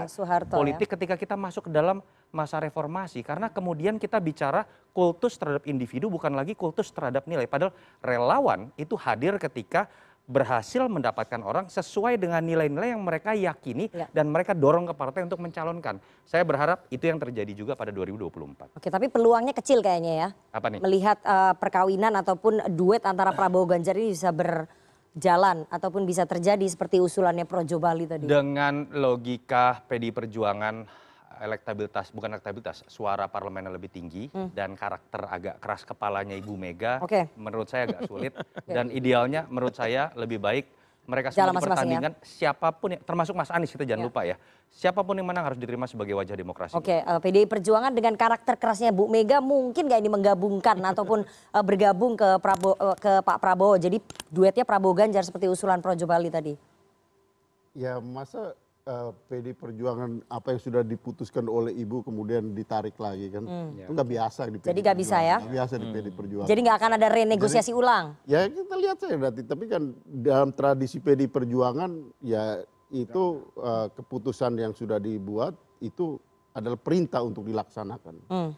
politik 0.52 0.88
ya. 0.88 0.92
ketika 0.96 1.14
kita 1.16 1.34
masuk 1.40 1.68
ke 1.68 1.72
dalam 1.72 2.04
masa 2.34 2.60
reformasi 2.60 3.24
karena 3.24 3.48
kemudian 3.48 3.96
kita 3.96 4.20
bicara 4.20 4.66
kultus 4.92 5.40
terhadap 5.40 5.64
individu 5.64 6.12
bukan 6.12 6.34
lagi 6.36 6.52
kultus 6.52 6.92
terhadap 6.92 7.24
nilai 7.24 7.48
padahal 7.48 7.72
relawan 8.04 8.68
itu 8.76 8.98
hadir 8.98 9.38
ketika 9.40 9.88
berhasil 10.24 10.88
mendapatkan 10.88 11.36
orang 11.44 11.68
sesuai 11.68 12.16
dengan 12.16 12.40
nilai-nilai 12.40 12.96
yang 12.96 13.04
mereka 13.04 13.36
yakini 13.36 13.92
Ya. 13.92 14.08
dan 14.08 14.32
mereka 14.32 14.56
dorong 14.56 14.88
ke 14.88 14.94
partai 14.96 15.20
untuk 15.28 15.36
mencalonkan. 15.36 16.00
Saya 16.24 16.42
berharap 16.48 16.88
itu 16.88 17.04
yang 17.04 17.20
terjadi 17.20 17.52
juga 17.52 17.72
pada 17.76 17.92
2024. 17.92 18.72
Oke, 18.72 18.88
tapi 18.88 19.12
peluangnya 19.12 19.52
kecil 19.52 19.84
kayaknya 19.84 20.12
ya. 20.16 20.28
Apa 20.48 20.72
nih? 20.72 20.80
Melihat 20.80 21.20
eh, 21.20 21.52
perkawinan 21.60 22.16
ataupun 22.16 22.72
duet 22.72 23.04
antara 23.04 23.36
Prabowo 23.36 23.68
Ganjar 23.68 24.00
ini 24.00 24.16
bisa 24.16 24.32
berjalan 25.14 25.62
ataupun 25.70 26.02
bisa 26.02 26.26
terjadi 26.26 26.66
seperti 26.66 26.98
usulannya 26.98 27.46
Projo 27.46 27.78
Bali 27.78 28.02
tadi. 28.04 28.26
Dengan 28.26 28.90
logika 28.90 29.78
PDI 29.86 30.10
Perjuangan 30.10 30.82
elektabilitas 31.38 32.10
bukan 32.10 32.34
elektabilitas 32.34 32.82
suara 32.86 33.30
parlemennya 33.30 33.70
lebih 33.70 33.90
tinggi 33.90 34.30
dan 34.54 34.74
karakter 34.74 35.22
agak 35.26 35.56
keras 35.58 35.82
kepalanya 35.82 36.34
Ibu 36.34 36.54
Mega 36.54 36.98
Hmm. 36.98 37.06
Oke. 37.06 37.26
menurut 37.34 37.66
saya 37.66 37.90
agak 37.90 38.06
sulit 38.06 38.34
dan 38.74 38.86
idealnya 38.90 39.46
menurut 39.50 39.74
saya 39.74 40.14
lebih 40.14 40.38
baik 40.38 40.66
mereka 41.04 41.28
semua 41.28 41.52
masing-masing 41.52 41.60
ya. 41.60 42.00
dipertandingkan 42.00 42.12
siapa 42.24 42.68
pun 42.72 42.88
yang 42.90 43.02
termasuk 43.02 43.34
Mas 43.34 43.52
Anies 43.52 43.68
kita 43.68 43.84
jangan 43.84 44.02
Ya. 44.02 44.08
lupa 44.08 44.20
ya 44.24 44.36
siapa 44.68 45.00
pun 45.00 45.14
yang 45.14 45.28
menang 45.28 45.44
harus 45.44 45.58
diterima 45.60 45.84
sebagai 45.84 46.12
wajah 46.12 46.32
demokrasi 46.32 46.72
Oke, 46.72 46.98
eh, 46.98 47.18
PDI 47.20 47.46
Perjuangan 47.46 47.92
dengan 47.92 48.14
karakter 48.14 48.56
kerasnya 48.56 48.90
Bu 48.90 49.06
Mega 49.06 49.38
mungkin 49.38 49.84
nggak 49.84 50.00
ini 50.00 50.10
menggabungkan 50.10 50.80
ataupun 50.90 51.22
eh, 51.28 51.62
bergabung 51.62 52.16
ke 52.16 52.40
Prabowo 52.40 52.74
eh, 52.74 52.96
ke 52.96 53.12
Pak 53.20 53.38
Prabowo. 53.38 53.76
Jadi 53.76 54.00
duetnya 54.28 54.64
Prabowo 54.64 54.96
Ganjar 54.96 55.22
seperti 55.22 55.46
usulan 55.46 55.78
Projo 55.78 56.04
Bali 56.04 56.32
tadi. 56.32 56.56
Ya 57.74 57.98
masa 57.98 58.54
PD 59.24 59.56
Perjuangan 59.56 60.20
apa 60.28 60.52
yang 60.52 60.60
sudah 60.60 60.82
diputuskan 60.84 61.48
oleh 61.48 61.72
ibu 61.72 62.04
kemudian 62.04 62.52
ditarik 62.52 62.92
lagi 63.00 63.32
kan 63.32 63.40
Hmm. 63.40 63.80
itu 63.80 63.88
nggak 63.88 64.10
biasa 64.10 64.40
di 64.44 64.60
PD 64.60 64.68
Jadi 64.68 64.80
nggak 64.84 64.98
bisa 65.00 65.16
Perjuangan. 65.16 65.24
ya? 65.24 65.36
Nggak 65.40 65.54
biasa 65.56 65.74
di 65.74 65.86
PD 65.86 66.06
Perjuangan. 66.12 66.48
Jadi 66.52 66.60
nggak 66.60 66.76
akan 66.76 66.90
ada 66.92 67.08
renegosiasi 67.08 67.72
ulang. 67.72 68.04
Ya 68.24 68.40
kita 68.44 68.74
lihat 68.76 68.96
saja 69.00 69.16
nanti. 69.16 69.40
Tapi 69.40 69.64
kan 69.66 69.82
dalam 70.04 70.52
tradisi 70.52 71.00
PD 71.00 71.24
Perjuangan 71.26 71.90
ya 72.20 72.60
itu 72.92 73.24
eh, 73.56 73.86
keputusan 73.90 74.52
yang 74.54 74.72
sudah 74.72 75.00
dibuat 75.00 75.56
itu 75.80 76.20
adalah 76.52 76.76
perintah 76.76 77.24
untuk 77.24 77.42
dilaksanakan. 77.42 78.14
Hmm. 78.28 78.52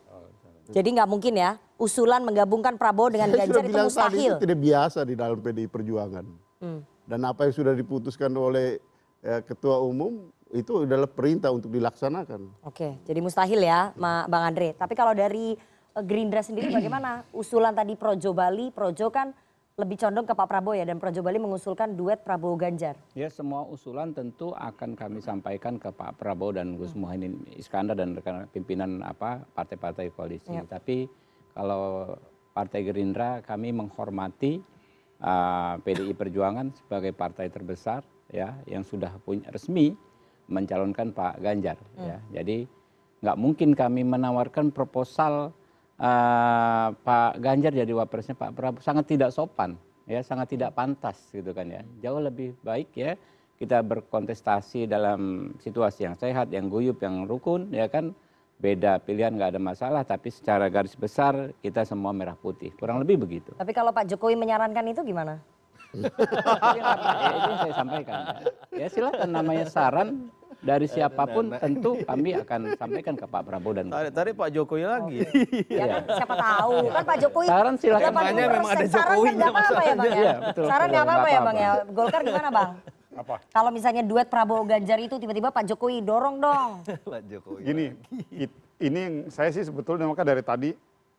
Jadi 0.66 0.88
nggak 0.90 1.06
mungkin 1.06 1.38
ya 1.38 1.54
usulan 1.78 2.26
menggabungkan 2.26 2.74
Prabowo 2.74 3.14
dengan 3.14 3.30
Saya 3.32 3.46
Ganjar 3.46 3.62
itu 3.62 3.70
tadi 3.70 3.86
mustahil. 3.86 4.32
itu 4.34 4.42
tidak 4.42 4.58
biasa 4.58 4.98
di 5.06 5.14
dalam 5.14 5.38
PDI 5.38 5.70
Perjuangan. 5.70 6.26
Hmm. 6.58 6.82
Dan 7.06 7.22
apa 7.22 7.46
yang 7.46 7.54
sudah 7.54 7.70
diputuskan 7.72 8.34
oleh 8.34 8.74
eh, 8.74 8.95
ketua 9.44 9.82
umum 9.82 10.30
itu 10.54 10.86
adalah 10.86 11.10
perintah 11.10 11.50
untuk 11.50 11.74
dilaksanakan. 11.74 12.62
Oke, 12.62 13.02
jadi 13.02 13.18
mustahil 13.18 13.58
ya, 13.58 13.90
Ma- 13.98 14.30
Bang 14.30 14.46
Andre. 14.46 14.78
Tapi 14.78 14.94
kalau 14.94 15.10
dari 15.10 15.58
eh, 15.58 16.04
Gerindra 16.06 16.40
sendiri 16.44 16.70
bagaimana? 16.70 17.26
Usulan 17.34 17.74
tadi 17.74 17.98
Projo 17.98 18.30
Bali, 18.30 18.70
Projo 18.70 19.10
kan 19.10 19.34
lebih 19.76 20.00
condong 20.00 20.24
ke 20.24 20.32
Pak 20.32 20.48
Prabowo 20.48 20.72
ya, 20.72 20.88
dan 20.88 20.96
Projo 20.96 21.20
Bali 21.20 21.36
mengusulkan 21.36 21.98
duet 21.98 22.24
Prabowo 22.24 22.56
Ganjar. 22.56 22.96
Ya 23.12 23.28
semua 23.28 23.66
usulan 23.68 24.14
tentu 24.16 24.56
akan 24.56 24.96
kami 24.96 25.20
sampaikan 25.20 25.76
ke 25.76 25.92
Pak 25.92 26.16
Prabowo 26.16 26.56
dan 26.56 26.80
Gus 26.80 26.96
Muhaimin 26.96 27.44
Iskandar 27.58 27.98
dan 27.98 28.16
rekan 28.16 28.48
pimpinan 28.54 29.04
apa 29.04 29.44
partai-partai 29.52 30.14
koalisi. 30.14 30.54
Ya. 30.54 30.64
Tapi 30.64 31.10
kalau 31.52 32.16
Partai 32.56 32.88
Gerindra 32.88 33.44
kami 33.44 33.68
menghormati 33.68 34.64
uh, 35.20 35.76
PDI 35.84 36.16
Perjuangan 36.16 36.72
sebagai 36.72 37.12
partai 37.12 37.52
terbesar 37.52 38.00
ya 38.30 38.54
yang 38.66 38.82
sudah 38.82 39.12
punya 39.22 39.48
resmi 39.50 39.94
mencalonkan 40.46 41.10
Pak 41.10 41.42
Ganjar 41.42 41.78
ya. 41.98 42.18
Jadi 42.30 42.66
nggak 43.22 43.38
mungkin 43.38 43.74
kami 43.74 44.06
menawarkan 44.06 44.70
proposal 44.70 45.50
uh, 45.98 46.88
Pak 46.94 47.32
Ganjar 47.42 47.74
jadi 47.74 47.92
wapresnya 47.94 48.38
Pak 48.38 48.54
Prabowo. 48.54 48.82
Sangat 48.82 49.10
tidak 49.10 49.34
sopan 49.34 49.74
ya 50.06 50.22
sangat 50.22 50.54
tidak 50.54 50.74
pantas 50.74 51.18
gitu 51.34 51.50
kan 51.50 51.66
ya. 51.66 51.82
Jauh 52.02 52.22
lebih 52.22 52.54
baik 52.62 52.94
ya 52.94 53.18
kita 53.56 53.80
berkontestasi 53.82 54.86
dalam 54.86 55.52
situasi 55.58 56.06
yang 56.06 56.14
sehat 56.14 56.52
yang 56.52 56.70
guyup 56.70 57.02
yang 57.02 57.26
rukun 57.26 57.70
ya 57.74 57.90
kan. 57.90 58.14
Beda 58.56 58.96
pilihan 58.96 59.36
nggak 59.36 59.52
ada 59.52 59.60
masalah 59.60 60.00
tapi 60.00 60.32
secara 60.32 60.72
garis 60.72 60.96
besar 60.96 61.52
kita 61.60 61.84
semua 61.84 62.16
merah 62.16 62.32
putih. 62.32 62.72
Kurang 62.72 63.04
lebih 63.04 63.20
begitu. 63.20 63.52
Tapi 63.52 63.72
kalau 63.76 63.92
Pak 63.92 64.08
Jokowi 64.08 64.32
menyarankan 64.32 64.80
itu 64.88 65.04
gimana? 65.04 65.44
Ya, 66.02 66.82
itu 67.32 67.48
yang 67.48 67.58
saya 67.60 67.74
sampaikan 67.74 68.16
ya. 68.72 68.86
silakan 68.88 69.28
namanya 69.30 69.64
saran 69.66 70.08
dari 70.60 70.86
siapa 70.88 71.22
pun 71.28 71.52
tentu 71.54 72.00
kami 72.02 72.34
akan 72.42 72.74
sampaikan 72.74 73.14
ke 73.14 73.26
Pak 73.28 73.42
Prabowo 73.44 73.76
dan 73.76 73.86
Tarik, 73.86 74.10
tarik 74.10 74.34
Pak 74.34 74.48
Jokowi 74.50 74.82
lagi. 74.82 75.18
Ya, 75.70 76.02
siapa 76.02 76.34
tahu 76.34 76.90
kan 76.90 77.02
Pak 77.06 77.16
Jokowi. 77.22 77.46
Saran 77.46 77.74
silakan. 77.78 78.10
80% 78.10 78.10
Temanya 78.10 78.44
memang 78.50 78.70
ada 78.74 78.86
saran 78.88 79.16
kan 79.20 79.34
nggak 79.36 79.52
apa-apa 79.52 79.82
ya 79.82 79.94
bang 79.94 80.10
ya. 80.10 80.16
Iya, 80.16 80.34
betul, 80.42 80.64
saran 80.66 80.86
nggak 80.90 81.04
apa-apa 81.06 81.20
nggak 81.22 81.36
ya 81.36 81.40
bang 81.46 81.56
ya. 81.56 81.70
Golkar 81.94 82.20
gimana 82.24 82.48
bang? 82.50 82.70
Apa? 83.16 83.34
Kalau 83.48 83.70
misalnya 83.72 84.02
duet 84.04 84.26
Prabowo 84.28 84.62
Ganjar 84.68 84.98
itu 85.00 85.16
tiba-tiba 85.16 85.48
Pak 85.48 85.64
Jokowi 85.70 86.04
dorong 86.04 86.36
dong. 86.36 86.70
Pak 87.12 87.22
Jokowi. 87.30 87.60
Gini, 87.62 87.86
it- 88.34 88.60
ini 88.76 88.98
yang 88.98 89.14
saya 89.32 89.48
sih 89.54 89.64
sebetulnya 89.64 90.04
maka 90.04 90.20
dari 90.20 90.44
tadi 90.44 90.70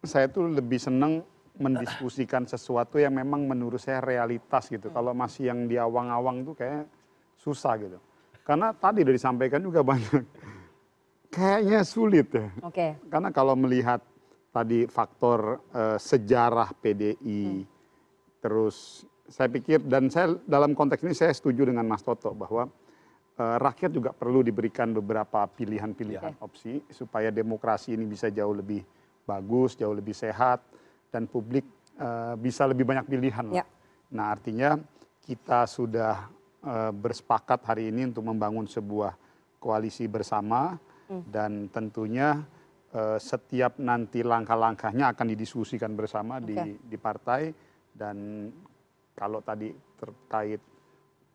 saya 0.05 0.29
tuh 0.29 0.45
lebih 0.45 0.77
senang 0.77 1.25
mendiskusikan 1.57 2.45
sesuatu 2.45 3.01
yang 3.01 3.17
memang 3.17 3.49
menurut 3.49 3.81
saya 3.81 4.01
realitas 4.01 4.69
gitu. 4.69 4.93
Kalau 4.93 5.11
masih 5.17 5.49
yang 5.49 5.65
di 5.65 5.75
awang-awang 5.75 6.45
tuh 6.45 6.55
kayak 6.55 6.85
susah 7.37 7.73
gitu. 7.81 7.97
Karena 8.45 8.71
tadi 8.71 9.03
udah 9.03 9.15
disampaikan 9.15 9.59
juga 9.59 9.83
banyak. 9.83 10.23
Kayaknya 11.35 11.81
sulit 11.83 12.27
ya. 12.31 12.47
Oke. 12.63 12.95
Karena 13.11 13.29
kalau 13.35 13.59
melihat 13.59 13.99
tadi 14.55 14.87
faktor 14.87 15.59
eh, 15.75 15.97
sejarah 15.99 16.71
PDI, 16.79 17.67
terus 18.39 19.03
saya 19.27 19.51
pikir 19.51 19.83
dan 19.83 20.07
saya 20.07 20.39
dalam 20.47 20.71
konteks 20.71 21.03
ini 21.03 21.11
saya 21.11 21.35
setuju 21.35 21.67
dengan 21.67 21.83
Mas 21.83 21.99
Toto 21.99 22.31
bahwa 22.31 22.71
eh, 23.35 23.57
rakyat 23.59 23.91
juga 23.91 24.15
perlu 24.15 24.39
diberikan 24.39 24.95
beberapa 24.95 25.43
pilihan-pilihan 25.51 26.39
opsi 26.39 26.79
supaya 26.87 27.27
demokrasi 27.27 27.99
ini 27.99 28.07
bisa 28.07 28.31
jauh 28.31 28.55
lebih 28.55 28.81
bagus, 29.27 29.75
jauh 29.75 29.91
lebih 29.91 30.15
sehat 30.15 30.63
dan 31.11 31.25
publik 31.25 31.65
eh, 31.97 32.35
bisa 32.37 32.67
lebih 32.67 32.83
banyak 32.87 33.05
pilihan. 33.07 33.47
Ya. 33.51 33.65
Nah 34.13 34.31
artinya 34.31 34.77
kita 35.23 35.67
sudah 35.67 36.27
eh, 36.63 36.91
bersepakat 36.91 37.63
hari 37.67 37.89
ini 37.91 38.11
untuk 38.11 38.27
membangun 38.27 38.67
sebuah 38.67 39.15
koalisi 39.57 40.05
bersama 40.05 40.77
dan 41.07 41.71
tentunya 41.71 42.43
eh, 42.91 43.19
setiap 43.19 43.79
nanti 43.79 44.21
langkah-langkahnya 44.21 45.15
akan 45.15 45.25
didiskusikan 45.33 45.95
bersama 45.95 46.43
di 46.43 46.55
Oke. 46.55 46.83
di 46.83 46.97
partai 46.99 47.41
dan 47.95 48.47
kalau 49.17 49.41
tadi 49.41 49.73
terkait 49.97 50.61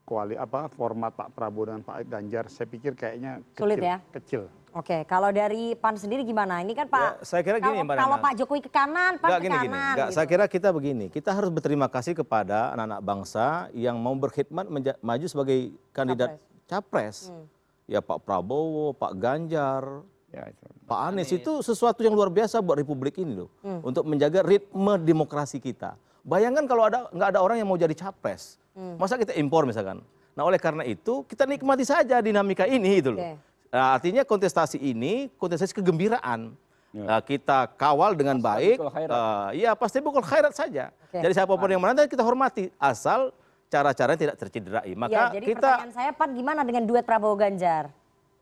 kuali 0.07 0.37
apa 0.39 0.69
format 0.71 1.15
Pak 1.15 1.35
Prabowo 1.35 1.73
dan 1.73 1.81
Pak 1.83 2.07
Ganjar 2.07 2.47
saya 2.51 2.69
pikir 2.69 2.93
kayaknya 2.95 3.43
kecil, 3.55 3.63
Sulit 3.65 3.79
ya? 3.81 3.97
kecil. 4.13 4.43
Oke, 4.73 5.05
kalau 5.05 5.29
dari 5.29 5.77
PAN 5.77 5.95
sendiri 5.95 6.25
gimana? 6.25 6.65
Ini 6.65 6.73
kan 6.73 6.89
Pak. 6.89 7.01
Ya, 7.03 7.13
saya 7.21 7.45
kira 7.45 7.61
gini, 7.61 7.85
kalau. 7.85 8.17
Pak 8.17 8.33
Jokowi 8.35 8.65
ke 8.65 8.71
kanan, 8.71 9.21
PAN 9.21 9.29
Enggak 9.29 9.39
ke 9.39 9.45
gini 9.45 9.57
gini. 9.59 9.69
kanan. 9.69 9.93
Enggak, 9.93 10.09
gitu. 10.09 10.17
saya 10.17 10.27
kira 10.27 10.45
kita 10.49 10.69
begini. 10.73 11.07
Kita 11.07 11.31
harus 11.31 11.51
berterima 11.53 11.87
kasih 11.87 12.15
kepada 12.15 12.73
anak-anak 12.73 13.01
bangsa 13.01 13.47
yang 13.73 14.01
mau 14.01 14.17
berkhidmat 14.17 14.65
menja- 14.67 14.97
maju 14.99 15.27
sebagai 15.27 15.59
kandidat 15.93 16.41
capres. 16.65 17.29
Hmm. 17.29 17.45
Ya 17.85 18.01
Pak 18.01 18.25
Prabowo, 18.25 18.97
Pak 18.97 19.13
Ganjar, 19.15 19.85
ya, 20.31 20.49
itu. 20.49 20.67
Pak 20.83 21.01
Anies 21.05 21.29
itu 21.31 21.53
sesuatu 21.61 22.01
yang 22.01 22.17
luar 22.17 22.33
biasa 22.33 22.57
buat 22.59 22.81
Republik 22.81 23.21
ini 23.21 23.37
loh, 23.39 23.53
Hmm. 23.61 23.85
untuk 23.85 24.09
menjaga 24.09 24.41
ritme 24.41 24.97
demokrasi 24.99 25.61
kita. 25.61 26.01
Bayangkan 26.23 26.65
kalau 26.65 26.89
ada 26.89 27.13
nggak 27.13 27.29
ada 27.29 27.41
orang 27.41 27.61
yang 27.61 27.69
mau 27.69 27.77
jadi 27.77 27.93
capres, 27.93 28.57
Hmm. 28.73 28.97
masa 28.97 29.21
kita 29.21 29.37
impor 29.37 29.69
misalkan. 29.69 30.01
Nah 30.33 30.43
oleh 30.43 30.57
karena 30.57 30.81
itu 30.81 31.29
kita 31.29 31.45
nikmati 31.45 31.85
saja 31.85 32.17
dinamika 32.19 32.65
ini 32.65 32.97
itu 32.97 33.13
loh. 33.13 33.21
Oke. 33.21 33.37
Nah, 33.73 33.97
artinya 33.97 34.21
kontestasi 34.21 34.77
ini 34.77 35.33
kontestasi 35.41 35.73
kegembiraan. 35.73 36.53
Nah, 36.93 37.25
kita 37.25 37.73
kawal 37.73 38.13
dengan 38.13 38.37
baik. 38.37 38.77
Eh, 38.77 39.65
Iya 39.65 39.73
pasti 39.73 39.97
bukan 40.05 40.21
khairat 40.21 40.53
saja. 40.53 40.93
Oke. 41.09 41.25
Jadi 41.25 41.33
siapa 41.33 41.57
pun 41.57 41.69
yang 41.73 41.81
menang 41.81 42.05
kita 42.05 42.21
hormati 42.21 42.69
asal 42.77 43.33
cara-cara 43.73 44.13
tidak 44.13 44.37
tercederai. 44.37 44.93
Ya, 44.93 44.97
Maka 45.01 45.33
jadi 45.33 45.47
kita 45.57 45.65
pertanyaan 45.65 45.93
saya 45.97 46.13
Pan 46.13 46.37
gimana 46.37 46.61
dengan 46.69 46.85
duet 46.85 47.09
Prabowo 47.09 47.33
Ganjar? 47.35 47.89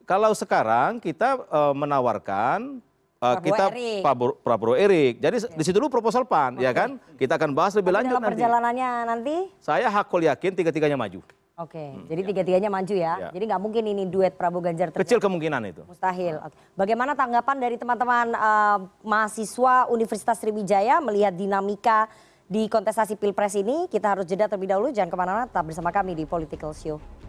kalau 0.02 0.34
sekarang 0.34 0.98
kita 0.98 1.38
eh, 1.38 1.74
menawarkan 1.78 2.82
eh, 2.82 3.22
Prabowo 3.22 3.46
kita 3.46 3.64
Erik. 3.70 4.02
Prabowo, 4.02 4.32
Prabowo 4.42 4.74
Erik. 4.74 5.22
Jadi 5.22 5.36
di 5.54 5.62
situ 5.62 5.78
dulu 5.78 5.86
proposal 5.86 6.26
PAN, 6.26 6.58
ya 6.58 6.74
kan? 6.74 6.98
Kita 7.14 7.38
akan 7.38 7.54
bahas 7.54 7.78
lebih 7.78 7.94
Tapi 7.94 8.02
lanjut 8.02 8.18
dalam 8.18 8.22
nanti. 8.26 8.34
perjalanannya 8.34 8.90
nanti? 9.06 9.36
Saya 9.62 9.86
hakul 9.86 10.26
yakin 10.26 10.58
tiga-tiganya 10.58 10.98
maju. 10.98 11.22
Oke, 11.60 11.92
jadi 12.08 12.24
tiga-tiganya 12.24 12.72
maju 12.72 12.94
ya. 12.96 13.14
Ya. 13.20 13.30
Jadi 13.36 13.44
nggak 13.44 13.60
mungkin 13.60 13.84
ini 13.84 14.08
duet 14.08 14.32
Prabowo 14.32 14.64
Ganjar 14.64 14.88
terjadi. 14.88 15.04
Kecil 15.04 15.20
kemungkinan 15.20 15.60
itu. 15.68 15.84
Mustahil. 15.84 16.40
Oke. 16.40 16.56
Bagaimana 16.72 17.12
tanggapan 17.12 17.56
dari 17.60 17.76
teman-teman 17.76 18.32
eh, 18.32 18.78
mahasiswa 19.04 19.84
Universitas 19.92 20.40
Sriwijaya 20.40 21.04
melihat 21.04 21.36
dinamika 21.36 22.08
di 22.48 22.64
kontestasi 22.64 23.20
Pilpres 23.20 23.60
ini? 23.60 23.92
Kita 23.92 24.16
harus 24.16 24.24
jeda 24.24 24.48
terlebih 24.48 24.72
dahulu. 24.72 24.88
Jangan 24.88 25.12
ke 25.12 25.18
mana-mana, 25.20 25.44
tetap 25.44 25.68
bersama 25.68 25.92
kami 25.92 26.16
di 26.16 26.24
Political 26.24 26.72
Show. 26.72 27.19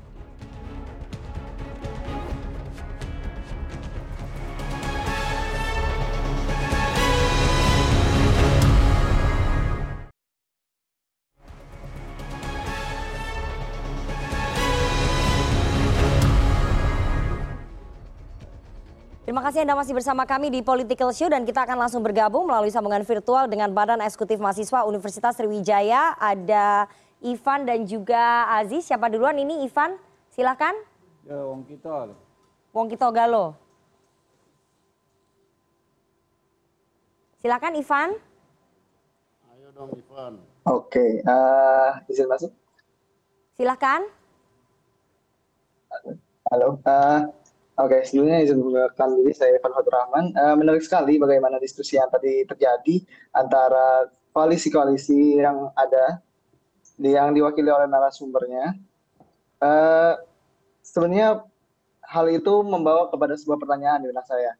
Terima 19.32 19.48
kasih 19.48 19.64
Anda 19.64 19.80
masih 19.80 19.96
bersama 19.96 20.28
kami 20.28 20.52
di 20.52 20.60
Political 20.60 21.16
Show 21.16 21.32
dan 21.32 21.48
kita 21.48 21.64
akan 21.64 21.80
langsung 21.80 22.04
bergabung 22.04 22.52
melalui 22.52 22.68
sambungan 22.68 23.00
virtual 23.00 23.48
dengan 23.48 23.72
Badan 23.72 24.04
Eksekutif 24.04 24.44
Mahasiswa 24.44 24.84
Universitas 24.84 25.40
Sriwijaya. 25.40 26.20
Ada 26.20 26.92
Ivan 27.24 27.64
dan 27.64 27.88
juga 27.88 28.52
Aziz. 28.52 28.84
Siapa 28.92 29.08
duluan 29.08 29.40
ini 29.40 29.64
Ivan? 29.64 29.96
Silahkan. 30.36 30.76
Ya, 31.24 31.48
wong 31.48 31.64
kita. 31.64 32.12
Wong 32.76 32.92
Kito 32.92 33.08
Galo. 33.08 33.56
Silakan 37.40 37.80
Ivan. 37.80 38.10
Ayo 39.56 39.68
dong 39.72 39.96
Ivan. 39.96 40.44
Oke, 40.68 41.24
eh, 41.24 41.90
izin 42.12 42.28
masuk. 42.28 42.52
Silakan. 43.56 44.12
Halo. 46.52 46.84
eh, 46.84 47.41
Oke, 47.82 48.06
sebelumnya 48.06 48.46
izin 48.46 48.62
mengenalkan 48.62 49.10
diri 49.18 49.34
saya 49.34 49.58
Ivan 49.58 49.74
Fatur 49.74 49.94
Rahman. 49.98 50.26
Eh, 50.38 50.54
menarik 50.54 50.86
sekali 50.86 51.18
bagaimana 51.18 51.58
diskusi 51.58 51.98
yang 51.98 52.14
tadi 52.14 52.46
terjadi 52.46 53.02
antara 53.34 54.06
koalisi-koalisi 54.38 55.42
yang 55.42 55.74
ada, 55.74 56.22
yang 57.02 57.34
diwakili 57.34 57.74
oleh 57.74 57.90
narasumbernya. 57.90 58.78
Eh, 59.66 60.14
sebenarnya 60.86 61.42
hal 62.06 62.30
itu 62.30 62.54
membawa 62.62 63.10
kepada 63.10 63.34
sebuah 63.34 63.58
pertanyaan 63.58 64.06
di 64.06 64.14
benak 64.14 64.30
saya. 64.30 64.54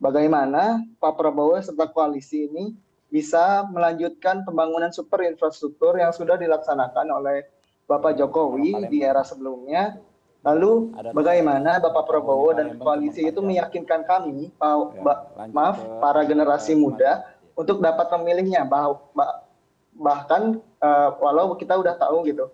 Bagaimana 0.00 0.80
Pak 0.96 1.20
Prabowo 1.20 1.60
serta 1.60 1.84
koalisi 1.92 2.48
ini 2.48 2.72
bisa 3.12 3.68
melanjutkan 3.68 4.40
pembangunan 4.40 4.88
super 4.88 5.20
infrastruktur 5.28 6.00
yang 6.00 6.16
sudah 6.16 6.40
dilaksanakan 6.40 7.12
oleh 7.12 7.44
Bapak 7.84 8.16
Jokowi 8.16 8.88
di 8.88 9.04
era 9.04 9.20
sebelumnya. 9.20 10.00
Lalu 10.44 10.92
bagaimana 11.10 11.80
Bapak 11.80 12.04
Prabowo 12.04 12.52
dan 12.52 12.76
koalisi 12.76 13.24
itu 13.24 13.40
meyakinkan 13.40 14.04
kami, 14.04 14.52
pa- 14.54 14.92
ba- 15.00 15.24
maaf, 15.48 15.80
para 15.98 16.20
generasi 16.22 16.76
muda 16.76 17.24
untuk 17.56 17.80
dapat 17.80 18.12
memilihnya. 18.20 18.68
Bah- 18.68 19.00
bah- 19.16 19.48
bahkan 19.96 20.60
eh, 20.60 21.10
walau 21.16 21.56
kita 21.56 21.80
udah 21.80 21.96
tahu 21.96 22.28
gitu 22.28 22.50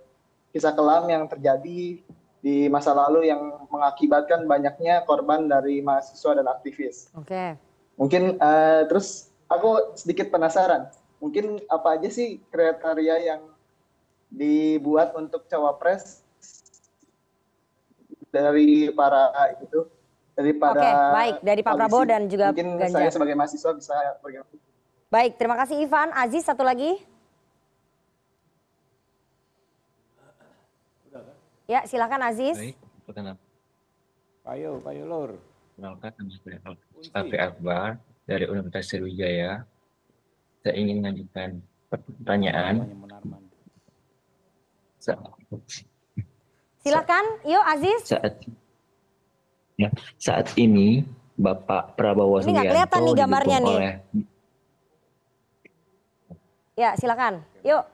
kisah 0.55 0.71
kelam 0.71 1.07
yang 1.07 1.25
terjadi 1.27 1.99
di 2.41 2.57
masa 2.69 2.91
lalu 2.95 3.27
yang 3.31 3.39
mengakibatkan 3.71 4.47
banyaknya 4.47 5.03
korban 5.05 5.47
dari 5.47 5.83
mahasiswa 5.83 6.37
dan 6.37 6.47
aktivis. 6.47 7.11
Oke. 7.19 7.59
Mungkin 7.99 8.39
eh, 8.39 8.83
terus 8.87 9.35
aku 9.51 9.99
sedikit 9.99 10.31
penasaran, 10.31 10.89
mungkin 11.19 11.59
apa 11.67 11.99
aja 11.99 12.07
sih 12.07 12.39
kriteria 12.55 13.35
yang 13.35 13.43
dibuat 14.31 15.11
untuk 15.19 15.51
cawapres 15.51 16.20
dari 18.31 18.89
para 18.95 19.31
itu 19.61 19.87
dari 20.35 20.53
para 20.57 20.81
Oke, 20.81 20.91
baik. 21.13 21.35
Dari 21.45 21.61
Pak 21.61 21.75
Prabowo 21.77 22.03
dan 22.09 22.23
juga 22.31 22.49
mungkin 22.55 22.81
Ganjar. 22.81 22.97
saya 22.97 23.11
sebagai 23.13 23.35
mahasiswa 23.37 23.71
bisa 23.77 23.95
bergabung. 24.25 24.61
Baik, 25.11 25.33
terima 25.37 25.57
kasih 25.59 25.77
Ivan. 25.85 26.09
Aziz 26.17 26.47
satu 26.47 26.63
lagi. 26.65 26.97
Ya, 31.69 31.87
silakan 31.87 32.31
Aziz. 32.31 32.57
Baik, 32.57 32.79
perkenalkan. 33.07 33.47
Payo, 34.43 34.71
payo 34.83 35.03
lur. 35.07 35.31
Perkenalkan 35.77 36.11
nama 36.19 36.33
saya 37.05 37.41
Akbar 37.47 37.89
dari 38.27 38.45
Universitas 38.49 38.91
Sriwijaya. 38.91 39.63
Saya 40.65 40.75
ingin 40.79 41.05
mengajukan 41.05 41.63
pertanyaan. 41.91 42.75
Silakan, 46.81 47.25
yuk 47.45 47.65
Aziz. 47.65 48.01
Saat 48.09 48.41
ya, 49.77 49.89
saat 50.17 50.49
ini 50.57 51.05
Bapak 51.37 51.97
Prabowo 51.97 52.41
Ini 52.41 52.49
Subianto 52.49 52.71
kelihatan 52.73 53.01
nih 53.05 53.15
gambarnya 53.17 53.59
nih. 53.61 53.77
oleh 53.77 53.95
Ya, 56.81 56.97
silakan. 56.97 57.45
Yuk. 57.61 57.85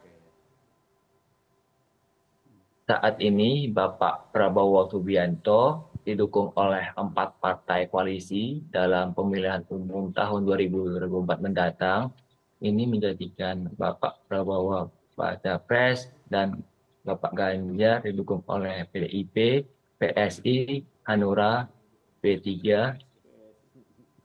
saat 2.87 3.19
ini 3.19 3.67
Bapak 3.67 4.31
Prabowo 4.31 4.87
Subianto 4.87 5.91
didukung 6.07 6.55
oleh 6.55 6.95
empat 6.95 7.43
partai 7.43 7.91
koalisi 7.91 8.63
dalam 8.71 9.11
pemilihan 9.11 9.67
umum 9.67 10.15
tahun 10.15 10.47
2024 10.47 11.43
mendatang. 11.43 12.15
Ini 12.63 12.87
menjadikan 12.87 13.75
Bapak 13.75 14.31
Prabowo 14.31 14.87
baca 15.19 15.59
pres 15.59 16.07
dan 16.31 16.63
Bapak 17.07 17.33
Ganjar 17.39 18.03
didukung 18.03 18.43
oleh 18.51 18.83
PDIP, 18.91 19.63
PSI, 20.03 20.83
Hanura, 21.07 21.71
P3. 22.19 22.51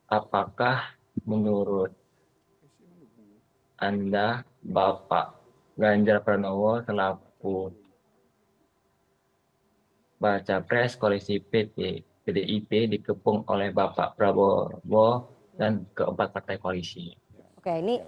Apakah 0.09 0.97
menurut 1.21 1.93
Anda 3.77 4.41
Bapak 4.65 5.37
Ganjar 5.77 6.25
Pranowo 6.25 6.81
selaku 6.81 7.69
baca 10.17 10.55
pres 10.61 10.97
koalisi 10.97 11.41
PT 11.41 12.05
PDIP 12.21 12.97
dikepung 12.97 13.45
oleh 13.49 13.73
Bapak 13.73 14.13
Prabowo 14.13 15.29
dan 15.57 15.85
keempat 15.93 16.29
partai 16.33 16.57
koalisi. 16.61 17.13
Oke, 17.57 17.73
ini 17.81 18.01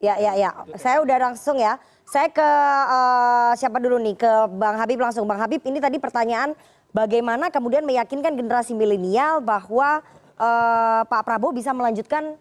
ya 0.00 0.16
ya 0.16 0.32
ya. 0.34 0.50
Saya 0.80 1.04
udah 1.04 1.30
langsung 1.30 1.60
ya. 1.60 1.76
Saya 2.08 2.26
ke 2.32 2.48
eh, 2.90 3.52
siapa 3.60 3.78
dulu 3.78 4.00
nih? 4.00 4.16
Ke 4.18 4.50
Bang 4.50 4.80
Habib 4.80 4.98
langsung. 4.98 5.28
Bang 5.28 5.38
Habib, 5.38 5.62
ini 5.62 5.78
tadi 5.78 6.00
pertanyaan 6.02 6.56
bagaimana 6.90 7.52
kemudian 7.52 7.86
meyakinkan 7.86 8.34
generasi 8.34 8.74
milenial 8.74 9.38
bahwa 9.44 10.02
eh, 10.34 11.02
Pak 11.06 11.22
Prabowo 11.22 11.54
bisa 11.54 11.70
melanjutkan 11.70 12.34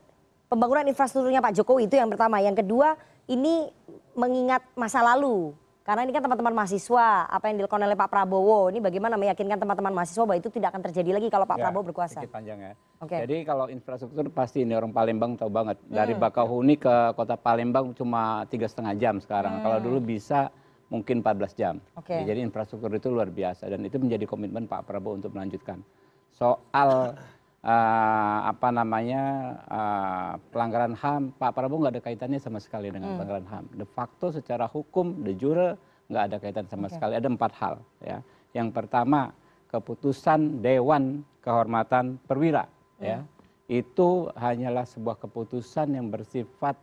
pembangunan 0.50 0.88
infrastrukturnya 0.90 1.44
Pak 1.44 1.54
Jokowi 1.54 1.86
itu 1.86 2.00
yang 2.00 2.10
pertama. 2.10 2.42
Yang 2.42 2.66
kedua, 2.66 2.98
ini 3.30 3.70
mengingat 4.18 4.66
masa 4.74 5.06
lalu. 5.06 5.54
Karena 5.90 6.06
ini 6.06 6.14
kan 6.14 6.22
teman-teman 6.22 6.54
mahasiswa, 6.54 7.26
apa 7.26 7.50
yang 7.50 7.58
dilakukan 7.58 7.82
oleh 7.82 7.98
Pak 7.98 8.14
Prabowo, 8.14 8.70
ini 8.70 8.78
bagaimana 8.78 9.18
meyakinkan 9.18 9.58
teman-teman 9.58 9.90
mahasiswa 9.90 10.22
bahwa 10.22 10.38
itu 10.38 10.54
tidak 10.54 10.70
akan 10.70 10.86
terjadi 10.86 11.18
lagi 11.18 11.34
kalau 11.34 11.50
Pak 11.50 11.58
Ya, 11.58 11.62
Prabowo 11.66 11.84
berkuasa. 11.90 12.22
panjang 12.30 12.62
ya. 12.62 12.74
Oke. 13.02 13.18
Jadi 13.26 13.42
kalau 13.42 13.66
infrastruktur 13.66 14.30
pasti 14.30 14.62
ini 14.62 14.78
orang 14.78 14.94
Palembang 14.94 15.34
tahu 15.34 15.50
banget. 15.50 15.82
Dari 15.90 16.14
Hmm. 16.14 16.22
Bakauheni 16.22 16.78
ke 16.78 16.94
kota 17.18 17.34
Palembang 17.42 17.98
cuma 17.98 18.46
tiga 18.46 18.70
setengah 18.70 18.94
jam 19.02 19.18
sekarang. 19.18 19.58
Hmm. 19.58 19.64
Kalau 19.66 19.78
dulu 19.82 19.98
bisa 19.98 20.54
mungkin 20.94 21.26
14 21.26 21.58
jam. 21.58 21.82
Oke. 21.98 22.14
Ya, 22.14 22.22
Jadi 22.22 22.46
infrastruktur 22.46 22.94
itu 22.94 23.10
luar 23.10 23.34
biasa 23.34 23.66
dan 23.66 23.82
itu 23.82 23.98
menjadi 23.98 24.30
komitmen 24.30 24.70
Pak 24.70 24.86
Prabowo 24.86 25.18
untuk 25.18 25.34
melanjutkan. 25.34 25.82
Soal 26.30 27.18
apa 27.60 28.72
namanya 28.72 29.24
eh, 29.68 30.32
pelanggaran 30.52 30.96
HAM, 30.96 31.36
Pak 31.36 31.52
Prabowo 31.52 31.84
nggak 31.84 31.94
ada 32.00 32.04
kaitannya 32.04 32.40
sama 32.40 32.60
sekali 32.64 32.88
dengan 32.88 33.12
Hmm. 33.14 33.18
pelanggaran 33.20 33.48
HAM. 33.48 33.66
De 33.76 33.84
facto 33.84 34.32
secara 34.32 34.64
hukum, 34.66 35.20
de 35.24 35.36
jure 35.36 35.76
nggak 36.08 36.24
ada 36.32 36.38
kaitan 36.40 36.66
sama 36.72 36.88
sekali. 36.88 37.20
Ada 37.20 37.28
empat 37.28 37.52
hal 37.60 37.76
ya. 38.00 38.24
Yang 38.56 38.70
pertama 38.74 39.36
keputusan 39.70 40.64
Dewan 40.64 41.22
Kehormatan 41.44 42.18
Perwira 42.26 42.66
ya. 42.98 43.22
Itu 43.70 44.34
hanyalah 44.34 44.88
sebuah 44.88 45.22
keputusan 45.22 45.94
yang 45.94 46.10
bersifat 46.10 46.74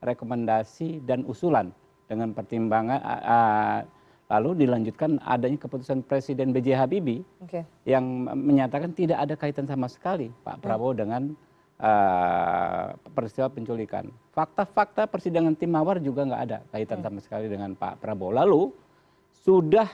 rekomendasi 0.00 1.04
dan 1.04 1.28
usulan 1.28 1.68
dengan 2.08 2.32
pertimbangan 2.32 2.98
ah, 3.04 3.78
lalu 4.30 4.64
dilanjutkan 4.64 5.18
adanya 5.26 5.58
keputusan 5.58 6.06
Presiden 6.06 6.54
B.J. 6.54 6.78
Habibie 6.78 7.26
Oke. 7.42 7.66
yang 7.82 8.30
menyatakan 8.30 8.94
tidak 8.94 9.18
ada 9.18 9.34
kaitan 9.34 9.66
sama 9.66 9.90
sekali 9.90 10.30
Pak 10.46 10.62
Prabowo 10.62 10.94
dengan 10.94 11.34
uh, 11.82 12.94
peristiwa 13.10 13.50
penculikan. 13.50 14.06
Fakta-fakta 14.30 15.10
persidangan 15.10 15.58
tim 15.58 15.74
Mawar 15.74 15.98
juga 15.98 16.22
nggak 16.22 16.42
ada 16.46 16.58
kaitan 16.70 17.02
sama 17.02 17.18
sekali 17.18 17.50
dengan 17.50 17.74
Pak 17.74 17.98
Prabowo. 17.98 18.30
Lalu 18.30 18.62
sudah 19.42 19.90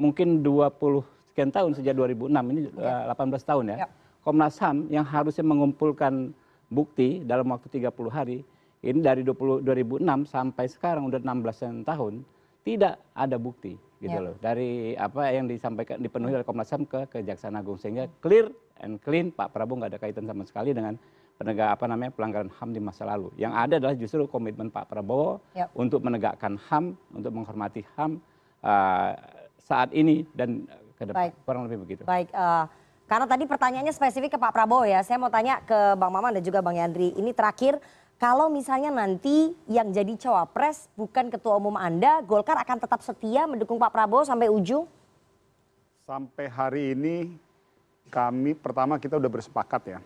mungkin 0.00 0.40
20 0.40 1.04
sekian 1.30 1.52
tahun 1.52 1.76
sejak 1.76 1.94
2006 1.98 2.30
ini 2.56 2.60
eh, 2.72 3.02
18 3.12 3.20
tahun 3.44 3.64
ya. 3.76 3.86
Komnas 4.24 4.56
HAM 4.56 4.88
yang 4.88 5.04
harusnya 5.04 5.44
mengumpulkan 5.44 6.32
bukti 6.72 7.20
dalam 7.28 7.52
waktu 7.52 7.68
30 7.68 7.92
hari 8.08 8.40
ini 8.80 9.04
dari 9.04 9.20
20, 9.20 9.60
2006 9.60 10.00
sampai 10.24 10.64
sekarang 10.64 11.12
udah 11.12 11.20
16 11.20 11.84
tahun 11.84 12.24
tidak 12.64 12.96
ada 13.12 13.36
bukti 13.36 13.76
gitu 14.00 14.18
Ya. 14.18 14.24
loh 14.24 14.34
dari 14.40 14.92
apa 14.96 15.30
yang 15.32 15.48
disampaikan 15.48 16.00
dipenuhi 16.00 16.34
oleh 16.34 16.44
Komnas 16.44 16.68
HAM 16.72 16.84
ke 16.84 17.08
Kejaksaan 17.08 17.56
Agung 17.56 17.76
sehingga 17.76 18.08
clear 18.20 18.50
and 18.80 19.00
clean 19.00 19.30
Pak 19.32 19.52
Prabowo 19.52 19.80
nggak 19.84 19.96
ada 19.96 20.00
kaitan 20.00 20.24
sama 20.24 20.44
sekali 20.44 20.72
dengan 20.76 20.96
penegak 21.34 21.74
apa 21.76 21.84
namanya 21.90 22.12
pelanggaran 22.14 22.50
HAM 22.50 22.70
di 22.72 22.80
masa 22.80 23.02
lalu. 23.08 23.32
Yang 23.34 23.52
ada 23.58 23.74
adalah 23.80 23.96
justru 23.96 24.22
komitmen 24.28 24.68
Pak 24.70 24.86
Prabowo 24.86 25.40
Ya. 25.56 25.66
untuk 25.74 26.04
menegakkan 26.04 26.56
HAM, 26.56 26.94
untuk 27.10 27.32
menghormati 27.34 27.82
HAM 27.96 28.20
uh, 28.62 29.12
saat 29.58 29.90
ini 29.96 30.22
dan 30.36 30.68
uh, 30.68 30.84
ke 30.94 31.02
depan. 31.10 31.18
Baik. 31.28 31.32
Kurang 31.42 31.62
lebih 31.66 31.78
begitu. 31.82 32.02
Baik, 32.06 32.30
eh, 32.30 32.64
karena 33.10 33.26
tadi 33.26 33.44
pertanyaannya 33.50 33.90
spesifik 33.92 34.36
ke 34.36 34.38
Pak 34.38 34.54
Prabowo 34.54 34.86
ya. 34.86 35.02
Saya 35.02 35.18
mau 35.18 35.28
tanya 35.28 35.58
ke 35.66 35.98
Bang 35.98 36.14
Maman 36.14 36.38
dan 36.38 36.42
juga 36.46 36.62
Bang 36.62 36.78
Yandri. 36.78 37.10
Ini 37.18 37.34
terakhir, 37.34 37.82
kalau 38.14 38.46
misalnya 38.46 38.94
nanti 38.94 39.52
yang 39.66 39.90
jadi 39.90 40.14
cawapres 40.14 40.86
bukan 40.94 41.28
ketua 41.34 41.58
umum 41.58 41.74
Anda, 41.74 42.22
Golkar 42.22 42.54
akan 42.62 42.78
tetap 42.78 43.02
setia 43.02 43.44
mendukung 43.50 43.76
Pak 43.76 43.90
Prabowo 43.90 44.22
sampai 44.22 44.46
ujung? 44.46 44.86
Sampai 46.06 46.46
hari 46.46 46.94
ini 46.94 47.34
kami 48.14 48.54
pertama 48.54 49.02
kita 49.02 49.18
sudah 49.18 49.32
bersepakat 49.32 49.82
ya. 49.98 50.00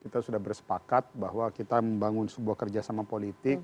Kita 0.00 0.22
sudah 0.22 0.40
bersepakat 0.40 1.12
bahwa 1.12 1.50
kita 1.52 1.82
membangun 1.82 2.30
sebuah 2.30 2.56
kerjasama 2.56 3.02
politik. 3.04 3.60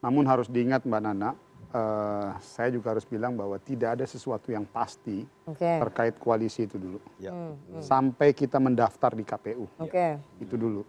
Namun 0.00 0.24
harus 0.24 0.48
diingat 0.48 0.86
Mbak 0.86 1.00
Nana, 1.02 1.36
eh, 1.72 2.28
saya 2.40 2.72
juga 2.72 2.96
harus 2.96 3.04
bilang 3.04 3.36
bahwa 3.36 3.58
tidak 3.60 4.00
ada 4.00 4.04
sesuatu 4.08 4.48
yang 4.48 4.64
pasti 4.64 5.24
Oke. 5.44 5.66
terkait 5.66 6.14
koalisi 6.16 6.64
itu 6.64 6.80
dulu. 6.80 7.00
Hmm, 7.20 7.52
hmm. 7.56 7.82
Sampai 7.84 8.32
kita 8.32 8.56
mendaftar 8.56 9.12
di 9.12 9.24
KPU. 9.24 9.68
Oke. 9.76 10.20
Itu 10.40 10.56
dulu. 10.56 10.84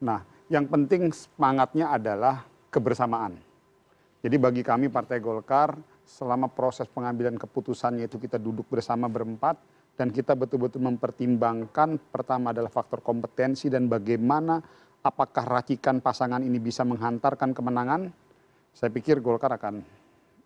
Nah, 0.00 0.35
yang 0.46 0.70
penting 0.70 1.10
semangatnya 1.10 1.90
adalah 1.90 2.46
kebersamaan. 2.70 3.34
Jadi 4.22 4.36
bagi 4.38 4.62
kami 4.62 4.90
Partai 4.90 5.18
Golkar, 5.18 5.74
selama 6.06 6.46
proses 6.46 6.86
pengambilan 6.86 7.34
keputusannya 7.34 8.06
itu 8.06 8.18
kita 8.18 8.38
duduk 8.38 8.70
bersama 8.70 9.10
berempat 9.10 9.58
dan 9.98 10.14
kita 10.14 10.38
betul-betul 10.38 10.82
mempertimbangkan 10.82 11.98
pertama 12.10 12.54
adalah 12.54 12.70
faktor 12.70 13.02
kompetensi 13.02 13.66
dan 13.66 13.90
bagaimana 13.90 14.62
apakah 15.02 15.46
racikan 15.46 15.98
pasangan 15.98 16.42
ini 16.42 16.62
bisa 16.62 16.86
menghantarkan 16.86 17.50
kemenangan. 17.50 18.10
Saya 18.70 18.90
pikir 18.92 19.18
Golkar 19.24 19.50
akan 19.56 19.82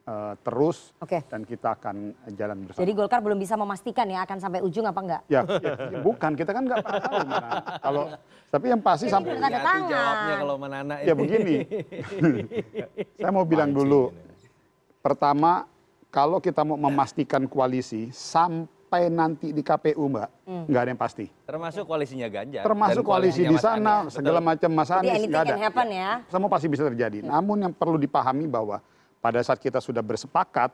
eh, 0.03 0.35
terus 0.41 0.93
Oke. 0.99 1.21
dan 1.23 1.43
kita 1.43 1.73
akan 1.73 1.97
jalan 2.31 2.65
bersama. 2.65 2.81
Jadi 2.81 2.93
Golkar 2.93 3.21
belum 3.21 3.37
bisa 3.37 3.55
memastikan 3.55 4.07
ya 4.07 4.23
akan 4.23 4.39
sampai 4.39 4.61
ujung 4.61 4.85
apa 4.85 5.01
enggak? 5.01 5.23
Ya, 5.27 5.43
ya, 5.45 6.01
bukan 6.01 6.33
kita 6.35 6.51
kan 6.51 6.63
nggak 6.65 6.79
pernah 6.81 7.01
tahu 7.01 7.19
mana. 7.23 7.51
Kalau 7.79 8.03
tapi 8.47 8.67
yang 8.67 8.81
pasti 8.81 9.07
Ini 9.07 9.13
sampai 9.13 9.33
tangan. 9.39 9.81
jawabnya 9.87 10.35
kalau 10.37 10.57
menana 10.57 10.95
Ya 11.01 11.15
begini, 11.15 11.57
saya 13.17 13.31
mau 13.31 13.45
bilang 13.45 13.71
dulu. 13.71 14.11
Pertama, 15.01 15.65
kalau 16.09 16.39
kita 16.39 16.61
mau 16.61 16.77
memastikan 16.77 17.47
koalisi 17.47 18.11
sampai 18.11 18.69
nanti 19.07 19.49
di 19.49 19.63
KPU, 19.63 20.03
Mbak, 20.03 20.29
Hmm. 20.45 20.65
nggak 20.67 20.81
ada 20.83 20.91
yang 20.91 21.01
pasti. 21.01 21.27
Termasuk 21.47 21.87
koalisinya 21.87 22.29
Ganjar. 22.29 22.63
Termasuk 22.63 23.01
koalisi 23.01 23.47
di 23.47 23.57
sana, 23.57 24.11
segala 24.11 24.43
macam 24.43 24.69
Mas 24.69 24.91
Jadi 24.91 24.99
Anies 24.99 25.11
anything 25.15 25.31
nggak 25.31 25.43
ada. 25.43 25.53
can 25.55 25.63
happen 25.63 25.89
ya. 25.89 26.11
Semua 26.27 26.49
pasti 26.51 26.67
bisa 26.67 26.83
terjadi. 26.85 27.23
Namun 27.23 27.57
yang 27.63 27.73
perlu 27.73 27.97
dipahami 27.97 28.45
bahwa 28.45 28.83
pada 29.21 29.41
saat 29.41 29.61
kita 29.61 29.79
sudah 29.79 30.01
bersepakat 30.01 30.73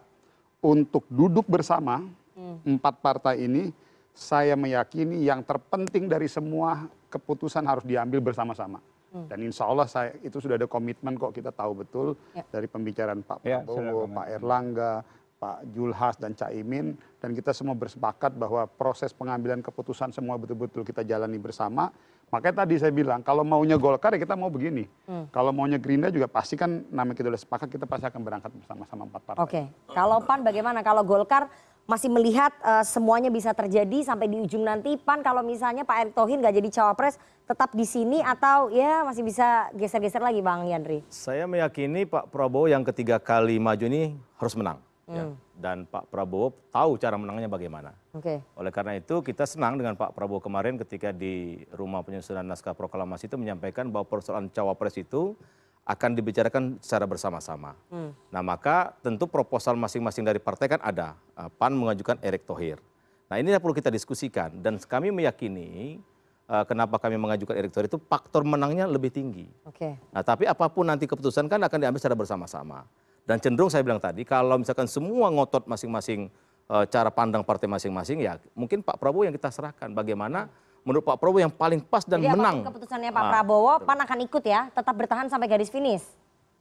untuk 0.62 1.05
duduk 1.10 1.44
bersama 1.47 2.02
Hmm. 2.36 2.60
empat 2.68 3.01
partai 3.01 3.48
ini, 3.48 3.73
saya 4.12 4.52
meyakini 4.55 5.24
yang 5.24 5.40
terpenting 5.40 6.05
dari 6.05 6.28
semua 6.28 6.85
keputusan 7.09 7.64
harus 7.64 7.81
diambil 7.81 8.20
bersama-sama. 8.20 8.77
Hmm. 9.09 9.24
Dan 9.24 9.48
insya 9.48 9.64
Allah 9.64 9.89
saya 9.89 10.12
itu 10.20 10.36
sudah 10.36 10.60
ada 10.60 10.68
komitmen 10.68 11.16
kok 11.16 11.32
kita 11.32 11.48
tahu 11.48 11.81
betul 11.81 12.12
Ya. 12.36 12.44
dari 12.52 12.68
pembicaraan 12.68 13.24
Pak 13.24 13.40
Ya, 13.40 13.64
Prabowo, 13.64 14.05
Pak 14.12 14.27
Erlangga, 14.28 15.01
Pak 15.40 15.64
Julhas 15.73 16.20
dan 16.20 16.36
Caimin 16.36 16.93
dan 17.16 17.32
kita 17.32 17.56
semua 17.56 17.73
bersepakat 17.73 18.36
bahwa 18.36 18.68
proses 18.68 19.16
pengambilan 19.16 19.64
keputusan 19.64 20.12
semua 20.12 20.36
betul-betul 20.36 20.85
kita 20.85 21.01
jalani 21.01 21.40
bersama. 21.40 21.89
Makanya 22.26 22.66
tadi 22.66 22.74
saya 22.74 22.90
bilang 22.90 23.22
kalau 23.22 23.46
maunya 23.46 23.78
Golkar 23.78 24.10
ya 24.10 24.18
kita 24.18 24.34
mau 24.34 24.50
begini. 24.50 24.90
Hmm. 25.06 25.30
Kalau 25.30 25.54
maunya 25.54 25.78
Gerindra 25.78 26.10
juga 26.10 26.26
pasti 26.26 26.58
kan 26.58 26.82
namanya 26.90 27.14
kita 27.22 27.30
udah 27.30 27.38
sepakat 27.38 27.68
kita 27.70 27.86
pasti 27.86 28.10
akan 28.10 28.20
berangkat 28.26 28.50
bersama-sama 28.50 29.06
empat 29.06 29.22
partai. 29.22 29.42
Oke, 29.46 29.62
kalau 29.94 30.18
PAN 30.26 30.42
bagaimana? 30.42 30.82
Kalau 30.82 31.06
Golkar 31.06 31.46
masih 31.86 32.10
melihat 32.10 32.50
eh, 32.66 32.82
semuanya 32.82 33.30
bisa 33.30 33.54
terjadi 33.54 34.02
sampai 34.02 34.26
di 34.26 34.42
ujung 34.42 34.66
nanti 34.66 34.98
PAN 34.98 35.22
kalau 35.22 35.46
misalnya 35.46 35.86
Pak 35.86 35.96
Erick 36.02 36.14
Thohir 36.18 36.42
nggak 36.42 36.56
jadi 36.58 36.68
cawapres 36.82 37.14
tetap 37.46 37.70
di 37.78 37.86
sini 37.86 38.18
atau 38.18 38.74
ya 38.74 39.06
masih 39.06 39.22
bisa 39.22 39.70
geser-geser 39.78 40.18
lagi 40.18 40.42
Bang 40.42 40.66
Yandri? 40.66 41.06
Saya 41.06 41.46
meyakini 41.46 42.10
Pak 42.10 42.34
Prabowo 42.34 42.66
yang 42.66 42.82
ketiga 42.82 43.22
kali 43.22 43.62
maju 43.62 43.86
ini 43.86 44.18
harus 44.34 44.58
menang. 44.58 44.82
Ya. 45.10 45.24
Hmm. 45.30 45.34
Dan 45.56 45.86
Pak 45.88 46.10
Prabowo 46.10 46.52
tahu 46.74 46.98
cara 47.00 47.16
menangnya 47.16 47.48
bagaimana. 47.48 47.94
Oke. 48.12 48.42
Oleh 48.58 48.72
karena 48.74 48.98
itu 48.98 49.22
kita 49.22 49.46
senang 49.46 49.78
dengan 49.78 49.94
Pak 49.94 50.12
Prabowo 50.12 50.42
kemarin 50.42 50.76
ketika 50.76 51.14
di 51.14 51.64
rumah 51.72 52.02
penyusunan 52.02 52.44
naskah 52.44 52.74
proklamasi 52.74 53.30
itu 53.30 53.38
menyampaikan 53.38 53.88
bahwa 53.88 54.04
persoalan 54.06 54.50
cawapres 54.50 54.98
itu 55.00 55.38
akan 55.86 56.18
dibicarakan 56.18 56.82
secara 56.82 57.06
bersama-sama. 57.06 57.78
Hmm. 57.88 58.10
Nah 58.34 58.42
maka 58.42 58.98
tentu 59.06 59.30
proposal 59.30 59.78
masing-masing 59.78 60.26
dari 60.26 60.42
partai 60.42 60.66
kan 60.66 60.82
ada. 60.82 61.14
Uh, 61.38 61.46
PAN 61.46 61.72
mengajukan 61.78 62.18
Erick 62.20 62.42
Thohir. 62.42 62.82
Nah 63.30 63.38
ini 63.38 63.54
yang 63.54 63.62
perlu 63.62 63.74
kita 63.74 63.90
diskusikan 63.90 64.50
dan 64.62 64.78
kami 64.82 65.14
meyakini 65.14 66.02
uh, 66.50 66.66
kenapa 66.66 66.98
kami 66.98 67.14
mengajukan 67.14 67.54
Erick 67.54 67.70
Thohir 67.70 67.86
itu 67.86 68.02
faktor 68.02 68.42
menangnya 68.42 68.90
lebih 68.90 69.14
tinggi. 69.14 69.46
Oke. 69.62 69.94
Nah 70.10 70.26
tapi 70.26 70.50
apa 70.50 70.66
pun 70.66 70.90
nanti 70.90 71.06
keputusan 71.06 71.46
kan 71.46 71.62
akan 71.62 71.78
diambil 71.78 72.02
secara 72.02 72.18
bersama-sama. 72.18 72.82
Dan 73.26 73.42
cenderung 73.42 73.66
saya 73.66 73.82
bilang 73.82 73.98
tadi 73.98 74.22
kalau 74.22 74.54
misalkan 74.54 74.86
semua 74.86 75.26
ngotot 75.28 75.66
masing-masing 75.66 76.30
eh, 76.66 76.84
cara 76.86 77.10
pandang 77.10 77.42
partai 77.42 77.66
masing-masing 77.66 78.22
ya 78.22 78.38
mungkin 78.54 78.80
Pak 78.80 78.96
Prabowo 78.96 79.26
yang 79.26 79.34
kita 79.34 79.50
serahkan 79.50 79.90
bagaimana 79.90 80.46
menurut 80.86 81.02
Pak 81.02 81.18
Prabowo 81.18 81.42
yang 81.42 81.50
paling 81.50 81.82
pas 81.82 82.06
dan 82.06 82.22
Jadi 82.22 82.30
menang. 82.30 82.56
apa 82.56 82.62
pun 82.62 82.68
keputusannya 82.70 83.10
Pak 83.10 83.18
Ah, 83.20 83.30
Prabowo, 83.34 83.72
PAN 83.82 83.98
akan 83.98 84.18
ikut 84.22 84.44
ya, 84.46 84.70
tetap 84.70 84.94
bertahan 84.94 85.26
sampai 85.26 85.50
garis 85.50 85.66
finish. 85.66 86.06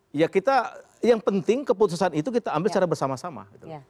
Ya 0.09 0.25
kita 0.25 0.73
yang 1.05 1.21
penting 1.21 1.61
keputusan 1.61 2.17
itu 2.17 2.33
kita 2.33 2.49
ambil 2.49 2.73
secara 2.73 2.89
bersama-sama. 2.89 3.45
gitu. 3.53 3.69
Ya. 3.69 3.85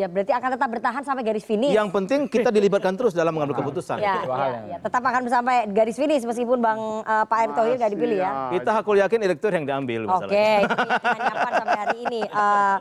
Ya 0.00 0.08
berarti 0.08 0.32
akan 0.32 0.50
tetap 0.56 0.68
bertahan 0.72 1.02
sampai 1.04 1.22
garis 1.28 1.44
finish. 1.44 1.76
Yang 1.76 1.92
penting 1.92 2.20
kita 2.24 2.48
dilibatkan 2.48 2.96
terus 2.96 3.12
dalam 3.12 3.36
mengambil 3.36 3.60
keputusan. 3.60 4.00
Ya, 4.00 4.24
ya, 4.24 4.48
ya. 4.64 4.76
tetap 4.80 5.02
akan 5.04 5.28
sampai 5.28 5.68
garis 5.68 6.00
finish 6.00 6.24
meskipun 6.24 6.56
Bang 6.56 7.04
eh, 7.04 7.24
Pak 7.28 7.38
Erick 7.44 7.54
Thohir 7.60 7.76
nggak 7.76 7.92
dipilih 7.92 8.18
ya. 8.24 8.32
Kita 8.56 8.70
hakul 8.80 8.96
yakin 8.96 9.20
elektor 9.20 9.52
yang 9.52 9.68
diambil 9.68 10.08
Oke, 10.08 10.24
misalnya. 10.24 10.64
itu 10.64 11.36
sampai 11.36 11.76
hari 11.76 11.98
ini. 12.08 12.20
Eh, 12.24 12.76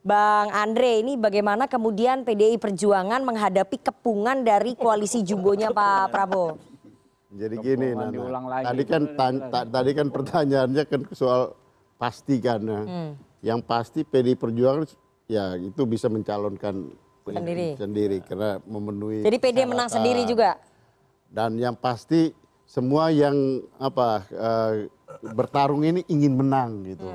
Bang 0.00 0.48
Andre, 0.52 1.04
ini 1.04 1.16
bagaimana 1.20 1.68
kemudian 1.68 2.24
PDI 2.24 2.56
Perjuangan 2.56 3.20
menghadapi 3.20 3.80
kepungan 3.84 4.44
dari 4.44 4.72
koalisi 4.72 5.20
jumbonya 5.20 5.72
Pak 5.72 6.08
Prabowo? 6.08 6.56
Jadi 7.30 7.54
gini, 7.60 7.92
Nana. 7.92 8.40
lagi. 8.48 8.64
tadi 8.64 8.82
kan 8.88 9.02
tadi 9.48 9.90
kan 9.92 10.06
pertanyaannya 10.08 10.84
kan 10.88 11.00
soal 11.12 11.52
pasti 12.00 12.40
kan. 12.40 12.60
ya. 12.64 12.80
Hmm. 12.80 13.10
Yang 13.40 13.60
pasti 13.64 14.00
PDI 14.04 14.36
Perjuangan 14.36 14.88
ya 15.30 15.54
itu 15.54 15.86
bisa 15.86 16.10
mencalonkan 16.10 16.90
Sendiri. 17.30 17.78
sendiri 17.78 18.18
karena 18.26 18.58
memenuhi. 18.66 19.22
Jadi 19.22 19.36
PD 19.38 19.58
menang 19.62 19.86
sendiri 19.86 20.26
juga. 20.26 20.58
Dan 21.30 21.62
yang 21.62 21.78
pasti 21.78 22.34
semua 22.66 23.14
yang 23.14 23.62
apa 23.78 24.26
eh, 24.34 24.72
bertarung 25.30 25.86
ini 25.86 26.02
ingin 26.10 26.34
menang 26.34 26.82
gitu. 26.82 27.06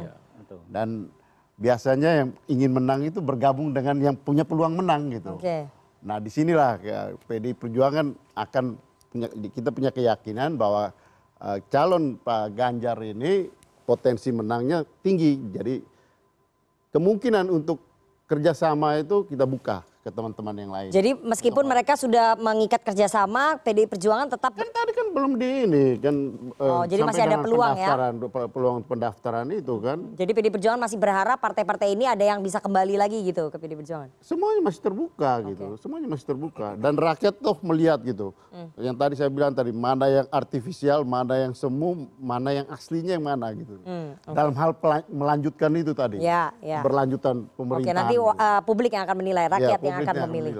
Dan 0.72 1.12
biasanya 1.60 2.24
yang 2.24 2.30
ingin 2.48 2.72
menang 2.72 3.04
itu 3.04 3.20
bergabung 3.20 3.76
dengan 3.76 4.00
yang 4.00 4.16
punya 4.16 4.48
peluang 4.48 4.80
menang 4.80 5.12
gitu. 5.12 5.36
Oke. 5.36 5.68
Nah 6.06 6.22
di 6.22 6.30
sinilah 6.32 6.80
ya, 6.80 7.00
PDI 7.28 7.56
Perjuangan 7.58 8.16
akan 8.40 8.66
punya 9.12 9.28
kita 9.32 9.70
punya 9.76 9.92
keyakinan 9.92 10.56
bahwa 10.56 10.96
eh, 11.44 11.60
calon 11.68 12.16
Pak 12.16 12.56
Ganjar 12.56 12.96
ini 13.04 13.52
potensi 13.84 14.32
menangnya 14.32 14.88
tinggi. 15.04 15.36
Jadi 15.52 15.76
kemungkinan 16.96 17.52
untuk 17.52 17.95
kerjasama 18.26 18.98
itu 19.02 19.26
kita 19.30 19.46
buka 19.46 19.86
ke 20.06 20.14
teman-teman 20.14 20.54
yang 20.54 20.70
lain. 20.70 20.90
Jadi 20.94 21.18
meskipun 21.18 21.66
mereka 21.66 21.98
sudah 21.98 22.38
mengikat 22.38 22.78
kerjasama, 22.86 23.58
PDI 23.58 23.90
Perjuangan 23.90 24.30
tetap 24.30 24.54
kan 24.54 24.70
tadi 24.70 24.94
kan 24.94 25.10
belum 25.10 25.34
di 25.34 25.66
ini 25.66 25.86
kan 25.98 26.16
Oh, 26.62 26.86
eh, 26.86 26.94
jadi 26.94 27.02
masih 27.02 27.26
ada 27.26 27.42
peluang 27.42 27.74
ya? 27.74 27.90
pendaftaran, 27.90 28.14
peluang 28.46 28.78
pendaftaran 28.86 29.46
itu 29.50 29.74
kan 29.82 29.98
Jadi 30.14 30.32
PDI 30.32 30.54
Perjuangan 30.54 30.78
masih 30.78 31.02
berharap 31.02 31.42
partai-partai 31.42 31.90
ini 31.90 32.06
ada 32.06 32.22
yang 32.22 32.38
bisa 32.38 32.62
kembali 32.62 33.02
lagi 33.02 33.18
gitu 33.26 33.50
ke 33.50 33.58
PDI 33.58 33.82
Perjuangan. 33.82 34.10
semuanya 34.22 34.62
masih 34.62 34.82
terbuka 34.84 35.32
gitu 35.44 35.66
semuanya 35.82 36.06
masih 36.08 36.26
terbuka 36.28 36.68
dan 36.78 36.94
rakyat 36.94 37.34
toh 37.36 37.58
melihat 37.64 37.98
gitu 38.06 38.30
Hmm. 38.56 38.72
yang 38.80 38.96
tadi 38.96 39.20
saya 39.20 39.28
bilang 39.28 39.52
tadi 39.52 39.76
mana 39.76 40.08
yang 40.08 40.28
artifisial 40.30 41.04
mana 41.04 41.36
yang 41.36 41.52
semu 41.52 42.08
mana 42.16 42.54
yang 42.54 42.64
aslinya 42.70 43.12
yang 43.12 43.26
mana 43.26 43.52
gitu 43.52 43.76
Hmm, 43.84 44.16
oke. 44.22 44.32
dalam 44.32 44.56
hal 44.56 44.72
melanjutkan 45.10 45.68
itu 45.76 45.92
tadi 45.92 46.24
Ya, 46.24 46.56
ya. 46.62 46.80
berlanjutan 46.80 47.44
Oke, 47.44 47.58
pemerintahan 47.58 47.96
nanti 47.98 48.16
uh, 48.16 48.32
publik 48.64 48.96
yang 48.96 49.04
akan 49.04 49.18
menilai, 49.18 49.50
rakyat 49.50 49.80
yang 49.82 49.95
publik 49.96 50.08
akan 50.10 50.16
yang 50.16 50.28
memilih. 50.28 50.54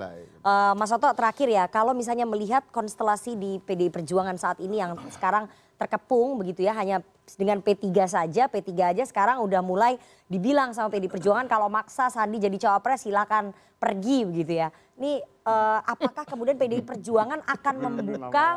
Uh, 0.46 0.74
Mas 0.78 0.92
Oto, 0.94 1.10
terakhir 1.18 1.48
ya, 1.50 1.66
kalau 1.68 1.92
misalnya 1.92 2.24
melihat 2.24 2.64
konstelasi 2.70 3.34
di 3.36 3.58
PDI 3.66 3.90
Perjuangan 3.90 4.38
saat 4.38 4.62
ini 4.62 4.78
yang 4.78 4.94
sekarang 5.10 5.50
terkepung 5.76 6.40
begitu 6.40 6.64
ya, 6.64 6.74
hanya 6.78 7.04
dengan 7.34 7.60
P3 7.60 7.90
saja, 8.06 8.46
P3 8.46 8.96
aja 8.96 9.04
sekarang 9.04 9.42
udah 9.42 9.60
mulai 9.66 9.98
dibilang 10.30 10.72
sama 10.72 10.94
PDI 10.94 11.10
Perjuangan 11.10 11.50
kalau 11.50 11.68
maksa 11.68 12.08
Sandi 12.14 12.38
jadi 12.38 12.56
cawapres 12.56 13.04
silakan 13.10 13.52
pergi 13.82 14.24
begitu 14.24 14.62
ya. 14.62 14.70
Ini 14.96 15.20
uh, 15.44 15.80
apakah 15.84 16.24
kemudian 16.24 16.56
PDI 16.56 16.86
Perjuangan 16.86 17.44
akan 17.44 17.76
membuka 17.82 18.48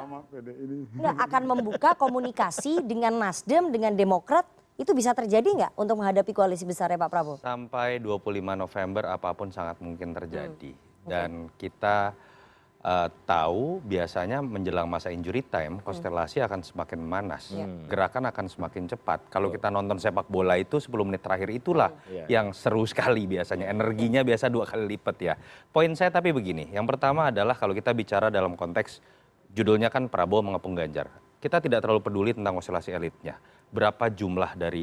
Nggak, 0.95 1.17
akan 1.25 1.43
membuka 1.49 1.91
komunikasi 1.99 2.85
dengan 2.85 3.17
Nasdem, 3.19 3.73
dengan 3.75 3.97
Demokrat, 3.97 4.47
itu 4.79 4.95
bisa 4.95 5.11
terjadi 5.11 5.43
nggak 5.43 5.73
untuk 5.75 5.99
menghadapi 5.99 6.31
koalisi 6.31 6.63
besarnya 6.63 6.95
Pak 7.03 7.11
Prabowo? 7.11 7.37
Sampai 7.43 7.99
25 7.99 8.55
November 8.55 9.11
apa 9.11 9.35
pun 9.35 9.51
sangat 9.51 9.83
mungkin 9.83 10.15
terjadi. 10.15 10.71
Hmm. 10.71 11.11
Dan 11.11 11.31
kita 11.59 12.15
eh, 12.87 13.09
tahu 13.27 13.83
biasanya 13.83 14.39
menjelang 14.39 14.87
masa 14.87 15.11
injury 15.11 15.43
time 15.43 15.83
konstelasi 15.83 16.39
akan 16.47 16.63
semakin 16.63 16.95
memanas. 17.03 17.51
Iya. 17.51 17.67
Gerakan 17.91 18.31
akan 18.31 18.47
semakin 18.47 18.87
cepat. 18.87 19.27
Kalau 19.27 19.51
kita 19.51 19.67
nonton 19.67 19.99
sepak 19.99 20.31
bola 20.31 20.55
itu 20.55 20.79
10 20.79 20.95
menit 21.03 21.27
terakhir 21.27 21.51
itulah 21.51 21.91
Iya. 22.07 22.39
yang 22.39 22.55
seru 22.55 22.87
sekali 22.87 23.27
biasanya. 23.27 23.67
Energinya 23.67 24.23
biasa 24.23 24.47
dua 24.47 24.63
kali 24.63 24.95
lipat 24.95 25.17
ya. 25.19 25.35
Poin 25.75 25.91
saya 25.99 26.15
tapi 26.15 26.31
begini, 26.31 26.71
yang 26.71 26.87
pertama 26.87 27.35
adalah 27.35 27.59
kalau 27.59 27.75
kita 27.75 27.91
bicara 27.91 28.31
dalam 28.31 28.55
konteks 28.55 29.03
judulnya 29.51 29.91
kan 29.91 30.07
Prabowo 30.07 30.55
mengepung 30.55 30.79
Ganjar. 30.79 31.11
Kita 31.43 31.59
tidak 31.59 31.83
terlalu 31.83 31.99
peduli 31.99 32.31
tentang 32.31 32.55
konstelasi 32.55 32.95
elitnya. 32.95 33.58
Berapa 33.69 34.09
jumlah 34.09 34.57
dari 34.57 34.82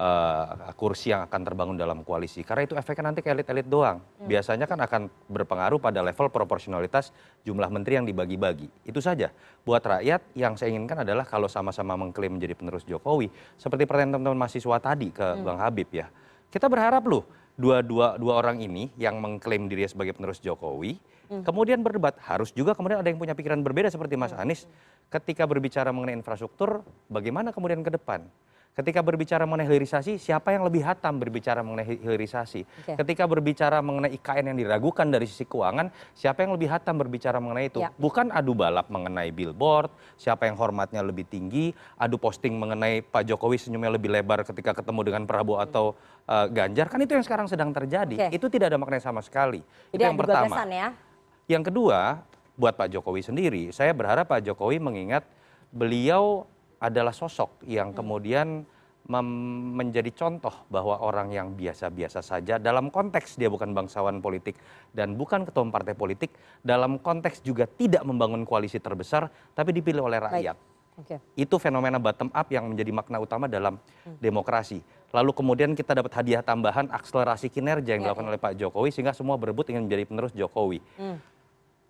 eh, 0.00 0.46
kursi 0.78 1.10
yang 1.12 1.26
akan 1.26 1.40
terbangun 1.42 1.76
dalam 1.76 2.06
koalisi. 2.06 2.40
Karena 2.46 2.64
itu 2.64 2.74
efeknya 2.78 3.10
nanti 3.10 3.20
ke 3.20 3.30
elit-elit 3.30 3.66
doang. 3.66 4.00
Biasanya 4.24 4.64
kan 4.70 4.78
akan 4.80 5.10
berpengaruh 5.28 5.82
pada 5.82 6.00
level 6.00 6.30
proporsionalitas 6.32 7.10
jumlah 7.42 7.68
menteri 7.68 8.00
yang 8.00 8.06
dibagi-bagi. 8.06 8.70
Itu 8.86 9.02
saja. 9.02 9.34
Buat 9.66 9.82
rakyat 9.84 10.20
yang 10.38 10.54
saya 10.56 10.72
inginkan 10.72 11.02
adalah 11.02 11.28
kalau 11.28 11.50
sama-sama 11.50 11.98
mengklaim 11.98 12.38
menjadi 12.38 12.54
penerus 12.56 12.86
Jokowi, 12.86 13.28
seperti 13.60 13.84
pertanyaan 13.84 14.18
teman-teman 14.18 14.46
mahasiswa 14.46 14.76
tadi 14.80 15.12
ke 15.12 15.26
Bang 15.42 15.60
Habib 15.60 15.90
ya. 15.92 16.08
Kita 16.50 16.66
berharap 16.66 17.06
loh 17.06 17.22
dua, 17.60 17.84
dua, 17.84 18.16
dua 18.16 18.40
orang 18.40 18.64
ini 18.64 18.88
yang 18.96 19.20
mengklaim 19.20 19.68
dirinya 19.68 19.92
sebagai 19.92 20.16
penerus 20.16 20.40
Jokowi, 20.40 20.96
kemudian 21.30 21.78
berdebat. 21.80 22.18
Harus 22.18 22.50
juga 22.50 22.74
kemudian 22.74 22.98
ada 22.98 23.06
yang 23.06 23.16
punya 23.16 23.32
pikiran 23.32 23.62
berbeda 23.62 23.86
seperti 23.86 24.18
Mas 24.18 24.34
Anies. 24.34 24.66
Ketika 25.06 25.46
berbicara 25.46 25.90
mengenai 25.90 26.14
infrastruktur, 26.14 26.82
bagaimana 27.06 27.50
kemudian 27.50 27.82
ke 27.82 27.90
depan? 27.90 28.26
Ketika 28.70 29.02
berbicara 29.02 29.42
mengenai 29.50 29.66
hilirisasi, 29.66 30.14
siapa 30.14 30.54
yang 30.54 30.62
lebih 30.62 30.86
hatam 30.86 31.18
berbicara 31.18 31.58
mengenai 31.58 31.90
hi- 31.90 32.00
hilirisasi? 32.06 32.62
Ketika 32.94 33.26
berbicara 33.26 33.82
mengenai 33.82 34.14
IKN 34.14 34.54
yang 34.54 34.58
diragukan 34.62 35.10
dari 35.10 35.26
sisi 35.26 35.42
keuangan, 35.42 35.90
siapa 36.14 36.46
yang 36.46 36.54
lebih 36.54 36.70
hatam 36.70 36.94
berbicara 36.94 37.42
mengenai 37.42 37.66
itu? 37.66 37.82
Ya. 37.82 37.90
Bukan 37.98 38.30
adu 38.30 38.54
balap 38.54 38.86
mengenai 38.86 39.34
billboard, 39.34 39.90
siapa 40.14 40.46
yang 40.46 40.54
hormatnya 40.54 41.02
lebih 41.02 41.26
tinggi, 41.26 41.74
adu 41.98 42.14
posting 42.14 42.54
mengenai 42.54 43.02
Pak 43.02 43.26
Jokowi 43.26 43.58
senyumnya 43.58 43.90
lebih 43.90 44.06
lebar 44.06 44.46
ketika 44.46 44.70
ketemu 44.70 45.02
dengan 45.02 45.22
Prabowo 45.26 45.58
atau 45.58 45.98
uh, 46.30 46.46
Ganjar, 46.46 46.86
kan 46.86 47.02
itu 47.02 47.18
yang 47.18 47.26
sekarang 47.26 47.50
sedang 47.50 47.74
terjadi. 47.74 48.30
Itu 48.30 48.46
tidak 48.46 48.70
ada 48.70 48.78
maknanya 48.78 49.02
sama 49.02 49.18
sekali. 49.18 49.66
Jadi 49.90 49.98
itu 49.98 50.06
yang 50.06 50.14
pertama. 50.14 50.54
ya. 50.70 51.09
Yang 51.50 51.74
kedua, 51.74 52.22
buat 52.54 52.78
Pak 52.78 52.94
Jokowi 52.94 53.26
sendiri, 53.26 53.74
saya 53.74 53.90
berharap 53.90 54.30
Pak 54.30 54.46
Jokowi 54.46 54.78
mengingat 54.78 55.26
beliau 55.74 56.46
adalah 56.78 57.10
sosok 57.10 57.66
yang 57.66 57.90
kemudian 57.90 58.62
mem- 59.10 59.74
menjadi 59.74 60.14
contoh 60.14 60.54
bahwa 60.70 61.02
orang 61.02 61.34
yang 61.34 61.58
biasa-biasa 61.58 62.22
saja 62.22 62.62
dalam 62.62 62.94
konteks 62.94 63.34
dia 63.34 63.50
bukan 63.50 63.74
bangsawan 63.74 64.22
politik 64.22 64.54
dan 64.94 65.18
bukan 65.18 65.42
ketua 65.42 65.66
partai 65.74 65.98
politik, 65.98 66.30
dalam 66.62 67.02
konteks 67.02 67.42
juga 67.42 67.66
tidak 67.66 68.06
membangun 68.06 68.46
koalisi 68.46 68.78
terbesar, 68.78 69.26
tapi 69.50 69.74
dipilih 69.74 70.06
oleh 70.06 70.22
rakyat. 70.22 70.54
Oke. 71.02 71.18
Itu 71.34 71.58
fenomena 71.58 71.98
bottom 71.98 72.30
up 72.30 72.46
yang 72.54 72.70
menjadi 72.70 72.94
makna 72.94 73.18
utama 73.18 73.50
dalam 73.50 73.80
demokrasi. 74.22 74.78
Lalu 75.10 75.34
kemudian 75.34 75.74
kita 75.74 75.98
dapat 75.98 76.14
hadiah 76.14 76.46
tambahan 76.46 76.86
akselerasi 76.94 77.50
kinerja 77.50 77.98
yang 77.98 78.06
dilakukan 78.06 78.28
oleh 78.30 78.38
Pak 78.38 78.54
Jokowi 78.54 78.94
sehingga 78.94 79.16
semua 79.16 79.34
berebut 79.34 79.66
ingin 79.72 79.90
menjadi 79.90 80.06
penerus 80.06 80.30
Jokowi. 80.30 80.78
Hmm. 80.94 81.18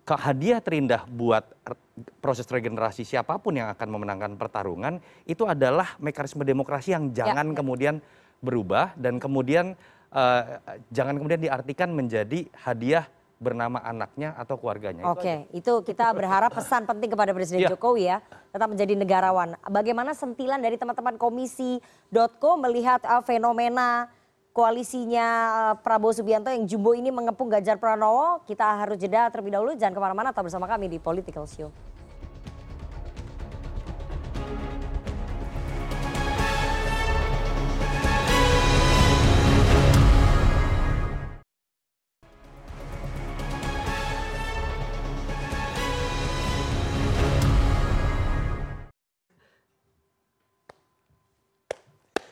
Hadiah 0.01 0.59
terindah 0.59 1.07
buat 1.07 1.45
proses 2.19 2.43
regenerasi 2.49 3.05
siapa 3.05 3.37
pun 3.37 3.55
yang 3.55 3.69
akan 3.71 3.87
memenangkan 3.87 4.33
pertarungan 4.35 4.99
itu 5.23 5.45
adalah 5.45 5.95
mekanisme 6.01 6.41
demokrasi 6.41 6.97
yang 6.97 7.13
jangan 7.13 7.53
kemudian 7.53 8.01
berubah 8.41 8.97
dan 8.97 9.21
kemudian 9.21 9.77
eh, 10.11 10.43
jangan 10.89 11.15
kemudian 11.15 11.39
diartikan 11.39 11.93
menjadi 11.93 12.49
hadiah 12.65 13.05
bernama 13.41 13.81
anaknya 13.81 14.37
atau 14.37 14.53
keluarganya. 14.53 15.01
Itu 15.01 15.13
Oke, 15.17 15.33
itu 15.49 15.73
kita 15.81 16.13
berharap 16.13 16.53
pesan 16.53 16.85
penting 16.85 17.09
kepada 17.09 17.33
Presiden 17.33 17.65
Iya. 17.65 17.73
Jokowi 17.73 18.05
ya, 18.05 18.21
tetap 18.53 18.69
menjadi 18.69 18.93
negarawan. 18.93 19.57
Bagaimana 19.65 20.13
sentilan 20.13 20.61
dari 20.61 20.77
teman-teman 20.77 21.17
komisi.co 21.17 22.51
melihat 22.61 23.01
uh, 23.09 23.25
fenomena 23.25 24.13
koalisinya 24.51 25.25
uh, 25.51 25.75
Prabowo 25.79 26.11
Subianto 26.11 26.51
yang 26.51 26.67
jumbo 26.67 26.91
ini 26.91 27.09
mengepung 27.09 27.47
Ganjar 27.47 27.79
Pranowo? 27.79 28.43
Kita 28.43 28.83
harus 28.83 28.99
jeda 28.99 29.31
terlebih 29.31 29.55
dahulu, 29.55 29.71
jangan 29.79 29.95
ke 29.95 30.01
mana-mana, 30.03 30.29
tetap 30.35 30.47
bersama 30.47 30.67
kami 30.67 30.91
di 30.91 30.99
Political 30.99 31.45
Show. 31.47 31.71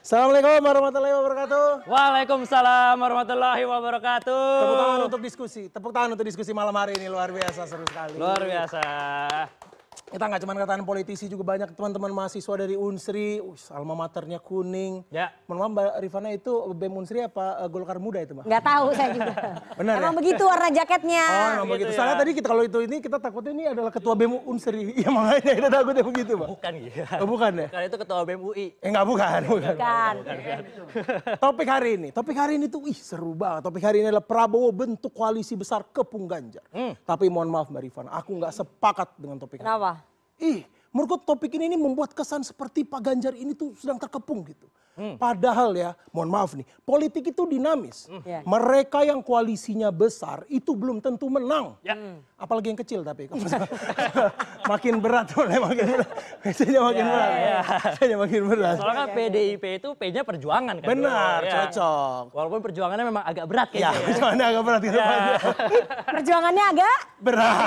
Assalamualaikum 0.09 0.65
warahmatullahi 0.65 1.15
wabarakatuh. 1.21 1.85
Waalaikumsalam 1.85 2.97
warahmatullahi 2.97 3.61
wabarakatuh. 3.61 4.41
Tepuk 4.57 4.73
tangan 4.81 5.01
untuk 5.05 5.21
diskusi. 5.21 5.61
Tepuk 5.69 5.91
tangan 5.93 6.09
untuk 6.17 6.25
diskusi 6.25 6.49
malam 6.49 6.73
hari 6.73 6.97
ini 6.97 7.13
luar 7.13 7.29
biasa 7.29 7.69
seru 7.69 7.85
sekali. 7.85 8.17
Luar 8.17 8.41
biasa. 8.41 8.81
Kita 10.09 10.25
nggak 10.25 10.41
cuma 10.41 10.57
katakan 10.57 10.81
politisi 10.89 11.29
juga 11.29 11.45
banyak 11.45 11.77
teman-teman 11.77 12.09
mahasiswa 12.09 12.53
dari 12.57 12.73
Unsri, 12.73 13.37
Wih, 13.37 13.61
alma 13.69 13.93
maternya 13.93 14.41
kuning. 14.41 15.05
Ya. 15.13 15.29
Mohon 15.45 15.57
maaf 15.61 15.69
Mbak 15.69 15.89
Rifana 16.01 16.29
itu 16.33 16.51
BEM 16.73 16.93
Unsri 16.97 17.21
apa 17.21 17.61
eh, 17.61 17.69
Golkar 17.69 18.01
Muda 18.01 18.25
itu 18.25 18.33
Mbak? 18.33 18.49
Nggak 18.49 18.63
tahu 18.65 18.85
saya 18.97 19.09
juga. 19.13 19.33
Benar 19.79 19.93
Emang 20.01 20.13
ya? 20.13 20.17
begitu 20.17 20.43
warna 20.49 20.69
jaketnya. 20.73 21.25
Oh, 21.29 21.49
emang 21.61 21.69
begitu. 21.77 21.91
Soalnya 21.93 22.17
tadi 22.17 22.31
kita 22.33 22.47
kalau 22.49 22.63
itu 22.65 22.79
ini 22.81 22.97
kita 23.05 23.17
takutnya 23.21 23.51
ini 23.53 23.63
adalah 23.69 23.91
ketua 23.93 24.13
BEM 24.17 24.33
Unsri. 24.49 24.81
Iya 24.99 25.15
makanya 25.15 25.53
kita 25.55 25.69
takutnya 25.71 26.03
begitu, 26.03 26.31
Pak. 26.35 26.47
Bukan 26.49 26.71
gitu. 26.81 26.99
Oh, 27.21 27.27
bukan 27.29 27.51
ya? 27.55 27.67
Bukan 27.69 27.83
itu 27.85 27.97
ketua 28.01 28.19
BEM 28.25 28.41
UI. 28.41 28.67
Eh 28.81 28.89
enggak 28.89 29.05
bukan, 29.05 29.39
bukan. 29.45 29.73
Bukan. 29.77 30.15
Topik 31.45 31.67
hari 31.69 31.89
ini, 31.95 32.09
topik 32.09 32.35
hari 32.35 32.57
ini 32.57 32.65
tuh 32.67 32.83
ih 32.89 32.97
seru 32.97 33.37
banget. 33.37 33.69
Topik 33.69 33.83
hari 33.85 34.01
ini 34.01 34.09
adalah 34.09 34.25
Prabowo 34.25 34.73
bentuk 34.73 35.13
koalisi 35.13 35.53
besar 35.53 35.85
kepung 35.93 36.25
Ganjar. 36.25 36.65
Tapi 37.05 37.29
mohon 37.29 37.47
maaf 37.47 37.69
Mbak 37.69 37.83
Rifana, 37.85 38.09
aku 38.17 38.35
nggak 38.35 38.51
sepakat 38.51 39.15
dengan 39.15 39.37
topik 39.37 39.61
ini. 39.61 39.67
Ih, 40.39 40.63
menurut 40.95 41.27
topik 41.27 41.51
ini 41.59 41.75
membuat 41.75 42.15
kesan 42.15 42.41
seperti 42.41 42.87
Pak 42.87 43.01
Ganjar 43.03 43.35
ini 43.35 43.53
tuh 43.53 43.75
sedang 43.75 43.99
terkepung 43.99 44.47
gitu. 44.47 44.65
Padahal 45.15 45.71
ya, 45.71 45.89
mohon 46.09 46.27
maaf 46.27 46.53
nih, 46.53 46.67
politik 46.81 47.27
itu 47.27 47.43
dinamis. 47.45 48.05
Ya. 48.21 48.43
Mereka 48.43 49.01
yang 49.01 49.19
koalisinya 49.19 49.89
besar 49.89 50.43
itu 50.47 50.71
belum 50.71 50.99
tentu 50.99 51.27
menang. 51.27 51.79
Ya. 51.79 51.95
Apalagi 52.35 52.69
yang 52.69 52.79
kecil 52.79 53.01
tapi. 53.01 53.27
makin 54.71 54.99
berat 54.99 55.27
makin 55.33 55.85
berat. 55.89 56.09
Biasanya 56.39 56.79
makin 56.81 56.99
Ya, 56.99 57.09
berat. 57.09 57.29
ya. 57.31 57.59
Biasanya 57.89 58.17
makin 58.17 58.41
berat. 58.45 58.75
Soalnya 58.77 58.97
kan 58.97 59.09
PDIP 59.11 59.63
itu 59.75 59.89
P-nya 59.93 60.21
perjuangan 60.21 60.75
kan. 60.77 60.87
Benar, 60.87 61.39
Ya. 61.41 61.51
cocok. 61.65 62.23
Walaupun 62.31 62.59
perjuangannya 62.61 63.05
memang 63.05 63.23
agak 63.23 63.45
berat 63.45 63.69
Ya, 63.71 63.89
kayaknya. 63.89 64.05
perjuangannya 64.05 64.45
agak 64.45 64.63
berat 64.63 64.81
gitu. 64.81 64.97
Perjuangannya 66.09 66.63
agak 66.69 66.97
berat. 67.19 67.57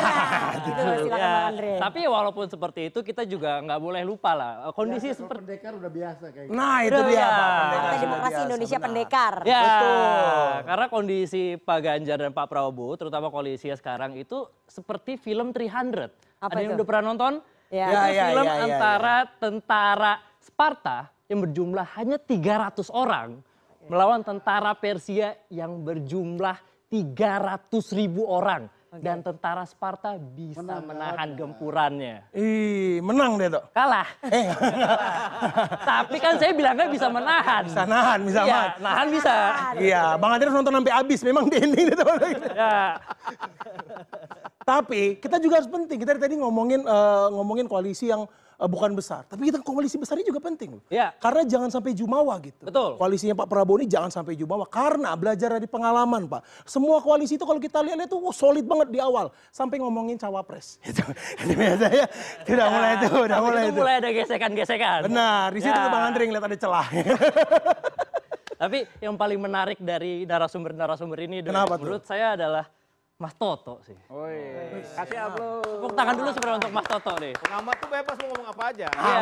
gitu 0.62 0.80
silakan 1.02 1.08
Ya, 1.12 1.28
Bang 1.28 1.46
Andre. 1.48 1.72
Tapi 1.78 2.00
walaupun 2.06 2.44
seperti 2.46 2.80
itu 2.86 2.98
kita 3.02 3.22
juga 3.24 3.60
nggak 3.60 3.80
boleh 3.80 4.02
lupa 4.02 4.30
lah 4.32 4.52
kondisi 4.72 5.10
seperti 5.10 5.40
pendekar 5.42 5.72
udah 5.74 5.90
biasa 5.90 6.24
kayak 6.30 6.48
Nah, 6.48 6.76
itu 6.82 7.00
dia. 7.08 7.21
Iya. 7.22 7.70
Partai 7.72 7.98
Demokrasi 8.02 8.40
Indonesia 8.46 8.78
Pendekar. 8.78 9.34
Ya, 9.46 9.60
Betul. 9.62 10.50
karena 10.66 10.86
kondisi 10.90 11.42
Pak 11.56 11.78
Ganjar 11.78 12.18
dan 12.18 12.32
Pak 12.34 12.46
Prabowo, 12.50 12.94
terutama 12.98 13.30
koalisinya 13.30 13.76
sekarang 13.78 14.18
itu 14.18 14.44
seperti 14.66 15.14
film 15.16 15.54
300. 15.54 16.10
Apa 16.42 16.58
Ada 16.58 16.60
yang 16.60 16.74
itu? 16.74 16.78
udah 16.82 16.86
pernah 16.86 17.04
nonton? 17.14 17.32
Ya. 17.70 17.86
Itu 17.88 17.94
Ya, 17.96 18.02
ya, 18.10 18.24
film 18.34 18.46
ya, 18.46 18.52
ya, 18.52 18.64
antara 18.66 19.16
tentara 19.38 20.12
Sparta 20.42 20.98
yang 21.30 21.38
berjumlah 21.46 21.86
hanya 21.96 22.16
300 22.18 22.90
orang 22.92 23.40
melawan 23.86 24.20
tentara 24.22 24.74
Persia 24.76 25.34
yang 25.48 25.80
berjumlah 25.80 26.58
300 26.92 27.96
ribu 27.96 28.28
orang. 28.28 28.68
Dan 28.92 29.24
tentara 29.24 29.64
Sparta 29.64 30.20
bisa 30.20 30.60
menahan 30.60 31.32
gempurannya. 31.32 32.28
Ih, 32.36 33.00
menang 33.00 33.40
deh, 33.40 33.48
Dok. 33.48 33.72
Kalah. 33.72 34.04
Eh, 34.20 34.52
Tapi 35.88 36.20
kan 36.20 36.36
saya 36.36 36.52
bilangnya 36.52 36.92
bisa 36.92 37.08
menahan. 37.08 37.64
bisa 37.64 37.88
nahan, 37.88 38.20
bisa 38.20 38.40
Iya, 38.44 38.52
nahan. 38.52 38.70
nahan 38.84 39.06
bisa. 39.08 39.34
Iya, 39.80 40.02
Bang 40.20 40.36
Andre 40.36 40.44
harus 40.44 40.56
nonton 40.60 40.76
sampai 40.76 40.92
habis. 40.92 41.20
Memang 41.24 41.48
di 41.48 41.56
ending 41.56 41.88
itu. 41.88 42.04
Ya. 42.52 43.00
Tapi 44.60 45.16
kita 45.18 45.40
juga 45.40 45.64
harus 45.64 45.70
penting. 45.72 45.96
Kita 45.96 46.12
dari 46.12 46.20
tadi 46.20 46.34
ngomongin 46.36 46.84
eh, 46.84 47.26
ngomongin 47.32 47.66
koalisi 47.66 48.12
yang 48.12 48.28
bukan 48.66 48.92
besar. 48.92 49.22
Tapi 49.24 49.48
kita 49.48 49.58
koalisi 49.60 49.96
besar 49.96 50.18
ini 50.18 50.26
juga 50.26 50.38
penting. 50.38 50.78
loh. 50.78 50.82
Ya. 50.88 51.10
Karena 51.16 51.42
jangan 51.42 51.68
sampai 51.68 51.92
jumawa 51.92 52.36
gitu. 52.38 52.62
Betul. 52.62 52.98
Koalisinya 52.98 53.34
Pak 53.34 53.46
Prabowo 53.46 53.78
ini 53.78 53.86
jangan 53.86 54.10
sampai 54.10 54.34
jumawa. 54.34 54.66
Karena 54.66 55.14
belajar 55.14 55.54
dari 55.54 55.66
pengalaman 55.66 56.26
Pak. 56.26 56.42
Semua 56.64 56.98
koalisi 56.98 57.34
itu 57.34 57.42
kalau 57.42 57.58
kita 57.58 57.80
lihat 57.80 57.98
itu 58.02 58.16
wah, 58.16 58.30
solid 58.30 58.62
banget 58.62 58.88
di 58.90 58.98
awal. 58.98 59.30
Sampai 59.48 59.78
ngomongin 59.78 60.14
cawapres. 60.16 60.76
Itu 60.86 61.02
ini 61.42 61.54
biasanya 61.54 62.06
tidak 62.44 62.66
mulai 62.68 62.90
itu. 62.96 63.06
Udah 63.08 63.36
Tapi 63.38 63.46
mulai 63.48 63.62
itu 63.64 63.74
mulai 63.74 63.94
ada 63.98 64.10
gesekan-gesekan. 64.10 64.98
Benar. 65.06 65.46
Di 65.50 65.60
situ 65.60 65.72
Ya. 65.72 65.84
tuh 65.86 65.90
Bang 65.90 66.04
Andre 66.10 66.22
ngeliat 66.28 66.44
ada 66.44 66.58
celah. 66.58 66.86
Tapi 68.62 68.86
yang 69.02 69.18
paling 69.18 69.42
menarik 69.42 69.78
dari 69.82 70.22
narasumber-narasumber 70.22 71.18
ini 71.26 71.42
Kenapa 71.42 71.74
tuh? 71.74 71.82
menurut 71.82 72.04
saya 72.06 72.38
adalah 72.38 72.64
Mas 73.22 73.38
Toto 73.38 73.78
sih. 73.86 73.94
Kasih 74.98 75.18
aplaus. 75.22 75.62
Tepuk 75.62 75.94
tangan 75.94 76.14
dulu 76.18 76.30
sebenarnya 76.34 76.58
untuk 76.58 76.74
Mas 76.74 76.86
Toto 76.90 77.12
nih. 77.22 77.32
Pengamat 77.38 77.76
tuh 77.78 77.88
bebas 77.94 78.16
mau 78.18 78.26
ngomong 78.34 78.48
apa 78.50 78.62
aja. 78.74 78.88
Iya. 78.90 79.20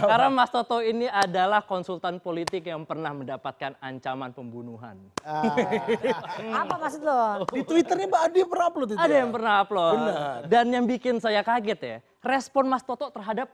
Karena 0.12 0.28
Mas 0.28 0.50
Toto 0.52 0.78
ini 0.84 1.06
adalah 1.08 1.64
konsultan 1.64 2.20
politik 2.20 2.68
yang 2.68 2.84
pernah 2.84 3.16
mendapatkan 3.16 3.72
ancaman 3.80 4.36
pembunuhan. 4.36 5.00
Apa 6.62 6.74
maksud 6.76 7.00
lo? 7.00 7.48
Di 7.48 7.64
Twitternya 7.64 8.04
Mbak 8.12 8.22
Adi 8.28 8.40
pernah 8.44 8.66
upload 8.68 8.88
itu. 8.92 9.00
Ada 9.00 9.14
yang 9.16 9.30
pernah 9.32 9.52
upload. 9.64 9.96
Benar. 9.96 10.38
Dan 10.52 10.64
yang 10.68 10.84
bikin 10.84 11.16
saya 11.16 11.40
kaget 11.40 11.80
ya, 11.80 11.96
respon 12.20 12.68
Mas 12.68 12.84
Toto 12.84 13.08
terhadap 13.08 13.48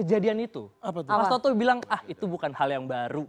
kejadian 0.00 0.40
itu. 0.40 0.72
Apa 0.80 1.04
tuh? 1.04 1.12
Mas 1.12 1.28
Toto 1.28 1.52
bilang, 1.52 1.78
ah 1.86 2.00
itu 2.08 2.24
bukan 2.24 2.50
hal 2.56 2.68
yang 2.72 2.88
baru. 2.88 3.28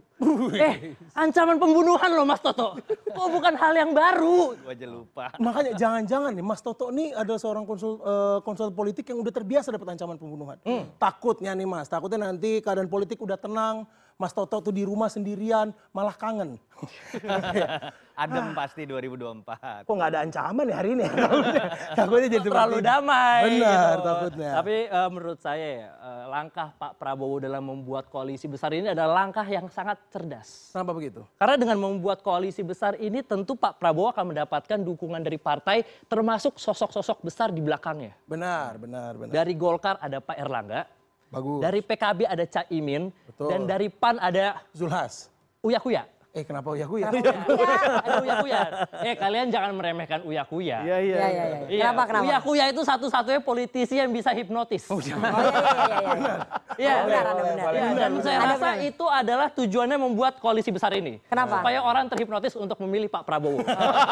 eh, 0.56 0.96
ancaman 1.12 1.60
pembunuhan 1.60 2.10
loh 2.10 2.24
Mas 2.24 2.40
Toto. 2.40 2.80
Kok 3.12 3.28
bukan 3.28 3.54
hal 3.60 3.72
yang 3.76 3.92
baru? 3.92 4.56
Gua 4.56 4.72
aja 4.72 4.86
lupa. 4.88 5.26
Makanya 5.36 5.72
jangan-jangan 5.76 6.32
nih 6.32 6.46
Mas 6.46 6.64
Toto 6.64 6.88
ini 6.88 7.12
adalah 7.12 7.38
seorang 7.38 7.68
konsul 7.68 8.00
eh, 8.00 8.38
konsul 8.40 8.72
politik 8.72 9.04
yang 9.12 9.20
udah 9.20 9.32
terbiasa 9.32 9.68
dapat 9.70 9.94
ancaman 9.94 10.16
pembunuhan. 10.16 10.56
Takutnya 10.96 11.52
nih 11.52 11.68
Mas, 11.68 11.86
takutnya 11.92 12.32
nanti 12.32 12.64
keadaan 12.64 12.88
politik 12.88 13.20
udah 13.20 13.36
tenang, 13.36 13.84
Mas 14.22 14.30
Toto 14.30 14.62
tuh 14.62 14.70
di 14.70 14.86
rumah 14.86 15.10
sendirian 15.10 15.74
malah 15.90 16.14
kangen. 16.14 16.54
Adem 18.22 18.54
pasti 18.54 18.86
2024. 18.86 19.82
Kok 19.82 19.94
nggak 19.98 20.10
ada 20.14 20.20
ancaman 20.22 20.70
ya 20.70 20.76
hari 20.78 20.94
ini? 20.94 21.06
takutnya, 21.98 22.28
jadi 22.38 22.46
terlalu 22.46 22.78
damai. 22.78 23.58
Benar, 23.58 23.74
gitu. 23.74 24.06
takutnya. 24.06 24.50
Tapi 24.62 24.76
eh, 24.86 25.08
menurut 25.10 25.38
saya 25.42 25.68
ya, 25.82 25.90
eh, 25.90 26.24
langkah 26.30 26.68
Pak 26.78 27.02
Prabowo 27.02 27.42
dalam 27.42 27.66
membuat 27.66 28.06
koalisi 28.06 28.46
besar 28.46 28.70
ini 28.78 28.94
adalah 28.94 29.26
langkah 29.26 29.42
yang 29.42 29.66
sangat 29.66 29.98
cerdas. 30.12 30.70
Kenapa 30.70 30.92
begitu? 30.94 31.26
Karena 31.34 31.56
dengan 31.58 31.78
membuat 31.82 32.22
koalisi 32.22 32.62
besar 32.62 32.94
ini 33.02 33.26
tentu 33.26 33.58
Pak 33.58 33.82
Prabowo 33.82 34.14
akan 34.14 34.30
mendapatkan 34.30 34.78
dukungan 34.78 35.18
dari 35.18 35.42
partai 35.42 35.82
termasuk 36.06 36.62
sosok-sosok 36.62 37.26
besar 37.26 37.50
di 37.50 37.58
belakangnya. 37.58 38.14
Benar, 38.30 38.78
benar, 38.78 39.18
benar. 39.18 39.32
Dari 39.34 39.58
Golkar 39.58 39.98
ada 39.98 40.22
Pak 40.22 40.36
Erlangga, 40.36 40.86
Bagus. 41.32 41.60
dari 41.64 41.80
PKB 41.80 42.28
ada 42.28 42.44
Caimin, 42.44 43.08
Betul. 43.24 43.48
dan 43.48 43.60
dari 43.64 43.88
PAN 43.88 44.20
ada 44.20 44.60
Zulhas. 44.76 45.32
Uya 45.64 45.80
Kuya. 45.80 46.04
Eh 46.32 46.48
kenapa 46.48 46.72
Uya 46.72 46.88
Kuya? 46.88 47.08
Ada 47.12 48.24
Uya 48.24 48.34
Kuya. 48.40 48.60
Eh 49.04 49.14
kalian 49.20 49.52
jangan 49.52 49.76
meremehkan 49.76 50.24
Uya 50.24 50.48
Kuya. 50.48 50.80
Iya, 50.80 50.96
iya. 51.04 51.16
Iya, 51.20 51.28
iya, 51.28 51.44
iya. 51.68 51.80
Kenapa, 51.84 52.02
kenapa? 52.08 52.24
Uya 52.24 52.38
Kuya 52.40 52.64
itu 52.72 52.80
satu-satunya 52.88 53.40
politisi 53.44 54.00
yang 54.00 54.08
bisa 54.08 54.32
hipnotis. 54.32 54.88
Oh 54.88 54.96
iya, 54.96 55.12
iya, 55.20 55.28
iya, 55.28 56.12
iya. 56.16 56.34
Iya, 56.72 56.94
benar, 57.04 57.24
ada 57.28 57.42
benar. 57.44 57.72
Iya, 57.76 57.88
dan 58.00 58.12
saya 58.24 58.38
rasa 58.48 58.68
itu 58.80 59.04
adalah 59.04 59.52
tujuannya 59.52 59.98
membuat 60.00 60.40
koalisi 60.40 60.72
besar 60.72 60.96
ini. 60.96 61.20
Kenapa? 61.28 61.60
Supaya 61.60 61.84
orang 61.84 62.08
terhipnotis 62.08 62.56
untuk 62.56 62.80
memilih 62.80 63.12
Pak 63.12 63.28
Prabowo. 63.28 63.60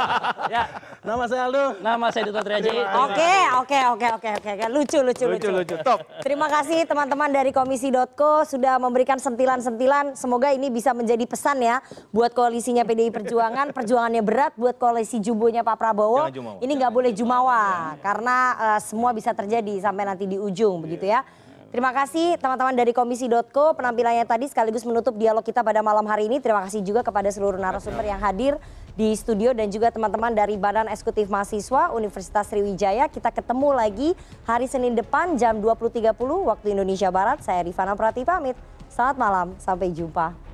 ya, 0.52 0.68
Nama 1.00 1.24
saya 1.24 1.48
Aldo. 1.48 1.64
nama 1.80 2.06
saya 2.12 2.28
Duta 2.28 2.44
Triaji. 2.44 2.68
Oke, 2.68 3.34
oke, 3.64 3.80
oke, 3.96 4.08
oke, 4.20 4.30
oke, 4.36 4.50
oke. 4.60 4.66
Lucu, 4.68 4.98
lucu, 5.00 5.24
lucu. 5.24 5.48
Lucu, 5.48 5.50
lucu. 5.56 5.76
Top. 5.80 6.04
Terima 6.20 6.52
kasih 6.52 6.84
teman-teman 6.84 7.32
dari 7.32 7.48
Komisi.co 7.56 8.44
sudah 8.44 8.76
memberikan 8.76 9.16
sentilan-sentilan. 9.16 10.12
Semoga 10.12 10.52
ini 10.52 10.68
bisa 10.68 10.92
menjadi 10.92 11.24
pesan 11.24 11.64
ya 11.64 11.80
buat 12.10 12.34
koalisinya 12.34 12.82
PDI 12.82 13.10
Perjuangan. 13.14 13.70
Perjuangannya 13.76 14.22
berat 14.22 14.52
buat 14.58 14.76
koalisi 14.76 15.22
jumbonya 15.22 15.62
Pak 15.62 15.78
Prabowo. 15.78 16.30
Ini 16.60 16.72
nggak 16.76 16.92
boleh 16.92 17.10
jumawa 17.14 17.94
karena 18.02 18.36
eh, 18.58 18.80
semua 18.82 19.14
bisa 19.14 19.30
terjadi 19.34 19.78
sampai 19.82 20.06
nanti 20.06 20.26
di 20.26 20.36
ujung 20.38 20.82
begitu 20.84 21.08
ya. 21.08 21.22
Terima 21.70 21.94
kasih 21.94 22.34
teman-teman 22.42 22.74
dari 22.74 22.90
Komisi.co 22.90 23.78
penampilannya 23.78 24.26
tadi 24.26 24.50
sekaligus 24.50 24.82
menutup 24.82 25.14
dialog 25.14 25.46
kita 25.46 25.62
pada 25.62 25.78
malam 25.86 26.02
hari 26.02 26.26
ini. 26.26 26.42
Terima 26.42 26.66
kasih 26.66 26.82
juga 26.82 27.06
kepada 27.06 27.30
seluruh 27.30 27.62
narasumber 27.62 28.02
yang 28.02 28.18
hadir 28.18 28.58
di 28.98 29.14
studio 29.14 29.54
dan 29.54 29.70
juga 29.70 29.94
teman-teman 29.94 30.34
dari 30.34 30.58
Badan 30.58 30.90
Eksekutif 30.90 31.30
Mahasiswa 31.30 31.94
Universitas 31.94 32.50
Sriwijaya. 32.50 33.06
Kita 33.06 33.30
ketemu 33.30 33.70
lagi 33.70 34.18
hari 34.50 34.66
Senin 34.66 34.98
depan 34.98 35.38
jam 35.38 35.62
20.30 35.62 36.10
waktu 36.42 36.74
Indonesia 36.74 37.06
Barat. 37.14 37.38
Saya 37.46 37.62
Rifana 37.62 37.94
Prati 37.94 38.26
pamit. 38.26 38.58
Selamat 38.90 39.16
malam, 39.22 39.46
sampai 39.62 39.94
jumpa. 39.94 40.49